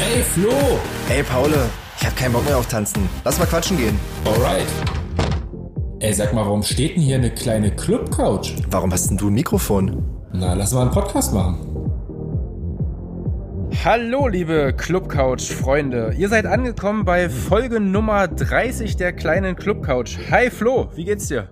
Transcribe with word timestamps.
Ey, 0.00 0.22
Flo! 0.22 0.50
Ey, 1.08 1.22
Paule, 1.22 1.70
ich 1.98 2.06
hab 2.06 2.16
keinen 2.16 2.32
Bock 2.32 2.44
mehr 2.44 2.58
auf 2.58 2.66
Tanzen. 2.66 3.08
Lass 3.24 3.38
mal 3.38 3.46
quatschen 3.46 3.76
gehen. 3.78 3.98
Alright. 4.24 4.66
Ey, 6.00 6.12
sag 6.12 6.34
mal, 6.34 6.44
warum 6.44 6.62
steht 6.62 6.96
denn 6.96 7.02
hier 7.02 7.16
eine 7.16 7.30
kleine 7.30 7.70
Club-Couch? 7.74 8.52
Warum 8.70 8.92
hast 8.92 9.08
denn 9.08 9.16
du 9.16 9.28
ein 9.28 9.34
Mikrofon? 9.34 10.04
Na, 10.32 10.52
lass 10.54 10.72
mal 10.72 10.82
einen 10.82 10.90
Podcast 10.90 11.32
machen. 11.32 11.58
Hallo, 13.84 14.28
liebe 14.28 14.74
Clubcouch-Freunde. 14.76 16.14
Ihr 16.18 16.28
seid 16.28 16.44
angekommen 16.44 17.04
bei 17.04 17.28
Folge 17.30 17.80
Nummer 17.80 18.28
30 18.28 18.96
der 18.96 19.12
kleinen 19.12 19.56
Clubcouch. 19.56 20.18
Hi 20.30 20.50
Flo, 20.50 20.88
wie 20.94 21.04
geht's 21.04 21.28
dir? 21.28 21.48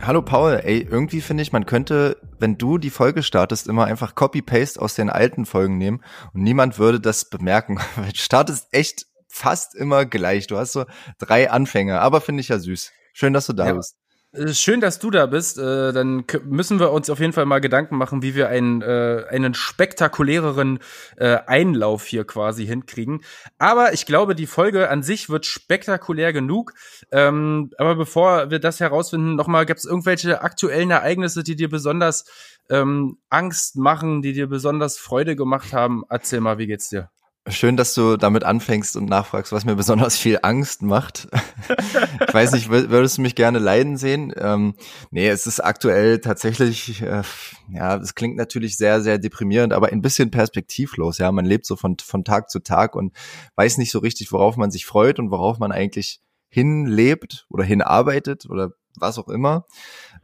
Hallo 0.00 0.22
Paul, 0.22 0.60
ey, 0.64 0.86
irgendwie 0.88 1.20
finde 1.20 1.42
ich, 1.42 1.52
man 1.52 1.66
könnte, 1.66 2.16
wenn 2.38 2.58
du 2.58 2.78
die 2.78 2.90
Folge 2.90 3.22
startest, 3.22 3.66
immer 3.68 3.84
einfach 3.86 4.14
Copy-Paste 4.14 4.80
aus 4.80 4.94
den 4.94 5.10
alten 5.10 5.46
Folgen 5.46 5.78
nehmen 5.78 6.02
und 6.32 6.42
niemand 6.42 6.78
würde 6.78 7.00
das 7.00 7.28
bemerken. 7.28 7.78
Du 7.96 8.16
startest 8.16 8.68
echt 8.72 9.06
fast 9.28 9.74
immer 9.74 10.06
gleich. 10.06 10.46
Du 10.46 10.56
hast 10.58 10.72
so 10.72 10.84
drei 11.18 11.50
Anfänge, 11.50 12.00
aber 12.00 12.20
finde 12.20 12.40
ich 12.40 12.48
ja 12.48 12.58
süß. 12.58 12.92
Schön, 13.12 13.32
dass 13.32 13.46
du 13.46 13.52
da 13.52 13.66
Ja. 13.66 13.72
bist. 13.74 13.96
Äh, 14.32 14.52
Schön, 14.52 14.80
dass 14.80 14.98
du 14.98 15.10
da 15.10 15.26
bist. 15.26 15.58
Äh, 15.58 15.92
Dann 15.92 16.24
müssen 16.44 16.78
wir 16.80 16.92
uns 16.92 17.08
auf 17.10 17.20
jeden 17.20 17.32
Fall 17.32 17.46
mal 17.46 17.60
Gedanken 17.60 17.96
machen, 17.96 18.22
wie 18.22 18.34
wir 18.34 18.48
einen, 18.48 18.82
äh, 18.82 19.24
einen 19.30 19.54
spektakuläreren 19.54 20.78
Einlauf 21.18 22.06
hier 22.06 22.24
quasi 22.24 22.66
hinkriegen. 22.66 23.22
Aber 23.58 23.92
ich 23.92 24.06
glaube, 24.06 24.34
die 24.34 24.46
Folge 24.46 24.88
an 24.90 25.02
sich 25.02 25.28
wird 25.28 25.46
spektakulär 25.46 26.32
genug. 26.32 26.72
Ähm, 27.10 27.70
aber 27.78 27.96
bevor 27.96 28.50
wir 28.50 28.58
das 28.58 28.80
herausfinden, 28.80 29.34
nochmal, 29.34 29.66
gibt 29.66 29.80
es 29.80 29.84
irgendwelche 29.84 30.42
aktuellen 30.42 30.90
Ereignisse, 30.90 31.42
die 31.42 31.56
dir 31.56 31.68
besonders 31.70 32.24
ähm, 32.70 33.18
Angst 33.30 33.76
machen, 33.76 34.22
die 34.22 34.32
dir 34.32 34.46
besonders 34.48 34.98
Freude 34.98 35.36
gemacht 35.36 35.72
haben? 35.72 36.04
Erzähl 36.08 36.40
mal, 36.40 36.58
wie 36.58 36.66
geht's 36.66 36.88
dir? 36.88 37.10
Schön, 37.50 37.76
dass 37.76 37.94
du 37.94 38.16
damit 38.16 38.44
anfängst 38.44 38.96
und 38.96 39.08
nachfragst, 39.08 39.52
was 39.52 39.64
mir 39.64 39.74
besonders 39.74 40.18
viel 40.18 40.38
Angst 40.42 40.82
macht. 40.82 41.28
ich 42.28 42.34
weiß 42.34 42.52
nicht, 42.52 42.68
wür- 42.68 42.90
würdest 42.90 43.16
du 43.18 43.22
mich 43.22 43.34
gerne 43.34 43.58
leiden 43.58 43.96
sehen? 43.96 44.32
Ähm, 44.36 44.74
nee, 45.10 45.28
es 45.28 45.46
ist 45.46 45.60
aktuell 45.60 46.18
tatsächlich, 46.20 47.00
äh, 47.00 47.22
ja, 47.70 47.96
es 47.96 48.14
klingt 48.14 48.36
natürlich 48.36 48.76
sehr, 48.76 49.00
sehr 49.00 49.18
deprimierend, 49.18 49.72
aber 49.72 49.88
ein 49.88 50.02
bisschen 50.02 50.30
perspektivlos. 50.30 51.18
Ja, 51.18 51.32
man 51.32 51.46
lebt 51.46 51.64
so 51.64 51.76
von, 51.76 51.96
von 52.02 52.24
Tag 52.24 52.50
zu 52.50 52.58
Tag 52.60 52.94
und 52.94 53.14
weiß 53.56 53.78
nicht 53.78 53.92
so 53.92 54.00
richtig, 54.00 54.30
worauf 54.32 54.56
man 54.56 54.70
sich 54.70 54.84
freut 54.84 55.18
und 55.18 55.30
worauf 55.30 55.58
man 55.58 55.72
eigentlich 55.72 56.20
hinlebt 56.50 57.46
oder 57.48 57.64
hinarbeitet 57.64 58.46
oder 58.50 58.70
was 58.96 59.18
auch 59.18 59.28
immer. 59.28 59.64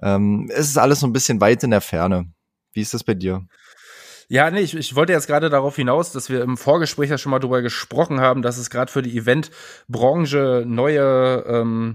Ähm, 0.02 0.50
es 0.52 0.68
ist 0.68 0.78
alles 0.78 1.00
so 1.00 1.06
ein 1.06 1.12
bisschen 1.12 1.40
weit 1.40 1.62
in 1.64 1.70
der 1.70 1.80
Ferne. 1.80 2.32
Wie 2.72 2.80
ist 2.80 2.92
das 2.92 3.04
bei 3.04 3.14
dir? 3.14 3.46
Ja, 4.28 4.50
nee, 4.50 4.60
ich, 4.60 4.74
ich 4.74 4.96
wollte 4.96 5.12
jetzt 5.12 5.26
gerade 5.26 5.50
darauf 5.50 5.76
hinaus, 5.76 6.12
dass 6.12 6.30
wir 6.30 6.42
im 6.42 6.56
Vorgespräch 6.56 7.10
ja 7.10 7.18
schon 7.18 7.30
mal 7.30 7.38
drüber 7.38 7.62
gesprochen 7.62 8.20
haben, 8.20 8.42
dass 8.42 8.58
es 8.58 8.70
gerade 8.70 8.90
für 8.90 9.02
die 9.02 9.16
Eventbranche 9.16 10.64
neue 10.66 11.44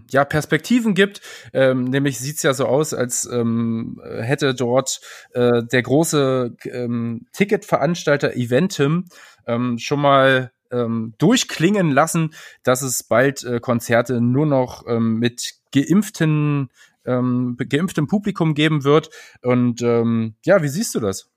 ja, 0.10 0.20
ja, 0.20 0.26
Perspektiven 0.26 0.94
gibt. 0.94 1.22
Ähm, 1.54 1.86
nämlich 1.86 2.20
sieht's 2.20 2.44
ja 2.44 2.54
so 2.54 2.66
aus, 2.66 2.94
als 2.94 3.26
ähm, 3.32 4.02
hätte 4.04 4.54
dort 4.54 5.00
äh, 5.34 5.64
der 5.64 5.82
große 5.82 6.56
ähm, 6.66 7.28
Ticketveranstalter 7.34 8.36
Eventim 8.36 9.06
ähm, 9.48 9.78
schon 9.80 10.02
mal 10.02 10.52
ähm, 10.72 11.14
durchklingen 11.18 11.92
lassen, 11.92 12.34
dass 12.64 12.82
es 12.82 13.04
bald 13.04 13.44
äh, 13.44 13.60
Konzerte 13.60 14.22
nur 14.22 14.46
noch 14.46 14.86
ähm, 14.88 15.18
mit 15.20 15.54
geimpften 15.74 16.70
ähm, 17.06 17.58
geimpftem 17.58 18.08
Publikum 18.08 18.54
geben 18.54 18.84
wird. 18.84 19.10
Und 19.42 19.82
ähm, 19.82 20.36
ja, 20.46 20.62
wie 20.62 20.68
siehst 20.68 20.94
du 20.96 21.00
das? 21.00 21.30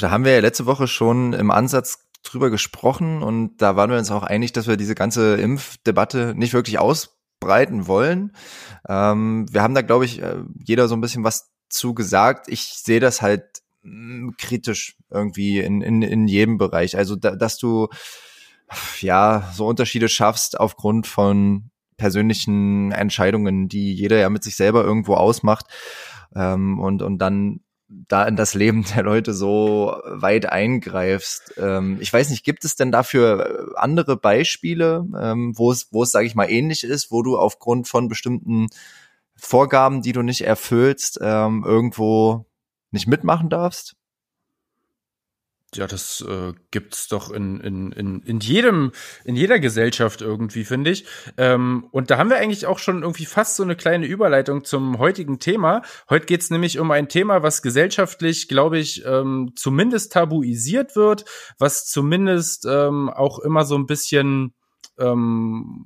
Da 0.00 0.10
haben 0.10 0.24
wir 0.24 0.32
ja 0.32 0.40
letzte 0.40 0.66
Woche 0.66 0.86
schon 0.86 1.32
im 1.32 1.50
Ansatz 1.50 2.06
drüber 2.22 2.50
gesprochen 2.50 3.22
und 3.22 3.58
da 3.58 3.76
waren 3.76 3.90
wir 3.90 3.98
uns 3.98 4.10
auch 4.10 4.22
einig, 4.22 4.52
dass 4.52 4.66
wir 4.66 4.76
diese 4.76 4.94
ganze 4.94 5.36
Impfdebatte 5.36 6.34
nicht 6.34 6.54
wirklich 6.54 6.78
ausbreiten 6.78 7.86
wollen. 7.86 8.32
Ähm, 8.88 9.46
wir 9.52 9.62
haben 9.62 9.74
da, 9.74 9.82
glaube 9.82 10.06
ich, 10.06 10.22
äh, 10.22 10.36
jeder 10.64 10.88
so 10.88 10.96
ein 10.96 11.00
bisschen 11.00 11.24
was 11.24 11.52
zu 11.68 11.94
gesagt. 11.94 12.46
Ich 12.48 12.64
sehe 12.64 13.00
das 13.00 13.20
halt 13.20 13.62
mh, 13.82 14.32
kritisch 14.38 14.96
irgendwie 15.10 15.60
in, 15.60 15.82
in, 15.82 16.02
in 16.02 16.26
jedem 16.26 16.58
Bereich. 16.58 16.96
Also, 16.96 17.14
da, 17.16 17.36
dass 17.36 17.58
du 17.58 17.88
ja 19.00 19.50
so 19.54 19.66
Unterschiede 19.66 20.08
schaffst 20.08 20.58
aufgrund 20.58 21.06
von 21.06 21.70
persönlichen 21.96 22.90
Entscheidungen, 22.92 23.68
die 23.68 23.94
jeder 23.94 24.18
ja 24.18 24.30
mit 24.30 24.42
sich 24.42 24.56
selber 24.56 24.82
irgendwo 24.82 25.14
ausmacht 25.14 25.66
ähm, 26.34 26.80
und, 26.80 27.02
und 27.02 27.18
dann 27.18 27.60
da 27.88 28.24
in 28.24 28.36
das 28.36 28.54
Leben 28.54 28.84
der 28.94 29.02
Leute 29.02 29.34
so 29.34 29.96
weit 30.06 30.46
eingreifst. 30.46 31.54
Ähm, 31.58 31.98
ich 32.00 32.12
weiß 32.12 32.30
nicht, 32.30 32.44
gibt 32.44 32.64
es 32.64 32.76
denn 32.76 32.92
dafür 32.92 33.74
andere 33.76 34.16
Beispiele, 34.16 35.06
ähm, 35.18 35.52
wo 35.56 35.70
es, 35.70 35.88
wo 35.92 36.02
es, 36.02 36.10
sage 36.10 36.26
ich 36.26 36.34
mal, 36.34 36.50
ähnlich 36.50 36.84
ist, 36.84 37.10
wo 37.10 37.22
du 37.22 37.38
aufgrund 37.38 37.88
von 37.88 38.08
bestimmten 38.08 38.68
Vorgaben, 39.36 40.02
die 40.02 40.12
du 40.12 40.22
nicht 40.22 40.42
erfüllst, 40.42 41.18
ähm, 41.22 41.64
irgendwo 41.66 42.46
nicht 42.90 43.06
mitmachen 43.06 43.50
darfst? 43.50 43.96
Ja, 45.76 45.86
das 45.86 46.24
äh, 46.28 46.52
gibt's 46.70 47.08
doch 47.08 47.30
in, 47.30 47.60
in, 47.60 47.92
in, 47.92 48.20
in 48.20 48.40
jedem, 48.40 48.92
in 49.24 49.36
jeder 49.36 49.58
Gesellschaft 49.58 50.22
irgendwie, 50.22 50.64
finde 50.64 50.90
ich. 50.90 51.04
Ähm, 51.36 51.88
und 51.90 52.10
da 52.10 52.18
haben 52.18 52.30
wir 52.30 52.36
eigentlich 52.36 52.66
auch 52.66 52.78
schon 52.78 53.02
irgendwie 53.02 53.26
fast 53.26 53.56
so 53.56 53.62
eine 53.62 53.76
kleine 53.76 54.06
Überleitung 54.06 54.64
zum 54.64 54.98
heutigen 54.98 55.38
Thema. 55.38 55.82
Heute 56.08 56.26
geht's 56.26 56.50
nämlich 56.50 56.78
um 56.78 56.90
ein 56.90 57.08
Thema, 57.08 57.42
was 57.42 57.62
gesellschaftlich, 57.62 58.48
glaube 58.48 58.78
ich, 58.78 59.04
ähm, 59.04 59.52
zumindest 59.56 60.12
tabuisiert 60.12 60.96
wird, 60.96 61.24
was 61.58 61.86
zumindest 61.86 62.66
ähm, 62.66 63.10
auch 63.10 63.38
immer 63.40 63.64
so 63.64 63.76
ein 63.76 63.86
bisschen 63.86 64.54
ähm, 64.98 65.84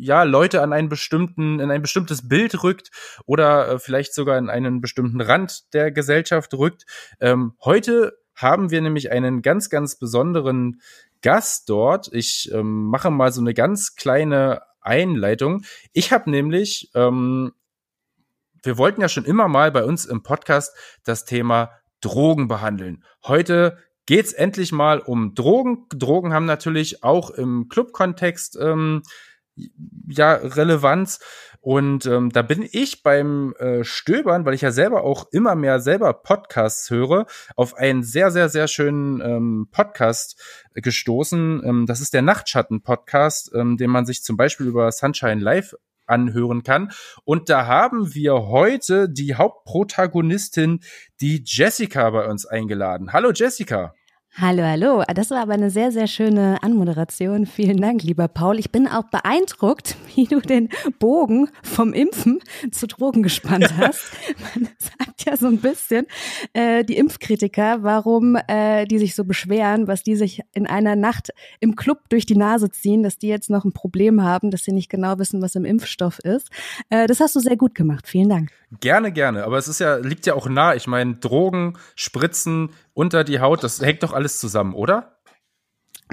ja, 0.00 0.22
Leute 0.22 0.62
an 0.62 0.72
einen 0.72 0.88
bestimmten, 0.88 1.60
in 1.60 1.70
ein 1.70 1.82
bestimmtes 1.82 2.28
Bild 2.28 2.62
rückt 2.62 2.90
oder 3.26 3.68
äh, 3.68 3.78
vielleicht 3.78 4.14
sogar 4.14 4.38
in 4.38 4.48
einen 4.48 4.80
bestimmten 4.80 5.20
Rand 5.20 5.72
der 5.74 5.90
Gesellschaft 5.90 6.54
rückt. 6.54 6.84
Ähm, 7.20 7.54
heute 7.64 8.16
haben 8.38 8.70
wir 8.70 8.80
nämlich 8.80 9.10
einen 9.10 9.42
ganz, 9.42 9.68
ganz 9.68 9.96
besonderen 9.96 10.80
Gast 11.22 11.68
dort. 11.68 12.08
Ich 12.12 12.50
ähm, 12.52 12.84
mache 12.84 13.10
mal 13.10 13.32
so 13.32 13.40
eine 13.40 13.52
ganz 13.52 13.96
kleine 13.96 14.62
Einleitung. 14.80 15.64
Ich 15.92 16.12
habe 16.12 16.30
nämlich, 16.30 16.90
ähm, 16.94 17.52
wir 18.62 18.78
wollten 18.78 19.00
ja 19.00 19.08
schon 19.08 19.24
immer 19.24 19.48
mal 19.48 19.72
bei 19.72 19.84
uns 19.84 20.06
im 20.06 20.22
Podcast 20.22 20.72
das 21.04 21.24
Thema 21.24 21.72
Drogen 22.00 22.46
behandeln. 22.46 23.04
Heute 23.24 23.76
geht's 24.06 24.32
endlich 24.32 24.70
mal 24.70 25.00
um 25.00 25.34
Drogen. 25.34 25.86
Drogen 25.90 26.32
haben 26.32 26.46
natürlich 26.46 27.02
auch 27.02 27.30
im 27.30 27.68
Club-Kontext 27.68 28.56
ähm, 28.60 29.02
ja 30.08 30.34
Relevanz. 30.34 31.18
Und 31.60 32.06
ähm, 32.06 32.30
da 32.30 32.42
bin 32.42 32.66
ich 32.70 33.02
beim 33.02 33.54
äh, 33.58 33.84
Stöbern, 33.84 34.44
weil 34.44 34.54
ich 34.54 34.60
ja 34.60 34.70
selber 34.70 35.02
auch 35.02 35.26
immer 35.32 35.54
mehr 35.54 35.80
selber 35.80 36.12
Podcasts 36.12 36.88
höre, 36.90 37.26
auf 37.56 37.74
einen 37.74 38.02
sehr, 38.02 38.30
sehr, 38.30 38.48
sehr 38.48 38.68
schönen 38.68 39.20
ähm, 39.20 39.68
Podcast 39.70 40.40
gestoßen. 40.74 41.62
Ähm, 41.64 41.86
das 41.86 42.00
ist 42.00 42.14
der 42.14 42.22
Nachtschatten-Podcast, 42.22 43.52
ähm, 43.54 43.76
den 43.76 43.90
man 43.90 44.06
sich 44.06 44.22
zum 44.22 44.36
Beispiel 44.36 44.66
über 44.66 44.90
Sunshine 44.92 45.40
Live 45.40 45.74
anhören 46.06 46.62
kann. 46.62 46.90
Und 47.24 47.48
da 47.48 47.66
haben 47.66 48.14
wir 48.14 48.46
heute 48.48 49.08
die 49.08 49.34
Hauptprotagonistin, 49.34 50.80
die 51.20 51.42
Jessica, 51.44 52.08
bei 52.10 52.26
uns 52.26 52.46
eingeladen. 52.46 53.12
Hallo 53.12 53.30
Jessica. 53.32 53.94
Hallo, 54.40 54.62
hallo. 54.62 55.02
Das 55.16 55.30
war 55.30 55.42
aber 55.42 55.54
eine 55.54 55.68
sehr, 55.68 55.90
sehr 55.90 56.06
schöne 56.06 56.62
Anmoderation. 56.62 57.44
Vielen 57.44 57.78
Dank, 57.78 58.04
lieber 58.04 58.28
Paul. 58.28 58.60
Ich 58.60 58.70
bin 58.70 58.86
auch 58.86 59.10
beeindruckt, 59.10 59.96
wie 60.14 60.26
du 60.26 60.38
den 60.38 60.68
Bogen 61.00 61.50
vom 61.64 61.92
Impfen 61.92 62.38
zu 62.70 62.86
Drogen 62.86 63.24
gespannt 63.24 63.76
hast. 63.76 64.12
Man 64.54 64.68
sagt 64.78 65.24
ja 65.26 65.36
so 65.36 65.48
ein 65.48 65.58
bisschen, 65.58 66.06
äh, 66.52 66.84
die 66.84 66.98
Impfkritiker, 66.98 67.82
warum 67.82 68.36
äh, 68.46 68.86
die 68.86 69.00
sich 69.00 69.16
so 69.16 69.24
beschweren, 69.24 69.88
was 69.88 70.04
die 70.04 70.14
sich 70.14 70.42
in 70.54 70.68
einer 70.68 70.94
Nacht 70.94 71.30
im 71.58 71.74
Club 71.74 72.08
durch 72.08 72.24
die 72.24 72.36
Nase 72.36 72.70
ziehen, 72.70 73.02
dass 73.02 73.18
die 73.18 73.26
jetzt 73.26 73.50
noch 73.50 73.64
ein 73.64 73.72
Problem 73.72 74.22
haben, 74.22 74.52
dass 74.52 74.62
sie 74.62 74.72
nicht 74.72 74.88
genau 74.88 75.18
wissen, 75.18 75.42
was 75.42 75.56
im 75.56 75.64
Impfstoff 75.64 76.20
ist. 76.20 76.48
Äh, 76.90 77.08
das 77.08 77.18
hast 77.18 77.34
du 77.34 77.40
sehr 77.40 77.56
gut 77.56 77.74
gemacht. 77.74 78.06
Vielen 78.06 78.28
Dank. 78.28 78.52
Gerne, 78.80 79.10
gerne. 79.10 79.44
Aber 79.44 79.58
es 79.58 79.66
ist 79.66 79.80
ja, 79.80 79.96
liegt 79.96 80.26
ja 80.26 80.34
auch 80.34 80.48
nah. 80.48 80.76
Ich 80.76 80.86
meine, 80.86 81.14
Drogen, 81.14 81.76
Spritzen 81.96 82.70
unter 82.98 83.22
die 83.22 83.38
Haut, 83.38 83.62
das 83.62 83.80
hängt 83.80 84.02
doch 84.02 84.12
alles 84.12 84.40
zusammen, 84.40 84.74
oder? 84.74 85.17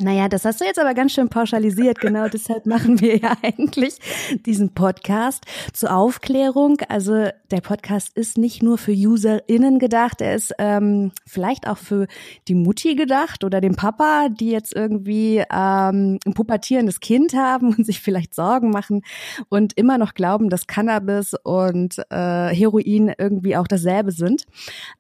Naja, 0.01 0.27
das 0.27 0.43
hast 0.43 0.59
du 0.59 0.65
jetzt 0.65 0.77
aber 0.77 0.93
ganz 0.93 1.13
schön 1.13 1.29
pauschalisiert. 1.29 1.99
Genau 2.01 2.27
deshalb 2.27 2.65
machen 2.65 2.99
wir 2.99 3.17
ja 3.17 3.37
eigentlich 3.41 3.97
diesen 4.45 4.73
Podcast 4.73 5.45
zur 5.71 5.95
Aufklärung. 5.95 6.79
Also 6.89 7.29
der 7.49 7.61
Podcast 7.61 8.15
ist 8.17 8.37
nicht 8.37 8.61
nur 8.61 8.77
für 8.77 8.91
UserInnen 8.91 9.79
gedacht, 9.79 10.19
er 10.19 10.35
ist 10.35 10.53
ähm, 10.59 11.13
vielleicht 11.25 11.67
auch 11.67 11.77
für 11.77 12.07
die 12.49 12.55
Mutti 12.55 12.95
gedacht 12.95 13.45
oder 13.45 13.61
den 13.61 13.75
Papa, 13.75 14.27
die 14.29 14.51
jetzt 14.51 14.75
irgendwie 14.75 15.37
ähm, 15.37 16.19
ein 16.25 16.33
pubertierendes 16.33 16.99
Kind 16.99 17.33
haben 17.33 17.73
und 17.73 17.85
sich 17.85 18.01
vielleicht 18.01 18.35
Sorgen 18.35 18.71
machen 18.71 19.01
und 19.47 19.77
immer 19.77 19.97
noch 19.97 20.13
glauben, 20.13 20.49
dass 20.49 20.67
Cannabis 20.67 21.35
und 21.43 21.99
äh, 22.09 22.49
Heroin 22.53 23.13
irgendwie 23.17 23.55
auch 23.55 23.67
dasselbe 23.67 24.11
sind. 24.11 24.45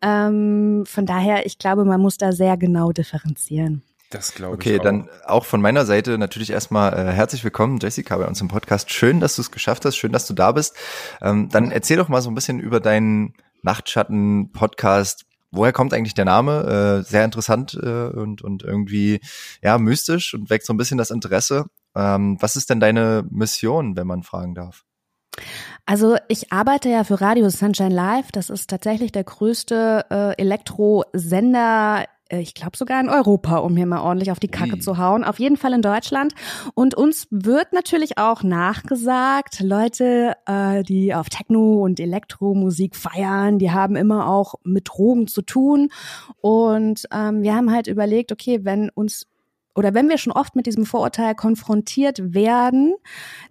Ähm, 0.01 0.85
von 0.85 1.05
daher, 1.05 1.45
ich 1.45 1.57
glaube, 1.57 1.83
man 1.83 1.99
muss 1.99 2.15
da 2.15 2.31
sehr 2.31 2.55
genau 2.55 2.93
differenzieren. 2.93 3.83
Das 4.15 4.33
glaube 4.33 4.53
okay, 4.53 4.75
ich. 4.75 4.79
Okay, 4.79 4.83
dann 4.83 5.09
auch 5.25 5.45
von 5.45 5.61
meiner 5.61 5.85
Seite 5.85 6.17
natürlich 6.17 6.49
erstmal 6.49 6.93
äh, 6.93 7.11
herzlich 7.11 7.43
willkommen, 7.43 7.79
Jessica, 7.81 8.15
bei 8.15 8.25
uns 8.25 8.39
im 8.39 8.47
Podcast. 8.47 8.89
Schön, 8.91 9.19
dass 9.19 9.35
du 9.35 9.41
es 9.41 9.51
geschafft 9.51 9.83
hast, 9.83 9.97
schön, 9.97 10.13
dass 10.13 10.25
du 10.25 10.33
da 10.33 10.53
bist. 10.53 10.73
Ähm, 11.21 11.49
dann 11.49 11.69
erzähl 11.69 11.97
doch 11.97 12.07
mal 12.07 12.21
so 12.21 12.31
ein 12.31 12.35
bisschen 12.35 12.61
über 12.61 12.79
deinen 12.79 13.33
Nachtschatten-Podcast. 13.63 15.25
Woher 15.51 15.73
kommt 15.73 15.93
eigentlich 15.93 16.13
der 16.13 16.23
Name? 16.23 17.01
Äh, 17.03 17.09
sehr 17.09 17.25
interessant 17.25 17.73
äh, 17.73 18.07
und, 18.07 18.41
und 18.41 18.63
irgendwie 18.63 19.19
ja 19.61 19.77
mystisch 19.77 20.33
und 20.33 20.49
weckt 20.49 20.65
so 20.65 20.73
ein 20.73 20.77
bisschen 20.77 20.97
das 20.97 21.11
Interesse. 21.11 21.65
Ähm, 21.93 22.37
was 22.39 22.55
ist 22.55 22.69
denn 22.69 22.79
deine 22.79 23.25
Mission, 23.29 23.97
wenn 23.97 24.07
man 24.07 24.23
fragen 24.23 24.55
darf? 24.55 24.85
Also 25.85 26.15
ich 26.29 26.53
arbeite 26.53 26.89
ja 26.89 27.03
für 27.03 27.19
Radio 27.19 27.49
Sunshine 27.49 27.93
Live. 27.93 28.31
Das 28.31 28.49
ist 28.49 28.69
tatsächlich 28.69 29.11
der 29.11 29.25
größte 29.25 30.05
äh, 30.09 30.41
Elektrosender 30.41 32.05
ich 32.29 32.55
glaube 32.55 32.75
sogar 32.75 32.99
in 32.99 33.09
Europa, 33.09 33.57
um 33.57 33.75
hier 33.77 33.85
mal 33.85 34.01
ordentlich 34.01 34.31
auf 34.31 34.39
die 34.39 34.47
Kacke 34.47 34.77
Wie? 34.77 34.79
zu 34.79 34.97
hauen. 34.97 35.23
Auf 35.23 35.39
jeden 35.39 35.57
Fall 35.57 35.73
in 35.73 35.81
Deutschland. 35.81 36.33
Und 36.73 36.95
uns 36.95 37.27
wird 37.29 37.71
natürlich 37.71 38.17
auch 38.17 38.41
nachgesagt, 38.41 39.59
Leute, 39.59 40.35
äh, 40.47 40.83
die 40.83 41.13
auf 41.13 41.29
Techno 41.29 41.83
und 41.83 41.99
Elektromusik 41.99 42.95
feiern, 42.95 43.59
die 43.59 43.71
haben 43.71 43.95
immer 43.95 44.27
auch 44.27 44.55
mit 44.63 44.89
Drogen 44.89 45.27
zu 45.27 45.43
tun. 45.43 45.89
Und 46.41 47.05
ähm, 47.13 47.43
wir 47.43 47.55
haben 47.55 47.71
halt 47.71 47.87
überlegt, 47.87 48.31
okay, 48.31 48.61
wenn 48.63 48.89
uns 48.89 49.27
oder 49.75 49.93
wenn 49.93 50.07
wir 50.07 50.17
schon 50.17 50.31
oft 50.31 50.55
mit 50.55 50.67
diesem 50.67 50.85
Vorurteil 50.85 51.35
konfrontiert 51.35 52.33
werden, 52.33 52.95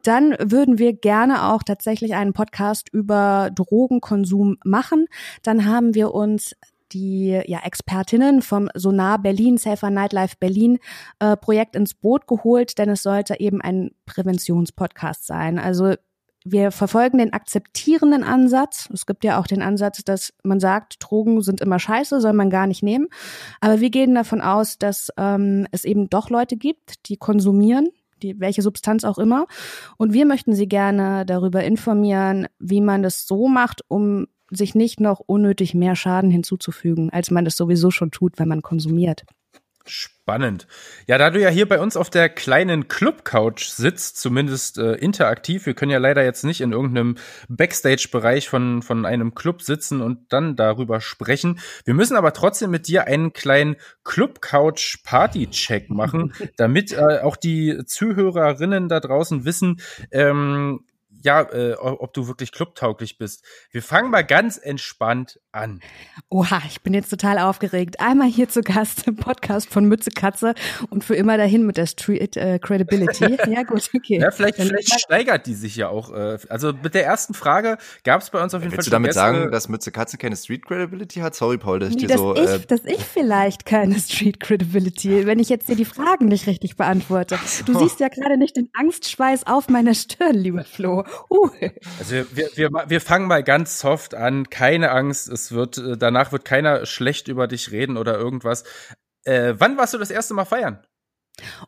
dann 0.02 0.34
würden 0.40 0.78
wir 0.78 0.94
gerne 0.94 1.52
auch 1.52 1.62
tatsächlich 1.62 2.14
einen 2.14 2.32
Podcast 2.32 2.88
über 2.92 3.50
Drogenkonsum 3.54 4.56
machen. 4.64 5.06
Dann 5.42 5.66
haben 5.66 5.94
wir 5.94 6.14
uns 6.14 6.56
die 6.92 7.40
ja, 7.46 7.60
Expertinnen 7.64 8.42
vom 8.42 8.68
Sonar 8.74 9.18
Berlin, 9.18 9.56
Safer 9.56 9.90
Nightlife 9.90 10.36
Berlin 10.38 10.78
äh, 11.18 11.36
Projekt 11.36 11.76
ins 11.76 11.94
Boot 11.94 12.26
geholt, 12.26 12.78
denn 12.78 12.88
es 12.90 13.02
sollte 13.02 13.40
eben 13.40 13.60
ein 13.60 13.90
Präventionspodcast 14.06 15.26
sein. 15.26 15.58
Also 15.58 15.94
wir 16.44 16.70
verfolgen 16.70 17.18
den 17.18 17.32
akzeptierenden 17.32 18.22
Ansatz. 18.22 18.88
Es 18.92 19.06
gibt 19.06 19.24
ja 19.24 19.40
auch 19.40 19.46
den 19.46 19.62
Ansatz, 19.62 20.04
dass 20.04 20.34
man 20.42 20.60
sagt, 20.60 20.96
Drogen 21.00 21.40
sind 21.40 21.62
immer 21.62 21.78
scheiße, 21.78 22.20
soll 22.20 22.34
man 22.34 22.50
gar 22.50 22.66
nicht 22.66 22.82
nehmen. 22.82 23.08
Aber 23.60 23.80
wir 23.80 23.88
gehen 23.88 24.14
davon 24.14 24.42
aus, 24.42 24.78
dass 24.78 25.08
ähm, 25.16 25.66
es 25.72 25.86
eben 25.86 26.10
doch 26.10 26.28
Leute 26.28 26.58
gibt, 26.58 27.08
die 27.08 27.16
konsumieren, 27.16 27.88
die, 28.22 28.38
welche 28.40 28.60
Substanz 28.60 29.04
auch 29.04 29.18
immer. 29.18 29.46
Und 29.96 30.12
wir 30.12 30.26
möchten 30.26 30.54
Sie 30.54 30.68
gerne 30.68 31.24
darüber 31.24 31.64
informieren, 31.64 32.46
wie 32.58 32.82
man 32.82 33.02
das 33.02 33.26
so 33.26 33.48
macht, 33.48 33.82
um 33.88 34.26
sich 34.54 34.74
nicht 34.74 35.00
noch 35.00 35.20
unnötig 35.20 35.74
mehr 35.74 35.96
Schaden 35.96 36.30
hinzuzufügen, 36.30 37.10
als 37.10 37.30
man 37.30 37.44
das 37.44 37.56
sowieso 37.56 37.90
schon 37.90 38.10
tut, 38.10 38.38
wenn 38.38 38.48
man 38.48 38.62
konsumiert. 38.62 39.24
Spannend. 39.86 40.66
Ja, 41.06 41.18
da 41.18 41.28
du 41.28 41.38
ja 41.38 41.50
hier 41.50 41.68
bei 41.68 41.78
uns 41.78 41.98
auf 41.98 42.08
der 42.08 42.30
kleinen 42.30 42.88
Club-Couch 42.88 43.66
sitzt, 43.66 44.16
zumindest 44.16 44.78
äh, 44.78 44.94
interaktiv, 44.94 45.66
wir 45.66 45.74
können 45.74 45.90
ja 45.90 45.98
leider 45.98 46.24
jetzt 46.24 46.42
nicht 46.42 46.62
in 46.62 46.72
irgendeinem 46.72 47.18
Backstage-Bereich 47.50 48.48
von, 48.48 48.80
von 48.80 49.04
einem 49.04 49.34
Club 49.34 49.60
sitzen 49.60 50.00
und 50.00 50.32
dann 50.32 50.56
darüber 50.56 51.02
sprechen. 51.02 51.60
Wir 51.84 51.92
müssen 51.92 52.16
aber 52.16 52.32
trotzdem 52.32 52.70
mit 52.70 52.88
dir 52.88 53.06
einen 53.06 53.34
kleinen 53.34 53.76
Club-Couch-Party-Check 54.04 55.90
machen, 55.90 56.32
damit 56.56 56.92
äh, 56.92 57.20
auch 57.20 57.36
die 57.36 57.84
Zuhörerinnen 57.84 58.88
da 58.88 59.00
draußen 59.00 59.44
wissen, 59.44 59.82
ähm, 60.10 60.86
ja, 61.24 61.40
äh, 61.40 61.74
ob 61.74 62.12
du 62.12 62.28
wirklich 62.28 62.52
clubtauglich 62.52 63.16
bist. 63.16 63.44
Wir 63.70 63.82
fangen 63.82 64.10
mal 64.10 64.22
ganz 64.22 64.58
entspannt 64.58 65.40
an. 65.52 65.80
Oha, 66.28 66.60
ich 66.66 66.82
bin 66.82 66.92
jetzt 66.92 67.08
total 67.08 67.38
aufgeregt. 67.38 67.98
Einmal 67.98 68.28
hier 68.28 68.48
zu 68.48 68.60
Gast 68.60 69.06
im 69.06 69.16
Podcast 69.16 69.70
von 69.70 69.86
Mütze 69.86 70.10
Katze 70.10 70.54
und 70.90 71.02
für 71.02 71.14
immer 71.14 71.38
dahin 71.38 71.64
mit 71.64 71.78
der 71.78 71.86
Street 71.86 72.36
äh, 72.36 72.58
Credibility. 72.58 73.38
Ja, 73.54 73.62
gut, 73.62 73.88
okay. 73.94 74.20
Ja, 74.20 74.30
vielleicht, 74.30 74.56
vielleicht 74.56 75.00
steigert 75.00 75.46
die 75.46 75.54
sich 75.54 75.76
ja 75.76 75.88
auch. 75.88 76.12
Äh, 76.12 76.38
also 76.48 76.72
mit 76.72 76.94
der 76.94 77.04
ersten 77.04 77.34
Frage 77.34 77.78
gab 78.02 78.20
es 78.20 78.30
bei 78.30 78.42
uns 78.42 78.54
auf 78.54 78.62
jeden 78.62 78.72
Willst 78.72 78.88
Fall. 78.90 79.02
Willst 79.02 79.16
du 79.16 79.22
damit 79.22 79.40
sagen, 79.40 79.52
dass 79.52 79.68
Mütze 79.68 79.92
Katze 79.92 80.18
keine 80.18 80.36
Street 80.36 80.64
Credibility 80.64 81.20
hat? 81.20 81.34
Sorry, 81.34 81.58
Paul, 81.58 81.78
dass 81.78 81.90
ich 81.90 81.96
dir 81.96 82.08
dass 82.08 82.18
so. 82.18 82.34
Ich, 82.34 82.42
äh, 82.42 82.58
dass 82.66 82.84
ich 82.84 83.04
vielleicht 83.04 83.66
keine 83.66 83.98
Street 83.98 84.40
Credibility, 84.40 85.26
wenn 85.26 85.38
ich 85.38 85.48
jetzt 85.48 85.68
dir 85.68 85.76
die 85.76 85.84
Fragen 85.84 86.26
nicht 86.26 86.46
richtig 86.46 86.76
beantworte. 86.76 87.38
Du 87.66 87.78
siehst 87.78 88.00
ja 88.00 88.08
gerade 88.08 88.36
nicht 88.36 88.56
den 88.56 88.70
Angstschweiß 88.74 89.46
auf 89.46 89.68
meiner 89.68 89.94
Stirn, 89.94 90.34
lieber 90.34 90.64
Flo. 90.64 91.04
Uh. 91.30 91.50
Also 91.98 92.14
wir, 92.32 92.48
wir, 92.54 92.70
wir 92.86 93.00
fangen 93.00 93.26
mal 93.26 93.42
ganz 93.42 93.78
soft 93.80 94.14
an. 94.14 94.50
Keine 94.50 94.90
Angst, 94.90 95.28
es 95.28 95.52
wird, 95.52 95.78
äh, 95.78 95.96
danach 95.96 96.32
wird 96.32 96.44
keiner 96.44 96.86
schlecht 96.86 97.28
über 97.28 97.46
dich 97.46 97.70
reden 97.70 97.96
oder 97.96 98.16
irgendwas. 98.16 98.64
Äh, 99.24 99.54
wann 99.58 99.76
warst 99.76 99.94
du 99.94 99.98
das 99.98 100.10
erste 100.10 100.34
Mal 100.34 100.44
feiern? 100.44 100.84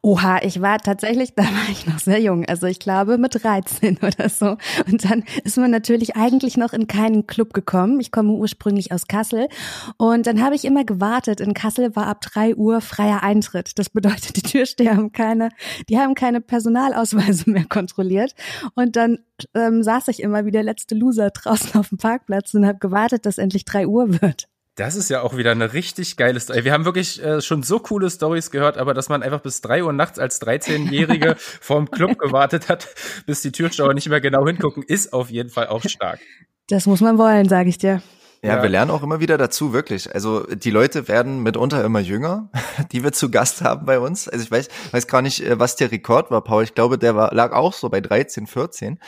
Oha, 0.00 0.38
ich 0.42 0.60
war 0.60 0.78
tatsächlich, 0.78 1.34
da 1.36 1.42
war 1.42 1.68
ich 1.70 1.86
noch 1.86 1.98
sehr 1.98 2.20
jung, 2.20 2.44
also 2.44 2.66
ich 2.66 2.78
glaube 2.78 3.18
mit 3.18 3.42
13 3.42 3.98
oder 4.02 4.28
so. 4.28 4.56
Und 4.90 5.04
dann 5.10 5.24
ist 5.44 5.56
man 5.56 5.70
natürlich 5.70 6.16
eigentlich 6.16 6.56
noch 6.56 6.72
in 6.72 6.86
keinen 6.86 7.26
Club 7.26 7.52
gekommen. 7.52 8.00
Ich 8.00 8.12
komme 8.12 8.32
ursprünglich 8.32 8.92
aus 8.92 9.06
Kassel 9.06 9.48
und 9.96 10.26
dann 10.26 10.42
habe 10.42 10.54
ich 10.54 10.64
immer 10.64 10.84
gewartet. 10.84 11.40
In 11.40 11.54
Kassel 11.54 11.96
war 11.96 12.06
ab 12.06 12.20
drei 12.20 12.54
Uhr 12.54 12.80
freier 12.80 13.22
Eintritt. 13.22 13.78
Das 13.78 13.90
bedeutet, 13.90 14.36
die 14.36 14.42
Türsteher 14.42 14.96
haben 14.96 15.12
keine, 15.12 15.50
die 15.88 15.98
haben 15.98 16.14
keine 16.14 16.40
Personalausweise 16.40 17.50
mehr 17.50 17.64
kontrolliert. 17.64 18.34
Und 18.74 18.96
dann 18.96 19.18
ähm, 19.54 19.82
saß 19.82 20.08
ich 20.08 20.22
immer 20.22 20.44
wie 20.44 20.50
der 20.50 20.62
letzte 20.62 20.94
Loser 20.94 21.30
draußen 21.30 21.78
auf 21.78 21.88
dem 21.88 21.98
Parkplatz 21.98 22.54
und 22.54 22.66
habe 22.66 22.78
gewartet, 22.78 23.26
dass 23.26 23.38
endlich 23.38 23.64
drei 23.64 23.86
Uhr 23.86 24.20
wird. 24.22 24.48
Das 24.76 24.94
ist 24.94 25.08
ja 25.08 25.22
auch 25.22 25.38
wieder 25.38 25.52
eine 25.52 25.72
richtig 25.72 26.18
geile 26.18 26.38
Story. 26.38 26.64
Wir 26.64 26.74
haben 26.74 26.84
wirklich 26.84 27.22
äh, 27.22 27.40
schon 27.40 27.62
so 27.62 27.78
coole 27.78 28.10
Stories 28.10 28.50
gehört, 28.50 28.76
aber 28.76 28.92
dass 28.92 29.08
man 29.08 29.22
einfach 29.22 29.40
bis 29.40 29.62
drei 29.62 29.82
Uhr 29.82 29.94
nachts 29.94 30.18
als 30.18 30.40
13-Jährige 30.42 31.34
vorm 31.38 31.90
Club 31.90 32.18
gewartet 32.18 32.68
hat, 32.68 32.86
bis 33.24 33.40
die 33.40 33.52
Türsteher 33.52 33.94
nicht 33.94 34.10
mehr 34.10 34.20
genau 34.20 34.46
hingucken, 34.46 34.82
ist 34.82 35.14
auf 35.14 35.30
jeden 35.30 35.48
Fall 35.48 35.68
auch 35.68 35.82
stark. 35.82 36.20
Das 36.68 36.84
muss 36.84 37.00
man 37.00 37.16
wollen, 37.16 37.48
sage 37.48 37.70
ich 37.70 37.78
dir. 37.78 38.02
Ja, 38.42 38.56
ja, 38.56 38.62
wir 38.62 38.68
lernen 38.68 38.90
auch 38.90 39.02
immer 39.02 39.18
wieder 39.18 39.38
dazu, 39.38 39.72
wirklich. 39.72 40.14
Also 40.14 40.42
die 40.42 40.70
Leute 40.70 41.08
werden 41.08 41.42
mitunter 41.42 41.82
immer 41.82 42.00
jünger, 42.00 42.50
die 42.92 43.02
wir 43.02 43.12
zu 43.12 43.30
Gast 43.30 43.62
haben 43.62 43.86
bei 43.86 43.98
uns. 43.98 44.28
Also 44.28 44.44
ich 44.44 44.50
weiß, 44.50 44.68
weiß 44.90 45.06
gar 45.06 45.22
nicht, 45.22 45.40
äh, 45.40 45.58
was 45.58 45.76
der 45.76 45.90
Rekord 45.90 46.30
war, 46.30 46.44
Paul. 46.44 46.64
Ich 46.64 46.74
glaube, 46.74 46.98
der 46.98 47.16
war, 47.16 47.32
lag 47.32 47.52
auch 47.52 47.72
so 47.72 47.88
bei 47.88 48.02
13, 48.02 48.46
14. 48.46 49.00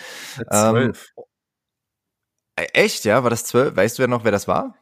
12. 0.50 1.12
Ähm, 1.16 1.24
echt, 2.72 3.04
ja? 3.04 3.22
War 3.22 3.28
das 3.28 3.44
12? 3.44 3.76
Weißt 3.76 3.98
du 3.98 4.02
ja 4.02 4.08
noch, 4.08 4.24
wer 4.24 4.32
das 4.32 4.48
war? 4.48 4.77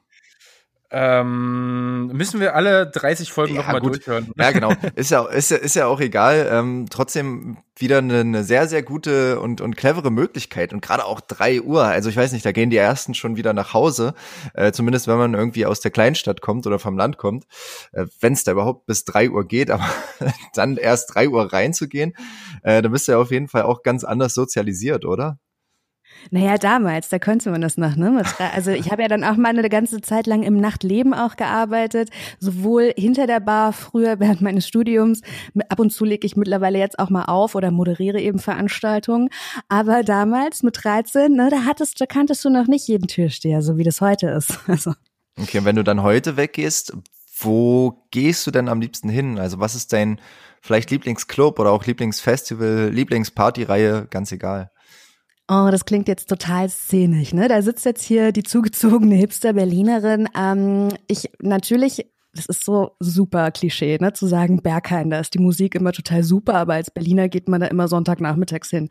Ähm, 0.90 2.08
müssen 2.08 2.40
wir 2.40 2.54
alle 2.54 2.86
30 2.86 3.32
Folgen 3.32 3.54
ja, 3.56 3.62
nochmal 3.62 3.80
durchhören. 3.80 4.30
Ja, 4.36 4.52
genau. 4.52 4.72
Ist 4.94 5.10
ja, 5.10 5.24
ist 5.26 5.50
ja, 5.50 5.56
ist 5.56 5.74
ja 5.74 5.86
auch 5.86 6.00
egal. 6.00 6.48
Ähm, 6.50 6.86
trotzdem 6.88 7.58
wieder 7.76 7.98
eine, 7.98 8.20
eine 8.20 8.44
sehr, 8.44 8.68
sehr 8.68 8.82
gute 8.82 9.40
und, 9.40 9.60
und 9.60 9.76
clevere 9.76 10.10
Möglichkeit. 10.10 10.72
Und 10.72 10.80
gerade 10.80 11.04
auch 11.04 11.20
drei 11.20 11.60
Uhr. 11.60 11.84
Also 11.84 12.08
ich 12.08 12.16
weiß 12.16 12.32
nicht, 12.32 12.46
da 12.46 12.52
gehen 12.52 12.70
die 12.70 12.76
ersten 12.76 13.14
schon 13.14 13.36
wieder 13.36 13.52
nach 13.52 13.74
Hause. 13.74 14.14
Äh, 14.54 14.72
zumindest 14.72 15.08
wenn 15.08 15.18
man 15.18 15.34
irgendwie 15.34 15.66
aus 15.66 15.80
der 15.80 15.90
Kleinstadt 15.90 16.40
kommt 16.40 16.66
oder 16.66 16.78
vom 16.78 16.96
Land 16.96 17.18
kommt. 17.18 17.46
Äh, 17.92 18.06
wenn 18.20 18.32
es 18.32 18.44
da 18.44 18.52
überhaupt 18.52 18.86
bis 18.86 19.04
drei 19.04 19.28
Uhr 19.30 19.46
geht, 19.46 19.70
aber 19.72 19.88
dann 20.54 20.76
erst 20.76 21.14
drei 21.14 21.28
Uhr 21.28 21.52
reinzugehen, 21.52 22.14
äh, 22.62 22.80
dann 22.80 22.92
bist 22.92 23.08
du 23.08 23.12
ja 23.12 23.18
auf 23.18 23.30
jeden 23.30 23.48
Fall 23.48 23.62
auch 23.62 23.82
ganz 23.82 24.04
anders 24.04 24.34
sozialisiert, 24.34 25.04
oder? 25.04 25.38
Naja, 26.30 26.58
damals, 26.58 27.08
da 27.08 27.18
könnte 27.18 27.50
man 27.50 27.60
das 27.60 27.76
noch, 27.76 27.96
ne? 27.96 28.22
Also 28.54 28.70
ich 28.70 28.90
habe 28.90 29.02
ja 29.02 29.08
dann 29.08 29.24
auch 29.24 29.36
mal 29.36 29.50
eine 29.50 29.68
ganze 29.68 30.00
Zeit 30.00 30.26
lang 30.26 30.42
im 30.42 30.56
Nachtleben 30.56 31.14
auch 31.14 31.36
gearbeitet, 31.36 32.10
sowohl 32.38 32.92
hinter 32.96 33.26
der 33.26 33.40
Bar 33.40 33.72
früher 33.72 34.18
während 34.18 34.40
meines 34.40 34.66
Studiums. 34.66 35.22
Ab 35.68 35.78
und 35.78 35.90
zu 35.90 36.04
lege 36.04 36.26
ich 36.26 36.36
mittlerweile 36.36 36.78
jetzt 36.78 36.98
auch 36.98 37.10
mal 37.10 37.24
auf 37.24 37.54
oder 37.54 37.70
moderiere 37.70 38.20
eben 38.20 38.38
Veranstaltungen. 38.38 39.28
Aber 39.68 40.02
damals 40.02 40.62
mit 40.62 40.82
13, 40.82 41.32
ne, 41.32 41.48
da 41.50 41.64
hattest, 41.64 42.00
da 42.00 42.06
kanntest 42.06 42.44
du 42.44 42.50
noch 42.50 42.66
nicht 42.66 42.88
jeden 42.88 43.08
Türsteher, 43.08 43.62
so 43.62 43.78
wie 43.78 43.84
das 43.84 44.00
heute 44.00 44.28
ist. 44.28 44.58
Also. 44.76 44.92
Okay, 45.40 45.58
und 45.58 45.64
wenn 45.64 45.76
du 45.76 45.84
dann 45.84 46.02
heute 46.02 46.36
weggehst, 46.36 46.92
wo 47.38 48.06
gehst 48.10 48.46
du 48.46 48.50
denn 48.50 48.68
am 48.68 48.80
liebsten 48.80 49.08
hin? 49.08 49.38
Also 49.38 49.58
was 49.60 49.74
ist 49.74 49.92
dein 49.92 50.20
vielleicht 50.60 50.90
Lieblingsclub 50.90 51.58
oder 51.58 51.70
auch 51.70 51.84
Lieblingsfestival, 51.84 52.90
Lieblingspartyreihe, 52.90 54.06
ganz 54.10 54.32
egal? 54.32 54.70
Oh, 55.48 55.68
das 55.70 55.84
klingt 55.84 56.08
jetzt 56.08 56.28
total 56.28 56.68
szenisch, 56.68 57.32
ne? 57.32 57.46
Da 57.46 57.62
sitzt 57.62 57.84
jetzt 57.84 58.02
hier 58.02 58.32
die 58.32 58.42
zugezogene 58.42 59.14
Hipster-Berlinerin. 59.14 60.28
Ähm, 60.36 60.88
ich 61.06 61.30
natürlich 61.40 62.06
das 62.36 62.46
ist 62.46 62.64
so 62.64 62.92
super 63.00 63.50
Klischee, 63.50 63.98
ne, 64.00 64.12
zu 64.12 64.26
sagen, 64.26 64.62
Berghain, 64.62 65.10
da 65.10 65.18
ist 65.18 65.34
die 65.34 65.38
Musik 65.38 65.74
immer 65.74 65.92
total 65.92 66.22
super, 66.22 66.54
aber 66.54 66.74
als 66.74 66.90
Berliner 66.90 67.28
geht 67.28 67.48
man 67.48 67.60
da 67.60 67.66
immer 67.66 67.88
Sonntagnachmittags 67.88 68.70
hin. 68.70 68.88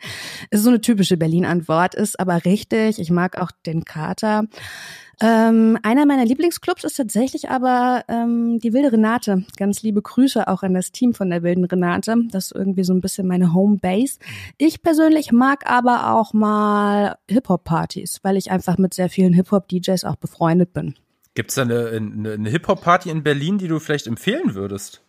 Ist 0.50 0.64
so 0.64 0.70
eine 0.70 0.82
typische 0.82 1.18
Berlin-Antwort, 1.18 1.96
ist 1.96 2.20
aber 2.20 2.44
richtig. 2.46 3.00
Ich 3.00 3.12
mag 3.12 3.40
auch 3.40 3.52
den 3.66 3.86
Kater. 3.86 4.46
Ähm, 5.22 5.78
einer 5.84 6.06
meiner 6.06 6.26
Lieblingsclubs 6.26 6.84
ist 6.84 6.98
tatsächlich 6.98 7.50
aber 7.50 8.04
ähm, 8.08 8.60
die 8.60 8.74
Wilde 8.74 8.92
Renate. 8.92 9.46
Ganz 9.58 9.82
liebe 9.82 10.02
Grüße 10.02 10.48
auch 10.48 10.64
an 10.64 10.74
das 10.74 10.92
Team 10.92 11.14
von 11.14 11.30
der 11.30 11.44
Wilden 11.44 11.66
Renate. 11.66 12.16
Das 12.32 12.46
ist 12.46 12.56
irgendwie 12.56 12.84
so 12.84 12.94
ein 12.94 13.02
bisschen 13.02 13.28
meine 13.28 13.54
Homebase. 13.54 14.20
Ich 14.58 14.82
persönlich 14.82 15.32
mag 15.32 15.70
aber 15.70 16.14
auch 16.14 16.34
mal 16.34 17.18
Hip-Hop-Partys, 17.30 18.20
weil 18.24 18.38
ich 18.38 18.52
einfach 18.52 18.78
mit 18.78 18.94
sehr 18.94 19.10
vielen 19.10 19.34
Hip-Hop-DJs 19.34 20.04
auch 20.04 20.18
befreundet 20.18 20.74
bin. 20.74 20.96
Gibt 21.34 21.50
es 21.50 21.56
da 21.56 21.64
eine, 21.64 21.90
eine, 21.90 22.34
eine 22.34 22.50
Hip-Hop-Party 22.50 23.10
in 23.10 23.24
Berlin, 23.24 23.58
die 23.58 23.68
du 23.68 23.80
vielleicht 23.80 24.08
empfehlen 24.08 24.56
würdest? 24.56 25.02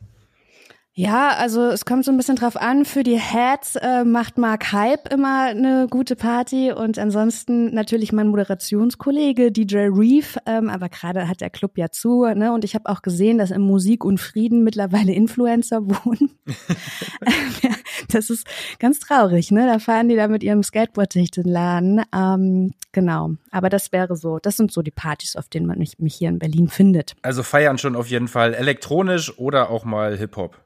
Ja, 0.99 1.37
also 1.37 1.67
es 1.67 1.85
kommt 1.85 2.07
so 2.07 2.11
ein 2.11 2.17
bisschen 2.17 2.37
drauf 2.37 2.57
an. 2.57 2.87
Für 2.87 3.03
die 3.03 3.21
Heads 3.21 3.77
äh, 3.77 4.03
macht 4.03 4.39
Mark 4.39 4.73
Hype 4.73 5.13
immer 5.13 5.43
eine 5.43 5.89
gute 5.91 6.17
Party 6.17 6.73
und 6.73 6.99
ansonsten 6.99 7.75
natürlich 7.75 8.15
mein 8.15 8.29
Moderationskollege 8.29 9.53
DJ 9.53 9.89
Reef. 9.91 10.39
Ähm, 10.47 10.71
aber 10.71 10.89
gerade 10.89 11.29
hat 11.29 11.43
der 11.43 11.51
Club 11.51 11.77
ja 11.77 11.91
zu, 11.91 12.25
ne? 12.25 12.51
Und 12.51 12.65
ich 12.65 12.75
habe 12.75 12.89
auch 12.89 13.03
gesehen, 13.03 13.37
dass 13.37 13.51
im 13.51 13.61
Musik 13.61 14.07
und 14.07 14.19
Frieden 14.19 14.65
mittlerweile 14.65 15.13
Influencer 15.13 15.83
wohnen. 15.87 16.31
das 18.11 18.31
ist 18.31 18.47
ganz 18.79 18.99
traurig, 18.99 19.51
ne? 19.51 19.67
Da 19.67 19.79
fahren 19.79 20.09
die 20.09 20.17
da 20.17 20.29
mit 20.29 20.43
ihrem 20.43 20.63
Skateboard 20.63 21.15
durch 21.15 21.31
den 21.31 21.45
Laden. 21.45 22.05
Ähm, 22.15 22.73
genau. 22.93 23.33
Aber 23.51 23.69
das 23.69 23.93
wäre 23.93 24.17
so, 24.17 24.39
das 24.39 24.57
sind 24.57 24.73
so 24.73 24.81
die 24.81 24.93
Partys, 24.93 25.37
auf 25.37 25.51
denen 25.51 25.67
man 25.67 25.79
mich, 25.79 25.99
mich 25.99 26.15
hier 26.15 26.31
in 26.31 26.39
Berlin 26.39 26.69
findet. 26.69 27.17
Also 27.21 27.43
feiern 27.43 27.77
schon 27.77 27.97
auf 27.97 28.07
jeden 28.07 28.29
Fall 28.29 28.55
elektronisch 28.55 29.39
oder 29.39 29.69
auch 29.69 29.85
mal 29.85 30.17
Hip-Hop. 30.17 30.66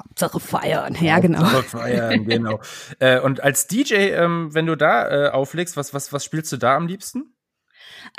Hauptsache 0.00 0.40
feiern, 0.40 0.96
ja 1.00 1.18
genau. 1.18 1.40
Hauptsache 1.40 1.62
feiern, 1.78 2.24
genau. 2.24 2.60
äh, 2.98 3.20
und 3.20 3.42
als 3.42 3.66
DJ, 3.66 3.94
ähm, 3.94 4.52
wenn 4.52 4.66
du 4.66 4.76
da 4.76 5.26
äh, 5.26 5.30
auflegst, 5.30 5.76
was, 5.76 5.94
was, 5.94 6.12
was 6.12 6.24
spielst 6.24 6.52
du 6.52 6.56
da 6.56 6.76
am 6.76 6.86
liebsten? 6.86 7.34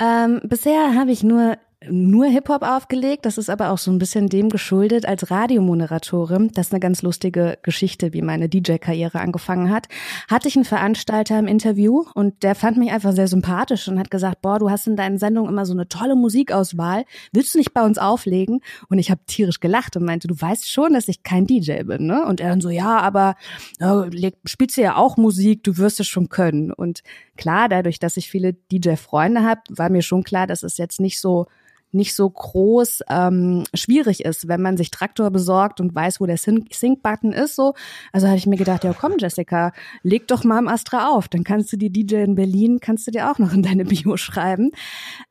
Ähm, 0.00 0.40
bisher 0.44 0.94
habe 0.94 1.10
ich 1.10 1.22
nur 1.22 1.58
nur 1.90 2.26
Hip-Hop 2.26 2.62
aufgelegt. 2.62 3.26
Das 3.26 3.38
ist 3.38 3.50
aber 3.50 3.70
auch 3.70 3.78
so 3.78 3.90
ein 3.90 3.98
bisschen 3.98 4.28
dem 4.28 4.48
geschuldet 4.48 5.06
als 5.06 5.30
Radiomoderatorin. 5.30 6.50
Das 6.54 6.68
ist 6.68 6.72
eine 6.72 6.80
ganz 6.80 7.02
lustige 7.02 7.58
Geschichte, 7.62 8.12
wie 8.12 8.22
meine 8.22 8.48
DJ-Karriere 8.48 9.20
angefangen 9.20 9.70
hat. 9.70 9.88
Hatte 10.28 10.48
ich 10.48 10.56
einen 10.56 10.64
Veranstalter 10.64 11.38
im 11.38 11.46
Interview 11.46 12.04
und 12.14 12.42
der 12.42 12.54
fand 12.54 12.76
mich 12.76 12.92
einfach 12.92 13.12
sehr 13.12 13.28
sympathisch 13.28 13.88
und 13.88 13.98
hat 13.98 14.10
gesagt, 14.10 14.42
boah, 14.42 14.58
du 14.58 14.70
hast 14.70 14.86
in 14.86 14.96
deinen 14.96 15.18
Sendungen 15.18 15.50
immer 15.50 15.66
so 15.66 15.72
eine 15.72 15.88
tolle 15.88 16.16
Musikauswahl. 16.16 17.04
Willst 17.32 17.54
du 17.54 17.58
nicht 17.58 17.74
bei 17.74 17.82
uns 17.82 17.98
auflegen? 17.98 18.60
Und 18.88 18.98
ich 18.98 19.10
habe 19.10 19.20
tierisch 19.26 19.60
gelacht 19.60 19.96
und 19.96 20.04
meinte, 20.04 20.28
du 20.28 20.40
weißt 20.40 20.70
schon, 20.70 20.92
dass 20.92 21.08
ich 21.08 21.22
kein 21.22 21.46
DJ 21.46 21.82
bin, 21.82 22.06
ne? 22.06 22.24
Und 22.24 22.40
er 22.40 22.50
dann 22.50 22.60
so, 22.60 22.70
ja, 22.70 22.98
aber 22.98 23.36
äh, 23.78 24.30
spielst 24.44 24.76
du 24.76 24.82
ja 24.82 24.96
auch 24.96 25.16
Musik, 25.16 25.64
du 25.64 25.78
wirst 25.78 26.00
es 26.00 26.06
schon 26.06 26.28
können. 26.28 26.72
Und 26.72 27.02
klar, 27.36 27.68
dadurch, 27.68 27.98
dass 27.98 28.16
ich 28.16 28.28
viele 28.28 28.52
DJ-Freunde 28.52 29.42
habe, 29.42 29.60
war 29.70 29.90
mir 29.90 30.02
schon 30.02 30.24
klar, 30.24 30.46
dass 30.46 30.62
es 30.62 30.76
jetzt 30.78 31.00
nicht 31.00 31.20
so 31.20 31.46
nicht 31.92 32.14
so 32.14 32.28
groß 32.28 33.02
ähm, 33.08 33.64
schwierig 33.74 34.24
ist, 34.24 34.48
wenn 34.48 34.62
man 34.62 34.76
sich 34.76 34.90
Traktor 34.90 35.30
besorgt 35.30 35.80
und 35.80 35.94
weiß, 35.94 36.20
wo 36.20 36.26
der 36.26 36.36
Sync-Button 36.38 37.32
ist. 37.32 37.56
So, 37.56 37.74
also 38.12 38.26
habe 38.26 38.36
ich 38.36 38.46
mir 38.46 38.56
gedacht, 38.56 38.84
ja 38.84 38.92
komm 38.92 39.14
Jessica, 39.18 39.72
leg 40.02 40.28
doch 40.28 40.44
mal 40.44 40.58
im 40.58 40.68
Astra 40.68 41.08
auf, 41.10 41.28
dann 41.28 41.44
kannst 41.44 41.72
du 41.72 41.76
die 41.76 41.90
DJ 41.90 42.16
in 42.16 42.34
Berlin, 42.34 42.80
kannst 42.80 43.06
du 43.06 43.10
dir 43.10 43.30
auch 43.30 43.38
noch 43.38 43.52
in 43.52 43.62
deine 43.62 43.84
Bio 43.84 44.16
schreiben. 44.16 44.70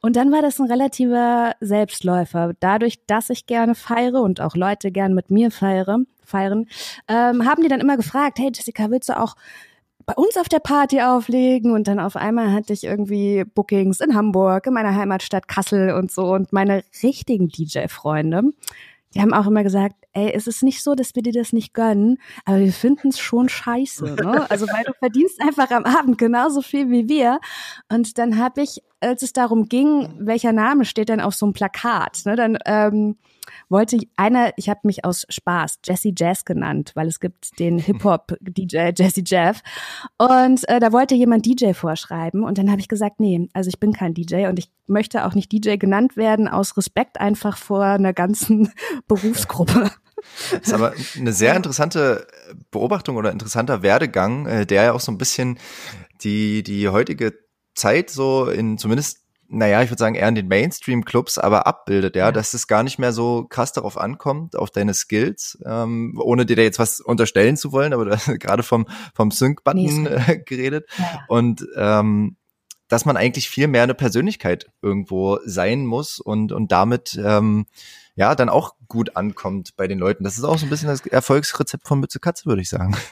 Und 0.01 0.15
dann 0.15 0.31
war 0.31 0.41
das 0.41 0.59
ein 0.59 0.69
relativer 0.69 1.53
Selbstläufer. 1.59 2.53
Dadurch, 2.59 2.99
dass 3.07 3.29
ich 3.29 3.45
gerne 3.45 3.75
feiere 3.75 4.21
und 4.21 4.41
auch 4.41 4.55
Leute 4.55 4.91
gern 4.91 5.13
mit 5.13 5.31
mir 5.31 5.51
feiere, 5.51 5.99
feiern, 6.23 6.67
ähm, 7.07 7.45
haben 7.45 7.63
die 7.63 7.69
dann 7.69 7.81
immer 7.81 7.97
gefragt, 7.97 8.39
hey 8.39 8.51
Jessica, 8.53 8.89
willst 8.89 9.09
du 9.09 9.19
auch 9.19 9.35
bei 10.11 10.21
uns 10.21 10.35
auf 10.35 10.49
der 10.49 10.59
Party 10.59 11.01
auflegen 11.01 11.71
und 11.71 11.87
dann 11.87 11.99
auf 11.99 12.17
einmal 12.17 12.51
hatte 12.51 12.73
ich 12.73 12.83
irgendwie 12.83 13.45
Bookings 13.45 14.01
in 14.01 14.13
Hamburg, 14.13 14.67
in 14.67 14.73
meiner 14.73 14.93
Heimatstadt 14.93 15.47
Kassel 15.47 15.93
und 15.93 16.11
so 16.11 16.33
und 16.33 16.51
meine 16.51 16.83
richtigen 17.01 17.47
DJ-Freunde, 17.47 18.41
die 19.13 19.21
haben 19.21 19.33
auch 19.33 19.47
immer 19.47 19.63
gesagt, 19.63 19.95
ey, 20.11 20.33
es 20.33 20.47
ist 20.47 20.63
nicht 20.63 20.83
so, 20.83 20.95
dass 20.95 21.15
wir 21.15 21.23
dir 21.23 21.31
das 21.31 21.53
nicht 21.53 21.73
gönnen, 21.73 22.17
aber 22.43 22.59
wir 22.59 22.73
finden 22.73 23.09
es 23.09 23.19
schon 23.19 23.47
scheiße, 23.47 24.15
ne? 24.15 24.45
Also 24.49 24.67
weil 24.67 24.83
du 24.83 24.91
verdienst 24.99 25.41
einfach 25.41 25.71
am 25.71 25.85
Abend 25.85 26.17
genauso 26.17 26.61
viel 26.61 26.89
wie 26.89 27.07
wir. 27.07 27.39
Und 27.89 28.17
dann 28.17 28.37
habe 28.37 28.63
ich, 28.63 28.81
als 28.99 29.23
es 29.23 29.31
darum 29.31 29.69
ging, 29.69 30.13
welcher 30.19 30.51
Name 30.51 30.83
steht 30.83 31.07
denn 31.07 31.21
auf 31.21 31.35
so 31.35 31.45
einem 31.45 31.53
Plakat, 31.53 32.23
ne, 32.25 32.35
dann 32.35 32.57
ähm, 32.65 33.15
wollte 33.71 33.97
einer, 34.17 34.51
ich 34.57 34.69
habe 34.69 34.81
mich 34.83 35.05
aus 35.05 35.25
Spaß 35.29 35.79
Jesse 35.85 36.11
Jazz 36.15 36.45
genannt, 36.45 36.91
weil 36.95 37.07
es 37.07 37.19
gibt 37.19 37.57
den 37.59 37.79
Hip-Hop-DJ 37.79 38.91
Jesse 38.95 39.23
Jeff. 39.25 39.61
Und 40.17 40.67
äh, 40.69 40.79
da 40.79 40.91
wollte 40.91 41.15
jemand 41.15 41.45
DJ 41.45 41.73
vorschreiben. 41.73 42.43
Und 42.43 42.57
dann 42.57 42.69
habe 42.69 42.81
ich 42.81 42.87
gesagt, 42.87 43.19
nee, 43.19 43.49
also 43.53 43.69
ich 43.69 43.79
bin 43.79 43.93
kein 43.93 44.13
DJ 44.13 44.47
und 44.47 44.59
ich 44.59 44.69
möchte 44.87 45.25
auch 45.25 45.33
nicht 45.33 45.51
DJ 45.51 45.77
genannt 45.77 46.17
werden, 46.17 46.47
aus 46.47 46.77
Respekt 46.77 47.19
einfach 47.19 47.57
vor 47.57 47.83
einer 47.83 48.13
ganzen 48.13 48.71
Berufsgruppe. 49.07 49.91
Das 50.51 50.67
ist 50.67 50.73
aber 50.73 50.93
eine 51.17 51.33
sehr 51.33 51.55
interessante 51.55 52.27
Beobachtung 52.69 53.15
oder 53.15 53.31
interessanter 53.31 53.81
Werdegang, 53.81 54.45
äh, 54.45 54.65
der 54.65 54.83
ja 54.83 54.93
auch 54.93 54.99
so 54.99 55.11
ein 55.11 55.17
bisschen 55.17 55.57
die, 56.21 56.61
die 56.61 56.89
heutige 56.89 57.33
Zeit 57.73 58.09
so 58.09 58.47
in 58.47 58.77
zumindest 58.77 59.20
naja, 59.51 59.83
ich 59.83 59.89
würde 59.89 59.99
sagen, 59.99 60.15
eher 60.15 60.29
in 60.29 60.35
den 60.35 60.47
Mainstream-Clubs, 60.47 61.37
aber 61.37 61.67
abbildet, 61.67 62.15
ja, 62.15 62.27
ja, 62.27 62.31
dass 62.31 62.53
es 62.53 62.67
gar 62.67 62.83
nicht 62.83 62.99
mehr 62.99 63.11
so 63.11 63.45
krass 63.49 63.73
darauf 63.73 63.97
ankommt, 63.97 64.55
auf 64.55 64.71
deine 64.71 64.93
Skills, 64.93 65.57
ähm, 65.65 66.17
ohne 66.21 66.45
dir 66.45 66.55
da 66.55 66.61
jetzt 66.61 66.79
was 66.79 67.01
unterstellen 67.01 67.57
zu 67.57 67.71
wollen, 67.71 67.93
aber 67.93 68.05
du 68.05 68.11
hast 68.11 68.27
gerade 68.39 68.63
vom, 68.63 68.87
vom 69.13 69.29
Sync-Button 69.29 70.07
äh, 70.07 70.37
geredet. 70.45 70.87
Ja. 70.97 71.25
Und 71.27 71.67
ähm, 71.75 72.37
dass 72.87 73.05
man 73.05 73.17
eigentlich 73.17 73.49
viel 73.49 73.67
mehr 73.67 73.83
eine 73.83 73.93
Persönlichkeit 73.93 74.69
irgendwo 74.81 75.39
sein 75.45 75.85
muss 75.85 76.19
und, 76.19 76.51
und 76.51 76.71
damit 76.71 77.19
ähm, 77.23 77.65
ja 78.15 78.35
dann 78.35 78.49
auch 78.49 78.75
gut 78.87 79.15
ankommt 79.15 79.75
bei 79.77 79.87
den 79.87 79.99
Leuten. 79.99 80.23
Das 80.23 80.37
ist 80.37 80.43
auch 80.43 80.57
so 80.57 80.65
ein 80.65 80.69
bisschen 80.69 80.89
das 80.89 81.05
Erfolgsrezept 81.05 81.87
von 81.87 81.99
Mütze 81.99 82.19
Katze, 82.19 82.45
würde 82.45 82.61
ich 82.61 82.69
sagen. 82.69 82.95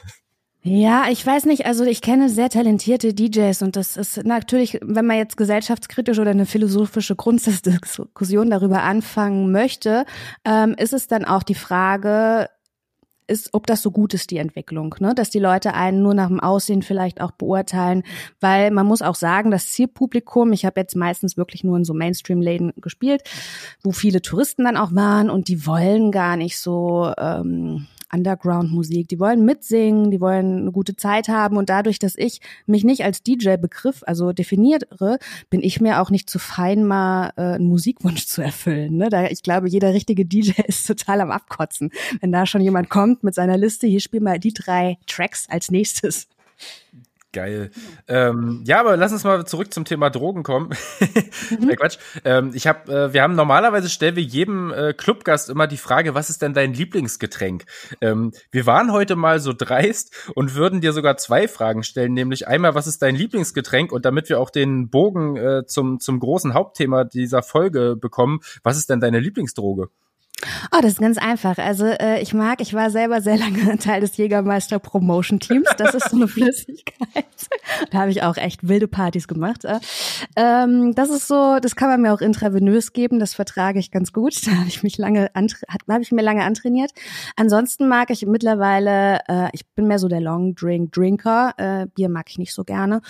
Ja, 0.62 1.06
ich 1.10 1.24
weiß 1.24 1.46
nicht, 1.46 1.64
also 1.64 1.84
ich 1.84 2.02
kenne 2.02 2.28
sehr 2.28 2.50
talentierte 2.50 3.14
DJs 3.14 3.62
und 3.62 3.76
das 3.76 3.96
ist 3.96 4.24
natürlich, 4.24 4.78
wenn 4.82 5.06
man 5.06 5.16
jetzt 5.16 5.38
gesellschaftskritisch 5.38 6.18
oder 6.18 6.32
eine 6.32 6.44
philosophische 6.44 7.16
Grundsatzdiskussion 7.16 8.50
darüber 8.50 8.82
anfangen 8.82 9.52
möchte, 9.52 10.04
ähm, 10.44 10.74
ist 10.78 10.92
es 10.92 11.06
dann 11.06 11.24
auch 11.24 11.42
die 11.42 11.54
Frage, 11.54 12.48
ist, 13.26 13.54
ob 13.54 13.66
das 13.66 13.80
so 13.80 13.90
gut 13.90 14.12
ist, 14.12 14.30
die 14.30 14.36
Entwicklung, 14.36 14.94
ne? 14.98 15.14
dass 15.14 15.30
die 15.30 15.38
Leute 15.38 15.72
einen 15.72 16.02
nur 16.02 16.12
nach 16.12 16.28
dem 16.28 16.40
Aussehen 16.40 16.82
vielleicht 16.82 17.22
auch 17.22 17.30
beurteilen, 17.30 18.02
weil 18.40 18.70
man 18.70 18.86
muss 18.86 19.00
auch 19.00 19.14
sagen, 19.14 19.50
das 19.50 19.70
Zielpublikum, 19.70 20.52
ich 20.52 20.66
habe 20.66 20.80
jetzt 20.80 20.96
meistens 20.96 21.38
wirklich 21.38 21.64
nur 21.64 21.78
in 21.78 21.84
so 21.84 21.94
Mainstream-Läden 21.94 22.74
gespielt, 22.76 23.22
wo 23.82 23.92
viele 23.92 24.20
Touristen 24.20 24.64
dann 24.64 24.76
auch 24.76 24.94
waren 24.94 25.30
und 25.30 25.48
die 25.48 25.64
wollen 25.66 26.10
gar 26.10 26.36
nicht 26.36 26.58
so 26.58 27.14
ähm, 27.16 27.86
Underground-Musik. 28.12 29.08
Die 29.08 29.20
wollen 29.20 29.44
mitsingen, 29.44 30.10
die 30.10 30.20
wollen 30.20 30.60
eine 30.62 30.72
gute 30.72 30.96
Zeit 30.96 31.28
haben 31.28 31.56
und 31.56 31.68
dadurch, 31.68 31.98
dass 31.98 32.14
ich 32.16 32.40
mich 32.66 32.84
nicht 32.84 33.04
als 33.04 33.22
DJ-Begriff, 33.22 34.02
also 34.06 34.32
definiere, 34.32 35.18
bin 35.48 35.62
ich 35.62 35.80
mir 35.80 36.00
auch 36.00 36.10
nicht 36.10 36.28
zu 36.28 36.38
fein, 36.38 36.84
mal 36.84 37.32
äh, 37.36 37.42
einen 37.54 37.68
Musikwunsch 37.68 38.26
zu 38.26 38.42
erfüllen. 38.42 38.96
Ne? 38.96 39.08
Da, 39.08 39.26
ich 39.26 39.42
glaube, 39.42 39.68
jeder 39.68 39.94
richtige 39.94 40.24
DJ 40.24 40.52
ist 40.66 40.86
total 40.86 41.20
am 41.20 41.30
Abkotzen, 41.30 41.90
wenn 42.20 42.32
da 42.32 42.46
schon 42.46 42.60
jemand 42.60 42.88
kommt 42.90 43.22
mit 43.24 43.34
seiner 43.34 43.56
Liste, 43.56 43.86
hier 43.86 44.00
spielen 44.00 44.24
wir 44.24 44.38
die 44.38 44.52
drei 44.52 44.98
Tracks 45.06 45.48
als 45.48 45.70
nächstes. 45.70 46.28
Geil. 47.32 47.70
Ähm, 48.08 48.64
ja, 48.66 48.80
aber 48.80 48.96
lass 48.96 49.12
uns 49.12 49.22
mal 49.22 49.46
zurück 49.46 49.72
zum 49.72 49.84
Thema 49.84 50.10
Drogen 50.10 50.42
kommen. 50.42 50.70
mhm. 51.50 51.68
Quatsch. 51.76 51.98
Ähm, 52.24 52.50
ich 52.54 52.66
habe, 52.66 52.92
äh, 52.92 53.12
wir 53.12 53.22
haben 53.22 53.36
normalerweise 53.36 53.88
stellen 53.88 54.16
wir 54.16 54.22
jedem 54.22 54.72
äh, 54.72 54.92
Clubgast 54.94 55.48
immer 55.48 55.68
die 55.68 55.76
Frage, 55.76 56.14
was 56.16 56.28
ist 56.28 56.42
denn 56.42 56.54
dein 56.54 56.74
Lieblingsgetränk? 56.74 57.66
Ähm, 58.00 58.32
wir 58.50 58.66
waren 58.66 58.90
heute 58.90 59.14
mal 59.14 59.38
so 59.38 59.52
dreist 59.52 60.32
und 60.34 60.56
würden 60.56 60.80
dir 60.80 60.92
sogar 60.92 61.18
zwei 61.18 61.46
Fragen 61.46 61.84
stellen, 61.84 62.14
nämlich 62.14 62.48
einmal, 62.48 62.74
was 62.74 62.88
ist 62.88 63.00
dein 63.00 63.14
Lieblingsgetränk? 63.14 63.92
Und 63.92 64.04
damit 64.04 64.28
wir 64.28 64.40
auch 64.40 64.50
den 64.50 64.90
Bogen 64.90 65.36
äh, 65.36 65.66
zum 65.66 66.00
zum 66.00 66.18
großen 66.18 66.52
Hauptthema 66.54 67.04
dieser 67.04 67.44
Folge 67.44 67.94
bekommen, 67.94 68.40
was 68.64 68.76
ist 68.76 68.90
denn 68.90 68.98
deine 68.98 69.20
Lieblingsdroge? 69.20 69.88
Oh, 70.72 70.78
das 70.80 70.92
ist 70.92 71.00
ganz 71.00 71.18
einfach. 71.18 71.58
Also 71.58 71.86
äh, 71.86 72.20
ich 72.20 72.34
mag, 72.34 72.60
ich 72.60 72.74
war 72.74 72.90
selber 72.90 73.20
sehr 73.20 73.36
lange 73.36 73.78
Teil 73.78 74.00
des 74.00 74.16
Jägermeister 74.16 74.78
Promotion 74.78 75.40
Teams. 75.40 75.68
Das 75.76 75.94
ist 75.94 76.10
so 76.10 76.16
eine 76.16 76.28
Flüssigkeit. 76.40 77.24
da 77.90 77.98
habe 77.98 78.10
ich 78.10 78.22
auch 78.22 78.36
echt 78.36 78.66
wilde 78.66 78.88
Partys 78.88 79.28
gemacht. 79.28 79.64
Äh. 79.64 79.78
Ähm, 80.36 80.94
das 80.94 81.10
ist 81.10 81.28
so, 81.28 81.58
das 81.60 81.76
kann 81.76 81.88
man 81.88 82.02
mir 82.02 82.12
auch 82.12 82.20
intravenös 82.20 82.92
geben. 82.92 83.18
Das 83.18 83.34
vertrage 83.34 83.78
ich 83.78 83.90
ganz 83.90 84.12
gut. 84.12 84.46
Da 84.46 84.52
habe 84.52 84.68
ich 84.68 84.82
mich 84.82 84.98
lange, 84.98 85.30
habe 85.34 86.02
ich 86.02 86.12
mir 86.12 86.22
lange 86.22 86.44
antrainiert. 86.44 86.92
Ansonsten 87.36 87.88
mag 87.88 88.10
ich 88.10 88.24
mittlerweile, 88.26 89.20
äh, 89.28 89.48
ich 89.52 89.66
bin 89.74 89.86
mehr 89.86 89.98
so 89.98 90.08
der 90.08 90.20
Long 90.20 90.54
Drink 90.54 90.92
Drinker. 90.92 91.54
Äh, 91.56 91.86
Bier 91.94 92.08
mag 92.08 92.26
ich 92.28 92.38
nicht 92.38 92.54
so 92.54 92.64
gerne. 92.64 93.00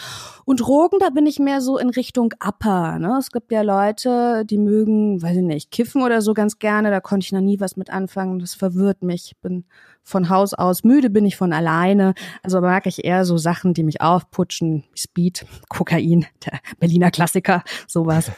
Und 0.45 0.61
Drogen, 0.61 0.99
da 0.99 1.11
bin 1.11 1.27
ich 1.27 1.39
mehr 1.39 1.61
so 1.61 1.79
in 1.79 1.91
Richtung 1.91 2.33
Upper. 2.45 2.99
Ne? 2.99 3.17
Es 3.19 3.31
gibt 3.31 3.53
ja 3.53 3.63
Leute, 3.63 4.45
die 4.45 4.59
mögen, 4.59 5.23
weiß 5.23 5.37
ich 5.37 5.43
nicht, 5.43 5.71
kiffen 5.71 6.03
oder 6.03 6.23
so 6.23 6.35
ganz 6.35 6.59
gerne. 6.59 6.91
Da 6.91 7.01
konnte 7.21 7.27
ich 7.27 7.33
noch 7.33 7.41
nie 7.43 7.61
was 7.61 7.77
mit 7.77 7.91
anfangen. 7.91 8.39
Das 8.39 8.55
verwirrt 8.55 9.03
mich. 9.03 9.33
Ich 9.33 9.41
bin 9.43 9.65
von 10.03 10.31
Haus 10.31 10.55
aus 10.55 10.85
müde, 10.85 11.11
bin 11.11 11.27
ich 11.27 11.37
von 11.37 11.53
alleine. 11.53 12.15
Also 12.43 12.63
mag 12.63 12.87
ich 12.87 13.05
eher 13.05 13.27
so 13.27 13.37
Sachen, 13.37 13.75
die 13.75 13.83
mich 13.83 14.01
aufputschen. 14.01 14.85
Speed, 14.97 15.45
Kokain, 15.69 16.25
der 16.47 16.61
Berliner 16.79 17.11
Klassiker, 17.11 17.63
sowas. 17.87 18.33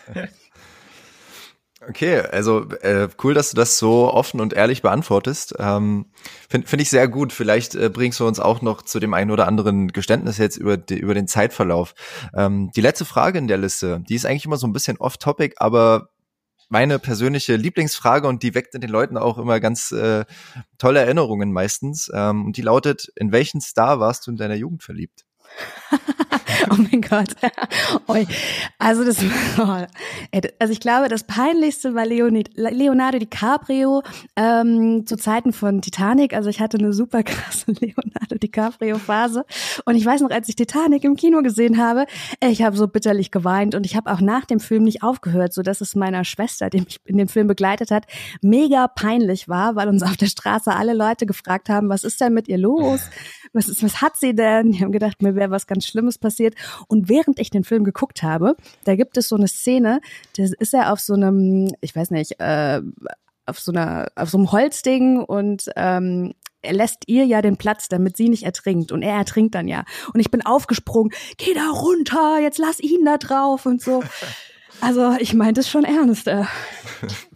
Okay, 1.88 2.22
also 2.22 2.68
äh, 2.80 3.08
cool, 3.22 3.34
dass 3.34 3.50
du 3.50 3.56
das 3.56 3.78
so 3.78 4.12
offen 4.12 4.40
und 4.40 4.52
ehrlich 4.52 4.82
beantwortest. 4.82 5.54
Ähm, 5.60 6.06
Finde 6.48 6.66
find 6.66 6.82
ich 6.82 6.90
sehr 6.90 7.06
gut. 7.06 7.32
Vielleicht 7.32 7.76
äh, 7.76 7.88
bringst 7.88 8.18
du 8.18 8.26
uns 8.26 8.40
auch 8.40 8.62
noch 8.62 8.82
zu 8.82 8.98
dem 8.98 9.14
einen 9.14 9.30
oder 9.30 9.46
anderen 9.46 9.88
Geständnis 9.88 10.38
jetzt 10.38 10.56
über, 10.56 10.76
die, 10.76 10.98
über 10.98 11.14
den 11.14 11.28
Zeitverlauf. 11.28 11.94
Ähm, 12.34 12.72
die 12.74 12.80
letzte 12.80 13.04
Frage 13.04 13.38
in 13.38 13.46
der 13.46 13.58
Liste, 13.58 14.02
die 14.08 14.16
ist 14.16 14.26
eigentlich 14.26 14.44
immer 14.44 14.56
so 14.56 14.66
ein 14.66 14.72
bisschen 14.72 14.96
off-topic, 14.96 15.54
aber 15.58 16.08
meine 16.72 16.98
persönliche 16.98 17.56
Lieblingsfrage 17.56 18.26
und 18.26 18.42
die 18.42 18.54
weckt 18.54 18.74
in 18.74 18.80
den 18.80 18.88
Leuten 18.88 19.18
auch 19.18 19.36
immer 19.36 19.60
ganz 19.60 19.92
äh, 19.92 20.24
tolle 20.78 21.00
Erinnerungen 21.00 21.52
meistens. 21.52 22.10
Ähm, 22.14 22.46
und 22.46 22.56
die 22.56 22.62
lautet, 22.62 23.12
in 23.14 23.30
welchen 23.30 23.60
Star 23.60 24.00
warst 24.00 24.26
du 24.26 24.30
in 24.30 24.38
deiner 24.38 24.54
Jugend 24.54 24.82
verliebt? 24.82 25.26
oh 26.70 26.76
mein 26.76 27.00
Gott. 27.02 27.34
also 28.78 29.04
das, 29.04 29.18
also 30.58 30.72
ich 30.72 30.80
glaube, 30.80 31.08
das 31.08 31.24
peinlichste 31.24 31.94
war 31.94 32.06
Leonardo 32.06 33.18
DiCaprio 33.18 34.02
ähm, 34.36 35.06
zu 35.06 35.16
Zeiten 35.16 35.52
von 35.52 35.82
Titanic. 35.82 36.34
Also 36.34 36.48
ich 36.48 36.60
hatte 36.60 36.78
eine 36.78 36.92
super 36.92 37.22
krasse 37.22 37.72
Leonardo 37.72 38.36
DiCaprio 38.40 38.98
Phase 38.98 39.44
und 39.84 39.96
ich 39.96 40.04
weiß 40.04 40.22
noch, 40.22 40.30
als 40.30 40.48
ich 40.48 40.56
Titanic 40.56 41.04
im 41.04 41.16
Kino 41.16 41.42
gesehen 41.42 41.78
habe, 41.78 42.06
ich 42.40 42.62
habe 42.62 42.76
so 42.76 42.88
bitterlich 42.88 43.30
geweint 43.30 43.74
und 43.74 43.86
ich 43.86 43.96
habe 43.96 44.12
auch 44.12 44.20
nach 44.20 44.44
dem 44.44 44.60
Film 44.60 44.84
nicht 44.84 45.02
aufgehört, 45.02 45.52
so 45.52 45.62
dass 45.62 45.80
es 45.80 45.94
meiner 45.94 46.24
Schwester, 46.24 46.70
die 46.70 46.80
mich 46.80 47.00
in 47.04 47.18
dem 47.18 47.28
Film 47.28 47.46
begleitet 47.46 47.90
hat, 47.90 48.06
mega 48.40 48.88
peinlich 48.88 49.48
war, 49.48 49.76
weil 49.76 49.88
uns 49.88 50.02
auf 50.02 50.16
der 50.16 50.26
Straße 50.26 50.72
alle 50.72 50.94
Leute 50.94 51.26
gefragt 51.26 51.68
haben, 51.68 51.88
was 51.88 52.04
ist 52.04 52.20
denn 52.20 52.32
mit 52.32 52.48
ihr 52.48 52.58
los? 52.58 53.10
Was 53.52 53.68
ist, 53.68 53.82
was 53.82 54.00
hat 54.00 54.16
sie 54.16 54.34
denn? 54.34 54.72
Die 54.72 54.80
haben 54.80 54.92
gedacht, 54.92 55.22
mir 55.22 55.34
wäre 55.34 55.50
was 55.50 55.66
ganz 55.66 55.86
Schlimmes 55.86 56.18
passiert. 56.18 56.54
Und 56.88 57.08
während 57.08 57.38
ich 57.38 57.50
den 57.50 57.64
Film 57.64 57.84
geguckt 57.84 58.22
habe, 58.22 58.56
da 58.84 58.96
gibt 58.96 59.16
es 59.16 59.28
so 59.28 59.36
eine 59.36 59.48
Szene, 59.48 60.00
da 60.36 60.44
ist 60.58 60.74
er 60.74 60.92
auf 60.92 61.00
so 61.00 61.14
einem, 61.14 61.70
ich 61.80 61.94
weiß 61.94 62.10
nicht, 62.10 62.40
äh, 62.40 62.80
auf 63.46 63.58
so 63.58 63.72
einer, 63.72 64.08
auf 64.14 64.30
so 64.30 64.38
einem 64.38 64.52
Holzding 64.52 65.18
und 65.18 65.70
ähm, 65.76 66.32
er 66.62 66.72
lässt 66.72 67.04
ihr 67.06 67.26
ja 67.26 67.42
den 67.42 67.56
Platz, 67.56 67.88
damit 67.88 68.16
sie 68.16 68.28
nicht 68.28 68.44
ertrinkt. 68.44 68.92
Und 68.92 69.02
er 69.02 69.16
ertrinkt 69.16 69.54
dann 69.54 69.68
ja. 69.68 69.84
Und 70.14 70.20
ich 70.20 70.30
bin 70.30 70.46
aufgesprungen, 70.46 71.12
geh 71.36 71.52
da 71.54 71.68
runter, 71.70 72.38
jetzt 72.40 72.58
lass 72.58 72.78
ihn 72.80 73.04
da 73.04 73.18
drauf 73.18 73.66
und 73.66 73.82
so. 73.82 74.02
Also 74.80 75.14
ich 75.20 75.32
meinte 75.32 75.60
es 75.60 75.70
schon 75.70 75.84
ernst. 75.84 76.26
Äh. 76.26 76.42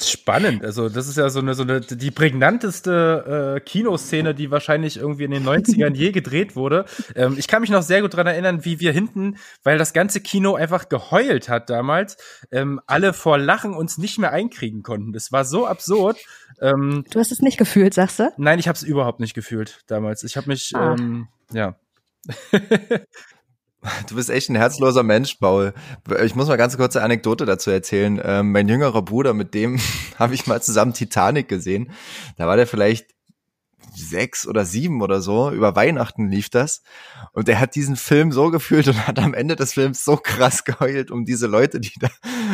Spannend. 0.00 0.64
Also, 0.64 0.88
das 0.88 1.08
ist 1.08 1.16
ja 1.16 1.28
so 1.30 1.40
eine, 1.40 1.54
so 1.54 1.62
eine 1.62 1.80
die 1.80 2.10
prägnanteste 2.10 3.56
äh, 3.56 3.60
Kinoszene, 3.60 4.34
die 4.34 4.50
wahrscheinlich 4.50 4.96
irgendwie 4.96 5.24
in 5.24 5.30
den 5.30 5.44
90ern 5.44 5.94
je 5.94 6.12
gedreht 6.12 6.56
wurde. 6.56 6.84
Ähm, 7.14 7.36
ich 7.38 7.48
kann 7.48 7.60
mich 7.60 7.70
noch 7.70 7.82
sehr 7.82 8.02
gut 8.02 8.14
dran 8.14 8.26
erinnern, 8.26 8.64
wie 8.64 8.80
wir 8.80 8.92
hinten, 8.92 9.36
weil 9.62 9.78
das 9.78 9.92
ganze 9.92 10.20
Kino 10.20 10.54
einfach 10.54 10.88
geheult 10.88 11.48
hat 11.48 11.70
damals, 11.70 12.16
ähm, 12.50 12.80
alle 12.86 13.12
vor 13.12 13.38
Lachen 13.38 13.74
uns 13.74 13.98
nicht 13.98 14.18
mehr 14.18 14.32
einkriegen 14.32 14.82
konnten. 14.82 15.12
Das 15.12 15.32
war 15.32 15.44
so 15.44 15.66
absurd. 15.66 16.18
Ähm, 16.60 17.04
du 17.10 17.18
hast 17.18 17.32
es 17.32 17.40
nicht 17.40 17.58
gefühlt, 17.58 17.94
sagst 17.94 18.20
du? 18.20 18.32
Nein, 18.36 18.58
ich 18.58 18.68
habe 18.68 18.76
es 18.76 18.82
überhaupt 18.82 19.20
nicht 19.20 19.34
gefühlt 19.34 19.80
damals. 19.86 20.22
Ich 20.24 20.36
habe 20.36 20.48
mich, 20.48 20.72
ah. 20.74 20.94
ähm, 20.98 21.28
ja. 21.52 21.76
Du 24.08 24.16
bist 24.16 24.28
echt 24.28 24.50
ein 24.50 24.56
herzloser 24.56 25.02
Mensch, 25.02 25.34
Paul. 25.36 25.72
Ich 26.22 26.34
muss 26.34 26.48
mal 26.48 26.56
ganz 26.56 26.76
kurze 26.76 27.02
Anekdote 27.02 27.46
dazu 27.46 27.70
erzählen. 27.70 28.20
Ähm, 28.22 28.52
mein 28.52 28.68
jüngerer 28.68 29.02
Bruder, 29.02 29.32
mit 29.32 29.54
dem 29.54 29.78
habe 30.18 30.34
ich 30.34 30.46
mal 30.46 30.62
zusammen 30.62 30.92
Titanic 30.92 31.48
gesehen. 31.48 31.90
Da 32.36 32.46
war 32.46 32.56
der 32.56 32.66
vielleicht 32.66 33.14
sechs 33.94 34.46
oder 34.46 34.66
sieben 34.66 35.00
oder 35.00 35.22
so. 35.22 35.50
Über 35.50 35.76
Weihnachten 35.76 36.28
lief 36.28 36.50
das. 36.50 36.82
Und 37.32 37.48
er 37.48 37.58
hat 37.58 37.74
diesen 37.74 37.96
Film 37.96 38.32
so 38.32 38.50
gefühlt 38.50 38.86
und 38.88 39.06
hat 39.06 39.18
am 39.18 39.32
Ende 39.32 39.56
des 39.56 39.72
Films 39.72 40.04
so 40.04 40.16
krass 40.16 40.64
geheult 40.66 41.10
um 41.10 41.24
diese 41.24 41.46
Leute, 41.46 41.80
die 41.80 41.92
da 41.98 42.08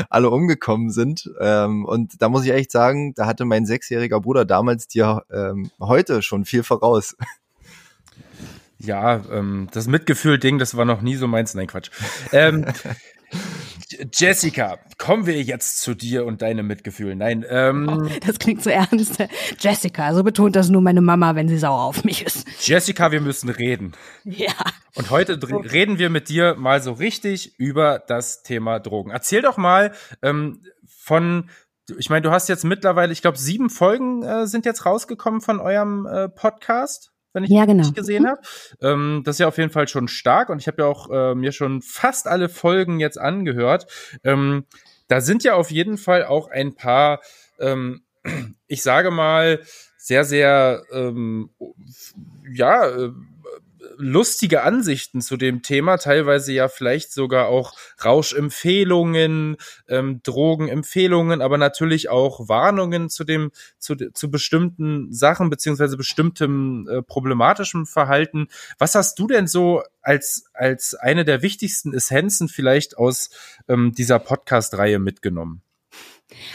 alle 0.08 0.30
umgekommen 0.30 0.90
sind. 0.90 1.28
Ähm, 1.40 1.84
und 1.84 2.22
da 2.22 2.28
muss 2.28 2.44
ich 2.44 2.52
echt 2.52 2.70
sagen, 2.70 3.14
da 3.14 3.26
hatte 3.26 3.44
mein 3.44 3.66
sechsjähriger 3.66 4.20
Bruder 4.20 4.44
damals 4.44 4.86
dir 4.86 5.24
ähm, 5.32 5.70
heute 5.80 6.22
schon 6.22 6.44
viel 6.44 6.62
voraus. 6.62 7.16
Ja, 8.78 9.22
ähm, 9.30 9.68
das 9.72 9.86
Mitgefühl-Ding, 9.86 10.58
das 10.58 10.76
war 10.76 10.84
noch 10.84 11.00
nie 11.00 11.16
so 11.16 11.26
meins. 11.26 11.54
Nein, 11.54 11.66
Quatsch. 11.66 11.90
Ähm, 12.32 12.66
Jessica, 14.12 14.78
kommen 14.98 15.26
wir 15.26 15.40
jetzt 15.42 15.80
zu 15.80 15.94
dir 15.94 16.26
und 16.26 16.42
deinem 16.42 16.66
Mitgefühl. 16.66 17.14
Nein, 17.14 17.44
ähm, 17.48 18.10
das 18.26 18.38
klingt 18.38 18.62
so 18.62 18.70
ernst. 18.70 19.22
Jessica, 19.58 20.12
so 20.14 20.22
betont 20.24 20.56
das 20.56 20.68
nur 20.68 20.82
meine 20.82 21.00
Mama, 21.00 21.34
wenn 21.34 21.48
sie 21.48 21.58
sauer 21.58 21.82
auf 21.82 22.04
mich 22.04 22.24
ist. 22.24 22.46
Jessica, 22.66 23.12
wir 23.12 23.20
müssen 23.20 23.48
reden. 23.48 23.92
Ja. 24.24 24.54
Und 24.94 25.10
heute 25.10 25.34
okay. 25.34 25.68
reden 25.68 25.98
wir 25.98 26.10
mit 26.10 26.28
dir 26.28 26.56
mal 26.56 26.82
so 26.82 26.92
richtig 26.92 27.58
über 27.58 28.02
das 28.06 28.42
Thema 28.42 28.80
Drogen. 28.80 29.10
Erzähl 29.10 29.42
doch 29.42 29.56
mal 29.56 29.92
ähm, 30.22 30.62
von 30.86 31.48
ich 31.98 32.10
meine, 32.10 32.22
du 32.22 32.32
hast 32.32 32.48
jetzt 32.48 32.64
mittlerweile, 32.64 33.12
ich 33.12 33.22
glaube, 33.22 33.38
sieben 33.38 33.70
Folgen 33.70 34.24
äh, 34.24 34.48
sind 34.48 34.66
jetzt 34.66 34.84
rausgekommen 34.84 35.40
von 35.40 35.60
eurem 35.60 36.04
äh, 36.06 36.28
Podcast 36.28 37.12
wenn 37.36 37.44
ich 37.44 37.50
ja, 37.50 37.66
genau. 37.66 37.82
nicht 37.82 37.94
gesehen 37.94 38.24
mhm. 38.24 38.28
habe. 38.28 38.40
Ähm, 38.80 39.22
das 39.24 39.36
ist 39.36 39.40
ja 39.40 39.48
auf 39.48 39.58
jeden 39.58 39.70
Fall 39.70 39.86
schon 39.86 40.08
stark 40.08 40.48
und 40.48 40.58
ich 40.58 40.66
habe 40.66 40.82
ja 40.82 40.88
auch 40.88 41.10
äh, 41.10 41.34
mir 41.34 41.52
schon 41.52 41.82
fast 41.82 42.26
alle 42.26 42.48
Folgen 42.48 42.98
jetzt 42.98 43.18
angehört. 43.20 43.86
Ähm, 44.24 44.64
da 45.06 45.20
sind 45.20 45.44
ja 45.44 45.54
auf 45.54 45.70
jeden 45.70 45.98
Fall 45.98 46.24
auch 46.24 46.48
ein 46.48 46.74
paar, 46.74 47.20
ähm, 47.60 48.02
ich 48.66 48.82
sage 48.82 49.10
mal, 49.10 49.60
sehr, 49.98 50.24
sehr, 50.24 50.82
ähm, 50.92 51.50
ja, 52.52 52.88
äh, 52.88 53.10
lustige 53.98 54.62
Ansichten 54.62 55.20
zu 55.20 55.36
dem 55.36 55.62
Thema, 55.62 55.96
teilweise 55.98 56.52
ja 56.52 56.68
vielleicht 56.68 57.12
sogar 57.12 57.48
auch 57.48 57.74
Rauschempfehlungen, 58.04 59.56
ähm, 59.88 60.20
Drogenempfehlungen, 60.22 61.42
aber 61.42 61.58
natürlich 61.58 62.08
auch 62.08 62.48
Warnungen 62.48 63.08
zu 63.10 63.24
dem, 63.24 63.50
zu, 63.78 63.96
zu 63.96 64.30
bestimmten 64.30 65.12
Sachen 65.12 65.50
beziehungsweise 65.50 65.96
bestimmtem 65.96 66.88
äh, 66.88 67.02
problematischem 67.02 67.86
Verhalten. 67.86 68.48
Was 68.78 68.94
hast 68.94 69.18
du 69.18 69.26
denn 69.26 69.46
so 69.46 69.82
als, 70.02 70.44
als 70.52 70.94
eine 70.94 71.24
der 71.24 71.42
wichtigsten 71.42 71.92
Essenzen 71.92 72.48
vielleicht 72.48 72.96
aus 72.96 73.30
ähm, 73.68 73.92
dieser 73.92 74.18
Podcast-Reihe 74.18 74.98
mitgenommen? 74.98 75.62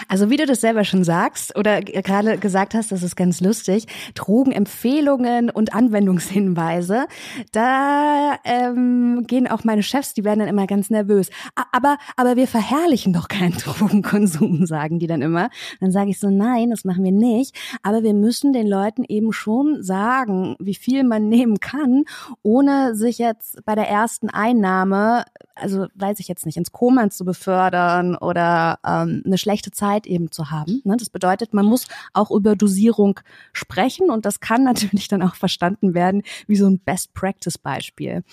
Also 0.09 0.29
wie 0.29 0.37
du 0.37 0.45
das 0.45 0.61
selber 0.61 0.83
schon 0.83 1.03
sagst 1.03 1.57
oder 1.57 1.81
gerade 1.81 2.37
gesagt 2.37 2.73
hast, 2.73 2.91
das 2.91 3.03
ist 3.03 3.15
ganz 3.15 3.39
lustig, 3.39 3.87
Drogenempfehlungen 4.15 5.49
und 5.49 5.73
Anwendungshinweise, 5.73 7.05
da 7.53 8.37
ähm, 8.43 9.23
gehen 9.27 9.47
auch 9.47 9.63
meine 9.63 9.83
Chefs, 9.83 10.13
die 10.13 10.25
werden 10.25 10.39
dann 10.39 10.49
immer 10.49 10.67
ganz 10.67 10.89
nervös. 10.89 11.29
Aber, 11.71 11.97
aber 12.17 12.35
wir 12.35 12.47
verherrlichen 12.47 13.13
doch 13.13 13.29
keinen 13.29 13.53
Drogenkonsum, 13.57 14.65
sagen 14.65 14.99
die 14.99 15.07
dann 15.07 15.21
immer. 15.21 15.49
Dann 15.79 15.91
sage 15.91 16.09
ich 16.09 16.19
so, 16.19 16.29
nein, 16.29 16.71
das 16.71 16.83
machen 16.83 17.03
wir 17.03 17.13
nicht. 17.13 17.55
Aber 17.81 18.03
wir 18.03 18.13
müssen 18.13 18.51
den 18.51 18.67
Leuten 18.67 19.05
eben 19.07 19.31
schon 19.31 19.81
sagen, 19.81 20.55
wie 20.59 20.75
viel 20.75 21.03
man 21.05 21.29
nehmen 21.29 21.59
kann, 21.59 22.03
ohne 22.43 22.95
sich 22.95 23.17
jetzt 23.19 23.63
bei 23.65 23.75
der 23.75 23.87
ersten 23.87 24.29
Einnahme, 24.29 25.23
also 25.55 25.87
weiß 25.95 26.19
ich 26.19 26.27
jetzt 26.27 26.45
nicht, 26.45 26.57
ins 26.57 26.71
Koma 26.71 27.09
zu 27.09 27.25
befördern 27.25 28.15
oder 28.15 28.79
ähm, 28.85 29.23
eine 29.25 29.37
schlechte 29.37 29.71
Zeit 29.71 30.07
eben 30.07 30.31
zu 30.31 30.51
haben. 30.51 30.81
Ne? 30.83 30.97
Das 30.97 31.09
bedeutet, 31.09 31.53
man 31.53 31.65
muss 31.65 31.87
auch 32.13 32.31
über 32.31 32.55
Dosierung 32.55 33.19
sprechen 33.53 34.09
und 34.09 34.25
das 34.25 34.39
kann 34.39 34.63
natürlich 34.65 35.07
dann 35.07 35.21
auch 35.21 35.35
verstanden 35.35 35.93
werden 35.93 36.23
wie 36.47 36.55
so 36.55 36.67
ein 36.67 36.79
Best-Practice-Beispiel. 36.79 38.23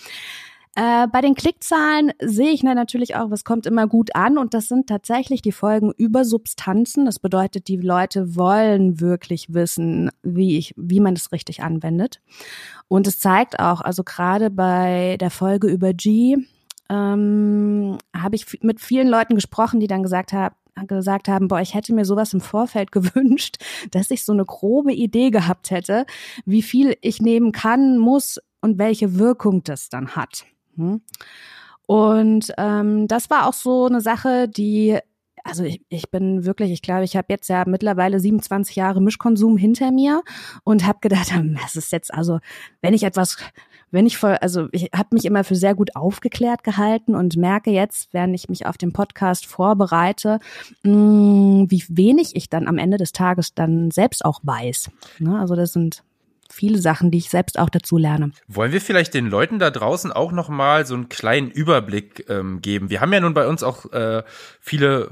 Äh, 0.78 1.08
bei 1.08 1.20
den 1.22 1.34
Klickzahlen 1.34 2.12
sehe 2.20 2.50
ich 2.50 2.62
natürlich 2.62 3.16
auch, 3.16 3.32
was 3.32 3.42
kommt 3.42 3.66
immer 3.66 3.88
gut 3.88 4.14
an 4.14 4.38
und 4.38 4.54
das 4.54 4.68
sind 4.68 4.86
tatsächlich 4.86 5.42
die 5.42 5.50
Folgen 5.50 5.92
über 5.96 6.24
Substanzen. 6.24 7.04
Das 7.04 7.18
bedeutet, 7.18 7.66
die 7.66 7.78
Leute 7.78 8.36
wollen 8.36 9.00
wirklich 9.00 9.52
wissen, 9.52 10.10
wie 10.22 10.56
ich, 10.56 10.74
wie 10.76 11.00
man 11.00 11.16
das 11.16 11.32
richtig 11.32 11.64
anwendet. 11.64 12.20
Und 12.86 13.08
es 13.08 13.18
zeigt 13.18 13.58
auch, 13.58 13.80
also 13.80 14.04
gerade 14.04 14.50
bei 14.50 15.16
der 15.18 15.32
Folge 15.32 15.66
über 15.66 15.94
G, 15.94 16.36
ähm, 16.88 17.98
habe 18.14 18.36
ich 18.36 18.62
mit 18.62 18.80
vielen 18.80 19.08
Leuten 19.08 19.34
gesprochen, 19.34 19.80
die 19.80 19.86
dann 19.86 20.02
gesagt 20.02 20.32
haben, 20.32 20.54
gesagt 20.86 21.28
haben, 21.28 21.48
boah, 21.48 21.60
ich 21.60 21.74
hätte 21.74 21.92
mir 21.92 22.04
sowas 22.04 22.32
im 22.32 22.40
Vorfeld 22.40 22.92
gewünscht, 22.92 23.56
dass 23.90 24.10
ich 24.10 24.24
so 24.24 24.32
eine 24.32 24.44
grobe 24.44 24.92
Idee 24.92 25.30
gehabt 25.30 25.70
hätte, 25.70 26.06
wie 26.44 26.62
viel 26.62 26.96
ich 27.00 27.20
nehmen 27.20 27.52
kann, 27.52 27.98
muss 27.98 28.38
und 28.60 28.78
welche 28.78 29.18
Wirkung 29.18 29.64
das 29.64 29.88
dann 29.88 30.16
hat. 30.16 30.44
Hm? 30.76 31.02
Und 31.86 32.52
ähm, 32.58 33.08
das 33.08 33.30
war 33.30 33.46
auch 33.46 33.54
so 33.54 33.86
eine 33.86 34.00
Sache, 34.00 34.48
die 34.48 34.98
also 35.44 35.64
ich, 35.64 35.80
ich 35.88 36.10
bin 36.10 36.44
wirklich, 36.44 36.70
ich 36.70 36.82
glaube, 36.82 37.04
ich 37.04 37.16
habe 37.16 37.28
jetzt 37.30 37.48
ja 37.48 37.64
mittlerweile 37.66 38.20
27 38.20 38.76
Jahre 38.76 39.00
Mischkonsum 39.00 39.56
hinter 39.56 39.90
mir 39.90 40.22
und 40.62 40.86
habe 40.86 40.98
gedacht, 41.00 41.32
das 41.62 41.76
ist 41.76 41.90
jetzt 41.90 42.12
also, 42.12 42.38
wenn 42.82 42.92
ich 42.92 43.02
etwas 43.02 43.38
wenn 43.90 44.06
ich 44.06 44.18
voll, 44.18 44.36
also 44.40 44.68
ich 44.72 44.90
habe 44.94 45.08
mich 45.12 45.24
immer 45.24 45.44
für 45.44 45.54
sehr 45.54 45.74
gut 45.74 45.96
aufgeklärt 45.96 46.64
gehalten 46.64 47.14
und 47.14 47.36
merke 47.36 47.70
jetzt, 47.70 48.08
während 48.12 48.34
ich 48.34 48.48
mich 48.48 48.66
auf 48.66 48.78
den 48.78 48.92
Podcast 48.92 49.46
vorbereite, 49.46 50.38
mh, 50.82 50.92
mm, 50.92 51.70
wie 51.70 51.84
wenig 51.88 52.36
ich 52.36 52.48
dann 52.48 52.68
am 52.68 52.78
Ende 52.78 52.96
des 52.96 53.12
Tages 53.12 53.54
dann 53.54 53.90
selbst 53.90 54.24
auch 54.24 54.40
weiß. 54.42 54.90
Ne? 55.18 55.38
Also 55.38 55.54
das 55.54 55.72
sind 55.72 56.02
viele 56.50 56.78
Sachen, 56.78 57.10
die 57.10 57.18
ich 57.18 57.30
selbst 57.30 57.58
auch 57.58 57.70
dazu 57.70 57.98
lerne. 57.98 58.30
Wollen 58.46 58.72
wir 58.72 58.80
vielleicht 58.80 59.14
den 59.14 59.26
Leuten 59.26 59.58
da 59.58 59.70
draußen 59.70 60.12
auch 60.12 60.32
noch 60.32 60.48
mal 60.48 60.86
so 60.86 60.94
einen 60.94 61.08
kleinen 61.08 61.50
Überblick 61.50 62.26
ähm, 62.28 62.60
geben? 62.62 62.90
Wir 62.90 63.00
haben 63.00 63.12
ja 63.12 63.20
nun 63.20 63.34
bei 63.34 63.46
uns 63.46 63.62
auch 63.62 63.92
äh, 63.92 64.22
viele 64.60 65.10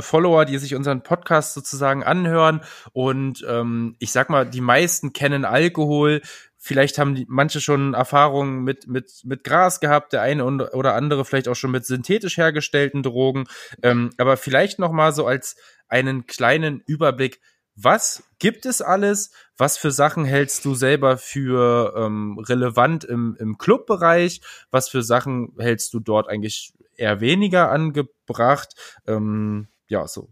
Follower, 0.00 0.44
die 0.44 0.58
sich 0.58 0.74
unseren 0.74 1.02
Podcast 1.02 1.54
sozusagen 1.54 2.02
anhören. 2.02 2.62
Und 2.92 3.44
ähm, 3.48 3.96
ich 3.98 4.12
sag 4.12 4.28
mal, 4.28 4.44
die 4.44 4.60
meisten 4.60 5.12
kennen 5.12 5.44
Alkohol. 5.44 6.20
Vielleicht 6.58 6.98
haben 6.98 7.14
die, 7.14 7.24
manche 7.28 7.60
schon 7.60 7.94
Erfahrungen 7.94 8.64
mit, 8.64 8.88
mit, 8.88 9.22
mit 9.24 9.44
Gras 9.44 9.78
gehabt, 9.78 10.12
der 10.12 10.22
eine 10.22 10.44
oder 10.44 10.94
andere 10.94 11.24
vielleicht 11.24 11.48
auch 11.48 11.54
schon 11.54 11.70
mit 11.70 11.86
synthetisch 11.86 12.36
hergestellten 12.36 13.02
Drogen. 13.02 13.46
Ähm, 13.82 14.10
aber 14.18 14.36
vielleicht 14.36 14.80
noch 14.80 14.90
mal 14.90 15.12
so 15.12 15.26
als 15.26 15.56
einen 15.86 16.26
kleinen 16.26 16.82
Überblick, 16.86 17.40
was 17.80 18.24
gibt 18.40 18.66
es 18.66 18.82
alles? 18.82 19.30
Was 19.56 19.78
für 19.78 19.92
Sachen 19.92 20.24
hältst 20.24 20.64
du 20.64 20.74
selber 20.74 21.16
für 21.16 21.94
ähm, 21.96 22.38
relevant 22.40 23.04
im, 23.04 23.36
im 23.38 23.56
Clubbereich? 23.56 24.40
Was 24.72 24.88
für 24.88 25.04
Sachen 25.04 25.52
hältst 25.58 25.94
du 25.94 26.00
dort 26.00 26.28
eigentlich 26.28 26.72
eher 26.96 27.20
weniger 27.20 27.70
angebracht? 27.70 28.74
Ähm, 29.06 29.68
ja, 29.88 30.08
so. 30.08 30.28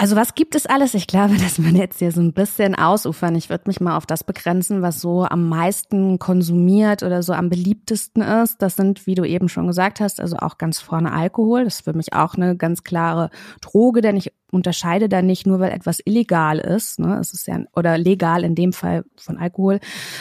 Also 0.00 0.14
was 0.14 0.36
gibt 0.36 0.54
es 0.54 0.64
alles? 0.64 0.94
Ich 0.94 1.08
glaube, 1.08 1.36
dass 1.38 1.58
man 1.58 1.74
jetzt 1.74 1.98
hier 1.98 2.12
so 2.12 2.20
ein 2.20 2.32
bisschen 2.32 2.76
ausufern. 2.76 3.34
Ich 3.34 3.50
würde 3.50 3.64
mich 3.66 3.80
mal 3.80 3.96
auf 3.96 4.06
das 4.06 4.22
begrenzen, 4.22 4.80
was 4.80 5.00
so 5.00 5.24
am 5.24 5.48
meisten 5.48 6.20
konsumiert 6.20 7.02
oder 7.02 7.24
so 7.24 7.32
am 7.32 7.48
beliebtesten 7.48 8.22
ist. 8.22 8.62
Das 8.62 8.76
sind, 8.76 9.06
wie 9.08 9.16
du 9.16 9.24
eben 9.24 9.48
schon 9.48 9.66
gesagt 9.66 9.98
hast, 10.00 10.20
also 10.20 10.36
auch 10.36 10.56
ganz 10.56 10.80
vorne 10.80 11.12
Alkohol. 11.12 11.64
Das 11.64 11.76
ist 11.76 11.84
für 11.84 11.94
mich 11.94 12.12
auch 12.12 12.36
eine 12.36 12.56
ganz 12.56 12.84
klare 12.84 13.30
Droge, 13.60 14.00
denn 14.00 14.16
ich 14.16 14.32
unterscheide 14.50 15.08
da 15.08 15.22
nicht 15.22 15.46
nur, 15.46 15.60
weil 15.60 15.72
etwas 15.72 16.00
illegal 16.04 16.58
ist, 16.58 16.98
ne, 16.98 17.18
es 17.20 17.32
ist 17.32 17.46
ja, 17.46 17.60
oder 17.74 17.98
legal 17.98 18.44
in 18.44 18.54
dem 18.54 18.72
Fall 18.72 19.04
von 19.16 19.38
Alkohol, 19.38 19.80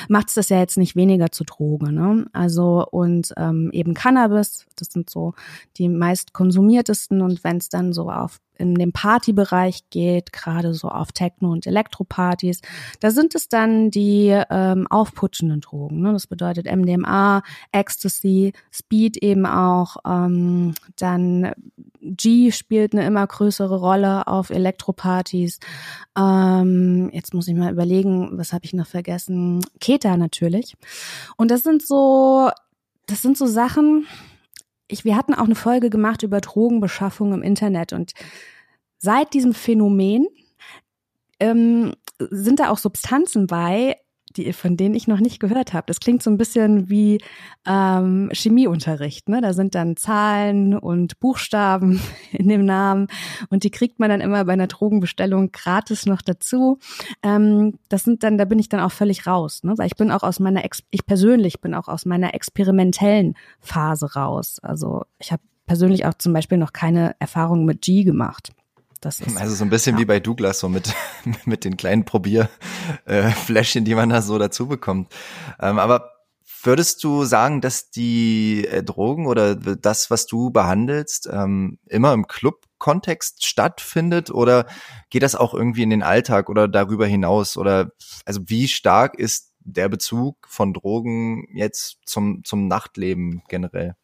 macht 0.09 0.29
es 0.29 0.35
das 0.35 0.49
ja 0.49 0.59
jetzt 0.59 0.77
nicht 0.77 0.95
weniger 0.95 1.31
zu 1.31 1.43
Droge, 1.43 1.91
ne? 1.91 2.25
Also 2.33 2.85
und 2.89 3.33
ähm, 3.37 3.69
eben 3.71 3.93
Cannabis, 3.93 4.65
das 4.75 4.89
sind 4.89 5.09
so 5.09 5.33
die 5.77 5.89
meist 5.89 6.33
konsumiertesten 6.33 7.21
und 7.21 7.43
wenn 7.43 7.57
es 7.57 7.69
dann 7.69 7.93
so 7.93 8.09
auf 8.09 8.39
in 8.59 8.75
dem 8.75 8.91
Partybereich 8.91 9.89
geht, 9.89 10.33
gerade 10.33 10.73
so 10.73 10.89
auf 10.89 11.11
Techno- 11.11 11.51
und 11.51 11.67
Elektropartys, 11.67 12.61
da 12.99 13.11
sind 13.11 13.35
es 13.35 13.49
dann 13.49 13.91
die 13.91 14.35
ähm, 14.49 14.87
aufputschenden 14.87 15.61
Drogen. 15.61 16.01
Ne? 16.01 16.13
Das 16.13 16.27
bedeutet 16.27 16.65
MDMA, 16.65 17.43
Ecstasy, 17.71 18.53
Speed 18.71 19.17
eben 19.17 19.45
auch, 19.45 19.97
ähm, 20.05 20.73
dann 20.97 21.51
G 22.01 22.51
spielt 22.51 22.93
eine 22.93 23.05
immer 23.05 23.25
größere 23.25 23.79
Rolle 23.79 24.16
auf 24.25 24.49
Elektropartys. 24.49 25.60
Ähm, 26.17 27.10
jetzt 27.13 27.34
muss 27.34 27.47
ich 27.47 27.56
mal 27.56 27.71
überlegen, 27.71 28.38
was 28.38 28.53
habe 28.53 28.65
ich 28.65 28.73
noch 28.73 28.88
vergessen? 28.88 29.65
Keta 29.80 30.17
natürlich. 30.17 30.75
Und 31.36 31.51
das 31.51 31.63
sind 31.63 31.86
so, 31.86 32.49
das 33.06 33.21
sind 33.21 33.38
so 33.38 33.45
Sachen. 33.45 34.08
Ich, 34.88 35.06
wir 35.06 35.15
hatten 35.15 35.34
auch 35.34 35.45
eine 35.45 35.56
Folge 35.56 35.89
gemacht 35.89 36.23
über 36.23 36.41
Drogenbeschaffung 36.41 37.34
im 37.34 37.43
Internet 37.43 37.93
und 37.93 38.13
seit 38.97 39.34
diesem 39.34 39.53
Phänomen 39.53 40.27
ähm, 41.39 41.93
sind 42.19 42.60
da 42.60 42.69
auch 42.69 42.77
Substanzen 42.77 43.47
bei, 43.47 43.97
die, 44.38 44.54
von 44.54 44.78
denen 44.78 44.95
ich 44.95 45.08
noch 45.08 45.19
nicht 45.19 45.39
gehört 45.39 45.73
habe. 45.73 45.86
Das 45.88 46.00
klingt 46.00 46.23
so 46.23 46.30
ein 46.30 46.38
bisschen 46.38 46.89
wie 46.89 47.19
ähm, 47.65 48.30
Chemieunterricht. 48.32 49.30
Ne? 49.30 49.41
Da 49.41 49.54
sind 49.54 49.76
dann 49.76 49.97
Zahlen 49.97 50.78
und 50.78 51.19
Buchstaben 51.19 52.00
in 52.32 52.47
dem 52.47 52.65
Namen 52.65 53.08
und 53.50 53.63
die 53.63 53.71
kriegt 53.71 54.00
man 54.00 54.10
dann 54.10 54.21
immer 54.21 54.45
bei 54.45 54.54
einer 54.54 54.67
Drogenbestellung 54.67 55.52
gratis 55.52 56.06
noch 56.06 56.21
dazu. 56.21 56.80
Ähm, 57.23 57.80
das 57.89 58.04
sind 58.04 58.23
dann, 58.23 58.38
da 58.38 58.45
bin 58.45 58.60
ich 58.60 58.69
dann 58.69 58.80
auch 58.80 58.91
völlig 58.91 59.28
raus, 59.28 59.63
ne? 59.63 59.73
weil 59.78 59.88
ich 59.88 59.95
bin 59.95 60.12
auch 60.12 60.23
aus 60.23 60.39
meiner, 60.39 60.63
Ex 60.63 60.84
ich 60.91 61.06
persönlich 61.06 61.60
bin 61.62 61.73
auch 61.73 61.88
aus 61.88 62.06
meiner 62.06 62.34
experimentellen 62.34 63.36
Phase 63.60 64.13
raus. 64.13 64.60
Also 64.62 65.04
ich 65.19 65.32
habe 65.32 65.41
persönlich 65.65 66.06
auch 66.06 66.13
zum 66.13 66.34
Beispiel 66.34 66.58
noch 66.58 66.73
keine 66.73 67.15
Erfahrung 67.19 67.65
mit 67.65 67.82
G 67.82 68.04
gemacht. 68.04 68.52
Das 69.01 69.19
ist, 69.19 69.38
also 69.38 69.55
so 69.55 69.63
ein 69.63 69.69
bisschen 69.69 69.95
ja. 69.95 70.01
wie 70.01 70.05
bei 70.05 70.19
Douglas, 70.19 70.60
so 70.60 70.69
mit, 70.69 70.93
mit 71.45 71.65
den 71.65 71.77
kleinen 71.77 72.05
Probierfläschchen, 72.05 73.86
die 73.86 73.95
man 73.95 74.10
da 74.10 74.21
so 74.21 74.38
dazu 74.38 74.67
bekommt. 74.67 75.13
Ähm, 75.60 75.79
aber 75.79 76.12
würdest 76.63 77.03
du 77.03 77.23
sagen, 77.23 77.62
dass 77.62 77.91
die 77.91 78.67
äh, 78.67 78.83
Drogen 78.83 79.27
oder 79.27 79.55
das, 79.55 80.10
was 80.10 80.25
du 80.25 80.49
behandelst, 80.49 81.29
ähm, 81.31 81.79
immer 81.86 82.13
im 82.13 82.27
Club-Kontext 82.27 83.45
stattfindet 83.45 84.31
oder 84.31 84.65
geht 85.10 85.23
das 85.23 85.36
auch 85.36 85.53
irgendwie 85.53 85.83
in 85.83 85.89
den 85.89 86.03
Alltag 86.03 86.49
oder 86.49 86.67
darüber 86.67 87.05
hinaus? 87.05 87.57
Oder 87.57 87.91
also 88.25 88.41
wie 88.45 88.67
stark 88.67 89.17
ist 89.17 89.53
der 89.60 89.89
Bezug 89.89 90.47
von 90.49 90.73
Drogen 90.73 91.47
jetzt 91.53 91.99
zum, 92.05 92.43
zum 92.43 92.67
Nachtleben 92.67 93.43
generell? 93.47 93.95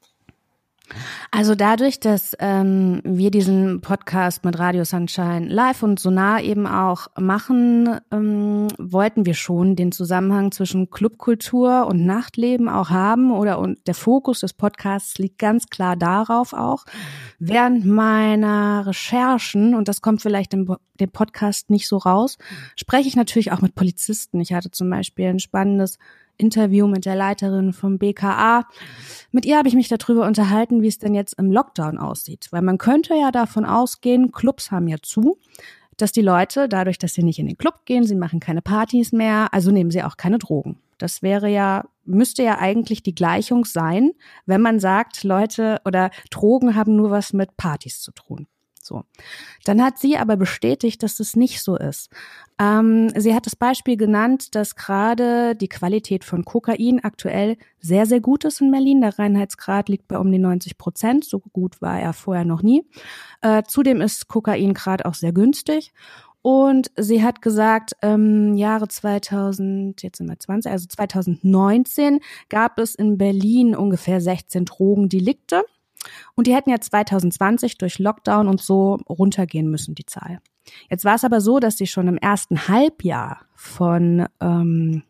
Also 1.32 1.56
dadurch, 1.56 2.00
dass 2.00 2.36
ähm, 2.40 3.02
wir 3.04 3.32
diesen 3.32 3.82
Podcast 3.82 4.44
mit 4.46 4.60
Radio 4.60 4.84
Sunshine 4.84 5.48
live 5.48 5.82
und 5.82 6.00
so 6.00 6.12
nah 6.12 6.42
eben 6.42 6.68
auch 6.68 7.08
machen, 7.18 8.00
ähm, 8.12 8.68
wollten 8.78 9.26
wir 9.26 9.34
schon 9.34 9.76
den 9.76 9.92
Zusammenhang 9.92 10.52
zwischen 10.52 10.90
Clubkultur 10.92 11.88
und 11.88 12.06
Nachtleben 12.06 12.68
auch 12.70 12.90
haben 12.90 13.32
oder 13.32 13.60
und 13.60 13.88
der 13.88 13.96
Fokus 13.96 14.42
des 14.42 14.54
Podcasts 14.54 15.18
liegt 15.18 15.40
ganz 15.40 15.68
klar 15.68 15.96
darauf 15.96 16.54
auch. 16.54 16.86
Während 17.40 17.86
meiner 17.86 18.86
Recherchen, 18.86 19.76
und 19.76 19.88
das 19.88 20.02
kommt 20.02 20.22
vielleicht 20.22 20.54
im, 20.54 20.76
dem 21.00 21.12
Podcast 21.12 21.70
nicht 21.70 21.88
so 21.88 21.98
raus, 21.98 22.38
spreche 22.76 23.08
ich 23.08 23.16
natürlich 23.16 23.52
auch 23.52 23.62
mit 23.62 23.74
Polizisten. 23.74 24.40
Ich 24.42 24.54
hatte 24.54 24.70
zum 24.70 24.90
Beispiel 24.90 25.28
ein 25.28 25.40
spannendes 25.40 25.98
Interview 26.38 26.88
mit 26.88 27.06
der 27.06 27.16
Leiterin 27.16 27.74
vom 27.74 27.98
BKA. 27.98 28.68
Mit 29.32 29.46
ihr 29.46 29.58
habe 29.58 29.68
ich 29.68 29.76
mich 29.76 29.88
darüber 29.88 30.26
unterhalten, 30.26 30.82
wie 30.82 30.88
es 30.88 31.00
denn 31.00 31.16
jetzt 31.16 31.34
im 31.40 31.52
Lockdown 31.52 31.98
aussieht. 31.98 32.48
Weil 32.52 32.62
man 32.62 32.78
könnte 32.78 33.16
ja 33.16 33.32
davon 33.32 33.66
ausgehen, 33.66 34.32
Clubs 34.32 34.72
haben 34.72 34.88
ja 34.88 34.98
zu, 35.02 35.38
dass 35.98 36.12
die 36.12 36.22
Leute, 36.22 36.68
dadurch, 36.68 36.98
dass 36.98 37.14
sie 37.14 37.24
nicht 37.24 37.40
in 37.40 37.48
den 37.48 37.58
Club 37.58 37.86
gehen, 37.86 38.04
sie 38.04 38.16
machen 38.16 38.40
keine 38.40 38.62
Partys 38.62 39.12
mehr, 39.12 39.54
also 39.54 39.72
nehmen 39.72 39.92
sie 39.92 40.04
auch 40.04 40.18
keine 40.18 40.40
Drogen. 40.40 40.80
Das 40.98 41.22
wäre 41.22 41.50
ja, 41.50 41.86
müsste 42.06 42.44
ja 42.44 42.60
eigentlich 42.60 43.04
die 43.04 43.16
Gleichung 43.16 43.66
sein, 43.66 44.12
wenn 44.46 44.62
man 44.62 44.80
sagt, 44.80 45.24
Leute 45.24 45.82
oder 45.86 46.12
Drogen 46.30 46.76
haben 46.76 46.96
nur 46.96 47.12
was 47.12 47.34
mit 47.34 47.58
Partys 47.58 48.02
zu 48.02 48.12
tun. 48.12 48.48
So. 48.86 49.04
Dann 49.66 49.82
hat 49.82 49.98
sie 49.98 50.18
aber 50.18 50.36
bestätigt, 50.36 51.04
dass 51.04 51.20
es 51.20 51.36
nicht 51.36 51.62
so 51.62 51.78
ist. 51.78 52.10
Ähm, 52.60 53.10
sie 53.16 53.34
hat 53.34 53.46
das 53.46 53.56
Beispiel 53.56 53.98
genannt, 53.98 54.56
dass 54.56 54.76
gerade 54.76 55.56
die 55.56 55.70
Qualität 55.70 56.24
von 56.24 56.46
Kokain 56.46 57.04
aktuell 57.04 57.58
sehr, 57.80 58.06
sehr 58.06 58.20
gut 58.20 58.46
ist 58.46 58.62
in 58.62 58.72
Berlin. 58.72 59.02
Der 59.02 59.18
Reinheitsgrad 59.18 59.90
liegt 59.90 60.08
bei 60.08 60.18
um 60.18 60.32
die 60.32 60.40
90 60.40 60.78
Prozent. 60.78 61.26
So 61.26 61.40
gut 61.40 61.82
war 61.82 62.00
er 62.00 62.14
vorher 62.14 62.46
noch 62.46 62.62
nie. 62.62 62.86
Äh, 63.42 63.64
zudem 63.64 64.02
ist 64.02 64.28
Kokain 64.28 64.74
gerade 64.74 65.06
auch 65.06 65.16
sehr 65.16 65.34
günstig. 65.34 65.94
Und 66.44 66.92
sie 66.98 67.24
hat 67.24 67.42
gesagt, 67.42 67.94
ähm, 68.02 68.56
Jahre 68.56 68.90
2000, 68.90 70.04
jetzt 70.04 70.18
sind 70.18 70.28
wir 70.28 70.38
20, 70.38 70.70
also 70.70 70.88
2019 70.90 72.20
gab 72.50 72.80
es 72.80 72.96
in 72.96 73.18
Berlin 73.18 73.78
ungefähr 73.78 74.20
16 74.20 74.66
Drogendelikte. 74.66 75.64
Und 76.36 76.48
die 76.48 76.56
hätten 76.56 76.70
ja 76.70 76.80
2020 76.80 77.78
durch 77.78 78.00
Lockdown 78.00 78.48
und 78.48 78.62
so 78.62 79.00
runtergehen 79.08 79.70
müssen, 79.70 79.96
die 79.96 80.06
Zahl. 80.06 80.40
Jetzt 80.90 81.06
war 81.06 81.16
es 81.16 81.26
aber 81.26 81.42
so, 81.42 81.60
dass 81.60 81.78
sie 81.78 81.88
schon 81.88 82.08
im 82.08 82.18
ersten 82.18 82.68
Halbjahr 82.68 83.42
von 83.56 84.28
ähm, 84.40 85.04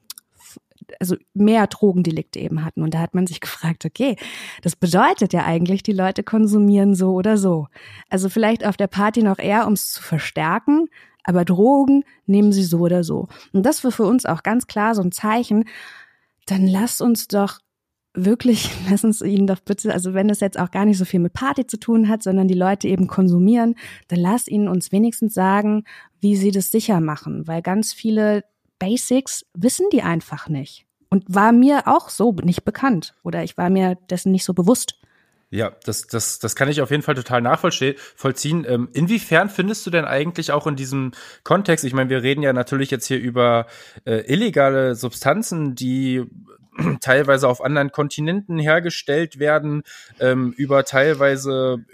also 1.00 1.16
mehr 1.34 1.68
Drogendelikte 1.68 2.40
eben 2.40 2.64
hatten. 2.64 2.82
Und 2.82 2.94
da 2.94 3.00
hat 3.00 3.14
man 3.14 3.28
sich 3.28 3.40
gefragt, 3.42 3.86
okay, 3.86 4.16
das 4.62 4.76
bedeutet 4.76 5.34
ja 5.34 5.46
eigentlich, 5.46 5.84
die 5.84 5.94
Leute 5.94 6.24
konsumieren 6.24 6.96
so 6.96 7.14
oder 7.14 7.38
so. 7.38 7.68
Also 8.10 8.30
vielleicht 8.30 8.66
auf 8.66 8.78
der 8.78 8.88
Party 8.88 9.24
noch 9.24 9.40
eher, 9.40 9.68
um 9.68 9.74
es 9.74 9.92
zu 9.92 10.02
verstärken, 10.02 10.88
aber 11.24 11.46
Drogen 11.46 12.04
nehmen 12.26 12.52
sie 12.52 12.64
so 12.64 12.80
oder 12.80 13.04
so. 13.04 13.28
Und 13.54 13.66
das 13.66 13.84
war 13.84 13.92
für 13.92 14.04
uns 14.04 14.26
auch 14.26 14.44
ganz 14.44 14.68
klar 14.68 14.94
so 14.94 15.02
ein 15.02 15.12
Zeichen, 15.12 15.66
dann 16.46 16.68
lasst 16.68 17.02
uns 17.02 17.28
doch 17.28 17.60
wirklich, 18.14 18.70
lassen 18.90 19.12
Sie 19.14 19.28
ihnen 19.28 19.48
doch 19.48 19.60
bitte, 19.60 19.94
also 19.94 20.14
wenn 20.14 20.30
es 20.30 20.40
jetzt 20.40 20.60
auch 20.60 20.72
gar 20.72 20.86
nicht 20.86 20.98
so 20.98 21.06
viel 21.06 21.20
mit 21.20 21.34
Party 21.34 21.68
zu 21.68 21.78
tun 21.78 22.10
hat, 22.10 22.24
sondern 22.24 22.48
die 22.48 22.54
Leute 22.54 22.88
eben 22.88 23.08
konsumieren, 23.08 23.76
dann 24.08 24.20
lass 24.20 24.48
ihnen 24.48 24.68
uns 24.68 24.92
wenigstens 24.92 25.34
sagen, 25.34 25.84
wie 26.20 26.36
sie 26.36 26.52
das 26.52 26.72
sicher 26.72 27.00
machen, 27.02 27.48
weil 27.48 27.62
ganz 27.62 27.94
viele 27.94 28.44
Basics 28.80 29.46
wissen 29.54 29.88
die 29.92 30.02
einfach 30.02 30.50
nicht. 30.50 30.86
Und 31.10 31.26
war 31.28 31.52
mir 31.52 31.84
auch 31.88 32.10
so 32.10 32.32
nicht 32.44 32.66
bekannt 32.66 33.14
oder 33.24 33.44
ich 33.44 33.56
war 33.56 33.70
mir 33.70 33.96
dessen 34.10 34.32
nicht 34.32 34.46
so 34.46 34.54
bewusst. 34.54 34.96
Ja, 35.52 35.72
das, 35.86 36.08
das, 36.08 36.40
das 36.40 36.56
kann 36.56 36.68
ich 36.68 36.82
auf 36.82 36.90
jeden 36.90 37.04
Fall 37.04 37.14
total 37.14 37.40
nachvollziehen. 37.42 38.66
Ähm, 38.68 38.90
inwiefern 38.92 39.50
findest 39.50 39.86
du 39.86 39.92
denn 39.92 40.04
eigentlich 40.04 40.52
auch 40.52 40.66
in 40.66 40.76
diesem 40.76 41.12
Kontext, 41.44 41.86
ich 41.86 41.94
meine, 41.94 42.10
wir 42.10 42.24
reden 42.24 42.42
ja 42.42 42.54
natürlich 42.54 42.90
jetzt 42.90 43.06
hier 43.06 43.20
über 43.20 43.68
äh, 44.06 44.22
illegale 44.22 44.96
Substanzen, 44.96 45.76
die 45.76 46.24
teilweise 47.02 47.48
auf 47.48 47.64
anderen 47.64 47.92
Kontinenten 47.92 48.60
hergestellt 48.60 49.40
werden, 49.40 49.84
ähm, 50.20 50.54
über 50.58 50.84
teilweise, 50.86 51.86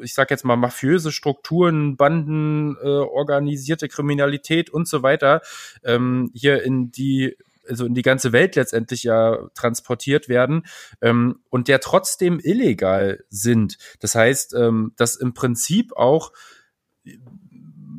ich 0.00 0.14
sag 0.14 0.30
jetzt 0.30 0.44
mal, 0.44 0.56
mafiöse 0.56 1.12
Strukturen, 1.12 1.96
Banden, 1.96 2.76
äh, 2.82 2.86
organisierte 2.86 3.88
Kriminalität 3.88 4.70
und 4.70 4.88
so 4.88 5.02
weiter, 5.02 5.40
ähm, 5.84 6.30
hier 6.34 6.62
in 6.62 6.90
die 6.90 7.36
also 7.68 7.86
in 7.86 7.94
die 7.94 8.02
ganze 8.02 8.32
Welt 8.32 8.56
letztendlich 8.56 9.04
ja 9.04 9.38
transportiert 9.54 10.28
werden 10.28 10.66
ähm, 11.00 11.40
und 11.48 11.68
der 11.68 11.78
trotzdem 11.78 12.40
illegal 12.40 13.24
sind. 13.30 13.78
Das 14.00 14.16
heißt, 14.16 14.54
ähm, 14.54 14.94
dass 14.96 15.14
im 15.14 15.32
Prinzip 15.32 15.92
auch 15.96 16.32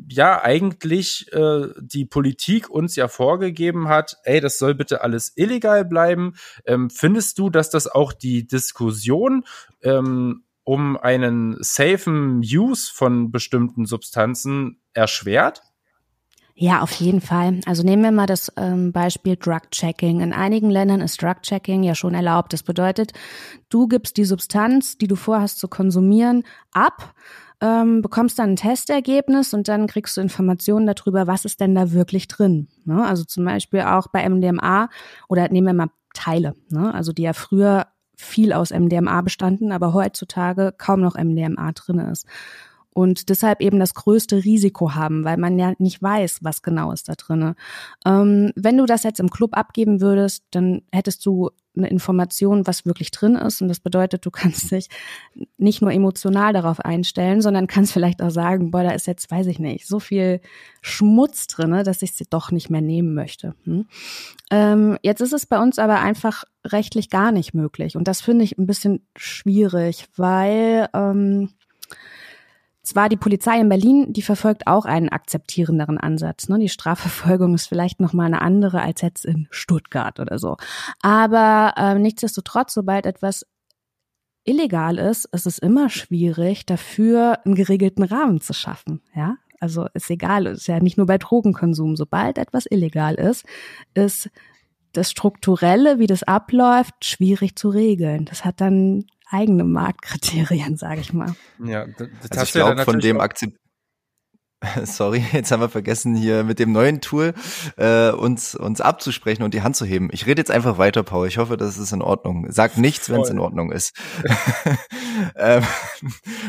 ja 0.10 0.42
eigentlich 0.42 1.32
äh, 1.34 1.68
die 1.80 2.06
Politik 2.06 2.70
uns 2.70 2.96
ja 2.96 3.08
vorgegeben 3.08 3.88
hat, 3.88 4.18
ey, 4.24 4.42
das 4.42 4.58
soll 4.58 4.76
bitte 4.76 5.02
alles 5.02 5.34
illegal 5.36 5.86
bleiben. 5.86 6.34
Ähm, 6.66 6.90
findest 6.90 7.40
du, 7.40 7.50
dass 7.50 7.70
das 7.70 7.88
auch 7.88 8.14
die 8.14 8.48
Diskussion 8.48 9.44
ähm, 9.82 10.44
um 10.64 10.98
einen 10.98 11.58
safen 11.62 12.40
Use 12.40 12.92
von 12.94 13.32
bestimmten 13.32 13.86
Substanzen 13.86 14.80
erschwert? 14.94 15.62
Ja, 16.56 16.82
auf 16.82 16.92
jeden 16.94 17.20
Fall. 17.20 17.62
Also 17.66 17.82
nehmen 17.82 18.04
wir 18.04 18.12
mal 18.12 18.28
das 18.28 18.52
ähm, 18.58 18.92
Beispiel 18.92 19.36
Drug-Checking. 19.36 20.22
In 20.22 20.34
einigen 20.34 20.70
Ländern 20.70 21.02
ist 21.02 21.22
Drug-Checking 21.22 21.82
ja 21.82 21.96
schon 21.96 22.14
erlaubt. 22.14 22.54
Das 22.54 22.62
bedeutet, 22.62 23.12
du 23.70 23.88
gibst 23.88 24.18
die 24.18 24.26
Substanz, 24.26 24.98
die 25.00 25.08
du 25.08 25.16
vorhast 25.16 25.58
zu 25.58 25.68
konsumieren, 25.68 26.44
ab, 26.72 27.16
ähm, 27.64 28.02
bekommst 28.02 28.38
dann 28.40 28.52
ein 28.52 28.56
Testergebnis 28.58 29.54
und 29.54 29.70
dann 29.70 29.88
kriegst 29.88 30.18
du 30.18 30.22
Informationen 30.22 30.86
darüber, 30.86 31.28
was 31.28 31.46
ist 31.46 31.62
denn 31.62 31.74
da 31.74 31.94
wirklich 31.94 32.28
drin. 32.28 32.68
Ne? 32.84 33.06
Also 33.06 33.24
zum 33.24 33.46
Beispiel 33.46 33.82
auch 33.82 34.08
bei 34.08 34.28
MDMA 34.28 34.90
oder 35.30 35.48
nehmen 35.48 35.68
wir 35.68 35.74
mal 35.74 35.90
Teile, 36.14 36.56
ne? 36.70 36.94
also 36.94 37.14
die 37.14 37.22
ja 37.22 37.32
früher 37.32 37.88
viel 38.18 38.52
aus 38.52 38.72
MDMA 38.72 39.22
bestanden, 39.22 39.72
aber 39.72 39.94
heutzutage 39.94 40.74
kaum 40.78 41.00
noch 41.00 41.16
MDMA 41.16 41.72
drin 41.72 42.00
ist 42.00 42.28
und 42.92 43.30
deshalb 43.30 43.62
eben 43.62 43.80
das 43.80 43.94
größte 43.94 44.44
Risiko 44.44 44.94
haben, 44.94 45.24
weil 45.24 45.38
man 45.38 45.58
ja 45.58 45.74
nicht 45.80 46.02
weiß, 46.02 46.40
was 46.42 46.62
genau 46.62 46.92
ist 46.92 47.08
da 47.08 47.14
drinne. 47.14 47.56
Ähm, 48.06 48.52
wenn 48.56 48.78
du 48.78 48.86
das 48.86 49.04
jetzt 49.04 49.20
im 49.22 49.30
Club 49.30 49.58
abgeben 49.58 50.02
würdest, 50.02 50.44
dann 50.52 50.82
hättest 50.92 51.26
du 51.26 51.50
eine 51.76 51.90
Information, 51.90 52.68
was 52.68 52.86
wirklich 52.86 53.12
drin 53.12 53.36
ist. 53.36 53.62
Und 53.62 53.68
das 53.68 53.80
bedeutet, 53.80 54.26
du 54.26 54.32
kannst 54.32 54.72
dich 54.72 54.90
nicht 55.58 55.82
nur 55.82 55.92
emotional 55.92 56.54
darauf 56.54 56.80
einstellen, 56.80 57.42
sondern 57.42 57.68
kannst 57.68 57.94
vielleicht 57.94 58.22
auch 58.22 58.30
sagen, 58.30 58.72
boah, 58.72 58.84
da 58.84 58.92
ist 58.92 59.08
jetzt, 59.08 59.30
weiß 59.32 59.48
ich 59.48 59.60
nicht, 59.60 59.88
so 59.88 60.00
viel 60.00 60.42
Schmutz 60.82 61.48
drinne, 61.48 61.84
dass 61.84 62.02
ich 62.02 62.14
sie 62.14 62.26
doch 62.30 62.52
nicht 62.52 62.70
mehr 62.70 62.82
nehmen 62.82 63.14
möchte. 63.14 63.56
Hm? 63.66 63.86
Ähm, 64.52 64.98
jetzt 65.02 65.22
ist 65.22 65.34
es 65.34 65.46
bei 65.46 65.62
uns 65.62 65.80
aber 65.80 66.00
einfach 66.00 66.44
rechtlich 66.66 67.10
gar 67.10 67.32
nicht 67.32 67.54
möglich. 67.54 67.96
Und 67.96 68.08
das 68.08 68.22
finde 68.22 68.46
ich 68.46 68.58
ein 68.58 68.68
bisschen 68.68 69.06
schwierig, 69.16 70.08
weil 70.16 70.90
ähm, 70.94 71.50
zwar 72.84 73.10
die 73.10 73.18
Polizei 73.18 73.60
in 73.60 73.70
Berlin, 73.70 74.12
die 74.12 74.22
verfolgt 74.22 74.68
auch 74.68 74.86
einen 74.86 75.10
akzeptierenderen 75.10 75.98
Ansatz. 75.98 76.50
Ne? 76.50 76.60
Die 76.60 76.70
Strafverfolgung 76.70 77.56
ist 77.56 77.68
vielleicht 77.68 78.00
noch 78.00 78.14
mal 78.14 78.26
eine 78.26 78.42
andere 78.42 78.82
als 78.82 79.02
jetzt 79.02 79.26
in 79.26 79.48
Stuttgart 79.52 80.20
oder 80.20 80.38
so. 80.38 80.58
Aber 81.02 81.74
äh, 81.78 81.98
nichtsdestotrotz, 81.98 82.74
sobald 82.74 83.06
etwas 83.06 83.46
illegal 84.44 84.98
ist, 84.98 85.26
ist 85.26 85.48
es 85.48 85.58
immer 85.58 85.90
schwierig, 85.90 86.66
dafür 86.66 87.40
einen 87.46 87.56
geregelten 87.56 88.04
Rahmen 88.04 88.42
zu 88.42 88.54
schaffen. 88.54 89.02
Ja, 89.16 89.38
also 89.62 89.88
ist 89.94 90.10
egal, 90.10 90.46
ist 90.48 90.68
ja 90.68 90.82
nicht 90.82 90.98
nur 90.98 91.08
bei 91.08 91.18
Drogenkonsum. 91.18 91.96
Sobald 91.96 92.38
etwas 92.38 92.66
illegal 92.70 93.16
ist, 93.16 93.46
ist 93.94 94.30
das 94.92 95.10
Strukturelle, 95.10 96.00
wie 96.00 96.08
das 96.08 96.24
abläuft, 96.24 97.06
schwierig 97.06 97.56
zu 97.56 97.70
regeln. 97.70 98.26
Das 98.26 98.46
hat 98.46 98.62
dann 98.62 99.06
eigene 99.30 99.64
Marktkriterien, 99.64 100.78
sage 100.78 101.02
ich 101.02 101.14
mal. 101.14 101.36
Ja, 101.64 101.86
das 101.88 102.32
also 102.32 102.44
ich 102.44 102.52
glaube, 102.54 102.84
von 102.84 103.00
dem 103.00 103.20
Akzept 103.20 103.58
Sorry, 104.86 105.24
jetzt 105.34 105.52
haben 105.52 105.62
wir 105.62 105.70
vergessen, 105.70 106.16
hier 106.16 106.44
mit 106.44 106.60
dem 106.60 106.72
neuen 106.72 107.02
Tool 107.02 107.34
äh, 107.78 108.12
uns, 108.12 108.56
uns 108.56 108.82
abzusprechen 108.82 109.44
und 109.44 109.54
die 109.54 109.62
Hand 109.62 109.76
zu 109.76 109.86
heben. 109.86 110.10
Ich 110.12 110.26
rede 110.26 110.40
jetzt 110.40 110.52
einfach 110.52 110.78
weiter, 110.78 111.04
Paul. 111.04 111.28
Ich 111.28 111.38
hoffe, 111.38 111.58
das 111.58 111.78
ist 111.78 111.92
in 111.92 112.02
Ordnung. 112.02 112.46
Sag 112.50 112.78
nichts, 112.78 113.10
wenn 113.10 113.22
es 113.22 113.30
in 113.30 113.40
Ordnung 113.40 113.72
ist. 113.72 113.94
ähm, 115.36 115.64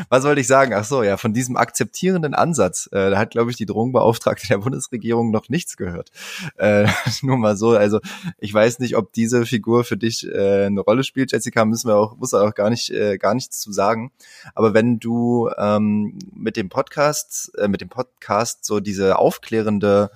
was 0.09 0.23
wollte 0.23 0.41
ich 0.41 0.47
sagen? 0.47 0.73
Ach 0.73 0.85
so, 0.85 1.03
ja, 1.03 1.17
von 1.17 1.33
diesem 1.33 1.57
akzeptierenden 1.57 2.33
Ansatz, 2.33 2.87
äh, 2.91 3.09
da 3.09 3.17
hat, 3.17 3.31
glaube 3.31 3.51
ich, 3.51 3.57
die 3.57 3.65
Drogenbeauftragte 3.65 4.47
der 4.47 4.59
Bundesregierung 4.59 5.31
noch 5.31 5.49
nichts 5.49 5.77
gehört. 5.77 6.11
Äh, 6.57 6.87
nur 7.21 7.37
mal 7.37 7.57
so. 7.57 7.71
Also 7.71 7.99
ich 8.37 8.53
weiß 8.53 8.79
nicht, 8.79 8.95
ob 8.95 9.13
diese 9.13 9.45
Figur 9.45 9.83
für 9.83 9.97
dich 9.97 10.27
äh, 10.27 10.65
eine 10.65 10.81
Rolle 10.81 11.03
spielt, 11.03 11.31
Jessica, 11.31 11.65
müssen 11.65 11.89
wir 11.89 11.97
auch, 11.97 12.17
muss 12.17 12.33
auch 12.33 12.53
gar 12.53 12.69
nicht, 12.69 12.91
äh, 12.91 13.17
gar 13.17 13.33
nichts 13.33 13.59
zu 13.59 13.71
sagen. 13.71 14.11
Aber 14.53 14.73
wenn 14.73 14.99
du 14.99 15.49
ähm, 15.57 16.17
mit 16.33 16.55
dem 16.55 16.69
Podcast, 16.69 17.51
äh, 17.57 17.67
mit 17.67 17.81
dem 17.81 17.89
Podcast 17.89 18.04
Podcast 18.05 18.65
so 18.65 18.79
diese 18.79 19.17
aufklärende 19.17 20.11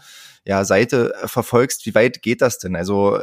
ja, 0.46 0.64
Seite 0.64 1.14
äh, 1.16 1.28
verfolgst, 1.28 1.86
wie 1.86 1.94
weit 1.96 2.22
geht 2.22 2.42
das 2.42 2.58
denn? 2.58 2.76
Also 2.76 3.20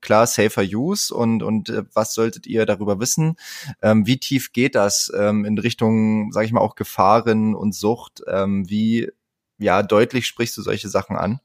klar, 0.00 0.26
safer 0.26 0.62
use 0.62 1.12
und, 1.14 1.42
und 1.42 1.70
äh, 1.70 1.82
was 1.92 2.14
solltet 2.14 2.46
ihr 2.46 2.66
darüber 2.66 3.00
wissen? 3.00 3.36
Ähm, 3.82 4.06
wie 4.06 4.18
tief 4.18 4.52
geht 4.52 4.74
das 4.74 5.10
ähm, 5.16 5.44
in 5.44 5.58
Richtung, 5.58 6.30
sage 6.32 6.46
ich 6.46 6.52
mal, 6.52 6.60
auch 6.60 6.74
Gefahren 6.74 7.54
und 7.54 7.74
Sucht? 7.74 8.22
Ähm, 8.28 8.68
wie 8.68 9.10
ja, 9.58 9.82
deutlich 9.82 10.26
sprichst 10.26 10.56
du 10.56 10.62
solche 10.62 10.88
Sachen 10.88 11.16
an? 11.16 11.40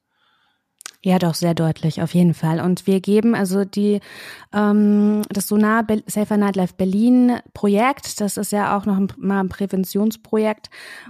Ja, 1.05 1.19
doch, 1.19 1.33
sehr 1.33 1.53
deutlich, 1.53 2.01
auf 2.01 2.13
jeden 2.13 2.33
Fall. 2.33 2.61
Und 2.61 2.87
wir 2.87 3.01
geben 3.01 3.35
also 3.35 3.65
die 3.65 3.99
ähm, 4.53 5.23
das 5.27 5.47
Sonar 5.49 5.83
Be 5.83 6.01
Safer 6.07 6.37
Nightlife 6.37 6.75
Berlin 6.77 7.39
Projekt, 7.53 8.21
das 8.21 8.37
ist 8.37 8.53
ja 8.53 8.77
auch 8.77 8.85
noch 8.85 8.95
ein, 8.95 9.07
mal 9.17 9.41
ein 9.41 9.49
Präventionsprojekt, 9.49 10.69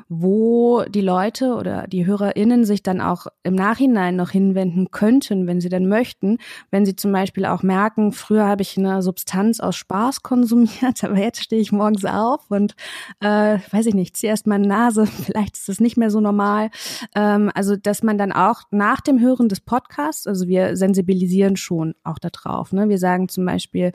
wo 0.09 0.81
die 0.89 1.01
Leute 1.01 1.53
oder 1.53 1.85
die 1.85 2.07
HörerInnen 2.07 2.65
sich 2.65 2.81
dann 2.81 3.01
auch 3.01 3.27
im 3.43 3.53
Nachhinein 3.53 4.15
noch 4.15 4.31
hinwenden 4.31 4.89
könnten, 4.89 5.45
wenn 5.45 5.61
sie 5.61 5.69
denn 5.69 5.87
möchten. 5.87 6.39
Wenn 6.71 6.87
sie 6.87 6.95
zum 6.95 7.11
Beispiel 7.11 7.45
auch 7.45 7.61
merken, 7.61 8.13
früher 8.13 8.47
habe 8.47 8.63
ich 8.63 8.75
eine 8.79 9.03
Substanz 9.03 9.59
aus 9.59 9.75
Spaß 9.75 10.23
konsumiert, 10.23 11.03
aber 11.03 11.19
jetzt 11.19 11.43
stehe 11.43 11.61
ich 11.61 11.71
morgens 11.71 12.03
auf 12.03 12.49
und 12.49 12.73
äh, 13.19 13.59
weiß 13.69 13.85
ich 13.85 13.93
nicht, 13.93 14.17
ziehe 14.17 14.31
erst 14.31 14.47
meine 14.47 14.67
Nase, 14.67 15.05
vielleicht 15.23 15.55
ist 15.55 15.69
das 15.69 15.79
nicht 15.79 15.97
mehr 15.97 16.09
so 16.09 16.19
normal. 16.19 16.71
Ähm, 17.13 17.51
also, 17.53 17.75
dass 17.75 18.01
man 18.01 18.17
dann 18.17 18.31
auch 18.31 18.63
nach 18.71 18.99
dem 18.99 19.19
Hören 19.19 19.49
des 19.49 19.59
Podcasts 19.59 19.82
Podcast. 19.83 20.27
Also 20.27 20.47
wir 20.47 20.75
sensibilisieren 20.77 21.55
schon 21.55 21.95
auch 22.03 22.19
darauf. 22.19 22.71
Ne? 22.71 22.89
Wir 22.89 22.97
sagen 22.97 23.29
zum 23.29 23.45
Beispiel, 23.45 23.91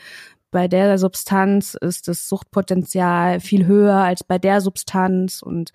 bei 0.50 0.68
der 0.68 0.96
Substanz 0.98 1.74
ist 1.74 2.08
das 2.08 2.28
Suchtpotenzial 2.28 3.40
viel 3.40 3.66
höher 3.66 3.96
als 3.96 4.24
bei 4.24 4.38
der 4.38 4.60
Substanz 4.60 5.42
und 5.42 5.72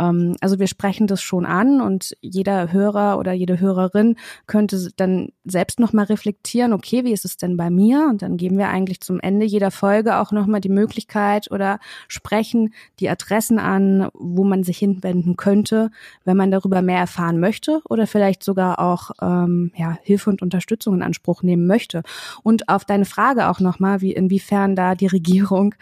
ähm, 0.00 0.36
also 0.40 0.58
wir 0.58 0.66
sprechen 0.66 1.06
das 1.06 1.22
schon 1.22 1.46
an 1.46 1.80
und 1.80 2.16
jeder 2.20 2.72
Hörer 2.72 3.18
oder 3.18 3.32
jede 3.32 3.60
Hörerin 3.60 4.16
könnte 4.46 4.90
dann 4.96 5.30
selbst 5.44 5.80
nochmal 5.80 6.06
reflektieren, 6.06 6.72
okay, 6.72 7.04
wie 7.04 7.12
ist 7.12 7.24
es 7.24 7.36
denn 7.36 7.56
bei 7.56 7.70
mir? 7.70 8.06
Und 8.08 8.22
dann 8.22 8.36
geben 8.36 8.58
wir 8.58 8.68
eigentlich 8.68 9.00
zum 9.00 9.20
Ende 9.20 9.46
jeder 9.46 9.70
Folge 9.70 10.18
auch 10.18 10.32
nochmal 10.32 10.60
die 10.60 10.68
Möglichkeit 10.68 11.50
oder 11.50 11.78
sprechen 12.08 12.74
die 13.00 13.08
Adressen 13.08 13.58
an, 13.58 14.08
wo 14.14 14.44
man 14.44 14.62
sich 14.62 14.78
hinwenden 14.78 15.36
könnte, 15.36 15.90
wenn 16.24 16.36
man 16.36 16.50
darüber 16.50 16.82
mehr 16.82 16.98
erfahren 16.98 17.40
möchte 17.40 17.80
oder 17.88 18.06
vielleicht 18.06 18.42
sogar 18.42 18.78
auch 18.78 19.10
ähm, 19.20 19.72
ja, 19.76 19.98
Hilfe 20.02 20.30
und 20.30 20.42
Unterstützung 20.42 20.94
in 20.94 21.02
Anspruch 21.02 21.42
nehmen 21.42 21.66
möchte. 21.66 22.02
Und 22.42 22.68
auf 22.68 22.84
deine 22.84 23.04
Frage 23.04 23.48
auch 23.48 23.60
nochmal, 23.60 24.00
wie 24.00 24.12
inwiefern 24.12 24.76
da 24.76 24.94
die 24.94 25.06
Regierung 25.06 25.74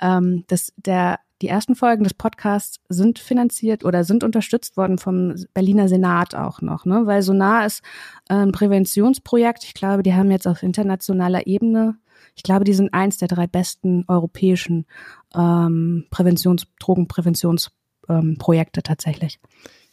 ähm, 0.00 0.44
das, 0.48 0.72
der 0.76 1.18
die 1.42 1.48
ersten 1.48 1.74
Folgen 1.74 2.04
des 2.04 2.14
Podcasts 2.14 2.80
sind 2.88 3.18
finanziert 3.18 3.84
oder 3.84 4.04
sind 4.04 4.24
unterstützt 4.24 4.76
worden 4.76 4.98
vom 4.98 5.34
Berliner 5.52 5.88
Senat 5.88 6.34
auch 6.34 6.62
noch, 6.62 6.84
ne? 6.84 7.02
Weil 7.04 7.22
Sonar 7.22 7.66
ist 7.66 7.82
äh, 8.28 8.34
ein 8.34 8.52
Präventionsprojekt. 8.52 9.64
Ich 9.64 9.74
glaube, 9.74 10.02
die 10.02 10.14
haben 10.14 10.30
jetzt 10.30 10.46
auf 10.46 10.62
internationaler 10.62 11.46
Ebene, 11.46 11.96
ich 12.34 12.42
glaube, 12.42 12.64
die 12.64 12.74
sind 12.74 12.94
eins 12.94 13.18
der 13.18 13.28
drei 13.28 13.46
besten 13.46 14.04
europäischen 14.08 14.86
ähm, 15.34 16.06
Präventions-, 16.10 16.66
Drogenpräventionsprojekte 16.78 18.80
ähm, 18.80 18.84
tatsächlich. 18.84 19.38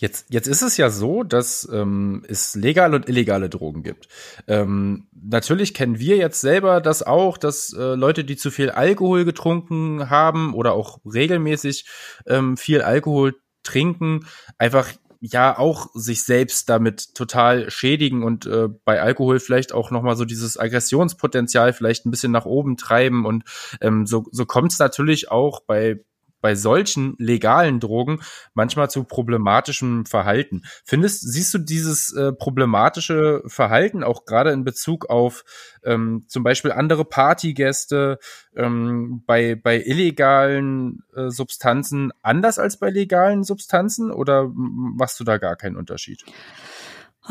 Jetzt, 0.02 0.28
jetzt 0.30 0.48
ist 0.48 0.62
es 0.62 0.78
ja 0.78 0.90
so, 0.90 1.24
dass 1.24 1.68
ähm, 1.74 2.24
es 2.26 2.56
legale 2.56 2.96
und 2.96 3.10
illegale 3.10 3.50
Drogen 3.50 3.84
gibt. 3.84 4.08
Ähm, 4.48 5.10
natürlich 5.12 5.74
kennen 5.74 6.00
wir 6.00 6.16
jetzt 6.16 6.40
selber 6.40 6.80
das 6.80 7.04
auch, 7.04 7.38
dass 7.38 7.74
äh, 7.74 7.96
Leute, 7.96 8.24
die 8.24 8.38
zu 8.38 8.50
viel 8.50 8.70
Alkohol 8.70 9.26
getrunken 9.26 10.10
haben 10.10 10.54
oder 10.54 10.72
auch 10.72 11.00
regelmäßig 11.04 11.86
ähm, 12.28 12.56
viel 12.56 12.82
Alkohol 12.82 13.36
trinken, 13.64 14.26
einfach 14.58 14.88
ja 15.20 15.58
auch 15.58 15.88
sich 15.94 16.24
selbst 16.24 16.70
damit 16.70 17.14
total 17.14 17.70
schädigen 17.70 18.24
und 18.24 18.46
äh, 18.46 18.70
bei 18.86 19.02
Alkohol 19.02 19.42
vielleicht 19.42 19.74
auch 19.74 19.92
noch 19.92 20.02
mal 20.02 20.16
so 20.16 20.24
dieses 20.24 20.58
Aggressionspotenzial 20.58 21.74
vielleicht 21.74 22.06
ein 22.06 22.12
bisschen 22.12 22.32
nach 22.32 22.46
oben 22.46 22.78
treiben 22.78 23.26
und 23.26 23.44
ähm, 23.82 24.06
so 24.06 24.24
so 24.32 24.46
kommt 24.46 24.72
es 24.72 24.80
natürlich 24.80 25.30
auch 25.30 25.60
bei 25.60 26.00
bei 26.41 26.56
solchen 26.56 27.15
legalen 27.17 27.80
Drogen 27.80 28.21
manchmal 28.54 28.89
zu 28.89 29.04
problematischem 29.04 30.06
Verhalten. 30.06 30.63
Findest, 30.86 31.32
siehst 31.32 31.54
du 31.54 31.58
dieses 31.58 32.13
äh, 32.13 32.34
problematische 32.34 33.41
Verhalten 33.45 34.04
auch 34.04 34.25
gerade 34.25 34.52
in 34.52 34.63
Bezug 34.63 35.10
auf 35.10 35.43
ähm, 35.84 36.25
zum 36.28 36.43
Beispiel 36.43 36.71
andere 36.71 37.06
Partygäste 37.06 38.19
ähm, 38.56 39.23
bei, 39.25 39.56
bei 39.56 39.82
illegalen 39.82 41.04
äh, 41.15 41.30
Substanzen 41.30 42.12
anders 42.21 42.60
als 42.60 42.78
bei 42.78 42.89
legalen 42.89 43.43
Substanzen 43.43 44.12
oder 44.12 44.49
machst 44.54 45.19
du 45.19 45.23
da 45.23 45.38
gar 45.38 45.56
keinen 45.56 45.78
Unterschied? 45.78 46.23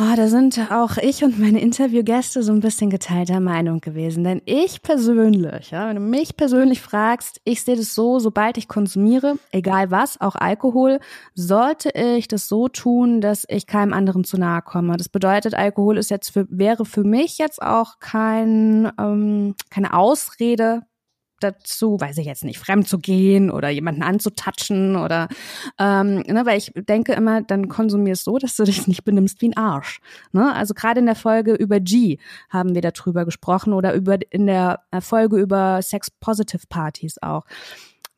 Oh, 0.00 0.14
da 0.14 0.28
sind 0.28 0.70
auch 0.70 0.96
ich 0.96 1.24
und 1.24 1.40
meine 1.40 1.60
Interviewgäste 1.60 2.44
so 2.44 2.52
ein 2.52 2.60
bisschen 2.60 2.88
geteilter 2.88 3.40
Meinung 3.40 3.80
gewesen. 3.80 4.22
Denn 4.22 4.40
ich 4.44 4.80
persönlich, 4.80 5.72
ja, 5.72 5.88
wenn 5.88 5.96
du 5.96 6.00
mich 6.00 6.36
persönlich 6.36 6.80
fragst, 6.80 7.40
ich 7.42 7.64
sehe 7.64 7.74
das 7.74 7.96
so, 7.96 8.20
sobald 8.20 8.58
ich 8.58 8.68
konsumiere, 8.68 9.40
egal 9.50 9.90
was, 9.90 10.20
auch 10.20 10.36
Alkohol, 10.36 11.00
sollte 11.34 11.90
ich 11.90 12.28
das 12.28 12.46
so 12.46 12.68
tun, 12.68 13.20
dass 13.20 13.44
ich 13.48 13.66
keinem 13.66 13.92
anderen 13.92 14.22
zu 14.22 14.38
nahe 14.38 14.62
komme. 14.62 14.96
Das 14.96 15.08
bedeutet, 15.08 15.54
Alkohol 15.54 15.98
ist 15.98 16.10
jetzt 16.12 16.30
für, 16.30 16.46
wäre 16.48 16.84
für 16.84 17.02
mich 17.02 17.38
jetzt 17.38 17.60
auch 17.60 17.98
kein, 17.98 18.92
ähm, 19.00 19.56
keine 19.68 19.94
Ausrede, 19.94 20.82
dazu, 21.40 22.00
weiß 22.00 22.18
ich 22.18 22.26
jetzt 22.26 22.44
nicht, 22.44 22.58
fremd 22.58 22.88
zu 22.88 22.98
gehen 22.98 23.50
oder 23.50 23.68
jemanden 23.68 24.02
anzutatschen 24.02 24.96
oder 24.96 25.28
ähm, 25.78 26.20
ne, 26.26 26.42
weil 26.44 26.58
ich 26.58 26.72
denke 26.74 27.12
immer, 27.12 27.42
dann 27.42 27.68
konsumierst 27.68 28.24
so, 28.24 28.38
dass 28.38 28.56
du 28.56 28.64
dich 28.64 28.86
nicht 28.86 29.04
benimmst 29.04 29.40
wie 29.40 29.48
ein 29.48 29.56
Arsch. 29.56 30.00
Ne? 30.32 30.54
Also 30.54 30.74
gerade 30.74 31.00
in 31.00 31.06
der 31.06 31.14
Folge 31.14 31.54
über 31.54 31.80
G 31.80 32.18
haben 32.48 32.74
wir 32.74 32.82
darüber 32.82 33.24
gesprochen 33.24 33.72
oder 33.72 33.94
über 33.94 34.18
in 34.30 34.46
der 34.46 34.80
äh, 34.90 35.00
Folge 35.00 35.38
über 35.38 35.80
Sex-Positive 35.82 36.66
Partys 36.68 37.16
auch. 37.22 37.44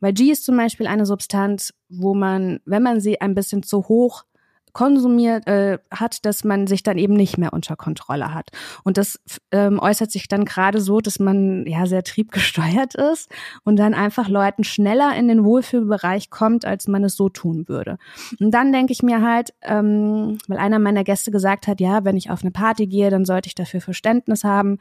Weil 0.01 0.15
G 0.15 0.31
ist 0.31 0.45
zum 0.45 0.57
Beispiel 0.57 0.87
eine 0.87 1.05
Substanz, 1.05 1.75
wo 1.89 2.15
man, 2.15 2.61
wenn 2.65 2.83
man 2.83 3.01
sie 3.01 3.21
ein 3.21 3.35
bisschen 3.35 3.63
zu 3.63 3.89
hoch 3.89 4.25
konsumiert 4.73 5.47
äh, 5.47 5.79
hat, 5.91 6.25
dass 6.25 6.45
man 6.45 6.67
sich 6.67 6.83
dann 6.83 6.99
eben 6.99 7.15
nicht 7.15 7.39
mehr 7.39 7.53
unter 7.53 7.77
Kontrolle 7.77 8.35
hat. 8.35 8.51
Und 8.85 8.97
das 8.97 9.21
ähm, 9.51 9.79
äußert 9.79 10.11
sich 10.11 10.29
dann 10.29 10.45
gerade 10.45 10.81
so, 10.81 11.01
dass 11.01 11.19
man 11.19 11.67
ja 11.67 11.87
sehr 11.87 12.03
triebgesteuert 12.03 12.95
ist 12.95 13.31
und 13.65 13.77
dann 13.77 13.95
einfach 13.95 14.29
Leuten 14.29 14.65
schneller 14.65 15.15
in 15.17 15.29
den 15.29 15.45
Wohlfühlbereich 15.45 16.31
kommt, 16.31 16.65
als 16.65 16.89
man 16.89 17.05
es 17.05 17.17
so 17.17 17.29
tun 17.29 17.69
würde. 17.69 17.99
Und 18.39 18.53
dann 18.53 18.73
denke 18.73 18.93
ich 18.93 19.03
mir 19.03 19.23
halt, 19.23 19.53
ähm, 19.63 20.39
weil 20.49 20.59
einer 20.59 20.79
meiner 20.79 21.05
Gäste 21.05 21.31
gesagt 21.31 21.67
hat, 21.67 21.81
ja, 21.81 22.05
wenn 22.05 22.17
ich 22.17 22.31
auf 22.31 22.43
eine 22.43 22.51
Party 22.51 22.87
gehe, 22.87 23.11
dann 23.11 23.25
sollte 23.25 23.49
ich 23.49 23.55
dafür 23.55 23.81
Verständnis 23.81 24.45
haben. 24.45 24.79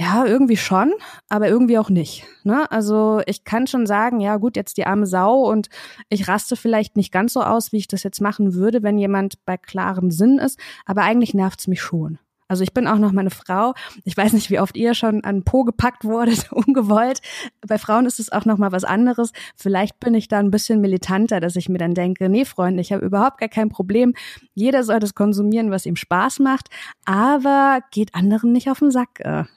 Ja, 0.00 0.24
irgendwie 0.24 0.56
schon, 0.56 0.92
aber 1.28 1.48
irgendwie 1.48 1.76
auch 1.76 1.90
nicht. 1.90 2.24
Ne? 2.44 2.70
Also 2.70 3.20
ich 3.26 3.42
kann 3.42 3.66
schon 3.66 3.84
sagen, 3.84 4.20
ja 4.20 4.36
gut, 4.36 4.54
jetzt 4.54 4.76
die 4.76 4.86
arme 4.86 5.08
Sau 5.08 5.50
und 5.50 5.68
ich 6.08 6.28
raste 6.28 6.54
vielleicht 6.54 6.96
nicht 6.96 7.10
ganz 7.10 7.32
so 7.32 7.42
aus, 7.42 7.72
wie 7.72 7.78
ich 7.78 7.88
das 7.88 8.04
jetzt 8.04 8.20
machen 8.20 8.54
würde, 8.54 8.84
wenn 8.84 8.96
jemand 8.96 9.44
bei 9.44 9.56
klarem 9.56 10.12
Sinn 10.12 10.38
ist, 10.38 10.56
aber 10.86 11.02
eigentlich 11.02 11.34
nervt's 11.34 11.66
mich 11.66 11.82
schon. 11.82 12.20
Also 12.46 12.62
ich 12.62 12.72
bin 12.72 12.86
auch 12.86 12.98
noch 12.98 13.10
meine 13.10 13.30
Frau. 13.30 13.74
Ich 14.04 14.16
weiß 14.16 14.34
nicht, 14.34 14.50
wie 14.50 14.60
oft 14.60 14.76
ihr 14.76 14.94
schon 14.94 15.24
an 15.24 15.42
Po 15.42 15.64
gepackt 15.64 16.04
wurdet, 16.04 16.52
ungewollt. 16.52 17.20
Bei 17.66 17.76
Frauen 17.76 18.06
ist 18.06 18.20
es 18.20 18.30
auch 18.30 18.44
noch 18.44 18.56
mal 18.56 18.70
was 18.70 18.84
anderes. 18.84 19.32
Vielleicht 19.56 19.98
bin 19.98 20.14
ich 20.14 20.28
da 20.28 20.38
ein 20.38 20.52
bisschen 20.52 20.80
militanter, 20.80 21.40
dass 21.40 21.56
ich 21.56 21.68
mir 21.68 21.78
dann 21.78 21.94
denke, 21.94 22.28
nee, 22.28 22.44
Freunde, 22.44 22.82
ich 22.82 22.92
habe 22.92 23.04
überhaupt 23.04 23.38
gar 23.38 23.48
kein 23.48 23.68
Problem. 23.68 24.14
Jeder 24.54 24.84
soll 24.84 25.00
das 25.00 25.16
konsumieren, 25.16 25.72
was 25.72 25.86
ihm 25.86 25.96
Spaß 25.96 26.38
macht, 26.38 26.68
aber 27.04 27.80
geht 27.90 28.14
anderen 28.14 28.52
nicht 28.52 28.70
auf 28.70 28.78
den 28.78 28.92
Sack. 28.92 29.48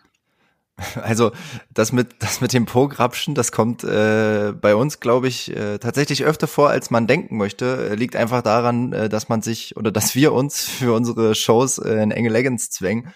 Äh. 0.96 1.00
Also 1.12 1.32
das 1.74 1.91
mit 1.91 2.15
das 2.20 2.41
mit 2.41 2.54
dem 2.54 2.65
Po-Grapschen, 2.65 3.36
das 3.36 3.52
kommt 3.52 3.84
äh, 3.84 4.54
bei 4.54 4.76
uns, 4.76 5.00
glaube 5.00 5.28
ich, 5.28 5.56
äh, 5.56 5.78
tatsächlich 5.78 6.24
öfter 6.24 6.48
vor, 6.48 6.70
als 6.70 6.89
man 6.89 7.08
denken 7.08 7.38
möchte. 7.38 7.94
Liegt 7.96 8.15
einfach 8.15 8.41
daran, 8.41 8.94
äh, 8.94 9.10
dass 9.10 9.30
man 9.30 9.41
sich 9.41 9.78
oder 9.78 9.91
dass 9.91 10.15
wir 10.15 10.34
uns 10.34 10.63
für 10.70 10.94
unsere 10.94 11.36
Shows 11.36 11.78
äh, 11.78 12.02
in 12.02 12.12
enge 12.12 12.30
Leggings 12.30 12.70
zwängen 12.70 13.13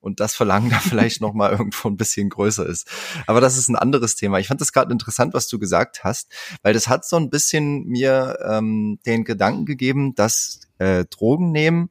und 0.00 0.20
das 0.20 0.34
Verlangen 0.34 0.70
da 0.70 0.78
vielleicht 0.78 1.20
noch 1.20 1.34
mal 1.34 1.50
irgendwo 1.50 1.88
ein 1.88 1.96
bisschen 1.96 2.28
größer 2.28 2.66
ist. 2.66 2.88
Aber 3.26 3.40
das 3.40 3.56
ist 3.56 3.68
ein 3.68 3.76
anderes 3.76 4.14
Thema. 4.16 4.38
Ich 4.38 4.48
fand 4.48 4.60
das 4.60 4.72
gerade 4.72 4.92
interessant, 4.92 5.34
was 5.34 5.48
du 5.48 5.58
gesagt 5.58 6.04
hast, 6.04 6.32
weil 6.62 6.72
das 6.72 6.88
hat 6.88 7.04
so 7.04 7.16
ein 7.16 7.30
bisschen 7.30 7.84
mir 7.84 8.38
ähm, 8.48 9.00
den 9.06 9.24
Gedanken 9.24 9.66
gegeben, 9.66 10.14
dass 10.14 10.60
äh, 10.78 11.04
Drogen 11.06 11.50
nehmen 11.50 11.90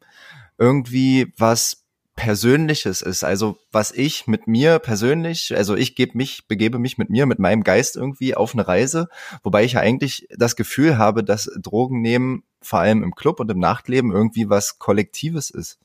irgendwie 0.58 1.34
was 1.38 1.87
Persönliches 2.18 3.02
ist. 3.02 3.24
Also 3.24 3.58
was 3.72 3.92
ich 3.92 4.28
mit 4.28 4.48
mir 4.48 4.80
persönlich, 4.80 5.56
also 5.56 5.76
ich 5.76 5.96
gebe 5.96 6.18
mich, 6.18 6.48
begebe 6.48 6.80
mich 6.80 6.98
mit 6.98 7.10
mir, 7.10 7.26
mit 7.28 7.40
meinem 7.40 7.64
Geist 7.64 7.96
irgendwie 7.96 8.36
auf 8.36 8.54
eine 8.54 8.68
Reise, 8.68 9.08
wobei 9.44 9.64
ich 9.64 9.74
ja 9.74 9.80
eigentlich 9.80 10.28
das 10.36 10.58
Gefühl 10.58 10.98
habe, 10.98 11.24
dass 11.24 11.50
Drogen 11.62 12.02
nehmen, 12.02 12.44
vor 12.62 12.80
allem 12.80 13.04
im 13.04 13.16
Club 13.16 13.40
und 13.40 13.50
im 13.52 13.60
Nachtleben, 13.60 14.12
irgendwie 14.12 14.50
was 14.50 14.80
Kollektives 14.80 15.52
ist. 15.52 15.80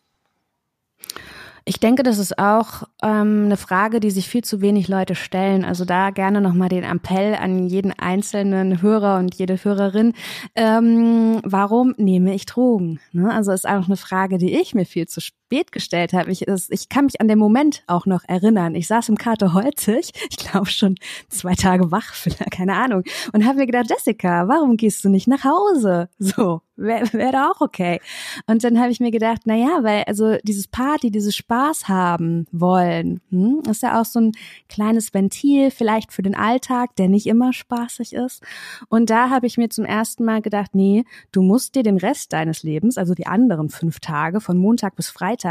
Ich 1.65 1.79
denke, 1.79 2.03
das 2.03 2.19
ist 2.19 2.39
auch 2.39 2.83
ähm, 3.05 3.45
eine 3.45 3.57
Frage, 3.57 4.01
die 4.01 4.11
sich 4.11 4.29
viel 4.29 4.43
zu 4.43 4.61
wenig 4.61 4.89
Leute 4.89 5.15
stellen. 5.15 5.65
Also 5.65 5.85
da 5.85 6.11
gerne 6.11 6.41
nochmal 6.41 6.69
den 6.69 6.83
Appell 6.83 7.37
an 7.37 7.69
jeden 7.69 7.93
einzelnen 7.93 8.83
Hörer 8.83 9.19
und 9.19 9.35
jede 9.37 9.63
Hörerin. 9.63 10.15
Ähm, 10.57 11.41
warum 11.45 11.95
nehme 11.99 12.35
ich 12.35 12.47
Drogen? 12.47 12.99
Ne? 13.13 13.33
Also 13.33 13.53
ist 13.53 13.69
auch 13.69 13.87
eine 13.87 13.97
Frage, 13.97 14.39
die 14.39 14.59
ich 14.61 14.75
mir 14.75 14.87
viel 14.87 15.07
zu 15.07 15.21
spät 15.53 15.71
gestellt 15.71 16.15
habe. 16.15 16.33
Ich, 16.33 16.47
ich 16.49 16.89
kann 16.89 17.05
mich 17.05 17.21
an 17.21 17.29
den 17.29 17.39
Moment 17.39 17.83
auch 17.87 18.07
noch 18.07 18.23
erinnern. 18.27 18.75
Ich 18.75 18.87
saß 18.87 19.11
im 19.11 19.19
Kater 19.19 19.53
Holzig, 19.53 20.13
ich 20.31 20.39
glaube 20.39 20.67
schon 20.67 20.95
zwei 21.29 21.55
Tage 21.55 21.91
wach, 21.91 22.15
keine 22.51 22.75
Ahnung, 22.75 23.03
und 23.35 23.45
habe 23.45 23.59
mir 23.59 23.67
gedacht, 23.67 23.91
Jessica, 23.91 24.49
warum 24.49 24.79
gehst 24.79 25.05
du 25.05 25.11
nicht 25.11 25.29
nach 25.29 25.45
Hause? 25.45 26.09
So, 26.19 26.63
wäre 26.77 27.13
wär 27.13 27.33
da 27.33 27.51
auch 27.51 27.61
okay. 27.61 28.01
Und 28.47 28.65
dann 28.65 28.81
habe 28.81 28.91
ich 28.91 29.01
mir 29.01 29.11
gedacht, 29.11 29.43
na 29.45 29.55
ja, 29.55 29.83
weil 29.83 30.05
also 30.05 30.37
dieses 30.43 30.69
Party, 30.69 31.11
dieses 31.11 31.37
Spaß 31.37 31.89
haben 31.89 32.47
wollen, 32.51 33.21
hm, 33.31 33.63
ist 33.71 33.83
ja 33.83 34.01
auch 34.01 34.05
so 34.05 34.21
ein 34.21 34.33
kleines 34.69 35.13
Ventil 35.13 35.71
vielleicht 35.71 36.13
für 36.13 36.23
den 36.23 36.35
Alltag, 36.35 36.97
der 36.97 37.09
nicht 37.09 37.27
immer 37.27 37.53
spaßig 37.53 38.15
ist. 38.15 38.43
Und 38.89 39.11
da 39.11 39.31
habe 39.31 39.47
ich 39.47 39.59
mir 39.59 39.69
zum 39.69 39.85
ersten 39.85 40.25
Mal 40.25 40.41
gedacht, 40.41 40.75
nee, 40.75 41.05
du 41.31 41.43
musst 41.43 41.75
dir 41.75 41.83
den 41.83 41.99
Rest 41.99 42.33
deines 42.33 42.63
Lebens, 42.63 42.97
also 42.97 43.15
die 43.15 43.27
anderen 43.27 43.69
fünf 43.69 44.01
Tage 44.01 44.41
von 44.41 44.57
Montag 44.57 44.97
bis 44.97 45.11
Freitag, 45.11 45.42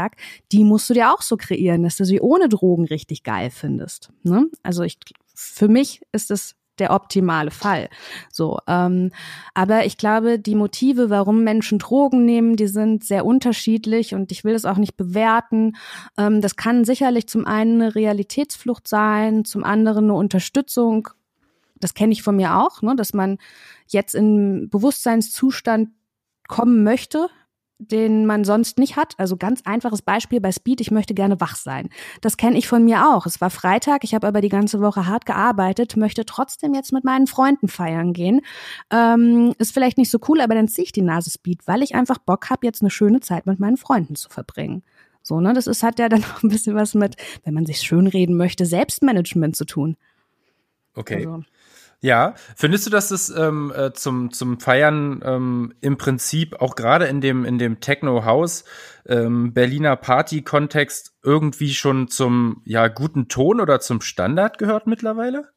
die 0.52 0.64
musst 0.64 0.90
du 0.90 0.94
dir 0.94 1.12
auch 1.12 1.22
so 1.22 1.36
kreieren, 1.36 1.82
dass 1.82 1.96
du 1.96 2.04
sie 2.04 2.20
ohne 2.20 2.48
Drogen 2.48 2.86
richtig 2.86 3.22
geil 3.22 3.50
findest. 3.50 4.10
Ne? 4.22 4.46
Also 4.62 4.82
ich, 4.82 4.98
für 5.34 5.68
mich 5.68 6.02
ist 6.12 6.30
es 6.30 6.56
der 6.78 6.92
optimale 6.92 7.50
Fall. 7.50 7.88
So, 8.30 8.58
ähm, 8.66 9.10
aber 9.54 9.84
ich 9.84 9.98
glaube, 9.98 10.38
die 10.38 10.54
Motive, 10.54 11.10
warum 11.10 11.44
Menschen 11.44 11.78
Drogen 11.78 12.24
nehmen, 12.24 12.56
die 12.56 12.66
sind 12.66 13.04
sehr 13.04 13.26
unterschiedlich 13.26 14.14
und 14.14 14.32
ich 14.32 14.44
will 14.44 14.54
das 14.54 14.64
auch 14.64 14.78
nicht 14.78 14.96
bewerten. 14.96 15.76
Ähm, 16.16 16.40
das 16.40 16.56
kann 16.56 16.84
sicherlich 16.84 17.28
zum 17.28 17.46
einen 17.46 17.82
eine 17.82 17.94
Realitätsflucht 17.94 18.88
sein, 18.88 19.44
zum 19.44 19.64
anderen 19.64 20.04
eine 20.04 20.14
Unterstützung. 20.14 21.08
Das 21.78 21.94
kenne 21.94 22.12
ich 22.12 22.22
von 22.22 22.36
mir 22.36 22.56
auch, 22.56 22.80
ne, 22.80 22.96
dass 22.96 23.12
man 23.12 23.38
jetzt 23.88 24.14
in 24.14 24.70
Bewusstseinszustand 24.70 25.90
kommen 26.48 26.84
möchte, 26.84 27.28
den 27.90 28.26
man 28.26 28.44
sonst 28.44 28.78
nicht 28.78 28.96
hat. 28.96 29.14
Also 29.18 29.36
ganz 29.36 29.62
einfaches 29.64 30.02
Beispiel 30.02 30.40
bei 30.40 30.52
Speed, 30.52 30.80
ich 30.80 30.90
möchte 30.90 31.14
gerne 31.14 31.40
wach 31.40 31.56
sein. 31.56 31.88
Das 32.20 32.36
kenne 32.36 32.56
ich 32.56 32.68
von 32.68 32.84
mir 32.84 33.08
auch. 33.08 33.26
Es 33.26 33.40
war 33.40 33.50
Freitag, 33.50 34.04
ich 34.04 34.14
habe 34.14 34.26
aber 34.26 34.40
die 34.40 34.48
ganze 34.48 34.80
Woche 34.80 35.06
hart 35.06 35.26
gearbeitet, 35.26 35.96
möchte 35.96 36.24
trotzdem 36.24 36.74
jetzt 36.74 36.92
mit 36.92 37.04
meinen 37.04 37.26
Freunden 37.26 37.68
feiern 37.68 38.12
gehen. 38.12 38.40
Ähm, 38.90 39.54
ist 39.58 39.72
vielleicht 39.72 39.98
nicht 39.98 40.10
so 40.10 40.18
cool, 40.28 40.40
aber 40.40 40.54
dann 40.54 40.68
ziehe 40.68 40.84
ich 40.84 40.92
die 40.92 41.02
Nase 41.02 41.30
Speed, 41.30 41.66
weil 41.66 41.82
ich 41.82 41.94
einfach 41.94 42.18
Bock 42.18 42.50
habe, 42.50 42.66
jetzt 42.66 42.82
eine 42.82 42.90
schöne 42.90 43.20
Zeit 43.20 43.46
mit 43.46 43.58
meinen 43.58 43.76
Freunden 43.76 44.16
zu 44.16 44.28
verbringen. 44.28 44.82
So, 45.22 45.40
ne, 45.40 45.52
das 45.52 45.66
ist, 45.66 45.82
hat 45.82 45.98
ja 45.98 46.08
dann 46.08 46.24
auch 46.36 46.42
ein 46.42 46.48
bisschen 46.48 46.74
was 46.74 46.94
mit, 46.94 47.16
wenn 47.44 47.54
man 47.54 47.66
sich 47.66 47.78
schönreden 47.78 48.36
möchte, 48.36 48.66
Selbstmanagement 48.66 49.56
zu 49.56 49.64
tun. 49.64 49.96
Okay. 50.94 51.26
Also. 51.26 51.44
Ja, 52.04 52.34
findest 52.56 52.86
du, 52.86 52.90
dass 52.90 53.12
es 53.12 53.30
ähm, 53.30 53.72
äh, 53.76 53.92
zum 53.92 54.32
zum 54.32 54.58
Feiern 54.58 55.20
ähm, 55.24 55.72
im 55.80 55.98
Prinzip 55.98 56.60
auch 56.60 56.74
gerade 56.74 57.06
in 57.06 57.20
dem 57.20 57.44
in 57.44 57.58
dem 57.58 57.78
Techno 57.78 58.24
House 58.24 58.64
ähm, 59.06 59.54
Berliner 59.54 59.94
Party 59.94 60.42
Kontext 60.42 61.14
irgendwie 61.22 61.72
schon 61.72 62.08
zum 62.08 62.60
ja 62.64 62.88
guten 62.88 63.28
Ton 63.28 63.60
oder 63.60 63.78
zum 63.78 64.00
Standard 64.00 64.58
gehört 64.58 64.88
mittlerweile? 64.88 65.52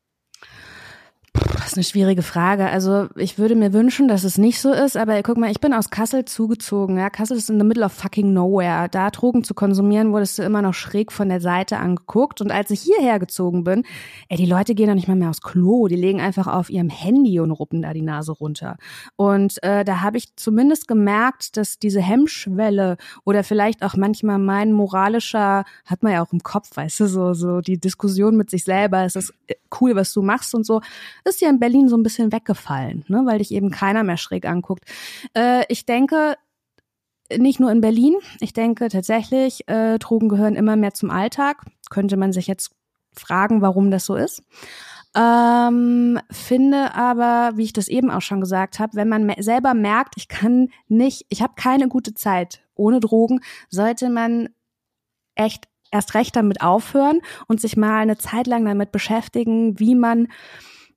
Das 1.35 1.71
ist 1.71 1.77
eine 1.77 1.83
schwierige 1.83 2.21
Frage. 2.21 2.67
Also 2.69 3.07
ich 3.15 3.37
würde 3.37 3.55
mir 3.55 3.73
wünschen, 3.73 4.07
dass 4.07 4.23
es 4.23 4.37
nicht 4.37 4.61
so 4.61 4.71
ist, 4.71 4.95
aber 4.95 5.21
guck 5.23 5.37
mal, 5.37 5.51
ich 5.51 5.59
bin 5.59 5.73
aus 5.73 5.89
Kassel 5.89 6.23
zugezogen. 6.23 6.97
Ja, 6.97 7.09
Kassel 7.09 7.37
ist 7.37 7.49
in 7.49 7.59
the 7.59 7.65
middle 7.65 7.83
of 7.83 7.91
fucking 7.91 8.33
nowhere. 8.33 8.87
Da 8.89 9.09
Drogen 9.09 9.43
zu 9.43 9.53
konsumieren, 9.53 10.13
wurdest 10.13 10.37
du 10.37 10.43
immer 10.43 10.61
noch 10.61 10.73
schräg 10.73 11.11
von 11.11 11.27
der 11.27 11.41
Seite 11.41 11.77
angeguckt. 11.77 12.39
Und 12.39 12.51
als 12.51 12.69
ich 12.71 12.81
hierher 12.81 13.19
gezogen 13.19 13.63
bin, 13.63 13.83
ey, 14.29 14.37
die 14.37 14.45
Leute 14.45 14.75
gehen 14.75 14.87
doch 14.87 14.95
nicht 14.95 15.07
mal 15.07 15.15
mehr 15.15 15.29
aufs 15.29 15.41
Klo. 15.41 15.87
Die 15.87 15.95
legen 15.95 16.21
einfach 16.21 16.47
auf 16.47 16.69
ihrem 16.69 16.89
Handy 16.89 17.39
und 17.39 17.51
ruppen 17.51 17.81
da 17.81 17.93
die 17.93 18.01
Nase 18.01 18.31
runter. 18.31 18.77
Und 19.15 19.61
äh, 19.63 19.83
da 19.83 20.01
habe 20.01 20.17
ich 20.17 20.35
zumindest 20.35 20.87
gemerkt, 20.87 21.57
dass 21.57 21.79
diese 21.79 22.01
Hemmschwelle 22.01 22.97
oder 23.23 23.43
vielleicht 23.43 23.83
auch 23.83 23.95
manchmal 23.95 24.37
mein 24.37 24.71
moralischer, 24.71 25.65
hat 25.85 26.03
man 26.03 26.13
ja 26.13 26.23
auch 26.23 26.31
im 26.31 26.43
Kopf, 26.43 26.75
weißt 26.75 26.99
du, 27.01 27.07
so, 27.07 27.33
so 27.33 27.61
die 27.61 27.79
Diskussion 27.79 28.37
mit 28.37 28.49
sich 28.49 28.63
selber, 28.63 29.05
ist 29.05 29.15
das 29.15 29.33
cool, 29.81 29.95
was 29.95 30.13
du 30.13 30.21
machst 30.21 30.55
und 30.55 30.65
so, 30.65 30.81
ist 31.25 31.41
ja 31.41 31.49
in 31.49 31.59
Berlin 31.59 31.89
so 31.89 31.97
ein 31.97 32.03
bisschen 32.03 32.31
weggefallen, 32.31 33.03
ne, 33.07 33.23
weil 33.25 33.39
dich 33.39 33.51
eben 33.51 33.71
keiner 33.71 34.03
mehr 34.03 34.17
schräg 34.17 34.45
anguckt. 34.45 34.85
Äh, 35.35 35.63
ich 35.69 35.85
denke, 35.85 36.35
nicht 37.35 37.59
nur 37.59 37.71
in 37.71 37.81
Berlin. 37.81 38.15
Ich 38.39 38.53
denke 38.53 38.87
tatsächlich, 38.89 39.67
äh, 39.67 39.97
Drogen 39.97 40.29
gehören 40.29 40.55
immer 40.55 40.75
mehr 40.75 40.93
zum 40.93 41.09
Alltag. 41.09 41.65
Könnte 41.89 42.17
man 42.17 42.33
sich 42.33 42.47
jetzt 42.47 42.71
fragen, 43.13 43.61
warum 43.61 43.91
das 43.91 44.05
so 44.05 44.15
ist. 44.15 44.43
Ähm, 45.15 46.19
finde 46.29 46.93
aber, 46.93 47.57
wie 47.57 47.63
ich 47.63 47.73
das 47.73 47.87
eben 47.87 48.11
auch 48.11 48.21
schon 48.21 48.41
gesagt 48.41 48.79
habe, 48.79 48.95
wenn 48.95 49.07
man 49.07 49.33
selber 49.39 49.73
merkt, 49.73 50.15
ich 50.17 50.27
kann 50.27 50.69
nicht, 50.87 51.25
ich 51.29 51.41
habe 51.41 51.53
keine 51.55 51.87
gute 51.87 52.13
Zeit 52.13 52.61
ohne 52.75 52.99
Drogen, 52.99 53.39
sollte 53.69 54.09
man 54.09 54.49
echt 55.35 55.69
erst 55.89 56.15
recht 56.15 56.35
damit 56.35 56.61
aufhören 56.61 57.21
und 57.47 57.61
sich 57.61 57.77
mal 57.77 57.99
eine 58.01 58.17
Zeit 58.17 58.47
lang 58.47 58.65
damit 58.65 58.91
beschäftigen, 58.91 59.79
wie 59.79 59.95
man 59.95 60.27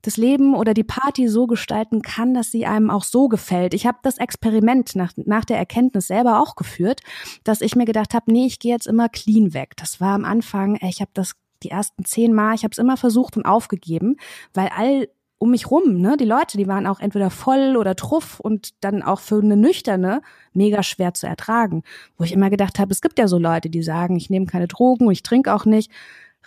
das 0.01 0.17
Leben 0.17 0.55
oder 0.55 0.73
die 0.73 0.83
Party 0.83 1.27
so 1.27 1.47
gestalten 1.47 2.01
kann, 2.01 2.33
dass 2.33 2.51
sie 2.51 2.65
einem 2.65 2.89
auch 2.89 3.03
so 3.03 3.27
gefällt. 3.27 3.73
Ich 3.73 3.85
habe 3.85 3.97
das 4.01 4.17
Experiment 4.17 4.95
nach, 4.95 5.11
nach 5.15 5.45
der 5.45 5.57
Erkenntnis 5.57 6.07
selber 6.07 6.41
auch 6.41 6.55
geführt, 6.55 7.01
dass 7.43 7.61
ich 7.61 7.75
mir 7.75 7.85
gedacht 7.85 8.13
habe, 8.13 8.31
nee, 8.31 8.45
ich 8.45 8.59
gehe 8.59 8.73
jetzt 8.73 8.87
immer 8.87 9.09
clean 9.09 9.53
weg. 9.53 9.75
Das 9.77 9.99
war 9.99 10.13
am 10.13 10.25
Anfang, 10.25 10.77
ich 10.81 11.01
habe 11.01 11.11
das 11.13 11.33
die 11.63 11.71
ersten 11.71 12.05
zehn 12.05 12.33
Mal, 12.33 12.55
ich 12.55 12.63
habe 12.63 12.71
es 12.71 12.77
immer 12.77 12.95
versucht 12.95 13.35
und 13.35 13.45
aufgegeben, 13.45 14.15
weil 14.53 14.69
all 14.75 15.09
um 15.39 15.51
mich 15.51 15.71
rum, 15.71 16.01
ne, 16.01 16.17
die 16.17 16.25
Leute, 16.25 16.57
die 16.57 16.67
waren 16.67 16.85
auch 16.85 16.99
entweder 16.99 17.29
voll 17.29 17.77
oder 17.77 17.95
truff 17.95 18.41
und 18.41 18.71
dann 18.83 19.01
auch 19.01 19.21
für 19.21 19.41
eine 19.41 19.55
nüchterne 19.55 20.21
mega 20.51 20.83
schwer 20.83 21.13
zu 21.13 21.27
ertragen. 21.27 21.83
Wo 22.17 22.25
ich 22.25 22.33
immer 22.33 22.49
gedacht 22.49 22.77
habe, 22.77 22.91
es 22.91 23.01
gibt 23.01 23.17
ja 23.17 23.27
so 23.29 23.37
Leute, 23.37 23.69
die 23.69 23.81
sagen, 23.81 24.17
ich 24.17 24.29
nehme 24.29 24.47
keine 24.47 24.67
Drogen 24.67 25.07
und 25.07 25.13
ich 25.13 25.23
trinke 25.23 25.53
auch 25.53 25.63
nicht. 25.63 25.89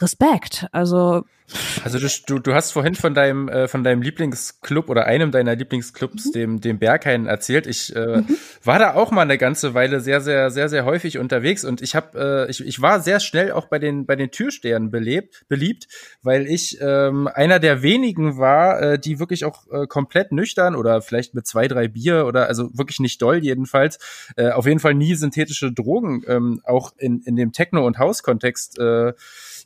Respekt. 0.03 0.66
Also 0.72 1.24
also 1.84 1.98
du, 2.26 2.38
du 2.38 2.55
hast 2.55 2.72
vorhin 2.72 2.94
von 2.94 3.14
deinem 3.14 3.48
äh, 3.48 3.68
von 3.68 3.84
deinem 3.84 4.03
Lieblingsclub 4.03 4.88
oder 4.88 5.07
einem 5.07 5.30
deiner 5.30 5.55
Lieblingsclubs, 5.55 6.26
mhm. 6.26 6.32
dem 6.32 6.61
dem 6.61 6.78
Berghain 6.78 7.26
erzählt. 7.26 7.66
Ich 7.66 7.94
äh, 7.94 8.18
mhm. 8.18 8.36
war 8.64 8.78
da 8.78 8.94
auch 8.94 9.11
mal 9.11 9.22
eine 9.22 9.38
ganze 9.38 9.74
Weile 9.74 10.00
sehr 10.00 10.20
sehr 10.20 10.50
sehr 10.50 10.68
sehr 10.68 10.84
häufig 10.84 11.18
unterwegs 11.18 11.64
und 11.64 11.82
ich 11.82 11.94
habe 11.94 12.46
äh, 12.46 12.50
ich, 12.50 12.64
ich 12.64 12.80
war 12.80 13.00
sehr 13.00 13.20
schnell 13.20 13.53
auch 13.53 13.66
bei 13.66 13.78
den 13.78 14.07
bei 14.07 14.16
den 14.16 14.30
Türstehern 14.30 14.90
belebt 14.90 15.44
beliebt, 15.48 15.88
weil 16.22 16.46
ich 16.46 16.78
ähm, 16.80 17.28
einer 17.28 17.59
der 17.59 17.82
wenigen 17.82 18.38
war, 18.38 18.80
äh, 18.80 18.98
die 18.98 19.18
wirklich 19.18 19.44
auch 19.44 19.66
äh, 19.70 19.86
komplett 19.86 20.32
nüchtern 20.32 20.74
oder 20.74 21.03
vielleicht 21.03 21.34
mit 21.34 21.46
zwei 21.46 21.68
drei 21.68 21.88
Bier 21.88 22.26
oder 22.26 22.48
also 22.48 22.70
wirklich 22.76 23.00
nicht 23.00 23.20
doll 23.20 23.38
jedenfalls 23.38 23.98
äh, 24.36 24.50
auf 24.50 24.66
jeden 24.66 24.80
Fall 24.80 24.94
nie 24.94 25.14
synthetische 25.14 25.72
Drogen 25.72 26.22
ähm, 26.26 26.61
auch 26.64 26.92
in 26.98 27.20
in 27.22 27.36
dem 27.36 27.53
Techno 27.53 27.86
und 27.86 27.98
Hauskontext 27.98 28.78
äh, 28.78 29.12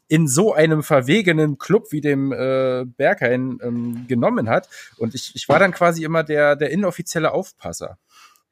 in 0.09 0.29
so 0.29 0.53
einem 0.53 0.83
verwegenen 0.83 1.59
Club 1.59 1.91
wie 1.91 2.01
dem 2.01 2.33
äh, 2.33 2.85
Berghain 2.85 3.59
ähm, 3.63 4.07
genommen 4.09 4.49
hat. 4.49 4.69
Und 4.99 5.15
ich, 5.15 5.33
ich 5.35 5.49
war 5.49 5.59
dann 5.59 5.73
quasi 5.73 6.05
immer 6.05 6.23
der, 6.23 6.57
der 6.57 6.71
inoffizielle 6.71 7.33
Aufpasser. 7.33 7.99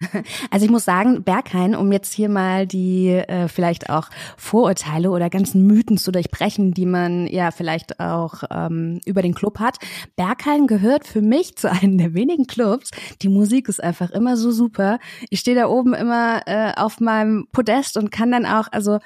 Also 0.51 0.65
ich 0.67 0.71
muss 0.71 0.85
sagen, 0.85 1.23
Berghain, 1.25 1.75
um 1.75 1.93
jetzt 1.93 2.13
hier 2.13 2.29
mal 2.29 2.67
die 2.67 3.09
äh, 3.09 3.49
vielleicht 3.49 3.91
auch 3.91 4.09
Vorurteile 4.37 5.11
oder 5.11 5.31
ganzen 5.31 5.67
Mythen 5.67 5.99
zu 5.99 6.13
durchbrechen, 6.13 6.75
die 6.75 6.87
man 6.87 7.27
ja 7.27 7.51
vielleicht 7.51 8.01
auch 8.01 8.43
ähm, 8.51 9.01
über 9.05 9.23
den 9.23 9.35
Club 9.35 9.59
hat. 9.59 9.79
Berghain 10.17 10.67
gehört 10.67 11.07
für 11.07 11.23
mich 11.23 11.57
zu 11.57 11.71
einem 11.71 11.99
der 11.99 12.15
wenigen 12.15 12.47
Clubs. 12.47 12.91
Die 13.23 13.29
Musik 13.29 13.69
ist 13.69 13.83
einfach 13.83 14.11
immer 14.11 14.37
so 14.37 14.51
super. 14.51 14.99
Ich 15.31 15.41
stehe 15.41 15.57
da 15.57 15.69
oben 15.69 15.95
immer 15.95 16.43
äh, 16.47 16.73
auf 16.77 17.01
meinem 17.01 17.47
Podest 17.53 17.97
und 17.97 18.11
kann 18.11 18.33
dann 18.33 18.47
auch, 18.47 18.69
also 18.73 18.99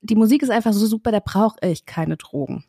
die 0.00 0.16
Musik 0.16 0.42
ist 0.42 0.50
einfach 0.50 0.72
so 0.72 0.86
super, 0.86 1.12
da 1.12 1.20
brauche 1.20 1.56
ich 1.62 1.86
keine 1.86 2.16
Drogen. 2.16 2.64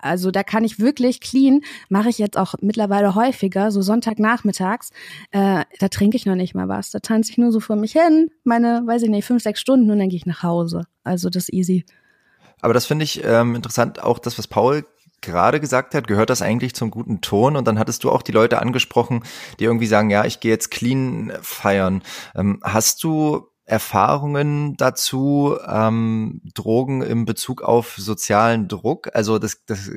Also 0.00 0.30
da 0.30 0.44
kann 0.44 0.64
ich 0.64 0.78
wirklich 0.78 1.20
clean, 1.20 1.60
mache 1.88 2.08
ich 2.08 2.18
jetzt 2.18 2.38
auch 2.38 2.54
mittlerweile 2.60 3.14
häufiger, 3.14 3.72
so 3.72 3.82
Sonntagnachmittags, 3.82 4.90
äh, 5.32 5.64
da 5.80 5.88
trinke 5.88 6.16
ich 6.16 6.24
noch 6.24 6.36
nicht 6.36 6.54
mal 6.54 6.68
was. 6.68 6.90
Da 6.90 7.00
tanze 7.00 7.32
ich 7.32 7.38
nur 7.38 7.50
so 7.50 7.58
vor 7.58 7.76
mich 7.76 7.92
hin, 7.92 8.30
meine, 8.44 8.82
weiß 8.86 9.02
ich 9.02 9.10
nicht, 9.10 9.26
fünf, 9.26 9.42
sechs 9.42 9.60
Stunden 9.60 9.90
und 9.90 9.98
dann 9.98 10.08
gehe 10.08 10.16
ich 10.16 10.26
nach 10.26 10.42
Hause. 10.42 10.86
Also 11.02 11.30
das 11.30 11.48
ist 11.48 11.52
easy. 11.52 11.84
Aber 12.60 12.74
das 12.74 12.86
finde 12.86 13.04
ich 13.04 13.24
ähm, 13.24 13.54
interessant, 13.54 14.02
auch 14.02 14.18
das, 14.18 14.38
was 14.38 14.46
Paul 14.46 14.84
gerade 15.20 15.60
gesagt 15.60 15.94
hat, 15.94 16.06
gehört 16.06 16.30
das 16.30 16.42
eigentlich 16.42 16.74
zum 16.74 16.90
guten 16.90 17.20
Ton? 17.20 17.56
Und 17.56 17.66
dann 17.66 17.78
hattest 17.78 18.04
du 18.04 18.10
auch 18.10 18.22
die 18.22 18.32
Leute 18.32 18.60
angesprochen, 18.60 19.24
die 19.58 19.64
irgendwie 19.64 19.86
sagen, 19.86 20.10
ja, 20.10 20.24
ich 20.24 20.40
gehe 20.40 20.52
jetzt 20.52 20.70
clean 20.70 21.32
feiern. 21.40 22.02
Ähm, 22.36 22.60
hast 22.62 23.02
du 23.02 23.47
Erfahrungen 23.68 24.76
dazu, 24.78 25.56
ähm, 25.66 26.40
Drogen 26.54 27.02
im 27.02 27.26
Bezug 27.26 27.62
auf 27.62 27.96
sozialen 27.98 28.66
Druck? 28.66 29.10
Also 29.14 29.38
das, 29.38 29.64
das 29.66 29.90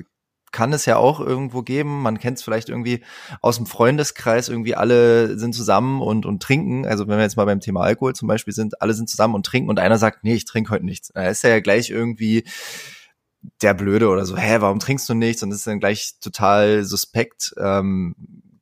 kann 0.51 0.73
es 0.73 0.85
ja 0.85 0.97
auch 0.97 1.21
irgendwo 1.21 1.61
geben. 1.61 2.01
Man 2.01 2.19
kennt 2.19 2.37
es 2.37 2.43
vielleicht 2.43 2.67
irgendwie 2.67 3.01
aus 3.41 3.55
dem 3.55 3.65
Freundeskreis, 3.65 4.49
irgendwie 4.49 4.75
alle 4.75 5.37
sind 5.37 5.55
zusammen 5.55 6.01
und, 6.01 6.25
und 6.25 6.43
trinken. 6.43 6.85
Also 6.85 7.07
wenn 7.07 7.17
wir 7.17 7.23
jetzt 7.23 7.37
mal 7.37 7.45
beim 7.45 7.61
Thema 7.61 7.81
Alkohol 7.81 8.13
zum 8.13 8.27
Beispiel 8.27 8.53
sind, 8.53 8.81
alle 8.81 8.93
sind 8.93 9.09
zusammen 9.09 9.35
und 9.35 9.45
trinken 9.45 9.69
und 9.69 9.79
einer 9.79 9.97
sagt, 9.97 10.25
nee, 10.25 10.33
ich 10.33 10.43
trinke 10.43 10.71
heute 10.71 10.85
nichts. 10.85 11.09
Da 11.13 11.27
ist 11.27 11.45
er 11.45 11.51
ja 11.51 11.59
gleich 11.61 11.89
irgendwie 11.89 12.43
der 13.61 13.73
Blöde 13.73 14.09
oder 14.09 14.25
so, 14.25 14.35
hä, 14.35 14.57
warum 14.59 14.79
trinkst 14.79 15.07
du 15.07 15.13
nichts? 15.13 15.41
Und 15.41 15.49
das 15.49 15.59
ist 15.59 15.67
dann 15.67 15.79
gleich 15.79 16.15
total 16.19 16.83
suspekt. 16.83 17.53
Ähm, 17.57 18.15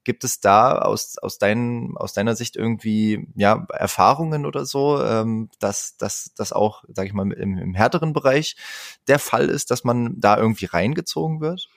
Gibt 0.09 0.23
es 0.23 0.39
da 0.39 0.79
aus, 0.79 1.19
aus, 1.19 1.37
dein, 1.37 1.93
aus 1.95 2.13
deiner 2.13 2.35
Sicht 2.35 2.55
irgendwie 2.55 3.27
ja, 3.35 3.67
Erfahrungen 3.71 4.47
oder 4.47 4.65
so, 4.65 4.99
ähm, 5.03 5.51
dass 5.59 5.97
dass 5.97 6.33
das 6.35 6.51
auch, 6.51 6.83
sage 6.91 7.07
ich 7.07 7.13
mal, 7.13 7.31
im, 7.31 7.59
im 7.59 7.75
härteren 7.75 8.11
Bereich 8.11 8.55
der 9.07 9.19
Fall 9.19 9.49
ist, 9.49 9.69
dass 9.69 9.83
man 9.83 10.19
da 10.19 10.35
irgendwie 10.35 10.65
reingezogen 10.65 11.41
wird? 11.41 11.69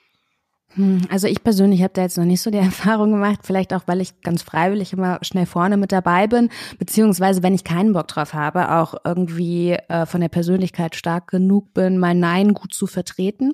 Hm, 0.75 1.01
also 1.09 1.27
ich 1.27 1.43
persönlich 1.43 1.81
habe 1.83 1.93
da 1.93 2.01
jetzt 2.01 2.17
noch 2.17 2.25
nicht 2.25 2.41
so 2.41 2.49
die 2.49 2.57
Erfahrung 2.59 3.11
gemacht, 3.11 3.41
vielleicht 3.43 3.73
auch, 3.73 3.83
weil 3.85 4.01
ich 4.01 4.21
ganz 4.21 4.41
freiwillig 4.41 4.93
immer 4.93 5.19
schnell 5.21 5.45
vorne 5.45 5.77
mit 5.77 5.91
dabei 5.91 6.27
bin, 6.27 6.49
beziehungsweise 6.79 7.43
wenn 7.43 7.53
ich 7.53 7.63
keinen 7.63 7.93
Bock 7.93 8.07
drauf 8.07 8.33
habe, 8.33 8.71
auch 8.71 8.95
irgendwie 9.03 9.73
äh, 9.73 10.05
von 10.05 10.21
der 10.21 10.29
Persönlichkeit 10.29 10.95
stark 10.95 11.29
genug 11.29 11.73
bin, 11.73 11.97
mein 11.97 12.19
Nein 12.19 12.53
gut 12.53 12.73
zu 12.73 12.87
vertreten. 12.87 13.53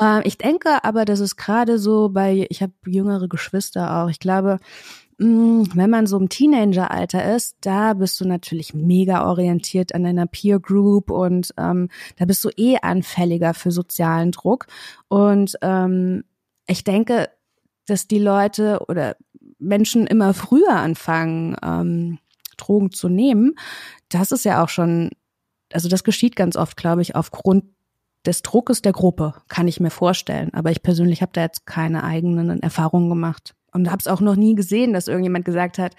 Äh, 0.00 0.26
ich 0.26 0.38
denke 0.38 0.84
aber, 0.84 1.04
dass 1.04 1.20
es 1.20 1.36
gerade 1.36 1.78
so 1.78 2.08
bei, 2.10 2.46
ich 2.50 2.62
habe 2.62 2.72
jüngere 2.86 3.28
Geschwister 3.28 4.02
auch, 4.02 4.10
ich 4.10 4.20
glaube, 4.20 4.58
hm, 5.20 5.68
wenn 5.74 5.90
man 5.90 6.06
so 6.06 6.16
im 6.16 6.30
Teenageralter 6.30 7.36
ist, 7.36 7.58
da 7.60 7.92
bist 7.92 8.18
du 8.20 8.24
natürlich 8.24 8.72
mega 8.72 9.28
orientiert 9.28 9.94
an 9.94 10.04
deiner 10.04 10.26
Peer 10.26 10.60
Group 10.60 11.10
und 11.10 11.52
ähm, 11.58 11.88
da 12.16 12.24
bist 12.24 12.42
du 12.42 12.48
eh 12.56 12.78
anfälliger 12.80 13.52
für 13.52 13.70
sozialen 13.70 14.32
Druck. 14.32 14.66
Und 15.08 15.56
ähm, 15.60 16.24
ich 16.70 16.84
denke, 16.84 17.28
dass 17.86 18.06
die 18.06 18.18
Leute 18.18 18.84
oder 18.88 19.16
Menschen 19.58 20.06
immer 20.06 20.34
früher 20.34 20.76
anfangen, 20.76 21.56
ähm, 21.62 22.18
Drogen 22.56 22.92
zu 22.92 23.08
nehmen. 23.08 23.54
Das 24.08 24.32
ist 24.32 24.44
ja 24.44 24.62
auch 24.62 24.68
schon, 24.68 25.10
also 25.72 25.88
das 25.88 26.04
geschieht 26.04 26.36
ganz 26.36 26.56
oft, 26.56 26.76
glaube 26.76 27.02
ich, 27.02 27.16
aufgrund 27.16 27.64
des 28.26 28.42
Druckes 28.42 28.82
der 28.82 28.92
Gruppe, 28.92 29.34
kann 29.48 29.66
ich 29.66 29.80
mir 29.80 29.90
vorstellen. 29.90 30.52
Aber 30.52 30.70
ich 30.70 30.82
persönlich 30.82 31.22
habe 31.22 31.32
da 31.32 31.42
jetzt 31.42 31.66
keine 31.66 32.04
eigenen 32.04 32.60
Erfahrungen 32.60 33.08
gemacht 33.08 33.54
und 33.72 33.90
habe 33.90 34.00
es 34.00 34.06
auch 34.06 34.20
noch 34.20 34.36
nie 34.36 34.54
gesehen, 34.54 34.92
dass 34.92 35.08
irgendjemand 35.08 35.44
gesagt 35.44 35.78
hat, 35.78 35.96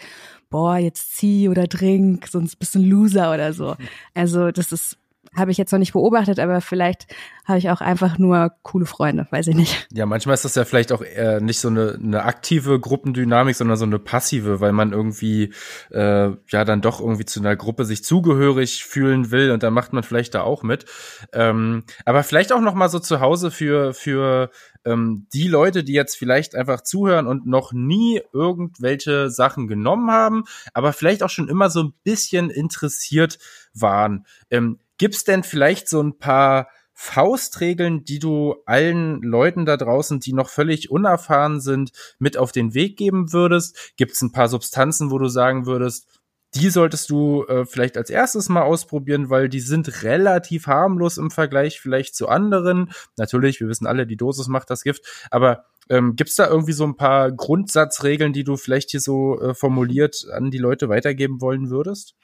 boah, 0.50 0.78
jetzt 0.78 1.18
zieh 1.18 1.50
oder 1.50 1.68
trink, 1.68 2.28
sonst 2.28 2.58
bist 2.58 2.76
du 2.76 2.80
ein 2.80 2.86
Loser 2.86 3.34
oder 3.34 3.54
so. 3.54 3.76
Also 4.14 4.52
das 4.52 4.72
ist 4.72 4.98
habe 5.36 5.52
ich 5.52 5.58
jetzt 5.58 5.72
noch 5.72 5.80
nicht 5.80 5.94
beobachtet, 5.94 6.40
aber 6.40 6.60
vielleicht 6.60 7.08
habe 7.46 7.58
ich 7.58 7.70
auch 7.70 7.82
einfach 7.82 8.18
nur 8.18 8.52
coole 8.64 8.86
Freunde, 8.86 9.28
weiß 9.32 9.48
ich 9.48 9.56
nicht. 9.56 9.88
Ja, 9.92 10.06
manchmal 10.06 10.34
ist 10.34 10.46
das 10.46 10.56
ja 10.56 10.66
vielleicht 10.66 10.92
auch 10.92 11.02
eher 11.02 11.40
nicht 11.42 11.60
so 11.60 11.70
eine, 11.70 11.98
eine 12.02 12.24
aktive 12.24 12.80
Gruppendynamik, 12.80 13.56
sondern 13.56 13.78
so 13.78 13.86
eine 13.86 14.00
passive, 14.00 14.60
weil 14.60 14.74
man 14.74 14.92
irgendwie 14.92 15.54
äh, 15.92 16.30
ja 16.50 16.66
dann 16.66 16.82
doch 16.82 17.00
irgendwie 17.00 17.26
zu 17.26 17.40
einer 17.40 17.56
Gruppe 17.56 17.86
sich 17.86 18.04
zugehörig 18.04 18.84
fühlen 18.84 19.32
will 19.32 19.52
und 19.52 19.64
dann 19.64 19.74
macht 19.74 19.94
man 19.94 20.04
vielleicht 20.04 20.36
da 20.36 20.42
auch 20.42 20.64
mit. 20.64 20.86
Ähm, 21.34 21.84
aber 22.06 22.24
vielleicht 22.24 22.52
auch 22.52 22.62
noch 22.62 22.74
mal 22.74 22.90
so 22.90 23.00
zu 23.00 23.22
Hause 23.22 23.52
für 23.52 23.94
für 23.94 24.50
ähm, 24.86 25.28
die 25.34 25.48
Leute, 25.48 25.84
die 25.84 25.94
jetzt 25.94 26.16
vielleicht 26.16 26.56
einfach 26.56 26.82
zuhören 26.82 27.28
und 27.28 27.46
noch 27.46 27.74
nie 27.74 28.22
irgendwelche 28.34 29.30
Sachen 29.30 29.68
genommen 29.68 30.12
haben, 30.12 30.44
aber 30.74 30.94
vielleicht 30.94 31.24
auch 31.24 31.30
schon 31.30 31.50
immer 31.50 31.70
so 31.70 31.84
ein 31.84 31.94
bisschen 32.04 32.50
interessiert 32.50 33.40
waren. 33.74 34.26
Ähm, 34.50 34.80
Gibt's 35.02 35.24
denn 35.24 35.42
vielleicht 35.42 35.90
so 35.90 36.00
ein 36.00 36.20
paar 36.20 36.68
Faustregeln, 36.94 38.06
die 38.06 38.20
du 38.20 38.58
allen 38.68 39.24
Leuten 39.24 39.66
da 39.66 39.76
draußen, 39.76 40.20
die 40.20 40.32
noch 40.32 40.48
völlig 40.48 40.92
unerfahren 40.92 41.60
sind, 41.60 41.92
mit 42.20 42.38
auf 42.38 42.52
den 42.52 42.76
Weg 42.76 42.98
geben 42.98 43.34
würdest? 43.34 43.96
Gibt's 43.98 44.22
ein 44.22 44.32
paar 44.32 44.48
Substanzen, 44.48 45.10
wo 45.10 45.18
du 45.18 45.28
sagen 45.28 45.66
würdest, 45.66 46.06
die 46.54 46.70
solltest 46.70 47.10
du 47.10 47.46
äh, 47.46 47.66
vielleicht 47.66 47.98
als 47.98 48.12
erstes 48.12 48.48
mal 48.48 48.62
ausprobieren, 48.62 49.32
weil 49.32 49.50
die 49.50 49.60
sind 49.60 50.04
relativ 50.04 50.68
harmlos 50.68 51.18
im 51.18 51.32
Vergleich 51.32 51.82
vielleicht 51.82 52.14
zu 52.14 52.28
anderen. 52.28 52.92
Natürlich, 53.18 53.60
wir 53.60 53.70
wissen 53.70 53.88
alle, 53.88 54.06
die 54.06 54.18
Dosis 54.18 54.50
macht 54.50 54.70
das 54.70 54.84
Gift, 54.84 55.04
aber 55.32 55.66
ähm, 55.90 56.16
Gibt 56.16 56.38
da 56.38 56.48
irgendwie 56.48 56.74
so 56.74 56.86
ein 56.86 56.96
paar 56.96 57.32
Grundsatzregeln, 57.32 58.34
die 58.34 58.44
du 58.44 58.56
vielleicht 58.56 58.92
hier 58.92 59.02
so 59.02 59.42
äh, 59.42 59.56
formuliert 59.56 60.28
an 60.32 60.52
die 60.52 60.60
Leute 60.60 60.90
weitergeben 60.90 61.42
wollen 61.42 61.72
würdest? 61.72 62.16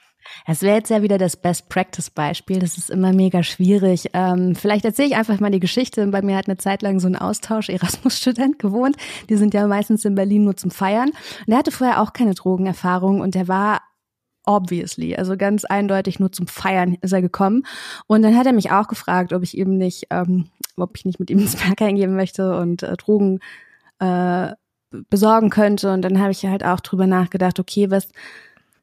Es 0.46 0.62
wäre 0.62 0.76
jetzt 0.76 0.90
ja 0.90 1.02
wieder 1.02 1.18
das 1.18 1.36
Best-Practice-Beispiel. 1.36 2.58
Das 2.58 2.78
ist 2.78 2.90
immer 2.90 3.12
mega 3.12 3.42
schwierig. 3.42 4.10
Ähm, 4.14 4.54
vielleicht 4.54 4.84
erzähle 4.84 5.08
ich 5.08 5.16
einfach 5.16 5.40
mal 5.40 5.50
die 5.50 5.60
Geschichte. 5.60 6.06
Bei 6.06 6.22
mir 6.22 6.36
hat 6.36 6.48
eine 6.48 6.56
Zeit 6.56 6.82
lang 6.82 7.00
so 7.00 7.08
ein 7.08 7.16
Austausch 7.16 7.68
Erasmus-Student 7.68 8.58
gewohnt. 8.58 8.96
Die 9.28 9.36
sind 9.36 9.54
ja 9.54 9.66
meistens 9.66 10.04
in 10.04 10.14
Berlin 10.14 10.44
nur 10.44 10.56
zum 10.56 10.70
Feiern. 10.70 11.08
Und 11.08 11.48
der 11.48 11.58
hatte 11.58 11.70
vorher 11.70 12.00
auch 12.02 12.12
keine 12.12 12.34
Drogenerfahrung 12.34 13.20
und 13.20 13.34
der 13.34 13.48
war 13.48 13.80
obviously, 14.48 15.14
also 15.14 15.36
ganz 15.36 15.66
eindeutig 15.66 16.18
nur 16.18 16.32
zum 16.32 16.46
Feiern 16.46 16.96
ist 17.02 17.12
er 17.12 17.20
gekommen. 17.20 17.64
Und 18.06 18.22
dann 18.22 18.36
hat 18.36 18.46
er 18.46 18.54
mich 18.54 18.70
auch 18.70 18.88
gefragt, 18.88 19.34
ob 19.34 19.42
ich 19.42 19.56
eben 19.56 19.76
nicht, 19.76 20.06
ähm, 20.10 20.48
ob 20.76 20.96
ich 20.96 21.04
nicht 21.04 21.20
mit 21.20 21.28
ihm 21.28 21.38
ins 21.38 21.56
Berg 21.56 21.82
eingehen 21.82 22.16
möchte 22.16 22.56
und 22.58 22.82
äh, 22.82 22.96
Drogen 22.96 23.40
äh, 23.98 24.52
besorgen 25.10 25.50
könnte. 25.50 25.92
Und 25.92 26.02
dann 26.02 26.18
habe 26.18 26.30
ich 26.30 26.46
halt 26.46 26.64
auch 26.64 26.80
drüber 26.80 27.06
nachgedacht, 27.06 27.60
okay, 27.60 27.90
was 27.90 28.08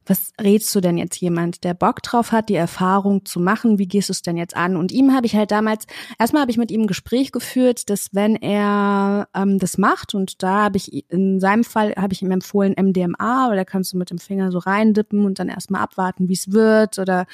was 0.05 0.31
rätst 0.39 0.73
du 0.75 0.81
denn 0.81 0.97
jetzt 0.97 1.17
jemand, 1.17 1.63
der 1.63 1.73
Bock 1.73 2.01
drauf 2.03 2.31
hat, 2.31 2.49
die 2.49 2.55
Erfahrung 2.55 3.25
zu 3.25 3.39
machen? 3.39 3.79
Wie 3.79 3.87
gehst 3.87 4.09
du 4.09 4.13
es 4.13 4.21
denn 4.21 4.37
jetzt 4.37 4.55
an? 4.55 4.75
Und 4.75 4.91
ihm 4.91 5.13
habe 5.13 5.25
ich 5.25 5.35
halt 5.35 5.51
damals, 5.51 5.85
erstmal 6.19 6.41
habe 6.41 6.51
ich 6.51 6.57
mit 6.57 6.71
ihm 6.71 6.81
ein 6.81 6.87
Gespräch 6.87 7.31
geführt, 7.31 7.89
dass 7.89 8.09
wenn 8.13 8.35
er 8.35 9.27
ähm, 9.33 9.59
das 9.59 9.77
macht, 9.77 10.13
und 10.13 10.43
da 10.43 10.63
habe 10.63 10.77
ich 10.77 11.09
in 11.11 11.39
seinem 11.39 11.63
Fall 11.63 11.93
habe 11.95 12.13
ich 12.13 12.21
ihm 12.21 12.31
empfohlen 12.31 12.75
MDMA, 12.79 13.49
weil 13.49 13.57
da 13.57 13.65
kannst 13.65 13.93
du 13.93 13.97
mit 13.97 14.09
dem 14.09 14.19
Finger 14.19 14.51
so 14.51 14.59
reindippen 14.59 15.25
und 15.25 15.39
dann 15.39 15.49
erstmal 15.49 15.81
abwarten, 15.81 16.29
wie 16.29 16.33
es 16.33 16.51
wird 16.51 16.99
oder 16.99 17.25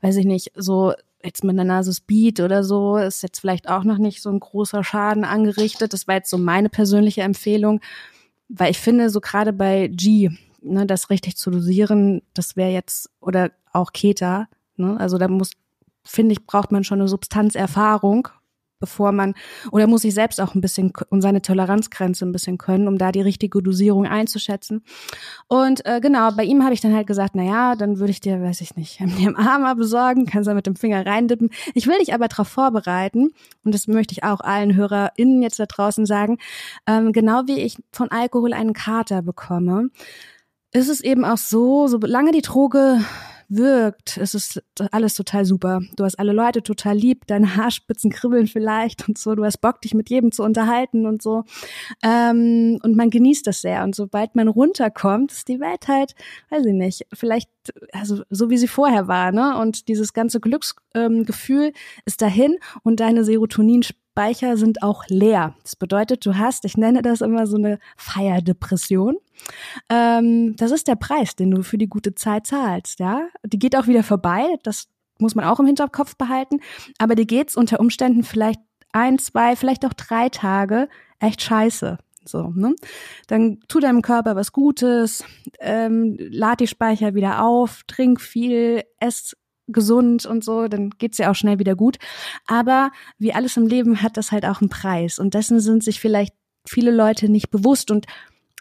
weiß 0.00 0.16
ich 0.16 0.24
nicht, 0.24 0.52
so 0.54 0.94
jetzt 1.22 1.44
mit 1.44 1.56
der 1.56 1.64
Nase 1.64 1.92
Speed 1.92 2.40
oder 2.40 2.64
so 2.64 2.96
ist 2.96 3.22
jetzt 3.22 3.40
vielleicht 3.40 3.68
auch 3.68 3.84
noch 3.84 3.98
nicht 3.98 4.22
so 4.22 4.30
ein 4.30 4.40
großer 4.40 4.84
Schaden 4.84 5.24
angerichtet. 5.24 5.92
Das 5.92 6.06
war 6.06 6.16
jetzt 6.16 6.30
so 6.30 6.38
meine 6.38 6.68
persönliche 6.68 7.22
Empfehlung, 7.22 7.80
weil 8.48 8.70
ich 8.70 8.78
finde, 8.78 9.10
so 9.10 9.20
gerade 9.20 9.52
bei 9.52 9.88
G, 9.88 10.30
ne, 10.64 10.86
das 10.86 11.10
richtig 11.10 11.36
zu 11.36 11.50
dosieren, 11.50 12.22
das 12.34 12.56
wäre 12.56 12.70
jetzt, 12.70 13.10
oder 13.20 13.50
auch 13.72 13.92
Keta, 13.92 14.48
ne, 14.76 14.98
also 14.98 15.18
da 15.18 15.28
muss, 15.28 15.52
finde 16.04 16.32
ich, 16.32 16.46
braucht 16.46 16.72
man 16.72 16.84
schon 16.84 17.00
eine 17.00 17.08
Substanzerfahrung, 17.08 18.28
bevor 18.80 19.12
man, 19.12 19.34
oder 19.70 19.86
muss 19.86 20.04
ich 20.04 20.12
selbst 20.12 20.40
auch 20.40 20.54
ein 20.54 20.60
bisschen 20.60 20.92
und 21.08 21.22
seine 21.22 21.40
Toleranzgrenze 21.40 22.26
ein 22.26 22.32
bisschen 22.32 22.58
können, 22.58 22.86
um 22.86 22.98
da 22.98 23.12
die 23.12 23.22
richtige 23.22 23.62
Dosierung 23.62 24.06
einzuschätzen. 24.06 24.82
Und 25.48 25.86
äh, 25.86 26.00
genau, 26.00 26.30
bei 26.32 26.44
ihm 26.44 26.62
habe 26.62 26.74
ich 26.74 26.82
dann 26.82 26.94
halt 26.94 27.06
gesagt, 27.06 27.34
na 27.34 27.44
ja, 27.44 27.76
dann 27.76 27.98
würde 27.98 28.10
ich 28.10 28.20
dir, 28.20 28.42
weiß 28.42 28.60
ich 28.60 28.76
nicht, 28.76 29.00
MDMA 29.00 29.58
mal 29.58 29.74
besorgen, 29.74 30.26
kannst 30.26 30.48
da 30.48 30.54
mit 30.54 30.66
dem 30.66 30.76
Finger 30.76 31.06
reindippen. 31.06 31.48
Ich 31.72 31.86
will 31.86 31.98
dich 31.98 32.12
aber 32.12 32.28
darauf 32.28 32.48
vorbereiten, 32.48 33.30
und 33.64 33.74
das 33.74 33.86
möchte 33.86 34.12
ich 34.12 34.22
auch 34.22 34.40
allen 34.40 34.74
HörerInnen 34.74 35.40
jetzt 35.42 35.58
da 35.58 35.64
draußen 35.64 36.04
sagen, 36.04 36.38
ähm, 36.86 37.12
genau 37.12 37.42
wie 37.46 37.60
ich 37.60 37.78
von 37.90 38.10
Alkohol 38.10 38.52
einen 38.52 38.74
Kater 38.74 39.22
bekomme, 39.22 39.88
ist 40.74 40.88
es 40.88 41.00
eben 41.00 41.24
auch 41.24 41.38
so, 41.38 41.86
solange 41.86 42.32
die 42.32 42.42
Droge 42.42 43.00
wirkt, 43.48 44.16
ist 44.16 44.34
es 44.34 44.60
alles 44.90 45.14
total 45.14 45.44
super. 45.44 45.80
Du 45.96 46.04
hast 46.04 46.18
alle 46.18 46.32
Leute 46.32 46.62
total 46.62 46.96
lieb, 46.96 47.26
deine 47.26 47.56
Haarspitzen 47.56 48.10
kribbeln 48.10 48.46
vielleicht 48.46 49.08
und 49.08 49.18
so, 49.18 49.34
du 49.34 49.44
hast 49.44 49.58
Bock, 49.58 49.80
dich 49.82 49.94
mit 49.94 50.10
jedem 50.10 50.32
zu 50.32 50.42
unterhalten 50.42 51.06
und 51.06 51.22
so. 51.22 51.44
Ähm, 52.02 52.80
und 52.82 52.96
man 52.96 53.10
genießt 53.10 53.46
das 53.46 53.60
sehr. 53.60 53.84
Und 53.84 53.94
sobald 53.94 54.34
man 54.34 54.48
runterkommt, 54.48 55.30
ist 55.30 55.48
die 55.48 55.60
Welt 55.60 55.86
halt, 55.86 56.14
weiß 56.50 56.66
ich 56.66 56.74
nicht, 56.74 57.06
vielleicht, 57.12 57.50
also 57.92 58.22
so 58.30 58.50
wie 58.50 58.58
sie 58.58 58.68
vorher 58.68 59.06
war, 59.06 59.30
ne? 59.30 59.56
Und 59.58 59.88
dieses 59.88 60.12
ganze 60.12 60.40
Glücksgefühl 60.40 61.66
ähm, 61.66 61.72
ist 62.04 62.20
dahin 62.20 62.56
und 62.82 62.98
deine 62.98 63.24
Serotonin 63.24 63.82
Speicher 64.14 64.56
sind 64.56 64.84
auch 64.84 65.08
leer. 65.08 65.56
Das 65.64 65.74
bedeutet, 65.74 66.24
du 66.24 66.38
hast, 66.38 66.64
ich 66.64 66.76
nenne 66.76 67.02
das 67.02 67.20
immer 67.20 67.48
so 67.48 67.56
eine 67.56 67.80
Feierdepression. 67.96 69.16
Ähm, 69.88 70.54
das 70.54 70.70
ist 70.70 70.86
der 70.86 70.94
Preis, 70.94 71.34
den 71.34 71.50
du 71.50 71.64
für 71.64 71.78
die 71.78 71.88
gute 71.88 72.14
Zeit 72.14 72.46
zahlst, 72.46 73.00
ja. 73.00 73.26
Die 73.44 73.58
geht 73.58 73.74
auch 73.74 73.88
wieder 73.88 74.04
vorbei, 74.04 74.44
das 74.62 74.86
muss 75.18 75.34
man 75.34 75.44
auch 75.46 75.58
im 75.58 75.66
Hinterkopf 75.66 76.14
behalten. 76.14 76.60
Aber 76.98 77.16
die 77.16 77.26
geht's 77.26 77.56
unter 77.56 77.80
Umständen 77.80 78.22
vielleicht 78.22 78.60
ein, 78.92 79.18
zwei, 79.18 79.56
vielleicht 79.56 79.84
auch 79.84 79.94
drei 79.94 80.28
Tage 80.28 80.88
echt 81.18 81.42
scheiße. 81.42 81.98
So, 82.24 82.52
ne? 82.54 82.76
Dann 83.26 83.58
tu 83.66 83.80
deinem 83.80 84.00
Körper 84.00 84.36
was 84.36 84.52
Gutes, 84.52 85.24
ähm, 85.58 86.16
lad 86.20 86.60
die 86.60 86.68
Speicher 86.68 87.14
wieder 87.14 87.42
auf, 87.42 87.82
trink 87.88 88.20
viel, 88.20 88.84
ess 89.00 89.34
gesund 89.66 90.26
und 90.26 90.44
so, 90.44 90.68
dann 90.68 90.90
geht's 90.90 91.18
ja 91.18 91.30
auch 91.30 91.34
schnell 91.34 91.58
wieder 91.58 91.74
gut. 91.74 91.98
Aber 92.46 92.90
wie 93.18 93.32
alles 93.32 93.56
im 93.56 93.66
Leben 93.66 94.02
hat 94.02 94.16
das 94.16 94.32
halt 94.32 94.44
auch 94.44 94.60
einen 94.60 94.70
Preis 94.70 95.18
und 95.18 95.34
dessen 95.34 95.60
sind 95.60 95.82
sich 95.82 96.00
vielleicht 96.00 96.34
viele 96.66 96.90
Leute 96.90 97.28
nicht 97.28 97.50
bewusst 97.50 97.90
und 97.90 98.06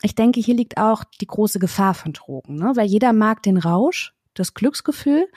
ich 0.01 0.15
denke, 0.15 0.41
hier 0.41 0.55
liegt 0.55 0.77
auch 0.77 1.03
die 1.21 1.27
große 1.27 1.59
Gefahr 1.59 1.93
von 1.93 2.11
Drogen, 2.11 2.55
ne? 2.55 2.73
weil 2.75 2.87
jeder 2.87 3.13
mag 3.13 3.41
den 3.41 3.57
Rausch, 3.57 4.13
das 4.33 4.53
Glücksgefühl 4.53 5.27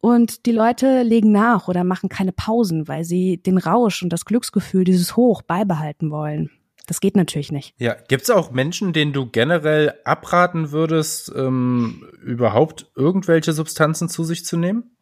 und 0.00 0.46
die 0.46 0.52
Leute 0.52 1.02
legen 1.02 1.32
nach 1.32 1.68
oder 1.68 1.84
machen 1.84 2.08
keine 2.08 2.32
Pausen, 2.32 2.88
weil 2.88 3.04
sie 3.04 3.38
den 3.38 3.58
Rausch 3.58 4.02
und 4.02 4.12
das 4.12 4.24
Glücksgefühl, 4.24 4.84
dieses 4.84 5.16
Hoch 5.16 5.42
beibehalten 5.42 6.10
wollen. 6.10 6.50
Das 6.86 7.00
geht 7.00 7.16
natürlich 7.16 7.50
nicht. 7.50 7.74
Ja, 7.78 7.96
gibt's 8.08 8.30
auch 8.30 8.52
Menschen, 8.52 8.92
denen 8.92 9.12
du 9.12 9.26
generell 9.26 9.94
abraten 10.04 10.70
würdest, 10.70 11.32
ähm, 11.34 12.08
überhaupt 12.22 12.90
irgendwelche 12.94 13.52
Substanzen 13.52 14.08
zu 14.08 14.22
sich 14.22 14.44
zu 14.44 14.56
nehmen? 14.56 14.95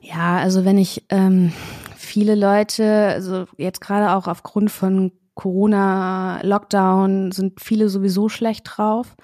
Ja, 0.00 0.36
also 0.38 0.64
wenn 0.64 0.78
ich 0.78 1.04
ähm, 1.08 1.52
viele 1.96 2.34
Leute, 2.34 3.08
also 3.08 3.46
jetzt 3.56 3.80
gerade 3.80 4.14
auch 4.14 4.28
aufgrund 4.28 4.70
von 4.70 5.12
Corona, 5.34 6.40
Lockdown, 6.42 7.32
sind 7.32 7.60
viele 7.60 7.88
sowieso 7.88 8.28
schlecht 8.28 8.64
drauf. 8.66 9.16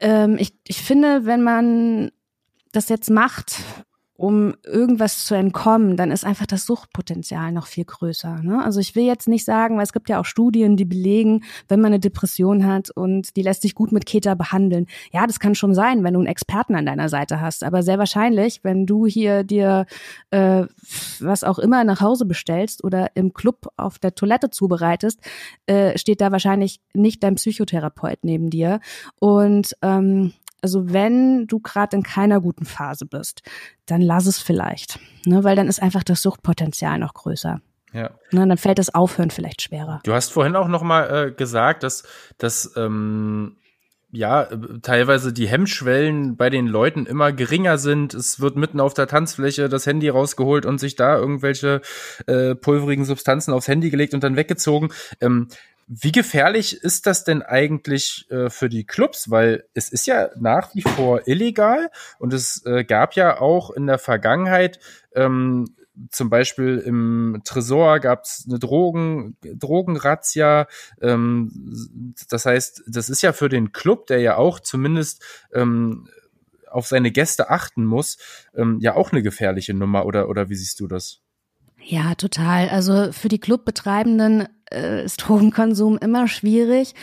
Ähm, 0.00 0.36
ich, 0.38 0.54
ich 0.66 0.82
finde, 0.82 1.24
wenn 1.24 1.42
man 1.42 2.10
das 2.72 2.88
jetzt 2.88 3.10
macht, 3.10 3.60
um 4.18 4.56
irgendwas 4.64 5.24
zu 5.24 5.36
entkommen, 5.36 5.96
dann 5.96 6.10
ist 6.10 6.24
einfach 6.24 6.46
das 6.46 6.66
Suchtpotenzial 6.66 7.52
noch 7.52 7.68
viel 7.68 7.84
größer. 7.84 8.42
Ne? 8.42 8.60
Also 8.64 8.80
ich 8.80 8.96
will 8.96 9.04
jetzt 9.04 9.28
nicht 9.28 9.44
sagen, 9.44 9.76
weil 9.76 9.84
es 9.84 9.92
gibt 9.92 10.08
ja 10.08 10.18
auch 10.18 10.24
Studien, 10.24 10.76
die 10.76 10.84
belegen, 10.84 11.44
wenn 11.68 11.80
man 11.80 11.92
eine 11.92 12.00
Depression 12.00 12.66
hat 12.66 12.90
und 12.90 13.36
die 13.36 13.42
lässt 13.42 13.62
sich 13.62 13.76
gut 13.76 13.92
mit 13.92 14.06
Keta 14.06 14.34
behandeln. 14.34 14.86
Ja, 15.12 15.24
das 15.24 15.38
kann 15.38 15.54
schon 15.54 15.72
sein, 15.72 16.02
wenn 16.02 16.14
du 16.14 16.18
einen 16.18 16.26
Experten 16.26 16.74
an 16.74 16.84
deiner 16.84 17.08
Seite 17.08 17.40
hast. 17.40 17.62
Aber 17.62 17.84
sehr 17.84 18.00
wahrscheinlich, 18.00 18.64
wenn 18.64 18.86
du 18.86 19.06
hier 19.06 19.44
dir 19.44 19.86
äh, 20.32 20.64
was 21.20 21.44
auch 21.44 21.60
immer 21.60 21.84
nach 21.84 22.00
Hause 22.00 22.24
bestellst 22.24 22.82
oder 22.82 23.14
im 23.14 23.32
Club 23.34 23.68
auf 23.76 24.00
der 24.00 24.16
Toilette 24.16 24.50
zubereitest, 24.50 25.20
äh, 25.66 25.96
steht 25.96 26.20
da 26.20 26.32
wahrscheinlich 26.32 26.80
nicht 26.92 27.22
dein 27.22 27.36
Psychotherapeut 27.36 28.18
neben 28.22 28.50
dir. 28.50 28.80
Und 29.20 29.76
ähm, 29.80 30.32
also 30.62 30.92
wenn 30.92 31.46
du 31.46 31.60
gerade 31.60 31.96
in 31.96 32.02
keiner 32.02 32.40
guten 32.40 32.64
Phase 32.64 33.06
bist, 33.06 33.42
dann 33.86 34.00
lass 34.00 34.26
es 34.26 34.38
vielleicht, 34.38 34.98
ne, 35.24 35.44
weil 35.44 35.56
dann 35.56 35.68
ist 35.68 35.82
einfach 35.82 36.04
das 36.04 36.22
Suchtpotenzial 36.22 36.98
noch 36.98 37.14
größer. 37.14 37.60
Ja. 37.92 38.10
Ne, 38.32 38.46
dann 38.46 38.58
fällt 38.58 38.78
das 38.78 38.94
Aufhören 38.94 39.30
vielleicht 39.30 39.62
schwerer. 39.62 40.00
Du 40.04 40.12
hast 40.12 40.32
vorhin 40.32 40.56
auch 40.56 40.68
noch 40.68 40.82
mal 40.82 41.28
äh, 41.28 41.32
gesagt, 41.32 41.82
dass, 41.82 42.04
dass 42.36 42.72
ähm, 42.76 43.56
ja, 44.10 44.48
teilweise 44.82 45.32
die 45.34 45.48
Hemmschwellen 45.48 46.36
bei 46.36 46.48
den 46.48 46.66
Leuten 46.66 47.04
immer 47.04 47.32
geringer 47.32 47.76
sind. 47.76 48.14
Es 48.14 48.40
wird 48.40 48.56
mitten 48.56 48.80
auf 48.80 48.94
der 48.94 49.06
Tanzfläche 49.06 49.68
das 49.68 49.86
Handy 49.86 50.08
rausgeholt 50.08 50.64
und 50.64 50.78
sich 50.78 50.96
da 50.96 51.18
irgendwelche 51.18 51.82
äh, 52.26 52.54
pulverigen 52.54 53.04
Substanzen 53.04 53.52
aufs 53.52 53.68
Handy 53.68 53.90
gelegt 53.90 54.14
und 54.14 54.24
dann 54.24 54.36
weggezogen. 54.36 54.88
Ähm, 55.20 55.48
wie 55.88 56.12
gefährlich 56.12 56.82
ist 56.82 57.06
das 57.06 57.24
denn 57.24 57.42
eigentlich 57.42 58.26
äh, 58.30 58.50
für 58.50 58.68
die 58.68 58.84
Clubs? 58.84 59.30
Weil 59.30 59.64
es 59.72 59.88
ist 59.88 60.06
ja 60.06 60.28
nach 60.38 60.74
wie 60.74 60.82
vor 60.82 61.26
illegal 61.26 61.90
und 62.18 62.34
es 62.34 62.64
äh, 62.66 62.84
gab 62.84 63.14
ja 63.14 63.40
auch 63.40 63.70
in 63.70 63.86
der 63.86 63.98
Vergangenheit 63.98 64.78
ähm, 65.14 65.74
zum 66.10 66.30
Beispiel 66.30 66.78
im 66.78 67.40
Tresor 67.44 67.98
gab 68.00 68.24
es 68.24 68.46
eine 68.48 68.58
Drogen, 68.58 69.36
Drogenrazzia. 69.42 70.66
Ähm, 71.00 72.14
das 72.28 72.46
heißt, 72.46 72.84
das 72.86 73.10
ist 73.10 73.22
ja 73.22 73.32
für 73.32 73.48
den 73.48 73.72
Club, 73.72 74.06
der 74.06 74.20
ja 74.20 74.36
auch 74.36 74.60
zumindest 74.60 75.24
ähm, 75.52 76.08
auf 76.70 76.86
seine 76.86 77.10
Gäste 77.10 77.50
achten 77.50 77.84
muss, 77.84 78.18
ähm, 78.54 78.78
ja 78.80 78.94
auch 78.94 79.12
eine 79.12 79.22
gefährliche 79.22 79.74
Nummer. 79.74 80.06
Oder, 80.06 80.28
oder 80.28 80.48
wie 80.48 80.54
siehst 80.54 80.80
du 80.80 80.86
das? 80.86 81.20
Ja, 81.80 82.14
total. 82.14 82.68
Also 82.68 83.12
für 83.12 83.28
die 83.28 83.40
Clubbetreibenden 83.40 84.48
äh, 84.72 85.04
ist 85.04 85.16
Drogenkonsum 85.18 85.98
immer 85.98 86.28
schwierig. 86.28 86.94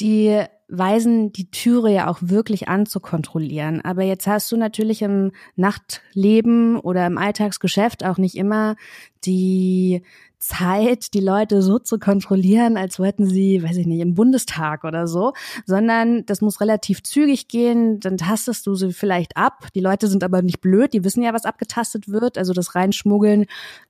Die 0.00 0.44
weisen 0.68 1.32
die 1.32 1.50
Türe 1.50 1.92
ja 1.92 2.08
auch 2.08 2.18
wirklich 2.22 2.68
an 2.68 2.86
zu 2.86 2.98
kontrollieren. 2.98 3.82
Aber 3.82 4.02
jetzt 4.02 4.26
hast 4.26 4.50
du 4.50 4.56
natürlich 4.56 5.02
im 5.02 5.32
Nachtleben 5.54 6.78
oder 6.78 7.06
im 7.06 7.18
Alltagsgeschäft 7.18 8.04
auch 8.04 8.16
nicht 8.16 8.36
immer 8.36 8.76
die 9.24 10.02
Zeit, 10.42 11.14
die 11.14 11.20
Leute 11.20 11.62
so 11.62 11.78
zu 11.78 11.98
kontrollieren, 11.98 12.76
als 12.76 12.98
wollten 12.98 13.26
sie, 13.26 13.62
weiß 13.62 13.76
ich 13.76 13.86
nicht, 13.86 14.00
im 14.00 14.14
Bundestag 14.14 14.84
oder 14.84 15.06
so, 15.06 15.32
sondern 15.66 16.26
das 16.26 16.40
muss 16.40 16.60
relativ 16.60 17.02
zügig 17.02 17.48
gehen, 17.48 18.00
dann 18.00 18.16
tastest 18.16 18.66
du 18.66 18.74
sie 18.74 18.92
vielleicht 18.92 19.36
ab. 19.36 19.68
Die 19.74 19.80
Leute 19.80 20.08
sind 20.08 20.24
aber 20.24 20.42
nicht 20.42 20.60
blöd, 20.60 20.92
die 20.92 21.04
wissen 21.04 21.22
ja, 21.22 21.32
was 21.32 21.44
abgetastet 21.44 22.08
wird. 22.08 22.38
Also 22.38 22.52
das 22.52 22.74
Reinschmuggeln 22.74 23.46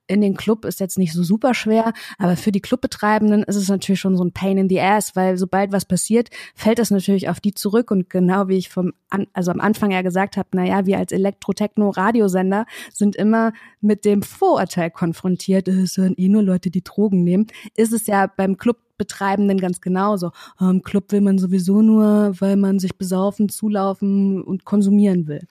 in 0.09 0.21
den 0.21 0.37
Club 0.37 0.65
ist 0.65 0.81
jetzt 0.81 0.99
nicht 0.99 1.13
so 1.13 1.23
super 1.23 1.55
schwer, 1.55 1.93
aber 2.19 2.37
für 2.37 2.53
die 2.53 2.61
Clubbetreibenden 2.61 3.45
ist 3.45 3.57
es 3.57 3.69
natürlich 3.69 4.01
schon 4.01 4.17
so 4.17 4.25
ein 4.25 4.33
Pain 4.33 4.59
in 4.59 4.69
the 4.69 4.81
ass, 4.81 5.17
weil 5.17 5.39
sobald 5.39 5.73
was 5.73 5.87
passiert, 5.87 6.29
fällt 6.55 6.79
das 6.79 6.91
natürlich 6.91 7.29
auf 7.29 7.41
die 7.41 7.55
zurück 7.55 7.91
und 7.91 8.11
genau 8.11 8.49
wie 8.49 8.59
ich 8.59 8.69
vom 8.69 8.93
also 9.33 9.51
am 9.51 9.61
Anfang 9.61 9.91
ja 9.91 10.03
gesagt 10.03 10.37
habe, 10.37 10.49
na 10.53 10.65
ja, 10.65 10.87
wir 10.87 10.99
als 10.99 11.13
Elektro-Techno-Radiosender 11.13 12.67
sind 12.93 13.15
immer 13.15 13.53
mit 13.81 14.05
dem 14.05 14.23
Vorurteil 14.23 14.91
konfrontiert, 14.91 15.69
es 15.69 15.97
hören 15.97 16.15
eh 16.17 16.29
nur 16.29 16.42
Leute, 16.43 16.71
die 16.71 16.83
Drogen 16.83 17.25
nehmen, 17.25 17.47
ist 17.77 17.93
es 17.93 18.07
ja 18.07 18.27
beim 18.27 18.57
Clubbetreibenden 18.57 19.59
ganz 19.59 19.81
genauso. 19.81 20.33
Im 20.61 20.83
Club 20.83 21.13
will 21.13 21.21
man 21.21 21.39
sowieso 21.39 21.83
nur, 21.83 22.35
weil 22.41 22.57
man 22.57 22.79
sich 22.79 22.97
besaufen, 22.97 23.49
zulaufen 23.49 24.43
und 24.43 24.65
konsumieren 24.65 25.27
will. 25.27 25.47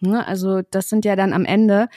Ne, 0.00 0.26
also 0.26 0.60
das 0.70 0.88
sind 0.88 1.04
ja 1.04 1.16
dann 1.16 1.32
am 1.32 1.44
Ende 1.44 1.88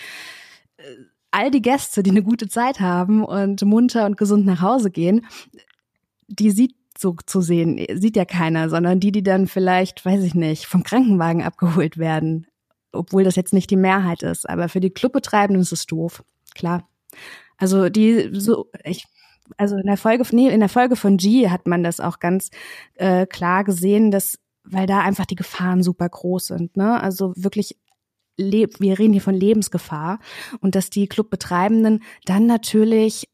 äh, 0.77 0.83
all 1.31 1.51
die 1.51 1.61
Gäste, 1.61 2.01
die 2.01 2.11
eine 2.11 2.23
gute 2.23 2.47
Zeit 2.47 2.79
haben 2.79 3.23
und 3.23 3.61
munter 3.63 4.05
und 4.05 4.17
gesund 4.17 4.45
nach 4.45 4.61
Hause 4.61 4.89
gehen, 4.89 5.25
die 6.27 6.51
sieht 6.51 6.75
so 6.97 7.15
zu 7.25 7.41
sehen, 7.41 7.85
sieht 7.93 8.15
ja 8.15 8.25
keiner, 8.25 8.69
sondern 8.69 8.99
die, 8.99 9.11
die 9.11 9.23
dann 9.23 9.47
vielleicht, 9.47 10.05
weiß 10.05 10.23
ich 10.23 10.35
nicht, 10.35 10.65
vom 10.65 10.83
Krankenwagen 10.83 11.43
abgeholt 11.43 11.97
werden. 11.97 12.47
Obwohl 12.91 13.23
das 13.23 13.35
jetzt 13.35 13.53
nicht 13.53 13.69
die 13.69 13.77
Mehrheit 13.77 14.23
ist. 14.23 14.49
Aber 14.49 14.67
für 14.67 14.79
die 14.79 14.89
Clubbetreibenden 14.89 15.61
ist 15.61 15.71
es 15.71 15.85
doof. 15.85 16.23
Klar. 16.55 16.89
Also 17.59 17.89
die 17.89 18.29
so, 18.33 18.71
ich, 18.83 19.05
also 19.57 19.75
in 19.75 19.85
der 19.85 19.97
Folge, 19.97 20.23
nee, 20.31 20.49
in 20.49 20.59
der 20.59 20.69
Folge 20.69 20.95
von 20.95 21.17
G 21.17 21.49
hat 21.49 21.67
man 21.67 21.83
das 21.83 21.99
auch 21.99 22.19
ganz 22.19 22.49
äh, 22.95 23.25
klar 23.25 23.63
gesehen, 23.63 24.09
dass, 24.11 24.39
weil 24.63 24.87
da 24.87 25.01
einfach 25.01 25.25
die 25.25 25.35
Gefahren 25.35 25.83
super 25.83 26.09
groß 26.09 26.47
sind, 26.47 26.77
ne? 26.77 27.01
Also 27.01 27.33
wirklich 27.35 27.77
wir 28.39 28.97
reden 28.97 29.11
hier 29.11 29.21
von 29.21 29.35
Lebensgefahr 29.35 30.19
und 30.61 30.75
dass 30.75 30.89
die 30.89 31.07
Clubbetreibenden 31.07 32.01
dann 32.23 32.45
natürlich 32.45 33.27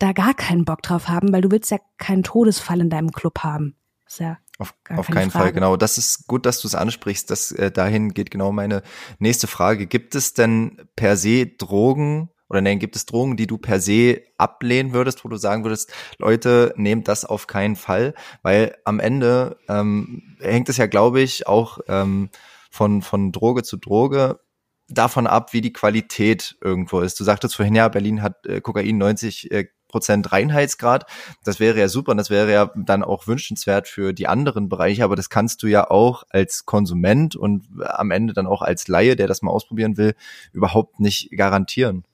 da 0.00 0.12
gar 0.12 0.34
keinen 0.34 0.64
Bock 0.64 0.82
drauf 0.82 1.08
haben, 1.08 1.32
weil 1.32 1.42
du 1.42 1.52
willst 1.52 1.70
ja 1.70 1.78
keinen 1.98 2.24
Todesfall 2.24 2.80
in 2.80 2.90
deinem 2.90 3.12
Club 3.12 3.44
haben. 3.44 3.76
Ist 4.08 4.18
ja 4.18 4.38
auf, 4.58 4.74
auf 4.88 5.06
keinen 5.06 5.30
Frage. 5.30 5.44
Fall, 5.44 5.52
genau. 5.52 5.76
Das 5.76 5.98
ist 5.98 6.26
gut, 6.26 6.46
dass 6.46 6.60
du 6.60 6.66
es 6.68 6.74
ansprichst. 6.74 7.30
Das, 7.30 7.52
äh, 7.52 7.70
dahin 7.70 8.12
geht 8.12 8.30
genau 8.30 8.50
meine 8.50 8.82
nächste 9.18 9.46
Frage. 9.46 9.86
Gibt 9.86 10.14
es 10.14 10.34
denn 10.34 10.82
per 10.96 11.16
se 11.16 11.46
Drogen 11.46 12.30
oder 12.50 12.60
nein, 12.60 12.80
gibt 12.80 12.96
es 12.96 13.06
Drogen, 13.06 13.36
die 13.36 13.46
du 13.46 13.58
per 13.58 13.80
se 13.80 14.22
ablehnen 14.36 14.92
würdest, 14.92 15.24
wo 15.24 15.28
du 15.28 15.36
sagen 15.36 15.64
würdest, 15.64 15.92
Leute, 16.18 16.74
nehmt 16.76 17.06
das 17.06 17.24
auf 17.24 17.46
keinen 17.46 17.76
Fall? 17.76 18.12
Weil 18.42 18.76
am 18.84 18.98
Ende 18.98 19.56
ähm, 19.68 20.36
hängt 20.40 20.68
es 20.68 20.76
ja, 20.76 20.86
glaube 20.86 21.20
ich, 21.20 21.46
auch 21.46 21.78
ähm, 21.86 22.28
von, 22.70 23.02
von 23.02 23.30
Droge 23.30 23.62
zu 23.62 23.76
Droge 23.76 24.40
davon 24.88 25.28
ab, 25.28 25.52
wie 25.52 25.60
die 25.60 25.72
Qualität 25.72 26.56
irgendwo 26.60 27.00
ist. 27.00 27.20
Du 27.20 27.24
sagtest 27.24 27.54
vorhin 27.54 27.76
ja, 27.76 27.88
Berlin 27.88 28.20
hat 28.20 28.44
äh, 28.46 28.60
Kokain 28.60 28.98
90 28.98 29.52
äh, 29.52 29.66
Prozent 29.86 30.32
Reinheitsgrad. 30.32 31.06
Das 31.44 31.60
wäre 31.60 31.78
ja 31.78 31.88
super 31.88 32.12
und 32.12 32.16
das 32.16 32.30
wäre 32.30 32.52
ja 32.52 32.72
dann 32.76 33.02
auch 33.02 33.26
wünschenswert 33.26 33.88
für 33.88 34.12
die 34.12 34.28
anderen 34.28 34.68
Bereiche, 34.68 35.04
aber 35.04 35.16
das 35.16 35.30
kannst 35.30 35.62
du 35.62 35.66
ja 35.66 35.90
auch 35.90 36.24
als 36.30 36.64
Konsument 36.64 37.36
und 37.36 37.64
am 37.80 38.10
Ende 38.10 38.32
dann 38.32 38.46
auch 38.46 38.62
als 38.62 38.88
Laie, 38.88 39.16
der 39.16 39.26
das 39.26 39.42
mal 39.42 39.50
ausprobieren 39.50 39.96
will, 39.96 40.14
überhaupt 40.52 41.00
nicht 41.00 41.30
garantieren. 41.36 42.04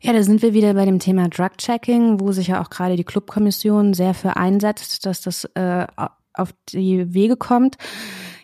Ja, 0.00 0.12
da 0.12 0.22
sind 0.22 0.42
wir 0.42 0.54
wieder 0.54 0.74
bei 0.74 0.84
dem 0.84 0.98
Thema 0.98 1.28
Drug-Checking, 1.28 2.20
wo 2.20 2.32
sich 2.32 2.48
ja 2.48 2.62
auch 2.62 2.70
gerade 2.70 2.96
die 2.96 3.04
Clubkommission 3.04 3.94
sehr 3.94 4.14
für 4.14 4.36
einsetzt, 4.36 5.06
dass 5.06 5.20
das 5.20 5.44
äh, 5.54 5.86
auf 6.34 6.50
die 6.70 7.12
Wege 7.12 7.36
kommt. 7.36 7.76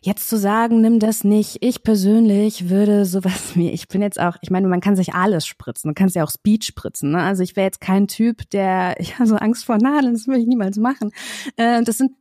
Jetzt 0.03 0.29
zu 0.29 0.37
sagen, 0.37 0.83
nimm 0.83 0.99
das 0.99 1.25
nicht. 1.25 1.59
Ich 1.61 1.83
persönlich 1.83 2.69
würde 2.69 3.07
sowas 3.07 3.53
wie, 3.55 3.71
ich 3.71 3.89
bin 3.89 4.03
jetzt 4.03 4.21
auch, 4.21 4.37
ich 4.43 4.51
meine, 4.51 4.69
man 4.69 4.81
kann 4.81 4.97
sich 4.97 5.15
alles 5.15 5.47
spritzen. 5.47 5.89
Du 5.89 5.95
kannst 5.95 6.15
ja 6.15 6.25
auch 6.25 6.31
Speed 6.31 6.65
spritzen. 6.65 7.13
Ne? 7.13 7.23
Also 7.23 7.43
ich 7.43 7.57
wäre 7.57 7.65
jetzt 7.65 7.81
kein 7.81 8.07
Typ, 8.07 8.49
der, 8.51 8.97
ich 9.01 9.15
habe 9.15 9.27
so 9.27 9.37
Angst 9.37 9.65
vor 9.65 9.79
Nadeln, 9.79 10.13
das 10.13 10.27
würde 10.27 10.41
ich 10.41 10.47
niemals 10.47 10.77
machen. 10.77 11.13
Äh, 11.57 11.83
das 11.83 11.99
sind 11.99 12.13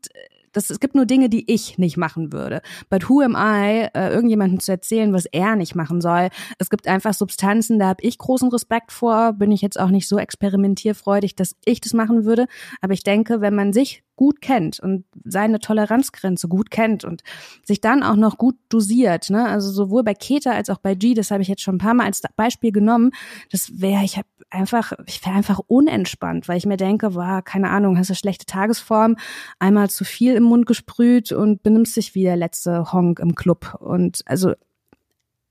das, 0.54 0.70
es 0.70 0.80
gibt 0.80 0.96
nur 0.96 1.06
Dinge, 1.06 1.30
die 1.30 1.52
ich 1.52 1.78
nicht 1.78 1.98
machen 1.98 2.32
würde. 2.32 2.62
But 2.90 3.10
who 3.10 3.22
am 3.22 3.36
I, 3.36 3.90
äh, 3.94 4.14
irgendjemandem 4.14 4.60
zu 4.60 4.72
erzählen, 4.72 5.14
was 5.14 5.26
er 5.26 5.56
nicht 5.56 5.76
machen 5.76 6.00
soll? 6.00 6.30
Es 6.58 6.70
gibt 6.70 6.88
einfach 6.88 7.14
Substanzen, 7.14 7.80
da 7.80 7.88
habe 7.88 8.04
ich 8.04 8.18
großen 8.18 8.50
Respekt 8.50 8.92
vor, 8.92 9.34
bin 9.34 9.52
ich 9.52 9.62
jetzt 9.62 9.80
auch 9.80 9.90
nicht 9.90 10.08
so 10.08 10.18
experimentierfreudig, 10.18 11.36
dass 11.36 11.56
ich 11.66 11.82
das 11.82 11.94
machen 11.94 12.24
würde. 12.24 12.48
Aber 12.82 12.94
ich 12.94 13.04
denke, 13.04 13.42
wenn 13.42 13.56
man 13.56 13.74
sich 13.74 14.04
gut 14.16 14.42
kennt 14.42 14.80
und 14.80 15.06
seine 15.24 15.60
Toleranzgrenze 15.60 16.48
gut 16.48 16.70
kennt 16.70 17.04
und 17.04 17.24
sich 17.64 17.82
dann 17.82 18.04
auch 18.04 18.16
noch 18.16 18.38
gut 18.38 18.56
dosiert, 18.70 19.30
ne? 19.30 19.48
Also 19.48 19.72
sowohl 19.72 20.04
bei 20.04 20.14
Keta 20.14 20.52
als 20.52 20.70
auch 20.70 20.78
bei 20.78 20.94
G, 20.94 21.14
das 21.14 21.32
habe 21.32 21.42
ich 21.42 21.48
jetzt 21.48 21.62
schon 21.62 21.76
ein 21.76 21.80
paar 21.80 21.96
Mal 21.96 22.06
als 22.06 22.22
Beispiel 22.36 22.72
genommen. 22.72 23.12
Das 23.52 23.82
wäre, 23.82 24.04
ich 24.04 24.18
habe 24.18 24.28
einfach, 24.54 24.94
ich 25.08 25.26
wäre 25.26 25.36
einfach 25.36 25.60
unentspannt, 25.68 26.48
weil 26.48 26.58
ich 26.58 26.66
mir 26.66 26.78
denke, 26.78 27.16
war 27.16 27.42
keine 27.42 27.70
Ahnung, 27.70 27.98
hast 27.98 28.10
du 28.10 28.16
schlechte 28.16 28.46
Tagesform, 28.46 29.18
einmal 29.60 29.90
zu 29.90 30.06
viel 30.06 30.36
im 30.36 30.44
Mund 30.44 30.66
gesprüht 30.66 31.32
und 31.32 31.64
benimmst 31.64 31.96
dich 31.98 32.16
wie 32.16 32.24
der 32.24 32.38
letzte 32.38 32.94
Honk 32.94 33.20
im 33.20 33.36
Club 33.36 33.78
und 33.80 34.22
also 34.26 34.54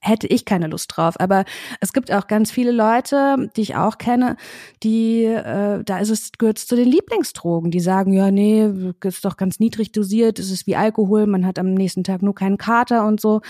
hätte 0.03 0.27
ich 0.27 0.45
keine 0.45 0.67
Lust 0.67 0.93
drauf. 0.95 1.19
Aber 1.21 1.45
es 1.81 1.93
gibt 1.93 2.11
auch 2.13 2.27
ganz 2.27 2.51
viele 2.51 2.73
Leute, 2.73 3.51
die 3.57 3.63
ich 3.63 3.77
auch 3.77 3.99
kenne, 3.99 4.37
die, 4.83 5.25
äh, 5.25 5.83
da 5.85 5.99
ist 5.99 6.11
es, 6.11 6.33
gehört 6.33 6.59
zu 6.59 6.75
den 6.75 6.89
Lieblingsdrogen, 6.89 7.71
die 7.71 7.81
sagen, 7.81 8.13
ja, 8.13 8.31
nee, 8.31 8.69
ist 9.05 9.25
doch 9.25 9.37
ganz 9.37 9.61
niedrig 9.61 9.93
dosiert, 9.93 10.41
es 10.41 10.51
ist 10.51 10.67
wie 10.67 10.77
Alkohol, 10.77 11.27
man 11.27 11.47
hat 11.47 11.59
am 11.59 11.73
nächsten 11.75 12.03
Tag 12.03 12.21
nur 12.21 12.35
keinen 12.35 12.59
Kater 12.59 13.07
und 13.07 13.21
so. 13.21 13.43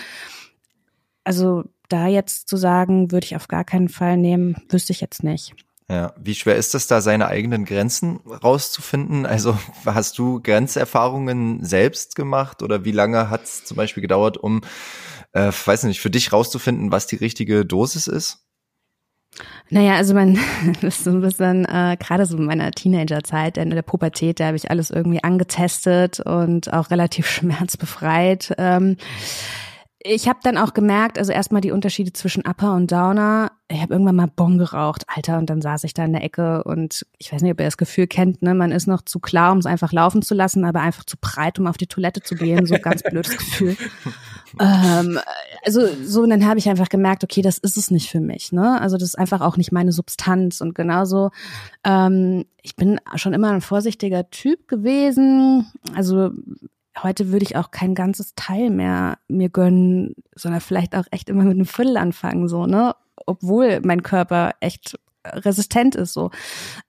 Also 1.23 1.63
da 1.93 2.07
jetzt 2.07 2.49
zu 2.49 2.57
sagen, 2.57 3.11
würde 3.11 3.25
ich 3.25 3.35
auf 3.35 3.47
gar 3.47 3.63
keinen 3.63 3.89
Fall 3.89 4.17
nehmen, 4.17 4.55
wüsste 4.69 4.91
ich 4.91 5.01
jetzt 5.01 5.23
nicht. 5.23 5.53
Ja, 5.89 6.13
wie 6.17 6.33
schwer 6.33 6.55
ist 6.55 6.73
es 6.75 6.87
da, 6.87 7.01
seine 7.01 7.27
eigenen 7.27 7.65
Grenzen 7.65 8.19
rauszufinden? 8.25 9.25
Also 9.25 9.57
hast 9.85 10.17
du 10.17 10.41
Grenzerfahrungen 10.41 11.63
selbst 11.63 12.15
gemacht 12.15 12.63
oder 12.63 12.83
wie 12.85 12.91
lange 12.91 13.29
hat 13.29 13.43
es 13.43 13.65
zum 13.65 13.77
Beispiel 13.77 14.01
gedauert, 14.01 14.37
um 14.37 14.61
äh, 15.33 15.51
weiß 15.51 15.83
nicht, 15.83 15.99
für 15.99 16.09
dich 16.09 16.31
rauszufinden, 16.31 16.91
was 16.91 17.05
die 17.05 17.17
richtige 17.17 17.65
Dosis 17.65 18.07
ist? 18.07 18.39
Naja, 19.69 19.95
also 19.95 20.13
man 20.13 20.39
ist 20.81 21.03
so 21.03 21.11
ein 21.11 21.21
bisschen, 21.21 21.65
äh, 21.65 21.97
gerade 21.99 22.25
so 22.25 22.37
in 22.37 22.45
meiner 22.45 22.71
Teenagerzeit, 22.71 23.57
in 23.57 23.69
der 23.69 23.81
Pubertät, 23.81 24.39
da 24.39 24.47
habe 24.47 24.57
ich 24.57 24.69
alles 24.69 24.89
irgendwie 24.89 25.23
angetestet 25.23 26.19
und 26.21 26.71
auch 26.71 26.91
relativ 26.91 27.27
schmerzbefreit. 27.29 28.53
Ähm, 28.57 28.97
ich 30.05 30.27
habe 30.27 30.39
dann 30.43 30.57
auch 30.57 30.73
gemerkt, 30.73 31.17
also 31.17 31.31
erstmal 31.31 31.61
die 31.61 31.71
Unterschiede 31.71 32.11
zwischen 32.11 32.45
Upper 32.45 32.75
und 32.75 32.91
Downer. 32.91 33.53
Ich 33.69 33.81
habe 33.81 33.93
irgendwann 33.93 34.17
mal 34.17 34.27
Bon 34.27 34.57
geraucht, 34.57 35.05
Alter, 35.07 35.37
und 35.37 35.49
dann 35.49 35.61
saß 35.61 35.85
ich 35.85 35.93
da 35.93 36.03
in 36.03 36.11
der 36.11 36.23
Ecke 36.23 36.63
und 36.65 37.05
ich 37.19 37.31
weiß 37.31 37.41
nicht, 37.41 37.51
ob 37.53 37.59
ihr 37.59 37.65
das 37.65 37.77
Gefühl 37.77 38.07
kennt, 38.07 38.41
ne? 38.41 38.53
Man 38.53 38.73
ist 38.73 38.85
noch 38.85 39.01
zu 39.01 39.19
klar, 39.19 39.53
um 39.53 39.59
es 39.59 39.65
einfach 39.65 39.93
laufen 39.93 40.21
zu 40.21 40.33
lassen, 40.33 40.65
aber 40.65 40.81
einfach 40.81 41.05
zu 41.05 41.15
breit, 41.19 41.57
um 41.57 41.67
auf 41.67 41.77
die 41.77 41.87
Toilette 41.87 42.21
zu 42.21 42.35
gehen. 42.35 42.65
So 42.65 42.75
ganz 42.75 43.01
blödes 43.09 43.37
Gefühl. 43.37 43.77
ähm, 44.59 45.19
also 45.63 45.87
so, 46.03 46.23
und 46.23 46.31
dann 46.31 46.45
habe 46.45 46.59
ich 46.59 46.69
einfach 46.69 46.89
gemerkt, 46.89 47.23
okay, 47.23 47.41
das 47.41 47.57
ist 47.57 47.77
es 47.77 47.89
nicht 47.89 48.09
für 48.09 48.19
mich. 48.19 48.51
Ne? 48.51 48.81
Also 48.81 48.97
das 48.97 49.09
ist 49.09 49.19
einfach 49.19 49.39
auch 49.39 49.55
nicht 49.55 49.71
meine 49.71 49.93
Substanz. 49.93 50.59
Und 50.59 50.75
genauso, 50.75 51.31
ähm, 51.85 52.43
ich 52.61 52.75
bin 52.75 52.99
schon 53.15 53.33
immer 53.33 53.51
ein 53.51 53.61
vorsichtiger 53.61 54.29
Typ 54.29 54.67
gewesen. 54.67 55.71
Also 55.95 56.31
heute 57.01 57.31
würde 57.31 57.43
ich 57.43 57.55
auch 57.55 57.71
kein 57.71 57.95
ganzes 57.95 58.35
Teil 58.35 58.69
mehr 58.69 59.17
mir 59.27 59.49
gönnen, 59.49 60.15
sondern 60.35 60.61
vielleicht 60.61 60.95
auch 60.95 61.05
echt 61.11 61.29
immer 61.29 61.43
mit 61.43 61.53
einem 61.53 61.65
Viertel 61.65 61.97
anfangen, 61.97 62.47
so, 62.47 62.65
ne? 62.65 62.95
Obwohl 63.25 63.79
mein 63.83 64.03
Körper 64.03 64.51
echt 64.59 64.99
resistent 65.25 65.95
ist. 65.95 66.13
So, 66.13 66.31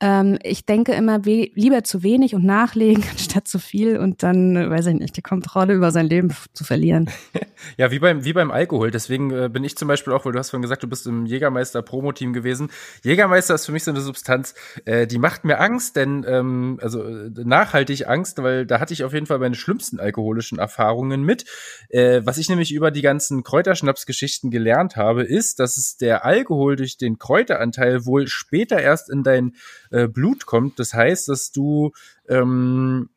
ähm, 0.00 0.38
ich 0.42 0.66
denke 0.66 0.92
immer 0.92 1.20
lieber 1.24 1.84
zu 1.84 2.02
wenig 2.02 2.34
und 2.34 2.44
nachlegen 2.44 3.04
statt 3.16 3.48
zu 3.48 3.58
viel 3.58 3.98
und 3.98 4.22
dann, 4.22 4.70
weiß 4.70 4.86
ich 4.86 4.94
nicht, 4.94 5.16
die 5.16 5.22
Kontrolle 5.22 5.74
über 5.74 5.90
sein 5.90 6.06
Leben 6.06 6.34
zu 6.52 6.64
verlieren. 6.64 7.10
ja, 7.76 7.90
wie 7.90 7.98
beim 7.98 8.24
wie 8.24 8.32
beim 8.32 8.50
Alkohol. 8.50 8.90
Deswegen 8.90 9.30
äh, 9.30 9.48
bin 9.48 9.64
ich 9.64 9.76
zum 9.76 9.88
Beispiel 9.88 10.12
auch, 10.12 10.24
weil 10.24 10.32
du 10.32 10.38
hast 10.38 10.50
vorhin 10.50 10.62
gesagt, 10.62 10.82
du 10.82 10.88
bist 10.88 11.06
im 11.06 11.26
Jägermeister 11.26 11.82
Promo-Team 11.82 12.32
gewesen. 12.32 12.70
Jägermeister 13.02 13.54
ist 13.54 13.66
für 13.66 13.72
mich 13.72 13.84
so 13.84 13.90
eine 13.90 14.00
Substanz, 14.00 14.54
äh, 14.84 15.06
die 15.06 15.18
macht 15.18 15.44
mir 15.44 15.60
Angst, 15.60 15.96
denn 15.96 16.24
ähm, 16.26 16.78
also 16.82 17.02
äh, 17.04 17.30
nachhaltig 17.44 18.08
Angst, 18.08 18.42
weil 18.42 18.66
da 18.66 18.80
hatte 18.80 18.92
ich 18.92 19.04
auf 19.04 19.12
jeden 19.12 19.26
Fall 19.26 19.38
meine 19.38 19.54
schlimmsten 19.54 20.00
alkoholischen 20.00 20.58
Erfahrungen 20.58 21.22
mit. 21.22 21.44
Äh, 21.88 22.22
was 22.24 22.38
ich 22.38 22.48
nämlich 22.48 22.72
über 22.72 22.90
die 22.90 23.02
ganzen 23.02 23.42
Kräuterschnaps-Geschichten 23.42 24.50
gelernt 24.50 24.96
habe, 24.96 25.22
ist, 25.22 25.60
dass 25.60 25.76
es 25.76 25.96
der 25.96 26.24
Alkohol 26.24 26.76
durch 26.76 26.96
den 26.96 27.18
Kräuteranteil 27.18 28.04
wohl 28.06 28.23
später 28.26 28.80
erst 28.80 29.10
in 29.10 29.22
dein 29.22 29.54
äh, 29.90 30.08
Blut 30.08 30.46
kommt. 30.46 30.78
Das 30.78 30.94
heißt, 30.94 31.28
dass 31.28 31.52
du 31.52 31.92
ähm, 32.28 33.10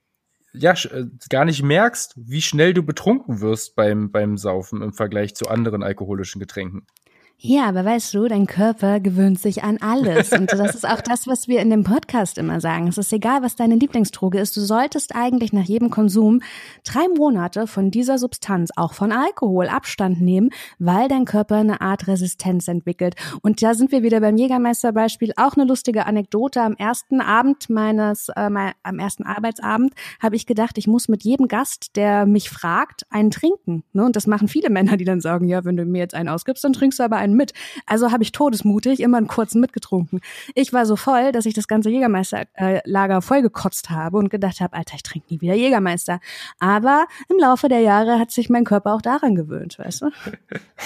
ja 0.54 0.74
äh, 0.74 1.06
gar 1.30 1.46
nicht 1.46 1.64
merkst, 1.64 2.14
wie 2.18 2.42
schnell 2.42 2.74
du 2.74 2.84
betrunken 2.84 3.42
wirst 3.42 3.76
beim 3.76 4.12
beim 4.12 4.38
Saufen 4.38 4.82
im 4.82 4.94
Vergleich 4.94 5.36
zu 5.36 5.48
anderen 5.48 5.84
alkoholischen 5.84 6.40
Getränken. 6.40 6.88
Ja, 7.40 7.70
aber 7.70 7.86
weißt 7.86 8.16
du, 8.16 8.28
dein 8.28 8.48
Körper 8.48 9.00
gewöhnt 9.00 9.40
sich 9.40 9.64
an 9.64 9.78
alles. 9.80 10.32
Und 10.34 10.52
das 10.52 10.74
ist 10.74 10.90
auch 10.90 11.02
das, 11.02 11.28
was 11.28 11.48
wir 11.48 11.62
in 11.62 11.70
dem 11.70 11.84
Podcast 11.84 12.40
immer 12.40 12.60
sagen. 12.60 12.88
Es 12.88 12.98
ist 12.98 13.14
egal, 13.14 13.44
was 13.44 13.56
deine 13.56 13.76
Lieblingsdroge 13.76 14.40
ist. 14.40 14.58
Du 14.58 14.62
solltest 14.62 15.16
eigentlich 15.16 15.54
nach 15.54 15.66
jedem 15.66 15.92
Konsum 15.92 16.42
drei 16.84 17.08
Monate 17.16 17.68
von 17.68 17.92
dieser 17.92 18.18
Substanz, 18.18 18.72
auch 18.76 18.94
von 18.94 19.12
Alkohol, 19.12 19.68
Abstand 19.68 20.20
nehmen, 20.20 20.50
weil 20.80 21.08
dein 21.10 21.26
Körper 21.26 21.58
eine 21.58 21.80
Art 21.80 22.08
Resistenz 22.08 22.68
entwickelt. 22.68 23.14
Und 23.44 23.62
da 23.62 23.76
sind 23.76 23.92
wir 23.92 24.02
wieder 24.02 24.20
beim 24.20 24.38
Jägermeisterbeispiel. 24.38 25.34
Auch 25.38 25.54
eine 25.54 25.66
lustige 25.66 26.08
Anekdote. 26.08 26.64
Am 26.64 26.74
ersten 26.74 27.22
Abend 27.22 27.70
meines, 27.70 28.30
äh, 28.36 28.50
mein, 28.50 28.72
am 28.82 28.98
ersten 28.98 29.22
Arbeitsabend 29.22 29.94
habe 30.20 30.36
ich 30.36 30.48
gedacht, 30.48 30.80
ich 30.80 30.88
muss 30.88 31.08
mit 31.08 31.24
jedem 31.24 31.48
Gast, 31.48 31.98
der 31.98 32.26
mich 32.26 32.50
fragt, 32.50 33.04
einen 33.12 33.30
trinken. 33.30 33.84
Ne? 33.94 34.06
Und 34.06 34.16
das 34.16 34.26
machen 34.26 34.48
viele 34.48 34.72
Männer, 34.72 34.98
die 34.98 35.06
dann 35.06 35.22
sagen, 35.22 35.48
ja, 35.48 35.66
wenn 35.66 35.78
du 35.78 35.86
mir 35.86 36.00
jetzt 36.00 36.16
einen 36.16 36.30
ausgibst, 36.30 36.64
dann 36.64 36.74
trinkst 36.74 36.98
du 36.98 37.04
aber 37.04 37.18
einen 37.18 37.27
einen 37.28 37.38
mit. 37.38 37.54
Also 37.86 38.12
habe 38.12 38.24
ich 38.24 38.32
todesmutig 38.32 39.00
immer 39.00 39.18
einen 39.18 39.28
kurzen 39.28 39.62
mitgetrunken. 39.62 40.22
Ich 40.56 40.74
war 40.74 40.86
so 40.86 40.96
voll, 40.96 41.32
dass 41.32 41.46
ich 41.46 41.54
das 41.54 41.68
ganze 41.68 41.90
Jägermeisterlager 41.90 43.18
äh, 43.18 43.22
vollgekotzt 43.22 43.90
habe 43.90 44.18
und 44.18 44.30
gedacht 44.30 44.62
habe, 44.62 44.76
Alter, 44.76 44.96
ich 44.96 45.04
trinke 45.04 45.34
nie 45.34 45.42
wieder 45.42 45.54
Jägermeister. 45.54 46.20
Aber 46.60 47.06
im 47.30 47.38
Laufe 47.40 47.70
der 47.70 47.80
Jahre 47.80 48.20
hat 48.20 48.32
sich 48.32 48.50
mein 48.50 48.64
Körper 48.64 48.94
auch 48.94 49.02
daran 49.02 49.36
gewöhnt, 49.36 49.78
weißt 49.80 50.02
du? 50.02 50.12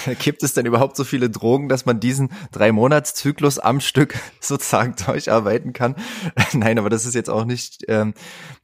Gibt 0.18 0.42
es 0.42 0.54
denn 0.54 0.66
überhaupt 0.66 0.96
so 0.96 1.04
viele 1.04 1.30
Drogen, 1.30 1.68
dass 1.68 1.86
man 1.86 2.00
diesen 2.00 2.30
drei 2.50 2.72
Monatszyklus 2.72 3.58
am 3.58 3.80
Stück 3.80 4.18
sozusagen 4.40 4.94
durcharbeiten 5.04 5.72
kann? 5.72 5.94
Nein, 6.52 6.78
aber 6.78 6.90
das 6.90 7.06
ist 7.06 7.14
jetzt 7.14 7.30
auch 7.30 7.44
nicht 7.44 7.84
ähm, 7.88 8.14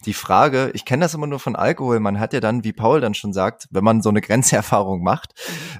die 0.04 0.14
Frage. 0.14 0.70
Ich 0.74 0.84
kenne 0.84 1.04
das 1.04 1.14
immer 1.14 1.26
nur 1.26 1.40
von 1.40 1.56
Alkohol. 1.56 2.00
Man 2.00 2.20
hat 2.20 2.32
ja 2.32 2.40
dann, 2.40 2.64
wie 2.64 2.72
Paul 2.72 3.00
dann 3.00 3.14
schon 3.14 3.32
sagt, 3.32 3.68
wenn 3.70 3.84
man 3.84 4.02
so 4.02 4.08
eine 4.08 4.20
Grenzerfahrung 4.20 5.02
macht 5.02 5.34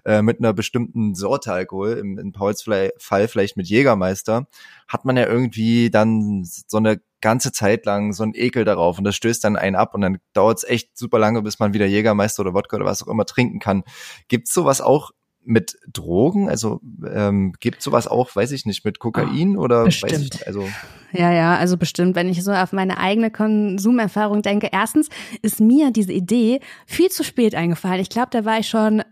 äh, 0.05 0.22
mit 0.22 0.38
einer 0.38 0.53
bestimmten 0.53 1.14
Sorte 1.14 1.53
Alkohol, 1.53 1.88
im, 1.93 2.18
in 2.18 2.32
Pauls 2.32 2.62
Fall 2.62 3.28
vielleicht 3.28 3.57
mit 3.57 3.68
Jägermeister, 3.68 4.47
hat 4.86 5.05
man 5.05 5.16
ja 5.16 5.26
irgendwie 5.26 5.91
dann 5.91 6.45
so 6.45 6.76
eine 6.76 7.01
ganze 7.20 7.53
Zeit 7.53 7.84
lang 7.84 8.12
so 8.12 8.22
ein 8.22 8.32
Ekel 8.34 8.64
darauf 8.64 8.99
und 8.99 9.05
das 9.05 9.16
stößt 9.16 9.43
dann 9.43 9.57
einen 9.57 9.76
ab 9.76 9.95
und 9.95 10.03
dann 10.03 10.18
dauert 10.32 10.59
es 10.59 10.64
echt 10.64 10.97
super 10.97 11.18
lange, 11.18 11.43
bis 11.43 11.59
man 11.59 11.74
wieder 11.74 11.86
Jägermeister 11.86 12.43
oder 12.43 12.55
Wodka 12.55 12.76
oder 12.76 12.86
was 12.86 13.03
auch 13.03 13.09
immer 13.09 13.24
trinken 13.24 13.59
kann. 13.59 13.82
Gibt's 14.28 14.55
sowas 14.55 14.80
auch 14.80 15.11
mit 15.49 15.78
Drogen? 15.93 16.49
Also 16.49 16.80
ähm, 17.11 17.55
gibt 17.59 17.82
sowas 17.82 18.07
auch, 18.07 18.34
weiß 18.36 18.53
ich 18.53 18.66
nicht, 18.66 18.84
mit 18.84 18.99
Kokain 18.99 19.57
oh, 19.57 19.62
oder 19.62 19.84
bestimmt. 19.84 20.12
weiß 20.12 20.20
ich, 20.20 20.47
also 20.47 20.68
ja, 21.12 21.32
ja, 21.32 21.57
also 21.57 21.78
bestimmt, 21.78 22.14
wenn 22.16 22.28
ich 22.28 22.45
so 22.45 22.53
auf 22.53 22.72
meine 22.72 22.99
eigene 22.99 23.30
Konsumerfahrung 23.30 24.43
denke. 24.43 24.68
Erstens 24.70 25.09
ist 25.41 25.59
mir 25.59 25.91
diese 25.91 26.12
Idee 26.12 26.61
viel 26.86 27.09
zu 27.09 27.24
spät 27.24 27.55
eingefallen. 27.55 28.01
Ich 28.01 28.11
glaube, 28.11 28.28
da 28.30 28.45
war 28.45 28.59
ich 28.59 28.68
schon 28.68 29.03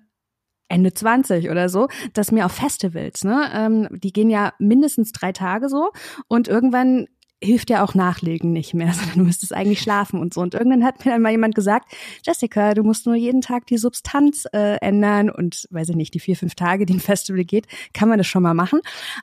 Ende 0.69 0.93
20 0.93 1.51
oder 1.51 1.69
so, 1.69 1.89
dass 2.13 2.33
mir 2.33 2.47
auf 2.47 2.53
Festivals, 2.53 3.25
ne, 3.25 3.51
ähm, 3.55 3.89
die 3.91 4.13
gehen 4.13 4.31
ja 4.31 4.53
mindestens 4.59 5.13
drei 5.13 5.33
Tage 5.33 5.69
so 5.69 5.91
und 6.29 6.49
irgendwann 6.49 7.07
hilft 7.43 7.69
ja 7.69 7.85
auch 7.85 7.95
Nachlegen 7.95 8.53
nicht 8.53 8.75
mehr, 8.75 8.93
sondern 8.95 9.19
du 9.19 9.25
müsstest 9.25 9.55
eigentlich 9.55 9.81
schlafen 9.81 10.21
und 10.21 10.35
so. 10.35 10.41
Und 10.41 10.55
irgendwann 10.55 10.85
hat 10.85 11.05
mir 11.05 11.13
dann 11.13 11.23
mal 11.23 11.33
jemand 11.33 11.55
gesagt, 11.55 11.93
Jessica, 12.25 12.75
du 12.75 12.83
musst 12.83 13.07
nur 13.07 13.15
jeden 13.15 13.41
Tag 13.41 13.67
die 13.67 13.79
Substanz 13.79 14.47
äh, 14.53 14.77
ändern 14.81 15.31
und, 15.31 15.67
weiß 15.71 15.91
ich 15.91 15.97
nicht, 15.97 16.15
die 16.15 16.21
vier, 16.21 16.37
fünf 16.37 16.55
Tage, 16.55 16.87
die 16.87 16.95
ein 16.95 17.01
Festival 17.01 17.45
geht, 17.45 17.67
kann 17.93 18.09
man 18.09 18.19
das 18.19 18.27
schon 18.27 18.43
mal 18.43 18.55
machen. 18.55 18.81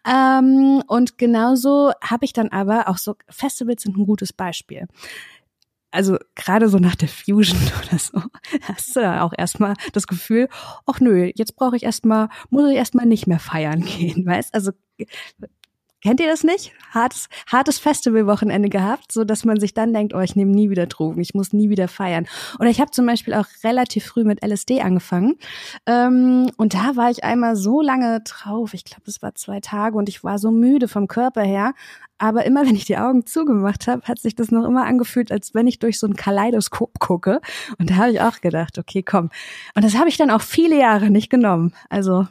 Ähm, 0.08 0.84
und 0.88 1.18
genauso 1.18 1.92
habe 2.02 2.26
ich 2.26 2.34
dann 2.34 2.50
aber 2.50 2.88
auch 2.88 2.98
so, 2.98 3.16
Festivals 3.30 3.84
sind 3.84 3.98
ein 3.98 4.06
gutes 4.06 4.34
Beispiel 4.34 4.88
also 5.94 6.18
gerade 6.36 6.70
so 6.70 6.80
nach 6.80 6.96
der 6.96 7.08
Fusion 7.08 7.60
oder 7.88 8.00
so, 8.00 8.22
hast 8.64 8.96
du 8.96 9.02
da 9.02 9.22
auch 9.22 9.34
erstmal 9.38 9.76
das 9.94 10.08
Gefühl, 10.08 10.50
ach 10.86 11.00
nö, 11.00 11.32
jetzt 11.36 11.56
brauche 11.56 11.76
ich 11.76 11.84
erstmal, 11.84 12.30
muss 12.50 12.70
ich 12.72 12.78
erstmal 12.78 13.06
nicht 13.06 13.28
mehr 13.28 13.40
feiern 13.40 13.82
gehen, 13.82 14.26
weißt? 14.26 14.54
Also 14.54 14.72
Kennt 16.04 16.20
ihr 16.20 16.28
das 16.28 16.44
nicht? 16.44 16.74
Hartes, 16.92 17.30
hartes 17.48 17.80
Festivalwochenende 17.80 18.68
gehabt, 18.68 19.14
so 19.14 19.24
dass 19.24 19.46
man 19.46 19.58
sich 19.58 19.74
dann 19.74 19.94
denkt, 19.94 20.14
oh, 20.14 20.20
ich 20.20 20.36
nehme 20.36 20.52
nie 20.52 20.70
wieder 20.70 20.86
Drogen, 20.86 21.22
ich 21.22 21.34
muss 21.34 21.54
nie 21.54 21.70
wieder 21.70 21.88
feiern. 21.88 22.28
Oder 22.60 22.70
ich 22.70 22.82
habe 22.82 22.92
zum 22.92 23.06
Beispiel 23.06 23.34
auch 23.34 23.46
relativ 23.64 24.06
früh 24.06 24.26
mit 24.26 24.44
LSD 24.44 24.82
angefangen. 24.82 25.38
Ähm, 25.86 26.52
und 26.58 26.74
da 26.74 26.98
war 26.98 27.10
ich 27.10 27.24
einmal 27.24 27.56
so 27.56 27.82
lange 27.82 28.20
drauf, 28.20 28.74
ich 28.74 28.84
glaube, 28.84 29.04
es 29.06 29.22
war 29.22 29.34
zwei 29.36 29.62
Tage 29.62 29.98
und 29.98 30.10
ich 30.10 30.26
war 30.26 30.40
so 30.40 30.52
müde 30.52 30.90
vom 30.90 31.08
Körper 31.08 31.42
her. 31.42 31.74
Aber 32.18 32.46
immer 32.46 32.66
wenn 32.66 32.76
ich 32.76 32.86
die 32.86 32.98
Augen 32.98 33.26
zugemacht 33.26 33.88
habe, 33.88 34.02
hat 34.04 34.20
sich 34.20 34.36
das 34.36 34.52
noch 34.52 34.66
immer 34.66 34.84
angefühlt, 34.86 35.32
als 35.32 35.54
wenn 35.54 35.68
ich 35.68 35.80
durch 35.80 36.00
so 36.00 36.08
ein 36.08 36.18
Kaleidoskop 36.18 37.00
gucke. 37.00 37.40
Und 37.80 37.90
da 37.90 37.96
habe 37.96 38.12
ich 38.12 38.20
auch 38.20 38.42
gedacht, 38.42 38.78
okay, 38.78 39.04
komm. 39.04 39.30
Und 39.74 39.86
das 39.86 39.96
habe 39.96 40.10
ich 40.10 40.18
dann 40.18 40.32
auch 40.32 40.42
viele 40.42 40.78
Jahre 40.78 41.10
nicht 41.10 41.30
genommen. 41.30 41.74
Also 41.90 42.28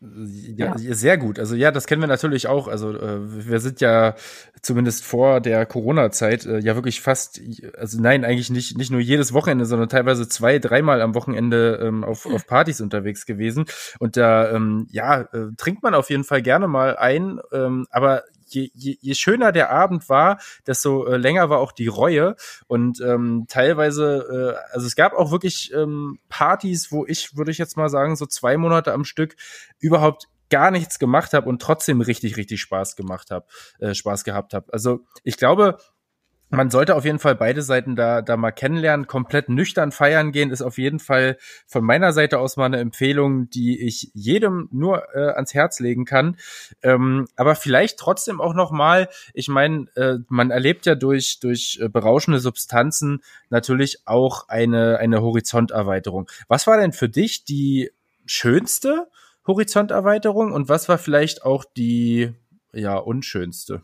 ja, 0.00 0.76
ja, 0.76 0.94
sehr 0.94 1.16
gut. 1.16 1.38
Also 1.38 1.54
ja, 1.54 1.70
das 1.70 1.86
kennen 1.86 2.02
wir 2.02 2.06
natürlich 2.06 2.48
auch. 2.48 2.68
Also 2.68 2.94
äh, 2.94 3.48
wir 3.48 3.60
sind 3.60 3.80
ja 3.80 4.14
zumindest 4.60 5.04
vor 5.04 5.40
der 5.40 5.64
Corona-Zeit 5.64 6.44
äh, 6.44 6.58
ja 6.58 6.74
wirklich 6.74 7.00
fast, 7.00 7.40
also 7.78 8.00
nein, 8.00 8.24
eigentlich 8.24 8.50
nicht 8.50 8.76
nicht 8.76 8.90
nur 8.90 9.00
jedes 9.00 9.32
Wochenende, 9.32 9.64
sondern 9.64 9.88
teilweise 9.88 10.28
zwei, 10.28 10.58
dreimal 10.58 11.00
am 11.00 11.14
Wochenende 11.14 11.80
ähm, 11.82 12.04
auf, 12.04 12.26
auf 12.26 12.46
Partys 12.46 12.82
unterwegs 12.82 13.24
gewesen. 13.24 13.64
Und 13.98 14.18
da 14.18 14.50
ähm, 14.52 14.86
ja 14.90 15.22
äh, 15.22 15.52
trinkt 15.56 15.82
man 15.82 15.94
auf 15.94 16.10
jeden 16.10 16.24
Fall 16.24 16.42
gerne 16.42 16.68
mal 16.68 16.96
ein, 16.98 17.40
ähm, 17.52 17.86
aber 17.90 18.24
je, 18.46 18.70
je, 18.74 18.96
je 19.00 19.14
schöner 19.14 19.52
der 19.52 19.70
Abend 19.70 20.08
war, 20.08 20.40
desto 20.66 21.06
äh, 21.06 21.16
länger 21.16 21.50
war 21.50 21.58
auch 21.58 21.72
die 21.72 21.88
Reue. 21.88 22.36
Und 22.66 23.00
ähm, 23.00 23.46
teilweise, 23.48 24.56
äh, 24.56 24.74
also 24.74 24.86
es 24.86 24.96
gab 24.96 25.12
auch 25.12 25.30
wirklich 25.30 25.72
ähm, 25.74 26.18
Partys, 26.28 26.90
wo 26.92 27.06
ich, 27.06 27.36
würde 27.36 27.50
ich 27.50 27.58
jetzt 27.58 27.76
mal 27.76 27.88
sagen, 27.88 28.16
so 28.16 28.26
zwei 28.26 28.56
Monate 28.56 28.92
am 28.92 29.04
Stück 29.04 29.36
überhaupt 29.78 30.28
gar 30.48 30.70
nichts 30.70 30.98
gemacht 30.98 31.32
habe 31.32 31.48
und 31.48 31.60
trotzdem 31.60 32.00
richtig, 32.00 32.36
richtig 32.36 32.60
Spaß 32.60 32.96
gemacht 32.96 33.30
habe, 33.30 33.46
äh, 33.80 33.94
Spaß 33.94 34.24
gehabt 34.24 34.54
habe. 34.54 34.72
Also 34.72 35.00
ich 35.24 35.36
glaube, 35.36 35.78
man 36.48 36.70
sollte 36.70 36.94
auf 36.94 37.04
jeden 37.04 37.18
Fall 37.18 37.34
beide 37.34 37.62
Seiten 37.62 37.96
da, 37.96 38.22
da 38.22 38.36
mal 38.36 38.52
kennenlernen. 38.52 39.06
Komplett 39.06 39.48
nüchtern 39.48 39.90
feiern 39.90 40.30
gehen 40.30 40.50
ist 40.50 40.62
auf 40.62 40.78
jeden 40.78 41.00
Fall 41.00 41.38
von 41.66 41.84
meiner 41.84 42.12
Seite 42.12 42.38
aus 42.38 42.56
mal 42.56 42.66
eine 42.66 42.78
Empfehlung, 42.78 43.50
die 43.50 43.80
ich 43.80 44.10
jedem 44.14 44.68
nur 44.70 45.14
äh, 45.14 45.32
ans 45.34 45.54
Herz 45.54 45.80
legen 45.80 46.04
kann. 46.04 46.36
Ähm, 46.82 47.26
aber 47.36 47.56
vielleicht 47.56 47.98
trotzdem 47.98 48.40
auch 48.40 48.54
noch 48.54 48.70
mal, 48.70 49.08
ich 49.34 49.48
meine, 49.48 49.86
äh, 49.96 50.18
man 50.28 50.50
erlebt 50.50 50.86
ja 50.86 50.94
durch, 50.94 51.40
durch 51.40 51.78
äh, 51.82 51.88
berauschende 51.88 52.38
Substanzen 52.38 53.22
natürlich 53.50 54.06
auch 54.06 54.48
eine, 54.48 54.98
eine 54.98 55.22
Horizonterweiterung. 55.22 56.30
Was 56.46 56.66
war 56.66 56.78
denn 56.78 56.92
für 56.92 57.08
dich 57.08 57.44
die 57.44 57.90
schönste 58.24 59.08
Horizonterweiterung 59.46 60.52
und 60.52 60.68
was 60.68 60.88
war 60.88 60.98
vielleicht 60.98 61.44
auch 61.44 61.64
die, 61.64 62.32
ja, 62.72 62.96
unschönste? 62.96 63.82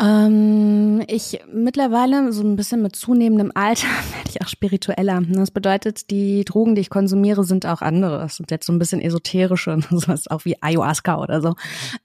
Ähm, 0.00 1.02
ich 1.06 1.40
mittlerweile 1.52 2.32
so 2.32 2.42
ein 2.42 2.56
bisschen 2.56 2.82
mit 2.82 2.96
zunehmendem 2.96 3.52
Alter 3.54 3.86
werde 4.16 4.30
ich 4.30 4.42
auch 4.42 4.48
spiritueller. 4.48 5.20
Das 5.28 5.50
bedeutet, 5.50 6.10
die 6.10 6.44
Drogen, 6.44 6.74
die 6.74 6.80
ich 6.80 6.90
konsumiere, 6.90 7.44
sind 7.44 7.66
auch 7.66 7.82
andere. 7.82 8.18
Das 8.18 8.36
sind 8.36 8.50
jetzt 8.50 8.66
so 8.66 8.72
ein 8.72 8.78
bisschen 8.78 9.00
esoterische, 9.00 9.78
sowas 9.90 10.28
auch 10.28 10.44
wie 10.44 10.60
Ayahuasca 10.60 11.18
oder 11.18 11.40
so. 11.40 11.54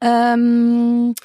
Ähm, 0.01 1.15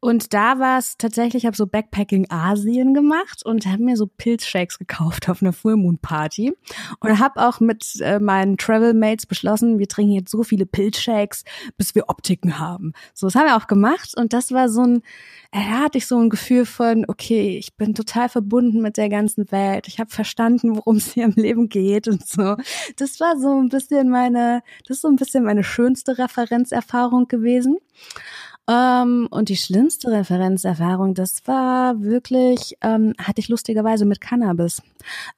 und 0.00 0.34
da 0.34 0.58
war 0.58 0.78
es 0.78 0.96
tatsächlich, 0.98 1.42
ich 1.42 1.46
habe 1.46 1.56
so 1.56 1.66
Backpacking 1.66 2.26
Asien 2.28 2.92
gemacht 2.92 3.44
und 3.44 3.66
habe 3.66 3.84
mir 3.84 3.96
so 3.96 4.08
Pilzshakes 4.08 4.78
gekauft 4.78 5.28
auf 5.28 5.42
einer 5.42 5.52
Full 5.52 5.76
Moon 5.76 5.98
Party 5.98 6.52
und 6.98 7.18
habe 7.20 7.40
auch 7.46 7.60
mit 7.60 8.00
äh, 8.00 8.18
meinen 8.18 8.56
Travel 8.56 8.94
Mates 8.94 9.26
beschlossen, 9.26 9.78
wir 9.78 9.86
trinken 9.86 10.12
jetzt 10.12 10.32
so 10.32 10.42
viele 10.42 10.66
Pilzshakes, 10.66 11.44
bis 11.76 11.94
wir 11.94 12.08
Optiken 12.08 12.58
haben. 12.58 12.94
So, 13.14 13.28
das 13.28 13.36
haben 13.36 13.46
wir 13.46 13.56
auch 13.56 13.68
gemacht 13.68 14.14
und 14.16 14.32
das 14.32 14.50
war 14.50 14.68
so 14.68 14.82
ein, 14.82 15.02
äh, 15.52 15.61
da 15.68 15.80
hatte 15.80 15.98
ich 15.98 16.06
so 16.06 16.18
ein 16.18 16.30
Gefühl 16.30 16.66
von, 16.66 17.04
okay, 17.08 17.56
ich 17.58 17.74
bin 17.76 17.94
total 17.94 18.28
verbunden 18.28 18.80
mit 18.80 18.96
der 18.96 19.08
ganzen 19.08 19.50
Welt. 19.52 19.88
Ich 19.88 19.98
habe 19.98 20.10
verstanden, 20.10 20.76
worum 20.76 20.96
es 20.96 21.12
hier 21.12 21.24
im 21.24 21.34
Leben 21.36 21.68
geht 21.68 22.08
und 22.08 22.26
so. 22.26 22.56
Das 22.96 23.20
war 23.20 23.38
so 23.38 23.60
ein 23.60 23.68
bisschen 23.68 24.10
meine, 24.10 24.62
das 24.86 24.98
ist 24.98 25.02
so 25.02 25.08
ein 25.08 25.16
bisschen 25.16 25.44
meine 25.44 25.64
schönste 25.64 26.18
Referenzerfahrung 26.18 27.28
gewesen. 27.28 27.78
Ähm, 28.68 29.26
und 29.30 29.48
die 29.48 29.56
schlimmste 29.56 30.10
Referenzerfahrung, 30.12 31.14
das 31.14 31.46
war 31.46 32.00
wirklich, 32.00 32.76
ähm, 32.80 33.12
hatte 33.18 33.40
ich 33.40 33.48
lustigerweise 33.48 34.04
mit 34.04 34.20
Cannabis. 34.20 34.82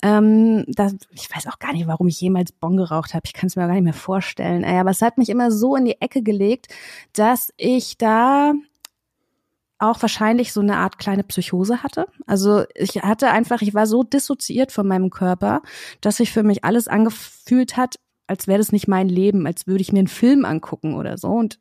Ähm, 0.03 0.65
das, 0.69 0.95
ich 1.11 1.35
weiß 1.35 1.47
auch 1.47 1.59
gar 1.59 1.73
nicht, 1.73 1.87
warum 1.87 2.09
ich 2.09 2.21
jemals 2.21 2.53
Bon 2.53 2.77
geraucht 2.77 3.15
habe. 3.15 3.23
Ich 3.25 3.33
kann 3.33 3.47
es 3.47 3.57
mir 3.57 3.67
gar 3.67 3.75
nicht 3.75 3.85
mehr 3.85 3.95
vorstellen. 3.95 4.65
Aber 4.65 4.91
es 4.91 5.01
hat 5.01 5.17
mich 5.17 5.31
immer 5.31 5.51
so 5.51 5.75
in 5.77 5.87
die 5.87 6.01
Ecke 6.01 6.23
gelegt, 6.23 6.69
dass 7.15 7.51
ich 7.57 7.97
da 7.97 8.53
auch 9.79 10.01
wahrscheinlich 10.03 10.53
so 10.53 10.61
eine 10.61 10.77
Art 10.77 10.99
kleine 10.99 11.25
Psychose 11.25 11.83
hatte. 11.83 12.07
Also 12.27 12.65
ich 12.75 13.03
hatte 13.03 13.31
einfach, 13.31 13.61
ich 13.63 13.75
war 13.75 13.87
so 13.87 14.03
dissoziiert 14.03 14.73
von 14.73 14.87
meinem 14.87 15.11
Körper, 15.11 15.63
dass 16.01 16.19
sich 16.19 16.33
für 16.33 16.43
mich 16.43 16.65
alles 16.65 16.89
angefühlt 16.89 17.77
hat, 17.77 17.97
als 18.27 18.47
wäre 18.47 18.59
das 18.59 18.73
nicht 18.73 18.89
mein 18.89 19.09
Leben, 19.09 19.47
als 19.47 19.67
würde 19.67 19.83
ich 19.83 19.93
mir 19.93 19.99
einen 19.99 20.09
Film 20.09 20.45
angucken 20.45 20.95
oder 20.95 21.19
so. 21.19 21.29
Und 21.29 21.61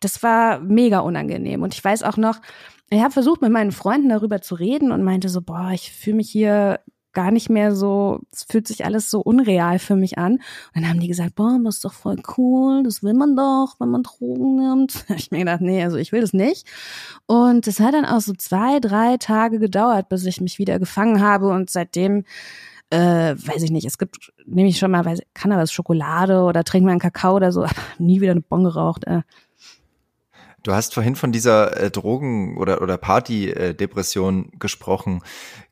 das 0.00 0.22
war 0.22 0.60
mega 0.60 1.00
unangenehm. 1.00 1.62
Und 1.62 1.74
ich 1.74 1.84
weiß 1.84 2.02
auch 2.02 2.16
noch, 2.16 2.40
ich 2.90 3.00
habe 3.00 3.12
versucht, 3.12 3.40
mit 3.40 3.52
meinen 3.52 3.72
Freunden 3.72 4.08
darüber 4.08 4.42
zu 4.42 4.56
reden 4.56 4.90
und 4.90 5.04
meinte 5.04 5.28
so, 5.28 5.42
boah, 5.42 5.70
ich 5.72 5.92
fühle 5.92 6.16
mich 6.16 6.30
hier 6.30 6.80
gar 7.12 7.30
nicht 7.30 7.50
mehr 7.50 7.74
so, 7.74 8.20
es 8.32 8.44
fühlt 8.44 8.66
sich 8.68 8.84
alles 8.84 9.10
so 9.10 9.20
unreal 9.20 9.78
für 9.78 9.96
mich 9.96 10.18
an. 10.18 10.34
Und 10.34 10.42
dann 10.74 10.88
haben 10.88 11.00
die 11.00 11.08
gesagt, 11.08 11.34
boah, 11.34 11.58
das 11.64 11.76
ist 11.76 11.84
doch 11.84 11.92
voll 11.92 12.20
cool, 12.36 12.82
das 12.82 13.02
will 13.02 13.14
man 13.14 13.36
doch, 13.36 13.76
wenn 13.78 13.90
man 13.90 14.02
Drogen 14.02 14.56
nimmt. 14.56 15.04
Ich 15.20 15.30
mir 15.30 15.40
gedacht, 15.40 15.60
nee, 15.60 15.82
also 15.82 15.96
ich 15.96 16.12
will 16.12 16.20
das 16.22 16.32
nicht. 16.32 16.66
Und 17.26 17.66
es 17.66 17.80
hat 17.80 17.94
dann 17.94 18.06
auch 18.06 18.20
so 18.20 18.32
zwei, 18.32 18.80
drei 18.80 19.16
Tage 19.18 19.58
gedauert, 19.58 20.08
bis 20.08 20.24
ich 20.24 20.40
mich 20.40 20.58
wieder 20.58 20.78
gefangen 20.78 21.20
habe 21.20 21.48
und 21.48 21.70
seitdem 21.70 22.24
äh, 22.90 23.36
weiß 23.36 23.62
ich 23.62 23.70
nicht, 23.70 23.86
es 23.86 23.98
gibt 23.98 24.32
nämlich 24.46 24.78
schon 24.78 24.90
mal, 24.90 25.04
weiß, 25.04 25.20
kann 25.32 25.52
aber 25.52 25.66
Schokolade 25.66 26.42
oder 26.42 26.64
trinken 26.64 26.88
wir 26.88 26.92
einen 26.92 27.00
Kakao 27.00 27.36
oder 27.36 27.52
so, 27.52 27.62
aber 27.62 27.72
nie 27.98 28.20
wieder 28.20 28.32
eine 28.32 28.40
Bon 28.40 28.64
geraucht. 28.64 29.06
Äh. 29.06 29.22
Du 30.62 30.72
hast 30.72 30.92
vorhin 30.94 31.16
von 31.16 31.32
dieser 31.32 31.76
äh, 31.76 31.90
Drogen- 31.90 32.58
oder, 32.58 32.82
oder 32.82 32.98
Party-Depression 32.98 34.52
gesprochen. 34.58 35.22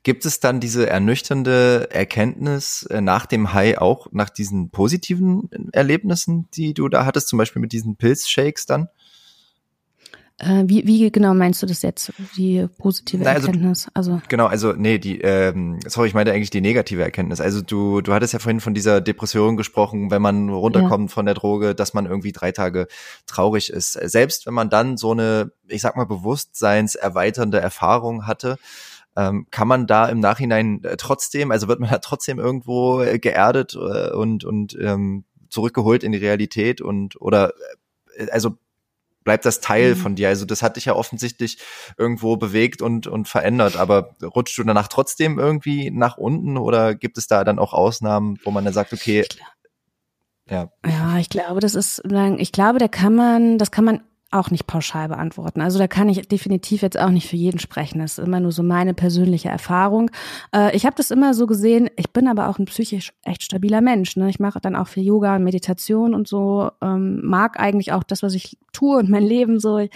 Gibt 0.03 0.25
es 0.25 0.41
dann 0.41 0.61
diese 0.61 0.89
ernüchternde 0.89 1.89
Erkenntnis 1.91 2.85
äh, 2.85 3.01
nach 3.01 3.27
dem 3.27 3.53
High 3.53 3.79
auch 3.79 4.09
nach 4.13 4.31
diesen 4.31 4.71
positiven 4.71 5.51
Erlebnissen, 5.73 6.49
die 6.55 6.73
du 6.73 6.89
da 6.89 7.05
hattest, 7.05 7.29
zum 7.29 7.39
Beispiel 7.39 7.61
mit 7.61 7.73
diesen 7.73 7.97
Pilzshakes 7.97 8.65
dann? 8.65 8.89
Äh, 10.41 10.65
wie, 10.67 10.87
wie 10.87 11.11
genau 11.11 11.35
meinst 11.35 11.61
du 11.63 11.67
das 11.67 11.83
jetzt, 11.83 12.13
die 12.37 12.69
positive 12.79 13.25
Na, 13.25 13.33
also, 13.33 13.49
Erkenntnis? 13.49 13.89
Also 13.93 14.21
genau, 14.29 14.47
also 14.47 14.73
nee, 14.73 14.99
die, 14.99 15.21
ähm, 15.21 15.81
sorry, 15.85 16.09
ich 16.09 16.15
meinte 16.15 16.33
eigentlich 16.33 16.51
die 16.51 16.61
negative 16.61 17.03
Erkenntnis. 17.03 17.41
Also 17.41 17.61
du, 17.61 18.01
du 18.03 18.13
hattest 18.13 18.35
ja 18.35 18.39
vorhin 18.39 18.61
von 18.61 18.73
dieser 18.73 19.01
Depression 19.01 19.57
gesprochen, 19.57 20.13
wenn 20.13 20.23
man 20.23 20.49
runterkommt 20.49 21.11
ja. 21.11 21.15
von 21.15 21.27
der 21.27 21.35
Droge, 21.35 21.75
dass 21.75 21.93
man 21.93 22.07
irgendwie 22.07 22.31
drei 22.31 22.53
Tage 22.53 22.87
traurig 23.27 23.71
ist. 23.71 23.95
Selbst 23.95 24.47
wenn 24.47 24.55
man 24.55 24.71
dann 24.71 24.97
so 24.97 25.11
eine, 25.11 25.51
ich 25.67 25.83
sag 25.83 25.97
mal, 25.97 26.07
bewusstseinserweiternde 26.07 27.59
Erfahrung 27.59 28.29
hatte, 28.29 28.59
ähm, 29.17 29.49
kann 29.51 29.67
man 29.67 29.89
da 29.89 30.07
im 30.07 30.21
Nachhinein 30.21 30.85
äh, 30.85 30.97
trotzdem, 30.97 31.51
also 31.51 31.67
wird 31.67 31.81
man 31.81 31.91
da 31.91 31.99
trotzdem 31.99 32.39
irgendwo 32.39 33.03
äh, 33.03 33.19
geerdet 33.19 33.75
und 33.75 34.45
und 34.45 34.79
ähm, 34.81 35.25
zurückgeholt 35.49 36.05
in 36.05 36.13
die 36.13 36.19
Realität 36.19 36.81
und 36.81 37.21
oder 37.21 37.55
also 38.31 38.57
bleibt 39.29 39.45
das 39.45 39.61
Teil 39.61 39.95
mhm. 39.95 39.99
von 39.99 40.15
dir. 40.15 40.29
Also 40.29 40.47
das 40.47 40.63
hat 40.63 40.77
dich 40.77 40.87
ja 40.87 40.95
offensichtlich 40.95 41.59
irgendwo 41.99 42.39
bewegt 42.39 42.81
und, 42.81 43.07
und 43.07 43.29
verändert. 43.29 43.77
Aber 43.77 44.17
rutscht 44.23 44.57
du 44.57 44.65
danach 44.65 44.89
trotzdem 44.89 45.39
irgendwie 45.39 45.91
nach 45.91 46.17
unten 46.17 46.57
oder 46.57 46.95
gibt 46.95 47.19
es 47.19 47.27
da 47.27 47.45
dann 47.45 47.59
auch 47.59 47.75
Ausnahmen, 47.75 48.39
wo 48.43 48.51
man 48.51 48.65
dann 48.65 48.73
sagt, 48.73 48.95
okay, 48.95 49.27
ja. 50.49 50.71
Ja, 50.83 51.19
ich 51.19 51.29
glaube, 51.29 51.61
das 51.61 51.75
ist, 51.75 52.03
ich 52.39 52.53
glaube, 52.53 52.79
da 52.79 52.89
kann 52.89 53.15
man, 53.15 53.59
das 53.59 53.71
kann 53.71 53.85
man 53.85 54.01
auch 54.31 54.51
nicht 54.51 54.67
pauschal 54.67 55.09
beantworten. 55.09 55.61
Also 55.61 55.79
da 55.79 55.87
kann 55.87 56.09
ich 56.09 56.29
definitiv 56.29 56.83
jetzt 56.83 56.99
auch 56.99 57.11
nicht 57.11 57.29
für 57.29 57.37
jeden 57.37 57.59
sprechen. 57.59 57.99
Das 58.01 58.19
ist 58.19 58.27
immer 58.27 58.41
nur 58.41 58.53
so 58.53 58.63
meine 58.63 58.93
persönliche 58.93 59.49
Erfahrung. 59.49 60.11
Äh, 60.55 60.77
ich 60.77 60.85
habe 60.85 60.97
das 60.97 61.11
immer 61.11 61.33
so 61.33 61.47
gesehen. 61.47 61.89
Ich 61.97 62.11
bin 62.11 62.29
aber 62.29 62.49
auch 62.49 62.59
ein 62.59 62.67
psychisch 62.67 63.13
echt 63.25 63.43
stabiler 63.43 63.81
Mensch. 63.81 64.17
Ne? 64.17 64.29
Ich 64.29 64.39
mache 64.39 64.61
dann 64.61 64.77
auch 64.77 64.89
viel 64.89 65.05
Yoga 65.05 65.37
und 65.37 65.45
Meditation 65.45 66.15
und 66.15 66.29
so. 66.29 66.71
Ähm, 66.83 67.21
mag 67.25 67.59
eigentlich 67.59 67.93
auch 67.93 68.03
das, 68.03 68.23
was 68.23 68.35
ich 68.35 68.59
tue 68.73 68.99
und 68.99 69.09
mein 69.09 69.25
Leben 69.25 69.61
so. 69.61 69.89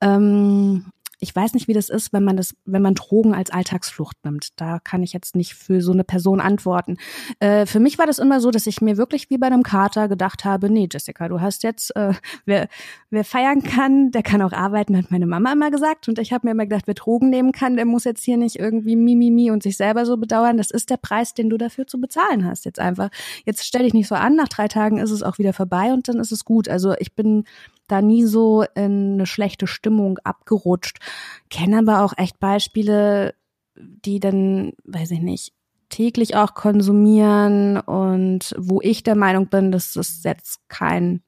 Ähm, 0.00 0.86
ich 1.18 1.34
weiß 1.34 1.54
nicht, 1.54 1.66
wie 1.66 1.72
das 1.72 1.88
ist, 1.88 2.12
wenn 2.12 2.24
man 2.24 2.36
das, 2.36 2.54
wenn 2.66 2.82
man 2.82 2.94
Drogen 2.94 3.34
als 3.34 3.50
Alltagsflucht 3.50 4.24
nimmt. 4.24 4.60
Da 4.60 4.78
kann 4.80 5.02
ich 5.02 5.14
jetzt 5.14 5.34
nicht 5.34 5.54
für 5.54 5.80
so 5.80 5.92
eine 5.92 6.04
Person 6.04 6.40
antworten. 6.40 6.98
Äh, 7.40 7.64
für 7.64 7.80
mich 7.80 7.98
war 7.98 8.06
das 8.06 8.18
immer 8.18 8.40
so, 8.40 8.50
dass 8.50 8.66
ich 8.66 8.82
mir 8.82 8.98
wirklich 8.98 9.30
wie 9.30 9.38
bei 9.38 9.46
einem 9.46 9.62
Kater 9.62 10.08
gedacht 10.08 10.44
habe, 10.44 10.68
nee, 10.68 10.88
Jessica, 10.90 11.28
du 11.28 11.40
hast 11.40 11.62
jetzt, 11.62 11.94
äh, 11.96 12.12
wer, 12.44 12.68
wer 13.10 13.24
feiern 13.24 13.62
kann, 13.62 14.10
der 14.10 14.22
kann 14.22 14.42
auch 14.42 14.52
arbeiten, 14.52 14.96
hat 14.96 15.10
meine 15.10 15.26
Mama 15.26 15.52
immer 15.52 15.70
gesagt. 15.70 16.06
Und 16.08 16.18
ich 16.18 16.32
habe 16.32 16.46
mir 16.46 16.52
immer 16.52 16.66
gedacht, 16.66 16.86
wer 16.86 16.94
Drogen 16.94 17.30
nehmen 17.30 17.52
kann, 17.52 17.76
der 17.76 17.86
muss 17.86 18.04
jetzt 18.04 18.22
hier 18.22 18.36
nicht 18.36 18.56
irgendwie 18.56 18.96
mimimi 18.96 19.50
und 19.50 19.62
sich 19.62 19.78
selber 19.78 20.04
so 20.04 20.18
bedauern. 20.18 20.58
Das 20.58 20.70
ist 20.70 20.90
der 20.90 20.98
Preis, 20.98 21.32
den 21.32 21.48
du 21.48 21.56
dafür 21.56 21.86
zu 21.86 21.98
bezahlen 21.98 22.44
hast. 22.44 22.66
Jetzt 22.66 22.78
einfach, 22.78 23.08
jetzt 23.46 23.64
stell 23.64 23.84
dich 23.84 23.94
nicht 23.94 24.08
so 24.08 24.14
an, 24.14 24.36
nach 24.36 24.48
drei 24.48 24.68
Tagen 24.68 24.98
ist 24.98 25.10
es 25.10 25.22
auch 25.22 25.38
wieder 25.38 25.54
vorbei 25.54 25.92
und 25.94 26.08
dann 26.08 26.18
ist 26.18 26.32
es 26.32 26.44
gut. 26.44 26.68
Also 26.68 26.94
ich 26.98 27.14
bin 27.14 27.44
da 27.88 28.02
nie 28.02 28.24
so 28.24 28.64
in 28.74 29.14
eine 29.14 29.26
schlechte 29.26 29.66
Stimmung 29.66 30.18
abgerutscht. 30.18 30.98
Kenne 31.50 31.78
aber 31.78 32.02
auch 32.02 32.14
echt 32.16 32.40
Beispiele, 32.40 33.34
die 33.76 34.20
dann, 34.20 34.72
weiß 34.84 35.10
ich 35.12 35.20
nicht, 35.20 35.52
täglich 35.88 36.36
auch 36.36 36.54
konsumieren 36.54 37.78
und 37.78 38.54
wo 38.58 38.80
ich 38.80 39.02
der 39.02 39.14
Meinung 39.14 39.46
bin, 39.46 39.70
das 39.72 39.94
jetzt 40.24 40.68
kein, 40.68 41.22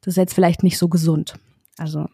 das 0.00 0.12
ist 0.12 0.16
jetzt 0.16 0.34
vielleicht 0.34 0.62
nicht 0.62 0.78
so 0.78 0.88
gesund. 0.88 1.34
Also, 1.78 2.06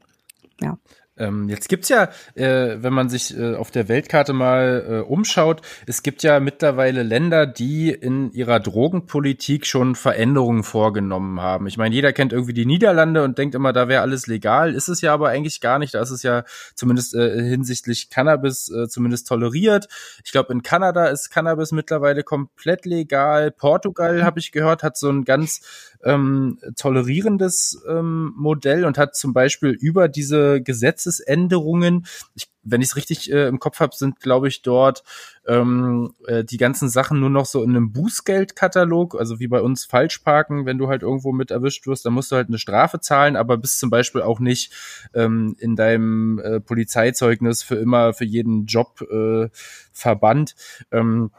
ja. 0.60 0.78
Ähm, 1.22 1.48
jetzt 1.48 1.68
gibt's 1.68 1.88
ja, 1.88 2.08
äh, 2.34 2.76
wenn 2.82 2.92
man 2.92 3.08
sich 3.08 3.36
äh, 3.36 3.54
auf 3.54 3.70
der 3.70 3.88
Weltkarte 3.88 4.32
mal 4.32 4.84
äh, 4.88 5.08
umschaut, 5.08 5.62
es 5.86 6.02
gibt 6.02 6.22
ja 6.22 6.40
mittlerweile 6.40 7.02
Länder, 7.02 7.46
die 7.46 7.90
in 7.90 8.32
ihrer 8.32 8.58
Drogenpolitik 8.58 9.66
schon 9.66 9.94
Veränderungen 9.94 10.64
vorgenommen 10.64 11.40
haben. 11.40 11.66
Ich 11.68 11.76
meine, 11.76 11.94
jeder 11.94 12.12
kennt 12.12 12.32
irgendwie 12.32 12.54
die 12.54 12.66
Niederlande 12.66 13.22
und 13.22 13.38
denkt 13.38 13.54
immer, 13.54 13.72
da 13.72 13.86
wäre 13.88 14.02
alles 14.02 14.26
legal. 14.26 14.74
Ist 14.74 14.88
es 14.88 15.00
ja 15.00 15.14
aber 15.14 15.28
eigentlich 15.28 15.60
gar 15.60 15.78
nicht. 15.78 15.94
Da 15.94 16.02
ist 16.02 16.10
es 16.10 16.22
ja 16.24 16.44
zumindest 16.74 17.14
äh, 17.14 17.40
hinsichtlich 17.42 18.10
Cannabis 18.10 18.68
äh, 18.70 18.88
zumindest 18.88 19.28
toleriert. 19.28 19.86
Ich 20.24 20.32
glaube, 20.32 20.52
in 20.52 20.62
Kanada 20.62 21.06
ist 21.06 21.30
Cannabis 21.30 21.70
mittlerweile 21.70 22.24
komplett 22.24 22.84
legal. 22.84 23.52
Portugal, 23.52 24.24
habe 24.24 24.40
ich 24.40 24.50
gehört, 24.50 24.82
hat 24.82 24.96
so 24.96 25.08
ein 25.08 25.24
ganz 25.24 25.60
ähm, 26.05 26.59
tolerierendes 26.76 27.82
ähm, 27.88 28.32
Modell 28.36 28.84
und 28.84 28.98
hat 28.98 29.14
zum 29.16 29.32
Beispiel 29.32 29.70
über 29.70 30.09
diese 30.09 30.61
Gesetzesänderungen, 30.61 32.07
ich, 32.34 32.48
wenn 32.64 32.80
ich 32.80 32.88
es 32.88 32.96
richtig 32.96 33.30
äh, 33.32 33.46
im 33.48 33.59
Kopf 33.59 33.80
habe, 33.80 33.94
sind, 33.94 34.20
glaube 34.20 34.48
ich, 34.48 34.62
dort 34.62 35.05
ähm, 35.46 36.14
äh, 36.26 36.44
die 36.44 36.57
ganzen 36.57 36.88
Sachen 36.88 37.20
nur 37.20 37.30
noch 37.30 37.46
so 37.46 37.62
in 37.62 37.70
einem 37.70 37.92
Bußgeldkatalog, 37.92 39.18
also 39.18 39.40
wie 39.40 39.48
bei 39.48 39.61
uns 39.61 39.84
Falschparken, 39.84 40.66
wenn 40.66 40.78
du 40.78 40.88
halt 40.88 41.03
irgendwo 41.03 41.32
mit 41.32 41.50
erwischt 41.50 41.86
wirst, 41.86 42.05
dann 42.07 42.12
musst 42.12 42.30
du 42.32 42.36
halt 42.36 42.48
eine 42.48 42.59
Strafe 42.59 43.00
zahlen, 43.00 43.36
aber 43.36 43.57
bist 43.57 43.78
zum 43.78 43.90
Beispiel 43.90 44.22
auch 44.22 44.40
nicht 44.40 44.72
ähm, 45.14 45.57
in 45.59 45.76
deinem 45.76 46.38
äh, 46.38 46.61
Polizeizeugnis 46.61 47.62
für 47.62 47.76
immer 47.76 48.12
für 48.12 48.24
jeden 48.24 48.66
Job 48.66 49.00
äh, 49.03 49.48
verbannt. 49.92 50.55
Ähm, 50.90 51.30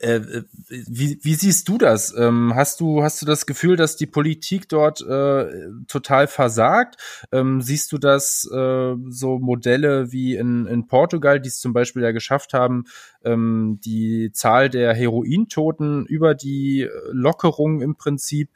äh, 0.00 0.42
wie, 0.68 1.18
wie 1.22 1.34
siehst 1.34 1.68
du 1.68 1.78
das? 1.78 2.14
Ähm, 2.16 2.52
hast 2.54 2.80
du 2.80 3.02
hast 3.02 3.22
du 3.22 3.26
das 3.26 3.46
Gefühl, 3.46 3.76
dass 3.76 3.96
die 3.96 4.06
Politik 4.06 4.68
dort 4.68 5.00
äh, 5.00 5.68
total 5.88 6.26
versagt? 6.26 6.96
Ähm, 7.32 7.62
siehst 7.62 7.92
du 7.92 7.98
das 7.98 8.48
äh, 8.52 8.94
so 9.08 9.38
Modelle 9.38 10.12
wie 10.12 10.36
in, 10.36 10.66
in 10.66 10.86
Portugal, 10.86 11.40
die 11.40 11.48
es 11.48 11.58
zum 11.58 11.72
Beispiel 11.72 12.02
ja 12.02 12.12
geschafft 12.12 12.52
haben, 12.52 12.84
ähm, 13.24 13.80
die 13.82 14.30
Zahl 14.32 14.68
der 14.68 14.94
Herointoten 14.94 16.04
über 16.06 16.34
die 16.34 16.88
Lockerung 17.10 17.80
im 17.80 17.96
Prinzip 17.96 18.50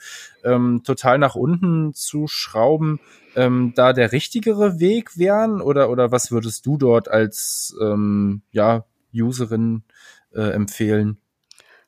ähm, 0.45 0.83
total 0.85 1.18
nach 1.18 1.35
unten 1.35 1.95
zu 1.95 2.26
schrauben? 2.26 3.01
Ähm, 3.35 3.72
da 3.74 3.95
der 3.95 4.12
richtigere 4.12 4.78
Weg 4.78 5.16
wären 5.16 5.62
oder 5.62 5.89
oder 5.89 6.12
was 6.12 6.30
würdest 6.30 6.66
du 6.66 6.76
dort 6.76 7.09
als 7.09 7.74
ähm, 7.80 8.43
ja 8.51 8.85
Userin 9.14 9.85
äh, 10.35 10.51
empfehlen? 10.53 11.18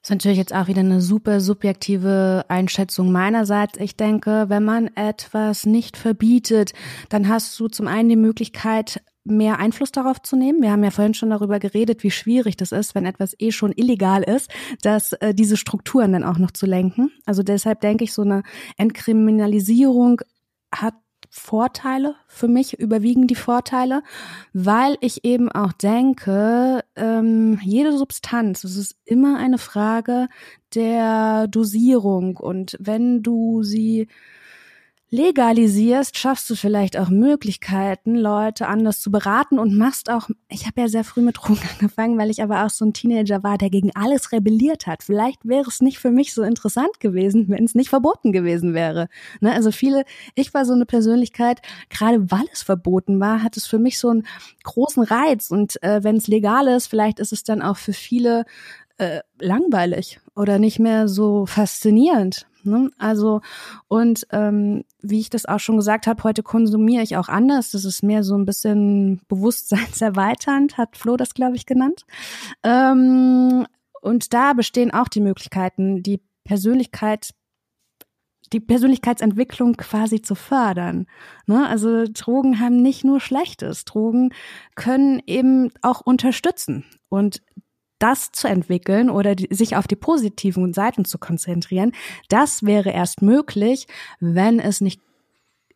Das 0.04 0.10
ist 0.10 0.16
natürlich 0.16 0.38
jetzt 0.38 0.54
auch 0.54 0.68
wieder 0.68 0.80
eine 0.80 1.00
super 1.00 1.40
subjektive 1.40 2.44
Einschätzung 2.48 3.10
meinerseits. 3.10 3.78
Ich 3.78 3.96
denke, 3.96 4.46
wenn 4.48 4.62
man 4.62 4.88
etwas 4.96 5.64
nicht 5.64 5.96
verbietet, 5.96 6.74
dann 7.08 7.26
hast 7.28 7.58
du 7.58 7.68
zum 7.68 7.88
einen 7.88 8.10
die 8.10 8.16
Möglichkeit, 8.16 9.00
mehr 9.24 9.58
Einfluss 9.58 9.90
darauf 9.92 10.20
zu 10.20 10.36
nehmen. 10.36 10.60
Wir 10.60 10.70
haben 10.70 10.84
ja 10.84 10.90
vorhin 10.90 11.14
schon 11.14 11.30
darüber 11.30 11.58
geredet, 11.58 12.02
wie 12.02 12.10
schwierig 12.10 12.58
das 12.58 12.72
ist, 12.72 12.94
wenn 12.94 13.06
etwas 13.06 13.34
eh 13.38 13.50
schon 13.50 13.72
illegal 13.72 14.22
ist, 14.22 14.50
dass 14.82 15.14
äh, 15.14 15.34
diese 15.34 15.56
Strukturen 15.56 16.12
dann 16.12 16.24
auch 16.24 16.36
noch 16.36 16.50
zu 16.50 16.66
lenken. 16.66 17.10
Also 17.24 17.42
deshalb 17.42 17.80
denke 17.80 18.04
ich, 18.04 18.12
so 18.12 18.22
eine 18.22 18.42
Entkriminalisierung 18.76 20.20
hat 20.70 20.94
Vorteile. 21.36 22.14
Für 22.28 22.46
mich 22.46 22.78
überwiegen 22.78 23.26
die 23.26 23.34
Vorteile, 23.34 24.04
weil 24.52 24.96
ich 25.00 25.24
eben 25.24 25.50
auch 25.50 25.72
denke, 25.72 26.84
ähm, 26.94 27.58
jede 27.60 27.98
Substanz, 27.98 28.62
es 28.62 28.76
ist 28.76 28.96
immer 29.04 29.36
eine 29.36 29.58
Frage 29.58 30.28
der 30.76 31.48
Dosierung. 31.48 32.36
Und 32.36 32.76
wenn 32.78 33.24
du 33.24 33.64
sie 33.64 34.06
legalisierst, 35.14 36.18
schaffst 36.18 36.50
du 36.50 36.56
vielleicht 36.56 36.98
auch 36.98 37.08
Möglichkeiten, 37.08 38.16
Leute 38.16 38.66
anders 38.66 39.00
zu 39.00 39.12
beraten 39.12 39.60
und 39.60 39.76
machst 39.76 40.10
auch, 40.10 40.28
ich 40.48 40.66
habe 40.66 40.80
ja 40.80 40.88
sehr 40.88 41.04
früh 41.04 41.20
mit 41.20 41.36
Drogen 41.38 41.60
angefangen, 41.72 42.18
weil 42.18 42.30
ich 42.30 42.42
aber 42.42 42.66
auch 42.66 42.70
so 42.70 42.84
ein 42.84 42.92
Teenager 42.92 43.44
war, 43.44 43.56
der 43.56 43.70
gegen 43.70 43.94
alles 43.94 44.32
rebelliert 44.32 44.88
hat. 44.88 45.04
Vielleicht 45.04 45.46
wäre 45.46 45.68
es 45.68 45.80
nicht 45.80 46.00
für 46.00 46.10
mich 46.10 46.34
so 46.34 46.42
interessant 46.42 46.98
gewesen, 46.98 47.48
wenn 47.48 47.62
es 47.62 47.76
nicht 47.76 47.90
verboten 47.90 48.32
gewesen 48.32 48.74
wäre. 48.74 49.08
Ne? 49.40 49.52
Also 49.52 49.70
viele, 49.70 50.04
ich 50.34 50.52
war 50.52 50.64
so 50.64 50.72
eine 50.72 50.84
Persönlichkeit, 50.84 51.62
gerade 51.90 52.32
weil 52.32 52.46
es 52.52 52.62
verboten 52.62 53.20
war, 53.20 53.40
hat 53.40 53.56
es 53.56 53.66
für 53.66 53.78
mich 53.78 54.00
so 54.00 54.08
einen 54.08 54.26
großen 54.64 55.04
Reiz 55.04 55.52
und 55.52 55.80
äh, 55.84 56.02
wenn 56.02 56.16
es 56.16 56.26
legal 56.26 56.66
ist, 56.66 56.88
vielleicht 56.88 57.20
ist 57.20 57.32
es 57.32 57.44
dann 57.44 57.62
auch 57.62 57.76
für 57.76 57.92
viele 57.92 58.46
äh, 58.98 59.20
langweilig 59.38 60.18
oder 60.34 60.58
nicht 60.58 60.80
mehr 60.80 61.06
so 61.06 61.46
faszinierend. 61.46 62.46
Ne? 62.64 62.90
Also, 62.98 63.40
und 63.88 64.26
ähm, 64.30 64.84
wie 65.00 65.20
ich 65.20 65.30
das 65.30 65.46
auch 65.46 65.60
schon 65.60 65.76
gesagt 65.76 66.06
habe, 66.06 66.22
heute 66.24 66.42
konsumiere 66.42 67.02
ich 67.02 67.16
auch 67.16 67.28
anders. 67.28 67.70
Das 67.70 67.84
ist 67.84 68.02
mehr 68.02 68.22
so 68.22 68.36
ein 68.36 68.46
bisschen 68.46 69.20
bewusstseinserweiternd, 69.28 70.78
hat 70.78 70.96
Flo 70.96 71.16
das, 71.16 71.34
glaube 71.34 71.56
ich, 71.56 71.66
genannt. 71.66 72.04
Ähm, 72.62 73.66
und 74.00 74.34
da 74.34 74.52
bestehen 74.52 74.92
auch 74.92 75.08
die 75.08 75.20
Möglichkeiten, 75.20 76.02
die 76.02 76.20
Persönlichkeit 76.44 77.30
die 78.52 78.60
Persönlichkeitsentwicklung 78.60 79.76
quasi 79.76 80.22
zu 80.22 80.34
fördern. 80.34 81.06
Ne? 81.46 81.66
Also 81.66 82.04
Drogen 82.04 82.60
haben 82.60 82.76
nicht 82.76 83.04
nur 83.04 83.20
Schlechtes. 83.20 83.84
Drogen 83.84 84.30
können 84.74 85.20
eben 85.26 85.70
auch 85.82 86.00
unterstützen. 86.00 86.84
Und 87.08 87.42
das 88.04 88.32
zu 88.32 88.48
entwickeln 88.48 89.08
oder 89.08 89.34
die, 89.34 89.48
sich 89.50 89.76
auf 89.76 89.86
die 89.86 89.96
positiven 89.96 90.74
Seiten 90.74 91.06
zu 91.06 91.16
konzentrieren, 91.16 91.92
das 92.28 92.62
wäre 92.62 92.90
erst 92.90 93.22
möglich, 93.22 93.86
wenn 94.20 94.60
es 94.60 94.82
nicht 94.82 95.00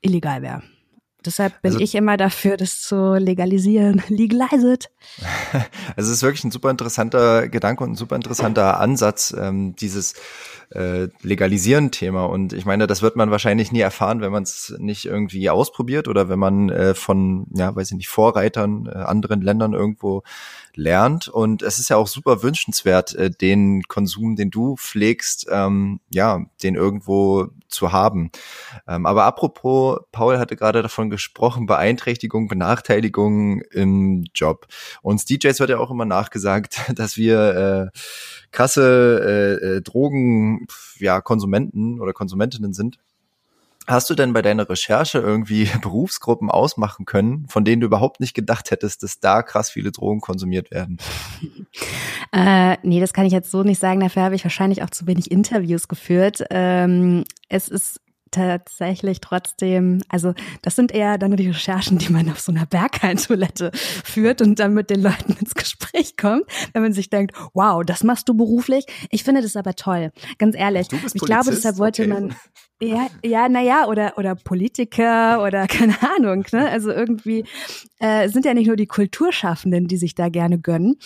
illegal 0.02 0.42
wäre. 0.42 0.62
Deshalb 1.24 1.62
bin 1.62 1.72
also, 1.72 1.82
ich 1.82 1.94
immer 1.94 2.18
dafür, 2.18 2.58
das 2.58 2.82
zu 2.82 3.14
legalisieren. 3.14 4.02
Legalize 4.08 4.72
it. 4.74 4.90
Also 5.96 6.10
es 6.10 6.18
ist 6.18 6.22
wirklich 6.22 6.44
ein 6.44 6.50
super 6.50 6.70
interessanter 6.70 7.48
Gedanke 7.48 7.82
und 7.82 7.92
ein 7.92 7.96
super 7.96 8.14
interessanter 8.14 8.78
Ansatz, 8.78 9.34
ähm, 9.36 9.74
dieses 9.74 10.12
äh, 10.70 11.08
Legalisieren-Thema. 11.22 12.24
Und 12.24 12.52
ich 12.52 12.64
meine, 12.64 12.86
das 12.86 13.02
wird 13.02 13.16
man 13.16 13.30
wahrscheinlich 13.30 13.72
nie 13.72 13.80
erfahren, 13.80 14.20
wenn 14.20 14.32
man 14.32 14.42
es 14.42 14.74
nicht 14.78 15.06
irgendwie 15.06 15.50
ausprobiert 15.50 16.08
oder 16.08 16.28
wenn 16.28 16.38
man 16.38 16.68
äh, 16.70 16.94
von, 16.94 17.46
ja, 17.54 17.74
weiß 17.74 17.90
ich 17.90 17.96
nicht, 17.96 18.08
Vorreitern 18.08 18.86
äh, 18.86 18.98
anderen 18.98 19.40
Ländern 19.40 19.72
irgendwo 19.72 20.22
lernt. 20.74 21.28
Und 21.28 21.62
es 21.62 21.78
ist 21.78 21.90
ja 21.90 21.96
auch 21.96 22.06
super 22.06 22.42
wünschenswert, 22.42 23.14
äh, 23.14 23.30
den 23.30 23.82
Konsum, 23.82 24.36
den 24.36 24.50
du 24.50 24.76
pflegst, 24.76 25.46
ähm, 25.50 26.00
ja, 26.10 26.44
den 26.62 26.76
irgendwo 26.76 27.48
zu 27.68 27.92
haben. 27.92 28.30
Ähm, 28.86 29.04
aber 29.04 29.24
apropos, 29.24 29.98
Paul 30.12 30.38
hatte 30.38 30.56
gerade 30.56 30.82
davon 30.82 31.10
gesprochen, 31.10 31.66
Beeinträchtigung, 31.66 32.48
Benachteiligung 32.48 33.60
im 33.72 34.24
Job. 34.34 34.66
Uns 35.02 35.24
DJs 35.24 35.58
wird 35.60 35.70
ja 35.70 35.78
auch 35.78 35.90
immer 35.90 36.04
nachgesagt, 36.04 36.80
dass 36.94 37.16
wir 37.16 37.90
äh, 37.92 37.98
krasse 38.50 39.58
äh, 39.62 39.66
äh, 39.66 39.80
Drogen, 39.82 40.66
ja, 40.98 41.20
Konsumenten 41.20 42.00
oder 42.00 42.12
Konsumentinnen 42.12 42.72
sind. 42.72 42.98
Hast 43.88 44.10
du 44.10 44.14
denn 44.14 44.34
bei 44.34 44.42
deiner 44.42 44.68
Recherche 44.68 45.18
irgendwie 45.18 45.64
Berufsgruppen 45.82 46.50
ausmachen 46.50 47.06
können, 47.06 47.46
von 47.48 47.64
denen 47.64 47.80
du 47.80 47.86
überhaupt 47.86 48.20
nicht 48.20 48.34
gedacht 48.34 48.70
hättest, 48.70 49.02
dass 49.02 49.18
da 49.18 49.42
krass 49.42 49.70
viele 49.70 49.92
Drogen 49.92 50.20
konsumiert 50.20 50.70
werden? 50.70 50.98
Äh, 52.30 52.76
nee, 52.82 53.00
das 53.00 53.14
kann 53.14 53.24
ich 53.24 53.32
jetzt 53.32 53.50
so 53.50 53.62
nicht 53.62 53.80
sagen. 53.80 54.00
Dafür 54.00 54.22
habe 54.22 54.34
ich 54.34 54.44
wahrscheinlich 54.44 54.82
auch 54.82 54.90
zu 54.90 55.06
wenig 55.06 55.30
Interviews 55.30 55.88
geführt. 55.88 56.44
Ähm, 56.50 57.24
es 57.48 57.68
ist 57.68 58.02
tatsächlich 58.30 59.20
trotzdem, 59.20 60.02
also 60.08 60.34
das 60.62 60.76
sind 60.76 60.92
eher 60.92 61.18
dann 61.18 61.36
die 61.36 61.48
Recherchen, 61.48 61.98
die 61.98 62.12
man 62.12 62.30
auf 62.30 62.40
so 62.40 62.52
einer 62.52 62.66
Berghain-Toilette 62.66 63.70
führt 63.74 64.42
und 64.42 64.58
dann 64.58 64.74
mit 64.74 64.90
den 64.90 65.02
Leuten 65.02 65.36
ins 65.40 65.54
Gespräch 65.54 66.16
kommt, 66.16 66.44
wenn 66.72 66.82
man 66.82 66.92
sich 66.92 67.10
denkt, 67.10 67.36
wow, 67.54 67.82
das 67.84 68.04
machst 68.04 68.28
du 68.28 68.34
beruflich. 68.34 68.86
Ich 69.10 69.24
finde 69.24 69.42
das 69.42 69.56
aber 69.56 69.74
toll, 69.74 70.12
ganz 70.38 70.56
ehrlich. 70.56 70.88
ich 70.92 71.00
Polizist? 71.00 71.24
glaube, 71.26 71.50
deshalb 71.50 71.78
wollte 71.78 72.02
okay. 72.02 72.12
man 72.12 72.34
ja, 72.80 73.08
ja, 73.24 73.48
naja, 73.48 73.86
oder, 73.88 74.16
oder 74.18 74.36
Politiker 74.36 75.42
oder 75.42 75.66
keine 75.68 75.96
Ahnung, 76.16 76.44
ne? 76.52 76.68
Also 76.68 76.92
irgendwie 76.92 77.44
äh, 77.98 78.28
sind 78.28 78.44
ja 78.44 78.54
nicht 78.54 78.68
nur 78.68 78.76
die 78.76 78.86
Kulturschaffenden, 78.86 79.88
die 79.88 79.96
sich 79.96 80.14
da 80.14 80.28
gerne 80.28 80.60
gönnen. 80.60 80.96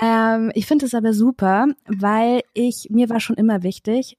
Ähm, 0.00 0.52
ich 0.54 0.66
finde 0.66 0.86
es 0.86 0.94
aber 0.94 1.12
super, 1.12 1.66
weil 1.86 2.42
ich, 2.54 2.88
mir 2.90 3.08
war 3.10 3.18
schon 3.18 3.36
immer 3.36 3.64
wichtig, 3.64 4.16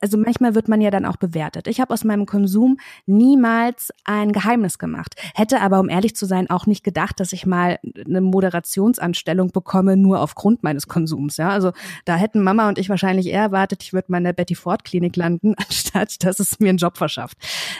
also 0.00 0.16
manchmal 0.18 0.54
wird 0.54 0.68
man 0.68 0.80
ja 0.80 0.90
dann 0.90 1.04
auch 1.04 1.16
bewertet. 1.16 1.68
Ich 1.68 1.80
habe 1.80 1.92
aus 1.92 2.04
meinem 2.04 2.26
Konsum 2.26 2.78
niemals 3.06 3.92
ein 4.04 4.32
Geheimnis 4.32 4.78
gemacht. 4.78 5.14
Hätte 5.34 5.60
aber, 5.60 5.80
um 5.80 5.88
ehrlich 5.88 6.16
zu 6.16 6.26
sein, 6.26 6.50
auch 6.50 6.66
nicht 6.66 6.84
gedacht, 6.84 7.20
dass 7.20 7.32
ich 7.32 7.46
mal 7.46 7.78
eine 8.04 8.20
Moderationsanstellung 8.20 9.50
bekomme, 9.52 9.96
nur 9.96 10.20
aufgrund 10.20 10.62
meines 10.62 10.86
Konsums. 10.86 11.36
Ja, 11.36 11.50
also 11.50 11.72
da 12.04 12.16
hätten 12.16 12.42
Mama 12.42 12.68
und 12.68 12.78
ich 12.78 12.88
wahrscheinlich 12.88 13.26
eher 13.26 13.42
erwartet, 13.42 13.82
ich 13.82 13.92
würde 13.92 14.10
mal 14.10 14.18
in 14.18 14.24
der 14.24 14.32
Betty 14.32 14.54
Ford 14.54 14.84
Klinik 14.84 15.16
landen, 15.16 15.54
anstatt 15.58 16.24
dass 16.24 16.40
es 16.40 16.60
mir 16.60 16.70
einen 16.70 16.78
Job 16.78 16.96
verschafft. 16.96 17.38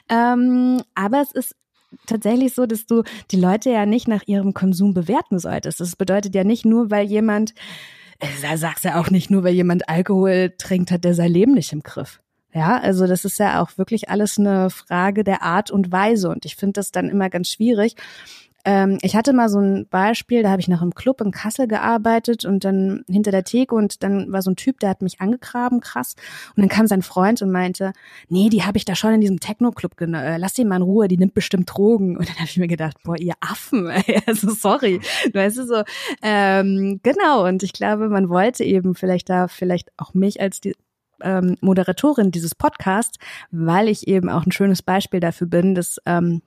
Ähm, 0.08 0.82
aber 0.94 1.20
es 1.20 1.32
ist 1.32 1.54
tatsächlich 2.06 2.54
so, 2.54 2.66
dass 2.66 2.86
du 2.86 3.02
die 3.30 3.40
Leute 3.40 3.70
ja 3.70 3.86
nicht 3.86 4.08
nach 4.08 4.22
ihrem 4.26 4.54
Konsum 4.54 4.94
bewerten 4.94 5.38
solltest. 5.38 5.80
Das 5.80 5.96
bedeutet 5.96 6.34
ja 6.34 6.44
nicht 6.44 6.64
nur, 6.64 6.90
weil 6.90 7.06
jemand 7.06 7.54
da 8.42 8.56
sagst 8.56 8.84
du 8.84 8.88
ja 8.88 9.00
auch 9.00 9.10
nicht 9.10 9.30
nur, 9.30 9.44
weil 9.44 9.54
jemand 9.54 9.88
Alkohol 9.88 10.54
trinkt, 10.56 10.90
hat 10.90 11.04
der 11.04 11.14
sein 11.14 11.30
Leben 11.30 11.52
nicht 11.52 11.72
im 11.72 11.82
Griff. 11.82 12.20
Ja, 12.52 12.78
also 12.78 13.06
das 13.06 13.24
ist 13.26 13.38
ja 13.38 13.60
auch 13.60 13.76
wirklich 13.76 14.08
alles 14.08 14.38
eine 14.38 14.70
Frage 14.70 15.24
der 15.24 15.42
Art 15.42 15.70
und 15.70 15.92
Weise. 15.92 16.30
Und 16.30 16.46
ich 16.46 16.56
finde 16.56 16.74
das 16.74 16.90
dann 16.90 17.10
immer 17.10 17.28
ganz 17.28 17.50
schwierig, 17.50 17.96
ähm, 18.66 18.98
ich 19.00 19.14
hatte 19.14 19.32
mal 19.32 19.48
so 19.48 19.60
ein 19.60 19.86
Beispiel, 19.88 20.42
da 20.42 20.50
habe 20.50 20.60
ich 20.60 20.66
nach 20.66 20.82
einem 20.82 20.92
Club 20.94 21.20
in 21.20 21.30
Kassel 21.30 21.68
gearbeitet 21.68 22.44
und 22.44 22.64
dann 22.64 23.04
hinter 23.08 23.30
der 23.30 23.44
Theke 23.44 23.76
und 23.76 24.02
dann 24.02 24.32
war 24.32 24.42
so 24.42 24.50
ein 24.50 24.56
Typ, 24.56 24.80
der 24.80 24.90
hat 24.90 25.02
mich 25.02 25.20
angegraben, 25.20 25.80
krass. 25.80 26.16
Und 26.56 26.62
dann 26.62 26.68
kam 26.68 26.88
sein 26.88 27.02
Freund 27.02 27.40
und 27.42 27.52
meinte, 27.52 27.92
nee, 28.28 28.48
die 28.48 28.64
habe 28.64 28.76
ich 28.76 28.84
da 28.84 28.96
schon 28.96 29.14
in 29.14 29.20
diesem 29.20 29.38
Techno-Club. 29.38 30.00
Äh, 30.00 30.36
lass 30.38 30.54
die 30.54 30.64
mal 30.64 30.76
in 30.76 30.82
Ruhe, 30.82 31.06
die 31.06 31.16
nimmt 31.16 31.32
bestimmt 31.32 31.70
Drogen. 31.72 32.16
Und 32.16 32.28
dann 32.28 32.34
habe 32.36 32.46
ich 32.46 32.56
mir 32.56 32.66
gedacht, 32.66 32.96
boah, 33.04 33.16
ihr 33.16 33.34
Affen, 33.40 33.88
ey, 34.06 34.20
also 34.26 34.50
sorry. 34.50 35.00
Weißt 35.32 35.58
du 35.58 35.64
so, 35.64 35.84
ähm, 36.22 36.98
genau. 37.04 37.46
Und 37.46 37.62
ich 37.62 37.72
glaube, 37.72 38.08
man 38.08 38.28
wollte 38.28 38.64
eben 38.64 38.96
vielleicht 38.96 39.30
da 39.30 39.46
vielleicht 39.46 39.92
auch 39.96 40.12
mich 40.12 40.40
als 40.40 40.60
die 40.60 40.74
ähm, 41.22 41.56
Moderatorin 41.60 42.32
dieses 42.32 42.56
Podcasts, 42.56 43.16
weil 43.52 43.88
ich 43.88 44.08
eben 44.08 44.28
auch 44.28 44.44
ein 44.44 44.52
schönes 44.52 44.82
Beispiel 44.82 45.20
dafür 45.20 45.46
bin, 45.46 45.76
dass 45.76 45.98
ähm, 46.04 46.42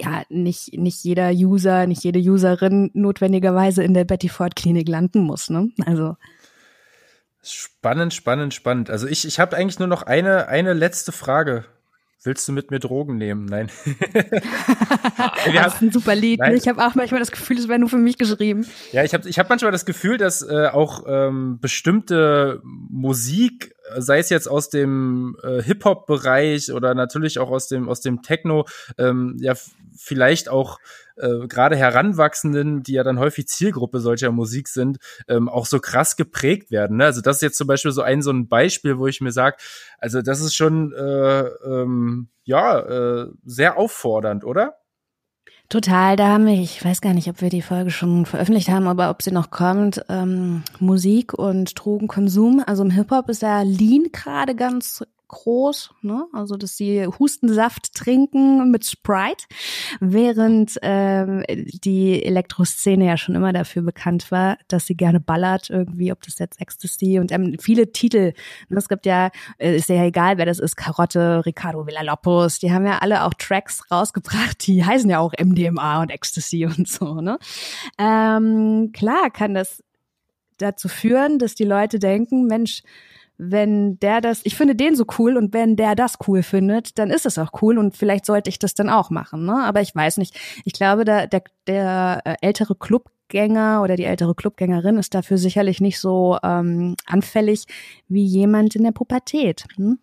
ja 0.00 0.22
nicht, 0.28 0.76
nicht 0.78 1.04
jeder 1.04 1.30
User, 1.30 1.86
nicht 1.86 2.04
jede 2.04 2.18
Userin 2.18 2.90
notwendigerweise 2.94 3.82
in 3.82 3.94
der 3.94 4.04
Betty 4.04 4.28
Ford 4.28 4.56
Klinik 4.56 4.88
landen 4.88 5.20
muss. 5.20 5.50
Ne? 5.50 5.70
Also 5.86 6.16
Spannend, 7.42 8.12
spannend, 8.12 8.52
spannend. 8.52 8.90
Also 8.90 9.06
ich, 9.06 9.26
ich 9.26 9.40
habe 9.40 9.56
eigentlich 9.56 9.78
nur 9.78 9.88
noch 9.88 10.02
eine, 10.02 10.48
eine 10.48 10.74
letzte 10.74 11.10
Frage. 11.10 11.64
Willst 12.22 12.46
du 12.46 12.52
mit 12.52 12.70
mir 12.70 12.80
Drogen 12.80 13.16
nehmen? 13.16 13.46
Nein. 13.46 13.70
das 15.54 15.74
ist 15.74 15.82
ein 15.82 15.90
super 15.90 16.14
Lied. 16.14 16.40
Nein. 16.40 16.54
Ich 16.54 16.68
habe 16.68 16.86
auch 16.86 16.94
manchmal 16.94 17.18
das 17.18 17.30
Gefühl, 17.30 17.56
es 17.56 17.66
wäre 17.66 17.78
nur 17.78 17.88
für 17.88 17.96
mich 17.96 18.18
geschrieben. 18.18 18.66
Ja, 18.92 19.04
ich 19.04 19.14
habe 19.14 19.26
ich 19.26 19.38
hab 19.38 19.48
manchmal 19.48 19.72
das 19.72 19.86
Gefühl, 19.86 20.18
dass 20.18 20.42
äh, 20.42 20.66
auch 20.66 21.04
ähm, 21.08 21.60
bestimmte 21.62 22.60
Musik, 22.62 23.74
sei 23.98 24.18
es 24.18 24.30
jetzt 24.30 24.48
aus 24.48 24.68
dem 24.68 25.36
äh, 25.42 25.62
Hip-Hop-Bereich 25.62 26.72
oder 26.72 26.94
natürlich 26.94 27.38
auch 27.38 27.50
aus 27.50 27.68
dem, 27.68 27.88
aus 27.88 28.00
dem 28.00 28.22
Techno, 28.22 28.66
ähm, 28.98 29.36
ja, 29.40 29.54
vielleicht 29.96 30.48
auch 30.48 30.78
äh, 31.16 31.46
gerade 31.46 31.76
Heranwachsenden, 31.76 32.82
die 32.82 32.92
ja 32.92 33.04
dann 33.04 33.18
häufig 33.18 33.46
Zielgruppe 33.48 34.00
solcher 34.00 34.32
Musik 34.32 34.68
sind, 34.68 34.98
ähm, 35.28 35.48
auch 35.48 35.66
so 35.66 35.78
krass 35.78 36.16
geprägt 36.16 36.70
werden. 36.70 36.96
Ne? 36.96 37.04
Also 37.04 37.20
das 37.20 37.36
ist 37.36 37.42
jetzt 37.42 37.58
zum 37.58 37.66
Beispiel 37.66 37.92
so 37.92 38.02
ein 38.02 38.22
so 38.22 38.30
ein 38.30 38.48
Beispiel, 38.48 38.98
wo 38.98 39.06
ich 39.06 39.20
mir 39.20 39.32
sage, 39.32 39.56
also 39.98 40.22
das 40.22 40.40
ist 40.40 40.54
schon 40.54 40.92
äh, 40.92 41.44
ähm, 41.64 42.28
ja 42.44 42.80
äh, 42.80 43.26
sehr 43.44 43.76
auffordernd, 43.76 44.44
oder? 44.44 44.79
Total, 45.70 46.16
da 46.16 46.26
haben 46.30 46.46
wir, 46.46 46.54
ich 46.54 46.84
weiß 46.84 47.00
gar 47.00 47.14
nicht, 47.14 47.28
ob 47.28 47.40
wir 47.40 47.48
die 47.48 47.62
Folge 47.62 47.92
schon 47.92 48.26
veröffentlicht 48.26 48.68
haben, 48.68 48.88
aber 48.88 49.08
ob 49.08 49.22
sie 49.22 49.30
noch 49.30 49.52
kommt, 49.52 50.04
ähm, 50.08 50.64
Musik 50.80 51.32
und 51.32 51.78
Drogenkonsum. 51.78 52.60
Also 52.66 52.82
im 52.82 52.90
Hip-Hop 52.90 53.28
ist 53.28 53.42
ja 53.42 53.62
Lean 53.62 54.08
gerade 54.10 54.56
ganz 54.56 55.04
groß, 55.30 55.94
ne? 56.02 56.26
also 56.32 56.56
dass 56.56 56.76
sie 56.76 57.06
Hustensaft 57.06 57.94
trinken 57.94 58.70
mit 58.70 58.84
Sprite, 58.84 59.46
während 60.00 60.78
ähm, 60.82 61.44
die 61.48 62.22
Elektroszene 62.24 63.06
ja 63.06 63.16
schon 63.16 63.36
immer 63.36 63.52
dafür 63.52 63.82
bekannt 63.82 64.30
war, 64.30 64.58
dass 64.68 64.86
sie 64.86 64.96
gerne 64.96 65.20
ballert 65.20 65.70
irgendwie, 65.70 66.12
ob 66.12 66.22
das 66.22 66.38
jetzt 66.38 66.60
Ecstasy 66.60 67.18
und 67.18 67.32
ähm, 67.32 67.56
viele 67.60 67.92
Titel. 67.92 68.32
Ne? 68.68 68.78
Es 68.78 68.88
gibt 68.88 69.06
ja, 69.06 69.30
äh, 69.58 69.76
ist 69.76 69.88
ja 69.88 70.04
egal, 70.04 70.36
wer 70.36 70.46
das 70.46 70.58
ist, 70.58 70.76
Karotte, 70.76 71.46
Ricardo 71.46 71.86
Villalopos, 71.86 72.58
die 72.58 72.72
haben 72.72 72.84
ja 72.84 72.98
alle 72.98 73.24
auch 73.24 73.34
Tracks 73.34 73.84
rausgebracht, 73.90 74.66
die 74.66 74.84
heißen 74.84 75.08
ja 75.08 75.20
auch 75.20 75.32
MDMA 75.32 76.02
und 76.02 76.10
Ecstasy 76.10 76.66
und 76.66 76.88
so. 76.88 77.20
Ne? 77.20 77.38
Ähm, 77.98 78.90
klar 78.92 79.30
kann 79.30 79.54
das 79.54 79.82
dazu 80.58 80.88
führen, 80.88 81.38
dass 81.38 81.54
die 81.54 81.64
Leute 81.64 81.98
denken, 81.98 82.46
Mensch, 82.46 82.82
wenn 83.42 83.98
der 84.00 84.20
das, 84.20 84.40
ich 84.44 84.54
finde 84.54 84.74
den 84.74 84.94
so 84.94 85.06
cool 85.18 85.38
und 85.38 85.54
wenn 85.54 85.74
der 85.74 85.94
das 85.94 86.18
cool 86.28 86.42
findet, 86.42 86.98
dann 86.98 87.10
ist 87.10 87.24
es 87.24 87.38
auch 87.38 87.62
cool 87.62 87.78
und 87.78 87.96
vielleicht 87.96 88.26
sollte 88.26 88.50
ich 88.50 88.58
das 88.58 88.74
dann 88.74 88.90
auch 88.90 89.08
machen. 89.08 89.46
Ne? 89.46 89.64
Aber 89.64 89.80
ich 89.80 89.94
weiß 89.94 90.18
nicht. 90.18 90.38
Ich 90.64 90.74
glaube, 90.74 91.06
da, 91.06 91.26
der, 91.26 91.42
der 91.66 92.20
äh, 92.26 92.34
ältere 92.42 92.74
Clubgänger 92.74 93.80
oder 93.82 93.96
die 93.96 94.04
ältere 94.04 94.34
Clubgängerin 94.34 94.98
ist 94.98 95.14
dafür 95.14 95.38
sicherlich 95.38 95.80
nicht 95.80 95.98
so 95.98 96.38
ähm, 96.42 96.96
anfällig 97.06 97.64
wie 98.08 98.24
jemand 98.24 98.76
in 98.76 98.84
der 98.84 98.92
Pubertät. 98.92 99.64
Hm? 99.76 99.98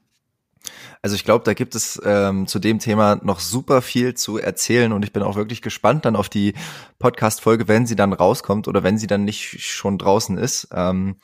Also 1.02 1.16
ich 1.16 1.24
glaube, 1.24 1.46
da 1.46 1.54
gibt 1.54 1.76
es 1.76 2.02
ähm, 2.04 2.48
zu 2.48 2.60
dem 2.60 2.80
Thema 2.80 3.20
noch 3.24 3.40
super 3.40 3.82
viel 3.82 4.16
zu 4.16 4.38
erzählen 4.38 4.92
und 4.92 5.04
ich 5.04 5.14
bin 5.14 5.24
auch 5.24 5.36
wirklich 5.36 5.62
gespannt 5.62 6.06
dann 6.06 6.16
auf 6.16 6.28
die 6.28 6.54
Podcast-Folge, 7.00 7.68
wenn 7.68 7.86
sie 7.86 7.96
dann 7.96 8.14
rauskommt 8.14 8.68
oder 8.68 8.84
wenn 8.84 8.98
sie 8.98 9.08
dann 9.08 9.24
nicht 9.24 9.62
schon 9.62 9.98
draußen 9.98 10.38
ist. 10.38 10.68
Ähm, 10.74 11.18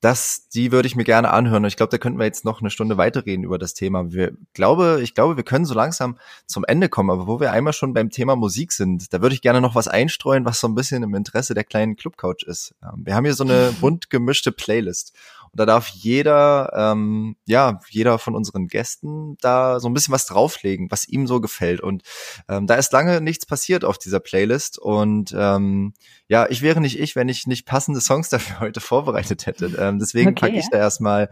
das, 0.00 0.48
die 0.48 0.72
würde 0.72 0.86
ich 0.86 0.96
mir 0.96 1.04
gerne 1.04 1.30
anhören. 1.30 1.64
Und 1.64 1.68
ich 1.68 1.76
glaube, 1.76 1.90
da 1.90 1.98
könnten 1.98 2.18
wir 2.18 2.26
jetzt 2.26 2.44
noch 2.44 2.60
eine 2.60 2.70
Stunde 2.70 2.96
weiterreden 2.98 3.44
über 3.44 3.58
das 3.58 3.74
Thema. 3.74 4.12
Wir 4.12 4.32
glaube, 4.52 5.00
ich 5.02 5.14
glaube, 5.14 5.36
wir 5.36 5.44
können 5.44 5.64
so 5.64 5.74
langsam 5.74 6.18
zum 6.46 6.64
Ende 6.64 6.88
kommen. 6.88 7.10
Aber 7.10 7.26
wo 7.26 7.40
wir 7.40 7.52
einmal 7.52 7.72
schon 7.72 7.94
beim 7.94 8.10
Thema 8.10 8.36
Musik 8.36 8.72
sind, 8.72 9.12
da 9.12 9.22
würde 9.22 9.34
ich 9.34 9.42
gerne 9.42 9.60
noch 9.60 9.74
was 9.74 9.88
einstreuen, 9.88 10.44
was 10.44 10.60
so 10.60 10.68
ein 10.68 10.74
bisschen 10.74 11.02
im 11.02 11.14
Interesse 11.14 11.54
der 11.54 11.64
kleinen 11.64 11.96
Clubcouch 11.96 12.42
ist. 12.46 12.74
Ähm, 12.82 13.06
wir 13.06 13.14
haben 13.14 13.24
hier 13.24 13.34
so 13.34 13.44
eine 13.44 13.72
bunt 13.80 14.10
gemischte 14.10 14.52
Playlist. 14.52 15.14
Da 15.56 15.66
darf 15.66 15.88
jeder, 15.88 16.72
ähm, 16.74 17.36
ja, 17.46 17.80
jeder 17.90 18.18
von 18.18 18.34
unseren 18.34 18.68
Gästen 18.68 19.36
da 19.40 19.80
so 19.80 19.88
ein 19.88 19.94
bisschen 19.94 20.12
was 20.12 20.26
drauflegen, 20.26 20.90
was 20.90 21.08
ihm 21.08 21.26
so 21.26 21.40
gefällt. 21.40 21.80
Und 21.80 22.02
ähm, 22.48 22.66
da 22.66 22.74
ist 22.76 22.92
lange 22.92 23.20
nichts 23.20 23.46
passiert 23.46 23.84
auf 23.84 23.98
dieser 23.98 24.20
Playlist. 24.20 24.78
Und 24.78 25.34
ähm, 25.36 25.94
ja, 26.28 26.46
ich 26.48 26.62
wäre 26.62 26.80
nicht 26.80 26.98
ich, 26.98 27.16
wenn 27.16 27.28
ich 27.28 27.46
nicht 27.46 27.66
passende 27.66 28.00
Songs 28.00 28.28
dafür 28.30 28.60
heute 28.60 28.80
vorbereitet 28.80 29.46
hätte. 29.46 29.66
Ähm, 29.78 29.98
deswegen 29.98 30.30
okay, 30.30 30.40
packe 30.40 30.56
ich 30.56 30.64
ja. 30.64 30.70
da 30.72 30.78
erstmal 30.78 31.30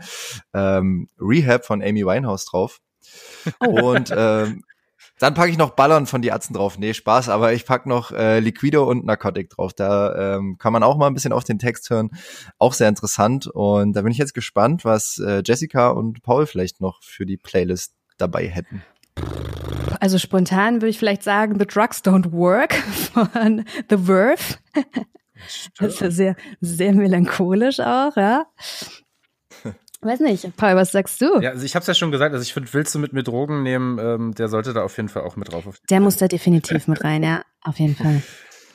ähm, 0.53 1.09
Rehab 1.20 1.64
von 1.64 1.83
Amy 1.83 2.05
Winehouse 2.05 2.47
drauf. 2.47 2.81
Oh. 3.61 3.93
Und 3.93 4.12
ähm, 4.16 4.62
Dann 5.18 5.34
packe 5.34 5.50
ich 5.50 5.58
noch 5.58 5.70
Ballern 5.70 6.06
von 6.06 6.22
die 6.22 6.32
Atzen 6.32 6.54
drauf. 6.54 6.78
Nee, 6.78 6.92
Spaß, 6.92 7.28
aber 7.28 7.52
ich 7.52 7.66
pack 7.66 7.86
noch 7.86 8.10
äh, 8.10 8.40
Liquido 8.40 8.84
und 8.84 9.04
Narcotic 9.04 9.50
drauf. 9.50 9.72
Da 9.72 10.36
ähm, 10.36 10.56
kann 10.58 10.72
man 10.72 10.82
auch 10.82 10.96
mal 10.96 11.06
ein 11.06 11.14
bisschen 11.14 11.32
auf 11.32 11.44
den 11.44 11.58
Text 11.58 11.88
hören. 11.90 12.10
Auch 12.58 12.72
sehr 12.72 12.88
interessant. 12.88 13.46
Und 13.46 13.94
da 13.94 14.02
bin 14.02 14.10
ich 14.10 14.18
jetzt 14.18 14.34
gespannt, 14.34 14.84
was 14.84 15.18
äh, 15.18 15.42
Jessica 15.44 15.90
und 15.90 16.22
Paul 16.22 16.46
vielleicht 16.46 16.80
noch 16.80 17.02
für 17.02 17.26
die 17.26 17.36
Playlist 17.36 17.94
dabei 18.18 18.48
hätten. 18.48 18.82
Also 20.00 20.18
spontan 20.18 20.76
würde 20.76 20.88
ich 20.88 20.98
vielleicht 20.98 21.22
sagen 21.22 21.58
The 21.58 21.66
Drugs 21.66 22.02
Don't 22.02 22.32
Work 22.32 22.74
von 22.74 23.64
The 23.88 23.96
Verve. 23.96 24.56
Das 25.78 26.00
ist 26.00 26.16
sehr, 26.16 26.36
sehr 26.60 26.94
melancholisch 26.94 27.80
auch, 27.80 28.16
ja. 28.16 28.46
Weiß 30.05 30.20
nicht, 30.20 30.57
Paul, 30.57 30.76
was 30.76 30.92
sagst 30.92 31.20
du? 31.20 31.40
Ja, 31.40 31.50
also 31.50 31.64
ich 31.64 31.74
habe 31.74 31.82
es 31.82 31.86
ja 31.86 31.94
schon 31.94 32.12
gesagt, 32.12 32.34
also 32.34 32.42
ich 32.42 32.52
finde, 32.52 32.72
willst 32.72 32.94
du 32.94 32.98
mit 32.98 33.12
mir 33.12 33.22
Drogen 33.22 33.62
nehmen, 33.62 33.98
ähm, 33.98 34.34
der 34.34 34.48
sollte 34.48 34.72
da 34.72 34.82
auf 34.82 34.96
jeden 34.96 35.09
Fall 35.09 35.22
auch 35.22 35.36
mit 35.36 35.50
drauf. 35.50 35.64
Der 35.88 36.00
muss 36.00 36.18
da 36.18 36.28
definitiv 36.28 36.86
mit 36.88 37.02
rein, 37.02 37.22
ja, 37.22 37.42
auf 37.62 37.78
jeden 37.78 37.96
Fall. 37.96 38.22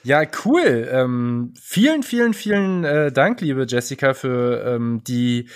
Ja, 0.03 0.23
cool. 0.45 0.87
Ähm, 0.91 1.53
vielen, 1.61 2.03
vielen, 2.03 2.33
vielen 2.33 2.83
äh, 2.83 3.11
Dank, 3.11 3.41
liebe 3.41 3.65
Jessica, 3.67 4.13
für 4.13 4.63
ähm, 4.65 5.01
die 5.05 5.49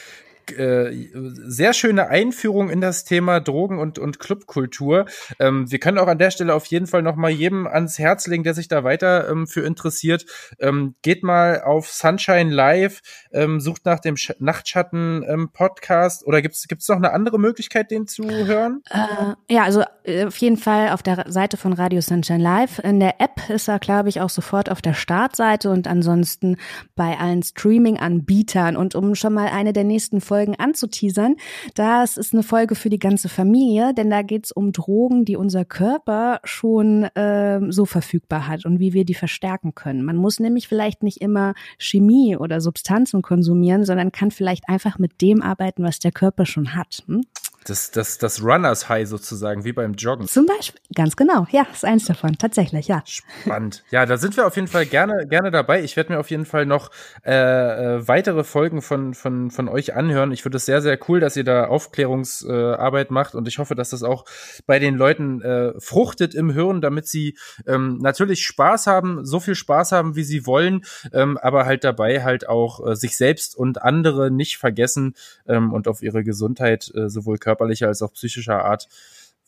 äh, 0.51 1.09
sehr 1.13 1.73
schöne 1.73 2.07
Einführung 2.07 2.69
in 2.69 2.81
das 2.81 3.03
Thema 3.03 3.39
Drogen 3.39 3.79
und, 3.79 3.99
und 3.99 4.19
Clubkultur. 4.19 5.05
Ähm, 5.39 5.71
wir 5.71 5.79
können 5.79 5.97
auch 5.97 6.07
an 6.07 6.17
der 6.17 6.31
Stelle 6.31 6.53
auf 6.53 6.65
jeden 6.67 6.87
Fall 6.87 7.01
noch 7.01 7.15
mal 7.15 7.31
jedem 7.31 7.65
ans 7.67 7.97
Herz 7.97 8.27
legen, 8.27 8.43
der 8.43 8.53
sich 8.53 8.67
da 8.67 8.83
weiter 8.83 9.29
ähm, 9.29 9.47
für 9.47 9.61
interessiert. 9.61 10.25
Ähm, 10.59 10.95
geht 11.01 11.23
mal 11.23 11.61
auf 11.61 11.89
Sunshine 11.89 12.53
Live, 12.53 13.01
ähm, 13.31 13.59
sucht 13.59 13.85
nach 13.85 13.99
dem 13.99 14.17
Sch 14.17 14.33
Nachtschatten 14.39 15.23
ähm, 15.27 15.49
Podcast 15.53 16.25
oder 16.25 16.41
gibt 16.41 16.55
es 16.55 16.87
noch 16.87 16.97
eine 16.97 17.13
andere 17.13 17.39
Möglichkeit, 17.39 17.91
den 17.91 18.07
zu 18.07 18.23
hören? 18.27 18.81
Äh, 18.89 19.53
ja, 19.53 19.63
also 19.63 19.83
äh, 20.03 20.25
auf 20.25 20.37
jeden 20.37 20.57
Fall 20.57 20.89
auf 20.89 21.03
der 21.03 21.25
Seite 21.29 21.57
von 21.57 21.73
Radio 21.73 22.01
Sunshine 22.01 22.43
Live. 22.43 22.79
In 22.79 22.99
der 22.99 23.21
App 23.21 23.49
ist 23.49 23.67
er, 23.67 23.79
glaube 23.79 24.09
ich, 24.09 24.21
auch 24.21 24.29
sofort 24.29 24.69
auf 24.69 24.81
der 24.81 24.93
Startseite 24.93 25.69
und 25.69 25.87
ansonsten 25.87 26.57
bei 26.95 27.17
allen 27.17 27.43
Streaming-Anbietern. 27.43 28.75
Und 28.75 28.95
um 28.95 29.15
schon 29.15 29.33
mal 29.33 29.47
eine 29.47 29.73
der 29.73 29.83
nächsten 29.83 30.21
Folgen 30.21 30.32
Folgen 30.33 30.55
anzuteasern. 30.55 31.35
Das 31.75 32.17
ist 32.17 32.33
eine 32.33 32.41
Folge 32.41 32.73
für 32.73 32.89
die 32.89 32.97
ganze 32.97 33.29
Familie, 33.29 33.93
denn 33.93 34.09
da 34.09 34.23
geht 34.23 34.45
es 34.45 34.51
um 34.51 34.71
Drogen, 34.71 35.25
die 35.25 35.37
unser 35.37 35.63
Körper 35.63 36.39
schon 36.43 37.03
äh, 37.03 37.59
so 37.69 37.85
verfügbar 37.85 38.47
hat 38.47 38.65
und 38.65 38.79
wie 38.79 38.93
wir 38.93 39.05
die 39.05 39.13
verstärken 39.13 39.75
können. 39.75 40.03
Man 40.03 40.15
muss 40.15 40.39
nämlich 40.39 40.67
vielleicht 40.67 41.03
nicht 41.03 41.21
immer 41.21 41.53
Chemie 41.77 42.35
oder 42.35 42.61
Substanzen 42.61 43.21
konsumieren, 43.21 43.85
sondern 43.85 44.11
kann 44.11 44.31
vielleicht 44.31 44.67
einfach 44.67 44.97
mit 44.97 45.21
dem 45.21 45.43
arbeiten, 45.43 45.83
was 45.83 45.99
der 45.99 46.11
Körper 46.11 46.47
schon 46.47 46.73
hat. 46.73 47.03
Hm? 47.05 47.21
Das, 47.65 47.91
das, 47.91 48.17
das 48.17 48.43
Runners 48.43 48.89
High 48.89 49.07
sozusagen, 49.07 49.63
wie 49.63 49.73
beim 49.73 49.93
Joggen. 49.93 50.27
Zum 50.27 50.45
Beispiel, 50.45 50.81
ganz 50.95 51.15
genau. 51.15 51.47
Ja, 51.51 51.65
ist 51.71 51.85
eins 51.85 52.05
davon, 52.05 52.37
tatsächlich, 52.37 52.87
ja. 52.87 53.03
Spannend. 53.05 53.83
Ja, 53.91 54.05
da 54.05 54.17
sind 54.17 54.37
wir 54.37 54.45
auf 54.45 54.55
jeden 54.55 54.67
Fall 54.67 54.85
gerne, 54.85 55.27
gerne 55.27 55.51
dabei. 55.51 55.83
Ich 55.83 55.95
werde 55.95 56.13
mir 56.13 56.19
auf 56.19 56.29
jeden 56.29 56.45
Fall 56.45 56.65
noch 56.65 56.91
äh, 57.25 57.33
äh, 57.33 58.07
weitere 58.07 58.43
Folgen 58.43 58.81
von, 58.81 59.13
von, 59.13 59.51
von 59.51 59.67
euch 59.67 59.95
anhören. 59.95 60.31
Ich 60.31 60.43
finde 60.43 60.57
es 60.57 60.65
sehr, 60.65 60.81
sehr 60.81 60.99
cool, 61.07 61.19
dass 61.19 61.35
ihr 61.35 61.43
da 61.43 61.67
Aufklärungsarbeit 61.67 63.09
äh, 63.09 63.13
macht 63.13 63.35
und 63.35 63.47
ich 63.47 63.57
hoffe, 63.59 63.75
dass 63.75 63.89
das 63.89 64.03
auch 64.03 64.25
bei 64.65 64.79
den 64.79 64.95
Leuten 64.95 65.41
äh, 65.41 65.73
fruchtet 65.79 66.35
im 66.35 66.49
Hirn, 66.49 66.81
damit 66.81 67.07
sie 67.07 67.37
ähm, 67.65 67.99
natürlich 67.99 68.45
Spaß 68.45 68.87
haben, 68.87 69.25
so 69.25 69.39
viel 69.39 69.55
Spaß 69.55 69.91
haben, 69.91 70.15
wie 70.15 70.23
sie 70.23 70.45
wollen, 70.45 70.83
ähm, 71.11 71.37
aber 71.37 71.65
halt 71.65 71.83
dabei 71.83 72.23
halt 72.23 72.47
auch 72.47 72.85
äh, 72.85 72.95
sich 72.95 73.17
selbst 73.17 73.55
und 73.55 73.81
andere 73.81 74.31
nicht 74.31 74.57
vergessen 74.57 75.15
ähm, 75.47 75.73
und 75.73 75.87
auf 75.87 76.01
ihre 76.01 76.23
Gesundheit 76.23 76.91
äh, 76.95 77.09
sowohl 77.09 77.37
körperlich 77.37 77.52
körperlicher 77.53 77.87
als 77.87 78.01
auch 78.01 78.13
psychischer 78.13 78.65
Art 78.65 78.87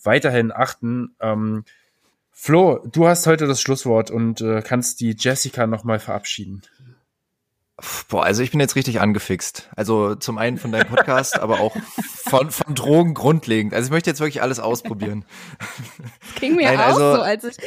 weiterhin 0.04 0.52
achten. 0.52 1.16
Ähm, 1.20 1.66
Flo, 2.32 2.80
du 2.86 3.08
hast 3.08 3.26
heute 3.28 3.48
das 3.48 3.62
Schlusswort 3.62 4.12
und 4.12 4.42
äh, 4.42 4.62
kannst 4.62 5.00
die 5.00 5.16
Jessica 5.18 5.66
nochmal 5.66 6.00
verabschieden. 6.00 6.62
Boah, 8.08 8.24
also 8.24 8.42
ich 8.42 8.52
bin 8.52 8.62
jetzt 8.62 8.78
richtig 8.78 9.02
angefixt. 9.02 9.70
Also 9.76 10.16
zum 10.16 10.38
einen 10.38 10.58
von 10.58 10.72
deinem 10.72 10.88
Podcast, 10.88 11.38
aber 11.42 11.60
auch 11.60 11.76
von, 12.30 12.50
von 12.50 12.74
Drogen 12.74 13.14
grundlegend. 13.14 13.74
Also 13.74 13.88
ich 13.88 13.92
möchte 13.92 14.10
jetzt 14.10 14.22
wirklich 14.22 14.42
alles 14.42 14.62
ausprobieren. 14.62 15.26
Das 15.60 16.40
ging 16.40 16.56
mir 16.56 16.68
Nein, 16.68 16.80
auch 16.80 16.86
also, 16.86 17.16
so, 17.16 17.22
als 17.22 17.44
ich 17.44 17.58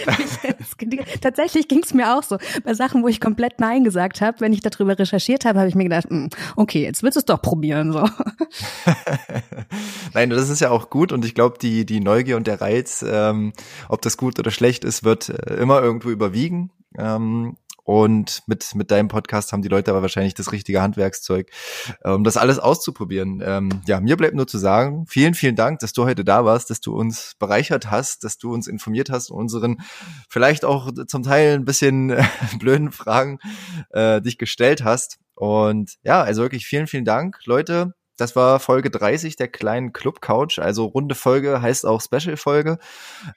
mich, 0.87 1.05
tatsächlich 1.21 1.69
ging 1.69 1.83
es 1.85 1.93
mir 1.93 2.17
auch 2.17 2.23
so. 2.23 2.39
Bei 2.65 2.73
Sachen, 2.73 3.03
wo 3.03 3.09
ich 3.09 3.21
komplett 3.21 3.61
Nein 3.61 3.85
gesagt 3.85 4.23
habe, 4.23 4.41
wenn 4.41 4.55
ich 4.55 4.63
darüber 4.63 4.99
recherchiert 4.99 5.45
habe, 5.45 5.59
habe 5.59 5.69
ich 5.69 5.75
mir 5.75 5.85
gedacht, 5.85 6.09
hm, 6.09 6.31
okay, 6.57 6.85
jetzt 6.85 7.03
willst 7.03 7.17
du 7.17 7.21
es 7.21 7.27
doch 7.27 7.43
probieren. 7.43 7.93
So. 7.93 8.09
Nein, 10.15 10.31
das 10.31 10.49
ist 10.49 10.61
ja 10.61 10.71
auch 10.71 10.89
gut 10.89 11.13
und 11.13 11.23
ich 11.27 11.35
glaube, 11.35 11.59
die, 11.61 11.85
die 11.85 12.01
Neugier 12.01 12.39
und 12.39 12.47
der 12.47 12.63
Reiz, 12.63 13.05
ähm, 13.07 13.53
ob 13.91 14.01
das 14.01 14.17
gut 14.17 14.39
oder 14.39 14.51
schlecht 14.51 14.85
ist, 14.85 15.05
wird 15.05 15.29
äh, 15.29 15.57
immer 15.57 15.83
irgendwo 15.83 16.09
überwiegen. 16.09 16.71
Ähm, 16.97 17.59
und 17.89 18.43
mit, 18.47 18.75
mit 18.75 18.91
deinem 18.91 19.09
Podcast 19.09 19.51
haben 19.51 19.63
die 19.63 19.71
Leute 19.71 19.93
aber 19.93 20.03
wahrscheinlich 20.03 20.35
das 20.35 20.53
richtige 20.53 20.83
Handwerkszeug, 20.83 21.51
um 22.05 22.23
das 22.23 22.37
alles 22.37 22.59
auszuprobieren. 22.59 23.43
Ähm, 23.43 23.81
ja, 23.87 23.99
mir 23.99 24.19
bleibt 24.19 24.35
nur 24.35 24.47
zu 24.47 24.59
sagen, 24.59 25.07
vielen, 25.09 25.33
vielen 25.33 25.57
Dank, 25.57 25.79
dass 25.79 25.95
du 25.95 26.05
heute 26.05 26.23
da 26.23 26.45
warst, 26.45 26.69
dass 26.69 26.83
du 26.83 26.95
uns 26.95 27.33
bereichert 27.39 27.91
hast, 27.91 28.25
dass 28.25 28.37
du 28.37 28.53
uns 28.53 28.67
informiert 28.67 29.09
hast 29.09 29.31
und 29.31 29.39
unseren 29.39 29.79
vielleicht 30.29 30.67
auch 30.67 30.91
zum 31.07 31.23
Teil 31.23 31.55
ein 31.55 31.65
bisschen 31.65 32.15
blöden 32.59 32.93
Fragen 32.93 33.39
äh, 33.89 34.21
dich 34.21 34.37
gestellt 34.37 34.85
hast. 34.85 35.19
Und 35.35 35.95
ja, 36.03 36.21
also 36.23 36.43
wirklich 36.43 36.67
vielen, 36.67 36.89
vielen 36.89 37.07
Dank, 37.07 37.39
Leute. 37.47 37.95
Das 38.19 38.37
war 38.37 38.61
Folge 38.61 38.91
30 38.91 39.37
der 39.37 39.49
kleinen 39.49 39.95
Club 39.95 40.21
Couch. 40.21 40.59
Also 40.59 40.85
runde 40.85 41.15
Folge 41.15 41.63
heißt 41.63 41.87
auch 41.87 42.03
Special 42.03 42.37
Folge. 42.37 42.77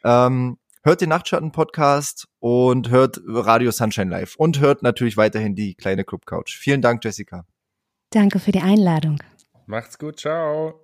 Ähm, 0.03 0.57
hört 0.83 1.01
den 1.01 1.09
Nachtschatten-Podcast 1.09 2.27
und 2.39 2.89
hört 2.89 3.21
Radio 3.25 3.71
Sunshine 3.71 4.09
Live 4.09 4.35
und 4.35 4.59
hört 4.59 4.83
natürlich 4.83 5.17
weiterhin 5.17 5.55
die 5.55 5.75
kleine 5.75 6.03
Club 6.03 6.25
Couch. 6.25 6.57
Vielen 6.57 6.81
Dank, 6.81 7.03
Jessica. 7.03 7.45
Danke 8.11 8.39
für 8.39 8.51
die 8.51 8.61
Einladung. 8.61 9.21
Macht's 9.67 9.97
gut, 9.97 10.19
ciao. 10.19 10.80